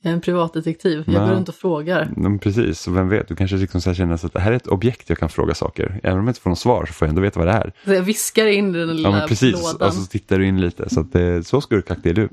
Jag 0.05 0.11
är 0.11 0.15
en 0.15 0.21
privatdetektiv. 0.21 1.05
Jag 1.07 1.15
Ja. 1.23 1.27
går 1.27 1.35
runt 1.35 1.49
och 1.49 1.55
frågar. 1.55 2.11
Men 2.17 2.39
precis, 2.39 2.81
så 2.81 2.91
vem 2.91 3.09
vet, 3.09 3.29
du 3.29 3.37
kanske 3.37 3.57
liksom 3.57 3.81
så 3.81 3.91
här 3.91 3.95
känner 3.95 4.17
så 4.17 4.27
att 4.27 4.33
det 4.33 4.41
här 4.41 4.53
är 4.53 4.57
ett 4.57 4.67
objekt 4.67 5.09
jag 5.09 5.19
kan 5.19 5.29
fråga 5.29 5.55
saker. 5.55 6.01
Även 6.03 6.19
om 6.19 6.25
jag 6.25 6.31
inte 6.31 6.41
får 6.41 6.51
något 6.51 6.59
svar 6.59 6.87
så 6.87 6.93
får 6.93 7.07
jag 7.07 7.11
ändå 7.11 7.23
veta 7.23 7.39
vad 7.41 7.49
det 7.49 7.53
är. 7.53 7.73
Så 7.85 7.93
jag 7.95 8.03
viskar 8.03 8.47
in 8.47 8.73
den 8.73 8.97
lilla 8.97 9.19
Ja 9.21 9.27
precis, 9.29 9.53
lådan. 9.73 9.89
och 9.89 9.95
så 9.95 10.07
tittar 10.07 10.39
du 10.39 10.47
in 10.47 10.61
lite. 10.61 10.89
Så, 10.91 11.01
att 11.01 11.13
det, 11.13 11.45
så 11.47 11.61
skurkaktig 11.61 12.11
är 12.11 12.15
du. 12.15 12.29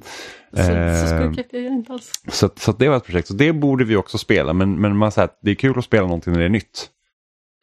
Så, 0.52 0.58
så 0.64 0.72
Eh, 0.72 1.06
skurkaktig 1.06 1.58
är 1.58 1.64
jag 1.64 1.74
inte 1.74 1.94
alls. 1.94 2.12
Så, 2.28 2.50
så 2.56 2.72
det 2.72 2.90
var 2.90 2.98
ett 2.98 3.06
projekt, 3.06 3.28
så 3.28 3.34
det 3.34 3.54
borde 3.54 3.84
vi 3.84 3.96
också 3.96 4.18
spela. 4.18 4.54
Men, 4.54 4.82
men 4.82 4.98
man 4.98 5.12
säger 5.12 5.26
att 5.26 5.40
det 5.42 5.52
är 5.52 5.56
kul 5.56 5.80
att 5.80 5.86
spela 5.86 6.04
någonting 6.04 6.34
när 6.34 6.40
det 6.40 6.46
är 6.46 6.50
nytt. 6.50 6.90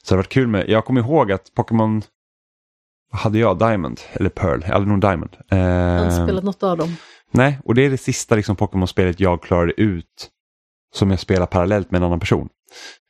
Så 0.04 0.14
det 0.14 0.16
har 0.16 0.18
varit 0.18 0.28
kul 0.28 0.46
med, 0.48 0.68
jag 0.68 0.84
kommer 0.84 1.00
ihåg 1.00 1.32
att 1.32 1.54
Pokémon, 1.54 2.02
hade 3.12 3.38
jag, 3.38 3.58
Diamond 3.58 4.00
eller 4.12 4.30
Pearl, 4.30 4.60
jag 4.66 4.72
hade 4.72 4.86
nog 4.86 5.00
Diamond. 5.00 5.30
Jag 5.48 5.56
har 5.58 6.04
inte 6.04 6.16
Eh, 6.16 6.24
spelat 6.26 6.44
något 6.44 6.62
av 6.62 6.76
dem. 6.78 6.96
Nej, 7.30 7.58
och 7.64 7.74
det 7.74 7.82
är 7.82 7.90
det 7.90 7.98
sista 7.98 8.34
liksom, 8.34 8.56
Pokémon-spelet 8.56 9.20
jag 9.20 9.42
klarade 9.42 9.80
ut 9.80 10.30
som 10.94 11.10
jag 11.10 11.20
spelar 11.20 11.46
parallellt 11.46 11.90
med 11.90 11.98
en 11.98 12.04
annan 12.04 12.20
person. 12.20 12.48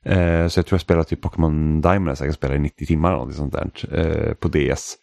Eh, 0.04 0.48
så 0.48 0.58
jag 0.58 0.66
tror 0.66 0.74
jag 0.74 0.80
spelar 0.80 1.02
typ 1.02 1.20
Pokémon 1.20 1.80
Diamond, 1.80 2.18
så 2.18 2.24
jag 2.24 2.28
kan 2.28 2.34
spela 2.34 2.54
i 2.54 2.58
90 2.58 2.86
timmar 2.86 3.12
eller 3.12 3.24
något 3.24 3.34
sånt 3.34 3.52
där 3.52 3.70
eh, 3.98 4.34
på 4.34 4.48
DS. 4.48 4.96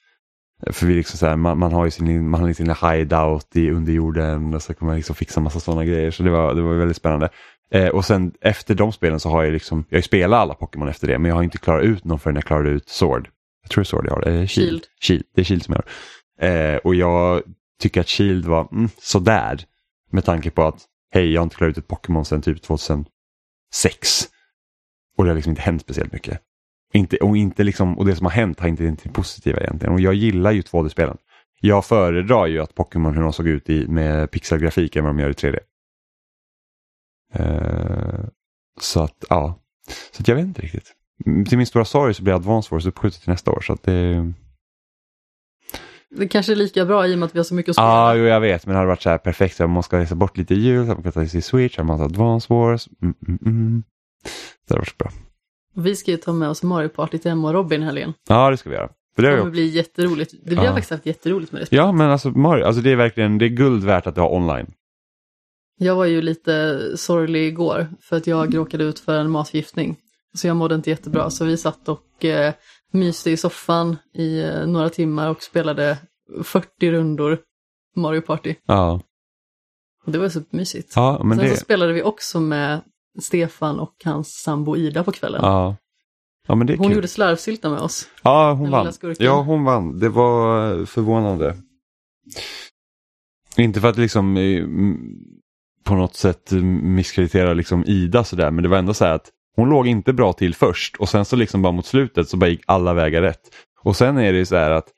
För 0.71 0.85
vi 0.85 0.93
liksom 0.93 1.17
så 1.17 1.25
här, 1.25 1.35
man, 1.35 1.57
man 1.57 1.71
har 1.71 1.85
ju 1.85 1.91
sin, 1.91 2.29
man 2.29 2.41
har 2.41 2.53
sin 2.53 2.75
hideout 2.81 3.55
i 3.55 3.71
underjorden 3.71 4.53
och 4.53 4.61
så 4.61 4.73
kan 4.73 4.87
man 4.87 4.95
liksom 4.95 5.15
fixa 5.15 5.39
massa 5.39 5.59
sådana 5.59 5.85
grejer. 5.85 6.11
Så 6.11 6.23
det 6.23 6.29
var, 6.29 6.53
det 6.53 6.61
var 6.61 6.73
väldigt 6.73 6.97
spännande. 6.97 7.29
Eh, 7.71 7.87
och 7.87 8.05
sen 8.05 8.33
efter 8.41 8.75
de 8.75 8.91
spelen 8.91 9.19
så 9.19 9.29
har 9.29 9.43
jag 9.43 9.53
liksom, 9.53 9.85
jag 9.89 10.03
spelat 10.03 10.39
alla 10.39 10.53
Pokémon 10.53 10.87
efter 10.87 11.07
det 11.07 11.19
men 11.19 11.29
jag 11.29 11.35
har 11.35 11.43
inte 11.43 11.57
klarat 11.57 11.83
ut 11.83 12.03
någon 12.03 12.19
förrän 12.19 12.35
jag 12.35 12.45
klarade 12.45 12.69
ut 12.69 12.89
Sword. 12.89 13.29
Jag 13.61 13.71
tror 13.71 13.81
det 13.81 13.83
är 13.83 13.85
Sword 13.85 14.05
jag 14.05 14.13
har, 14.13 14.27
eh, 14.27 14.33
Shield. 14.33 14.49
Shield. 14.49 14.83
Shield. 15.01 15.23
Det 15.35 15.41
är 15.41 15.45
Shield 15.45 15.63
som 15.63 15.75
jag 15.75 15.81
har. 15.81 16.73
Eh, 16.73 16.77
och 16.77 16.95
jag 16.95 17.41
tycka 17.79 18.01
att 18.01 18.09
Shield 18.09 18.45
var 18.45 18.67
mm, 18.71 18.89
sådär. 18.97 19.65
Med 20.11 20.25
tanke 20.25 20.49
på 20.49 20.63
att, 20.63 20.85
hej 21.11 21.31
jag 21.31 21.41
har 21.41 21.43
inte 21.43 21.55
klarat 21.55 21.71
ut 21.71 21.77
ett 21.77 21.87
Pokémon 21.87 22.25
sedan 22.25 22.41
typ 22.41 22.61
2006. 22.61 23.09
Och 25.17 25.23
det 25.23 25.29
har 25.29 25.35
liksom 25.35 25.49
inte 25.49 25.61
hänt 25.61 25.81
speciellt 25.81 26.13
mycket. 26.13 26.41
Inte, 26.93 27.17
och, 27.17 27.37
inte 27.37 27.63
liksom, 27.63 27.97
och 27.97 28.05
det 28.05 28.15
som 28.15 28.25
har 28.25 28.31
hänt 28.31 28.59
har 28.59 28.67
inte 28.67 28.83
varit 28.83 29.03
det 29.03 29.09
positiva 29.09 29.59
egentligen. 29.61 29.93
Och 29.93 30.01
jag 30.01 30.13
gillar 30.13 30.51
ju 30.51 30.61
2D-spelen. 30.61 31.17
Jag 31.61 31.85
föredrar 31.85 32.45
ju 32.45 32.61
att 32.61 32.75
Pokémon 32.75 33.15
hur 33.15 33.21
de 33.21 33.33
såg 33.33 33.47
ut 33.47 33.69
i, 33.69 33.87
med 33.87 34.31
pixelgrafik 34.31 34.95
än 34.95 35.03
vad 35.03 35.15
de 35.15 35.19
gör 35.19 35.29
i 35.29 35.33
3D. 35.33 35.59
Uh, 37.39 37.45
eh, 37.45 38.25
så 38.79 39.03
att, 39.03 39.25
ja. 39.29 39.59
Så 40.11 40.21
att 40.21 40.27
jag 40.27 40.35
vet 40.35 40.45
inte 40.45 40.61
riktigt. 40.61 40.93
Mm, 41.25 41.45
till 41.45 41.57
min 41.57 41.67
stora 41.67 41.85
sorg 41.85 42.13
så 42.13 42.23
blir 42.23 42.33
Advance 42.33 42.75
Wars 42.75 42.85
uppskjutet 42.85 43.21
till 43.21 43.29
nästa 43.29 43.51
år. 43.51 43.61
Så 43.61 43.73
att 43.73 43.83
det... 43.83 44.33
Det 46.09 46.27
kanske 46.27 46.51
är 46.51 46.55
lika 46.55 46.85
bra 46.85 47.07
i 47.07 47.13
och 47.15 47.19
med 47.19 47.25
att 47.25 47.35
vi 47.35 47.39
har 47.39 47.43
så 47.43 47.53
mycket 47.55 47.69
att 47.69 47.75
spela. 47.75 47.87
Ja, 47.87 47.93
ah, 47.93 48.15
jo, 48.15 48.23
jag 48.25 48.41
vet. 48.41 48.65
Men 48.65 48.73
det 48.73 48.77
hade 48.77 48.87
varit 48.87 49.01
så 49.01 49.09
här 49.09 49.17
perfekt. 49.17 49.59
Här, 49.59 49.67
man 49.67 49.83
ska 49.83 49.99
resa 49.99 50.15
bort 50.15 50.37
lite 50.37 50.53
jul, 50.55 50.85
man 50.85 51.03
kan 51.03 51.11
ta 51.11 51.27
sig 51.27 51.41
Switch, 51.41 51.77
man 51.77 51.99
har 51.99 52.05
Advance 52.05 52.53
Wars. 52.53 52.87
Mm, 53.01 53.15
mm, 53.27 53.39
mm. 53.45 53.83
Det 54.67 54.73
hade 54.73 54.79
varit 54.79 54.89
så 54.89 54.95
bra. 54.97 55.11
Vi 55.75 55.95
ska 55.95 56.11
ju 56.11 56.17
ta 56.17 56.33
med 56.33 56.49
oss 56.49 56.63
Mario 56.63 56.89
Party 56.89 57.17
till 57.17 57.31
Emma 57.31 57.47
och 57.47 57.53
Robin 57.53 57.81
helgen. 57.83 58.13
Ja, 58.29 58.49
det 58.49 58.57
ska 58.57 58.69
vi 58.69 58.75
göra. 58.75 58.89
För 59.15 59.23
det 59.23 59.37
kommer 59.37 59.51
bli 59.51 59.65
jätteroligt. 59.67 60.31
Det, 60.31 60.49
vi 60.49 60.55
har 60.55 60.65
Ja. 60.65 60.71
faktiskt 60.71 60.91
haft 60.91 61.05
jätteroligt 61.05 61.51
med 61.51 61.61
det. 61.61 61.75
Ja, 61.75 61.91
men 61.91 62.09
alltså 62.09 62.29
Mario, 62.29 62.65
alltså 62.65 62.81
det 62.81 62.91
är 62.91 62.95
verkligen, 62.95 63.37
det 63.37 63.45
är 63.45 63.49
guld 63.49 63.83
värt 63.83 64.07
att 64.07 64.15
det 64.15 64.21
har 64.21 64.33
online. 64.33 64.67
Jag 65.77 65.95
var 65.95 66.05
ju 66.05 66.21
lite 66.21 66.81
sorglig 66.97 67.47
igår 67.47 67.87
för 68.01 68.17
att 68.17 68.27
jag 68.27 68.55
råkade 68.55 68.83
ut 68.83 68.99
för 68.99 69.17
en 69.19 69.31
matförgiftning. 69.31 69.97
Så 70.33 70.47
jag 70.47 70.55
mådde 70.57 70.75
inte 70.75 70.89
jättebra 70.89 71.29
så 71.29 71.45
vi 71.45 71.57
satt 71.57 71.89
och 71.89 72.25
eh, 72.25 72.53
myste 72.95 73.31
i 73.31 73.37
soffan 73.37 73.95
i 74.13 74.39
eh, 74.43 74.67
några 74.67 74.89
timmar 74.89 75.29
och 75.29 75.43
spelade 75.43 75.97
40 76.43 76.91
rundor 76.91 77.39
Mario 77.95 78.21
Party. 78.21 78.55
Ja, 78.65 79.01
Och 80.05 80.11
det 80.11 80.17
var 80.17 80.29
supermysigt. 80.29 80.93
ja 80.95 81.21
men 81.23 81.37
Sen 81.37 81.47
det... 81.47 81.55
så 81.55 81.61
spelade 81.63 81.93
vi 81.93 82.03
också 82.03 82.39
med 82.39 82.81
Stefan 83.21 83.79
och 83.79 83.95
hans 84.03 84.29
sambo 84.41 84.75
Ida 84.75 85.03
på 85.03 85.11
kvällen. 85.11 85.41
Ja. 85.43 85.75
ja, 86.47 86.55
men 86.55 86.67
det 86.67 86.73
är 86.73 86.77
Hon 86.77 86.87
kul. 86.87 86.95
gjorde 86.95 87.07
slarvsylta 87.07 87.69
med 87.69 87.79
oss. 87.79 88.07
Ja, 88.23 88.53
hon 88.53 88.71
vann. 88.71 88.91
Ja, 89.19 89.41
hon 89.41 89.63
vann. 89.63 89.99
Det 89.99 90.09
var 90.09 90.85
förvånande. 90.85 91.57
Inte 93.57 93.81
för 93.81 93.87
att 93.89 93.97
liksom 93.97 94.37
eh, 94.37 94.65
på 95.83 95.95
något 95.95 96.15
sätt 96.15 96.51
misskreditera 96.81 97.53
liksom 97.53 97.83
Ida 97.87 98.23
sådär, 98.23 98.51
men 98.51 98.63
det 98.63 98.69
var 98.69 98.77
ändå 98.77 98.93
så 98.93 99.05
här 99.05 99.13
att 99.13 99.31
hon 99.55 99.69
låg 99.69 99.87
inte 99.87 100.13
bra 100.13 100.33
till 100.33 100.55
först 100.55 100.95
och 100.95 101.09
sen 101.09 101.25
så 101.25 101.35
liksom 101.35 101.61
bara 101.61 101.73
mot 101.73 101.85
slutet 101.85 102.29
så 102.29 102.37
bara 102.37 102.49
gick 102.49 102.63
alla 102.65 102.93
vägar 102.93 103.21
rätt. 103.21 103.41
Och 103.81 103.95
sen 103.95 104.17
är 104.17 104.31
det 104.33 104.37
ju 104.37 104.45
så 104.45 104.55
här 104.55 104.71
att 104.71 104.89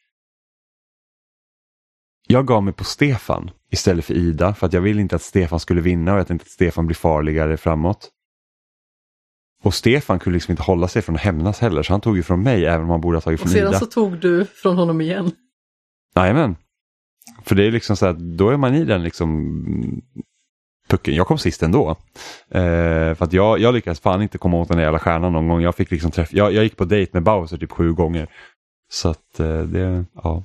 jag 2.28 2.48
gav 2.48 2.64
mig 2.64 2.74
på 2.74 2.84
Stefan 2.84 3.52
istället 3.72 4.06
för 4.06 4.14
Ida 4.14 4.54
för 4.54 4.68
att 4.68 4.74
jag 4.74 4.82
ville 4.82 5.02
inte 5.02 5.16
att 5.16 5.22
Stefan 5.22 5.60
skulle 5.60 5.82
vinna 5.82 6.14
och 6.14 6.20
jag 6.20 6.28
tänkte 6.28 6.46
att 6.46 6.52
Stefan 6.52 6.86
blir 6.86 6.96
farligare 6.96 7.58
framåt. 7.58 8.10
Och 9.64 9.74
Stefan 9.74 10.20
kunde 10.20 10.36
liksom 10.36 10.52
inte 10.52 10.64
hålla 10.64 10.88
sig 10.88 11.02
från 11.02 11.16
att 11.16 11.22
hämnas 11.22 11.60
heller 11.60 11.84
så 11.84 11.94
han 11.94 12.02
tog 12.02 12.18
ju 12.18 12.24
från 12.24 12.44
mig 12.44 12.66
även 12.66 12.82
om 12.84 12.90
han 12.90 13.02
borde 13.02 13.18
ha 13.18 13.22
tagit 13.22 13.40
Och 13.40 13.48
från 13.48 13.54
sedan 13.54 13.70
Ida. 13.70 13.80
så 13.80 13.86
tog 13.86 14.20
du 14.20 14.46
från 14.46 14.76
honom 14.78 15.02
igen. 15.02 15.32
Jajamän. 16.16 16.56
För 17.44 17.56
det 17.56 17.64
är 17.64 17.72
liksom 17.72 17.98
så 17.98 18.06
att 18.06 18.20
då 18.20 18.50
är 18.50 18.58
man 18.58 18.76
i 18.76 18.86
den 18.86 19.04
liksom 19.04 19.54
pucken. 20.88 21.16
Jag 21.16 21.28
kom 21.28 21.38
sist 21.38 21.64
ändå. 21.64 21.90
Eh, 22.50 23.16
för 23.16 23.24
att 23.24 23.34
jag, 23.34 23.60
jag 23.60 23.74
lyckades 23.74 24.00
fan 24.00 24.22
inte 24.22 24.38
komma 24.38 24.58
åt 24.58 24.68
den 24.68 24.78
där 24.78 24.84
jävla 24.84 25.00
stjärnan 25.00 25.34
någon 25.34 25.48
gång. 25.48 25.62
Jag 25.62 25.76
fick 25.76 25.92
liksom 25.92 26.12
träff. 26.12 26.34
Jag, 26.34 26.54
jag 26.54 26.64
gick 26.64 26.78
på 26.78 26.86
dejt 26.86 27.12
med 27.14 27.24
Bowser 27.24 27.58
typ 27.58 27.72
sju 27.72 27.94
gånger. 27.94 28.28
Så 28.92 29.10
att 29.10 29.40
eh, 29.40 29.60
det, 29.60 30.06
ja. 30.16 30.44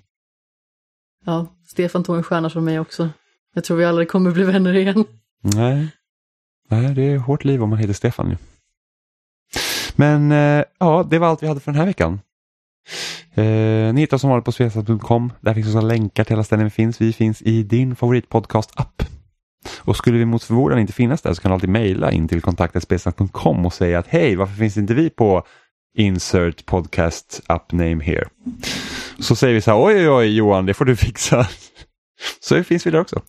Ja, 1.25 1.47
Stefan 1.67 2.05
tog 2.05 2.17
en 2.17 2.23
stjärna 2.23 2.51
från 2.51 2.65
mig 2.65 2.81
också. 2.81 3.09
Jag 3.55 3.65
tror 3.65 3.77
vi 3.77 3.85
aldrig 3.85 4.09
kommer 4.09 4.31
bli 4.31 4.45
vänner 4.45 4.75
igen. 4.75 5.05
Nej. 5.41 5.89
Nej, 6.69 6.95
det 6.95 7.03
är 7.03 7.19
hårt 7.19 7.45
liv 7.45 7.63
om 7.63 7.71
man 7.71 7.79
heter 7.79 7.93
Stefan 7.93 8.31
ju. 8.31 8.37
Men 9.97 10.33
eh, 10.33 10.65
ja, 10.79 11.07
det 11.11 11.19
var 11.19 11.29
allt 11.29 11.43
vi 11.43 11.47
hade 11.47 11.61
för 11.61 11.73
den 11.73 11.79
här 11.79 11.87
veckan. 11.87 12.21
Eh, 13.35 13.95
ni 13.95 14.01
hittar 14.01 14.19
som 14.19 14.31
vanligt 14.31 14.45
på 14.45 14.53
svesat.com. 14.53 15.33
Där 15.41 15.55
finns 15.55 15.67
också 15.67 15.81
länkar 15.81 16.25
till 16.25 16.35
alla 16.35 16.45
ställen 16.45 16.65
vi 16.65 16.71
finns. 16.71 17.01
Vi 17.01 17.13
finns 17.13 17.43
i 17.43 17.63
din 17.63 17.97
favoritpodcast-app. 17.97 19.03
Och 19.79 19.97
skulle 19.97 20.19
vi 20.19 20.25
mot 20.25 20.43
förmodan 20.43 20.79
inte 20.79 20.93
finnas 20.93 21.23
där 21.23 21.35
så 21.35 21.43
kan 21.43 21.51
du 21.51 21.55
alltid 21.55 21.71
mejla 21.71 22.13
in 22.13 22.29
till 22.29 22.41
kontaktetspelsnack.com 22.41 23.67
och 23.67 23.73
säga 23.73 23.99
att 23.99 24.07
hej, 24.07 24.37
varför 24.37 24.55
finns 24.55 24.77
inte 24.77 24.95
vi 24.95 25.11
på 25.11 25.47
insert 25.99 26.67
podcast 26.67 27.41
app 27.47 27.73
name 27.73 28.05
here? 28.05 28.29
Så 29.19 29.37
säger 29.37 29.55
vi 29.55 29.61
så 29.61 29.71
här, 29.71 29.85
oj 29.85 29.95
oj 29.95 30.11
oj 30.11 30.37
Johan, 30.37 30.67
det 30.67 30.75
får 30.75 30.85
du 30.85 30.97
fixa. 30.97 31.47
Så 32.41 32.65
finns 32.65 32.87
vi 32.87 32.91
där 32.91 33.01
också. 33.01 33.23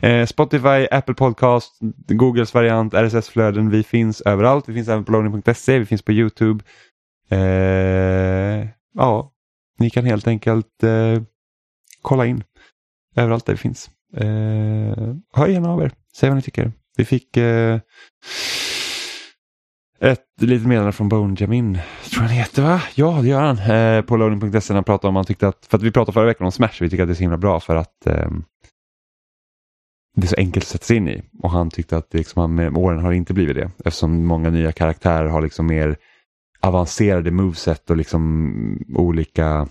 Eh, 0.00 0.26
Spotify, 0.26 0.86
Apple 0.90 1.14
Podcast, 1.14 1.78
Googles 2.08 2.54
variant, 2.54 2.94
RSS-flöden. 2.94 3.70
Vi 3.70 3.82
finns 3.82 4.20
överallt. 4.20 4.68
Vi 4.68 4.74
finns 4.74 4.88
även 4.88 5.04
på 5.04 5.12
loading.se, 5.12 5.78
vi 5.78 5.86
finns 5.86 6.02
på 6.02 6.12
YouTube. 6.12 6.64
Eh, 7.30 8.68
ja, 8.94 9.32
ni 9.78 9.90
kan 9.90 10.04
helt 10.04 10.26
enkelt 10.26 10.82
eh, 10.82 11.22
kolla 12.02 12.26
in 12.26 12.44
överallt 13.16 13.46
där 13.46 13.52
vi 13.52 13.58
finns. 13.58 13.90
Eh, 14.16 15.14
hör 15.34 15.46
gärna 15.46 15.70
av 15.70 15.82
er, 15.82 15.92
säg 16.16 16.28
vad 16.28 16.36
ni 16.36 16.42
tycker. 16.42 16.72
Vi 16.96 17.04
fick 17.04 17.36
eh, 17.36 17.80
ett 20.00 20.24
litet 20.40 20.66
meddelande 20.66 20.92
från 20.92 21.08
Bonjamin, 21.08 21.78
tror 22.10 22.22
han 22.22 22.30
heter 22.30 22.62
va? 22.62 22.82
Ja, 22.94 23.18
det 23.22 23.28
gör 23.28 23.40
han. 23.40 23.58
Eh, 23.58 24.02
på 24.02 24.16
loading.se 24.16 24.72
när 24.72 24.74
han 24.74 24.84
pratade 24.84 25.08
om 25.08 25.16
han 25.16 25.24
tyckte 25.24 25.48
att, 25.48 25.66
för 25.66 25.76
att 25.76 25.82
vi 25.82 25.92
pratade 25.92 26.14
förra 26.14 26.26
veckan 26.26 26.44
om 26.44 26.52
Smash, 26.52 26.76
vi 26.80 26.90
tycker 26.90 27.02
att 27.02 27.08
det 27.08 27.12
är 27.12 27.14
så 27.14 27.20
himla 27.20 27.36
bra 27.36 27.60
för 27.60 27.76
att 27.76 28.06
eh, 28.06 28.30
det 30.16 30.22
är 30.22 30.26
så 30.26 30.36
enkelt 30.36 30.64
att 30.64 30.68
sätta 30.68 30.84
sig 30.84 30.96
in 30.96 31.08
i. 31.08 31.22
Och 31.38 31.50
han 31.50 31.70
tyckte 31.70 31.96
att 31.96 32.10
det 32.10 32.18
liksom, 32.18 32.40
han, 32.40 32.54
med 32.54 32.76
åren 32.76 33.00
har 33.00 33.10
det 33.10 33.16
inte 33.16 33.34
blivit 33.34 33.56
det 33.56 33.70
eftersom 33.84 34.26
många 34.26 34.50
nya 34.50 34.72
karaktärer 34.72 35.26
har 35.26 35.42
liksom 35.42 35.66
mer 35.66 35.96
avancerade 36.60 37.30
moveset 37.30 37.90
och 37.90 37.96
liksom 37.96 38.84
olika 38.94 39.68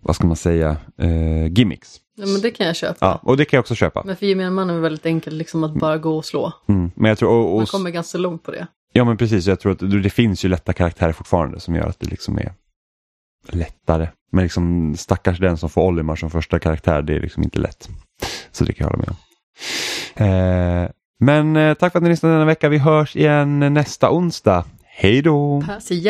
vad 0.00 0.16
ska 0.16 0.26
man 0.26 0.36
säga, 0.36 0.76
eh, 0.98 1.46
gimmicks. 1.46 2.00
Ja, 2.16 2.26
men 2.26 2.40
det 2.40 2.50
kan 2.50 2.66
jag 2.66 2.76
köpa. 2.76 3.06
Ja, 3.06 3.20
och 3.22 3.36
det 3.36 3.44
kan 3.44 3.56
jag 3.56 3.62
också 3.62 3.74
köpa. 3.74 4.02
Men 4.04 4.16
för 4.16 4.26
gemene 4.26 4.50
man 4.50 4.70
är 4.70 4.74
det 4.74 4.80
väldigt 4.80 5.06
enkelt 5.06 5.36
liksom 5.36 5.64
att 5.64 5.74
bara 5.74 5.98
gå 5.98 6.16
och 6.16 6.24
slå. 6.24 6.52
Mm. 6.68 6.90
Men 6.94 7.08
jag 7.08 7.18
tror, 7.18 7.30
och, 7.30 7.52
och, 7.52 7.56
Man 7.56 7.66
kommer 7.66 7.90
ganska 7.90 8.18
långt 8.18 8.42
på 8.42 8.50
det. 8.50 8.66
Ja 8.92 9.04
men 9.04 9.16
precis, 9.16 9.46
jag 9.46 9.60
tror 9.60 9.72
att 9.72 10.02
det, 10.02 10.10
finns 10.10 10.44
ju 10.44 10.48
lätta 10.48 10.72
karaktärer 10.72 11.12
fortfarande 11.12 11.60
som 11.60 11.74
gör 11.74 11.86
att 11.86 12.00
det 12.00 12.06
liksom 12.06 12.38
är 12.38 12.52
lättare. 13.48 14.08
Men 14.32 14.42
liksom 14.42 14.94
stackars 14.96 15.38
den 15.38 15.56
som 15.56 15.70
får 15.70 15.82
Olimar 15.82 16.16
som 16.16 16.30
första 16.30 16.58
karaktär, 16.58 17.02
det 17.02 17.14
är 17.14 17.20
liksom 17.20 17.42
inte 17.42 17.58
lätt. 17.58 17.88
Så 18.52 18.64
det 18.64 18.72
kan 18.72 18.84
jag 18.84 18.90
hålla 18.90 19.04
med 19.04 19.08
om. 19.08 19.16
Eh, 20.26 20.90
men 21.20 21.56
eh, 21.56 21.74
tack 21.74 21.92
för 21.92 21.98
att 21.98 22.02
ni 22.02 22.08
lyssnade 22.08 22.34
denna 22.34 22.44
vecka. 22.44 22.68
Vi 22.68 22.78
hörs 22.78 23.16
igen 23.16 23.74
nästa 23.74 24.10
onsdag. 24.10 24.64
Hej 24.84 25.22
då! 25.22 25.62
Pass 25.66 25.90
i! 25.90 26.08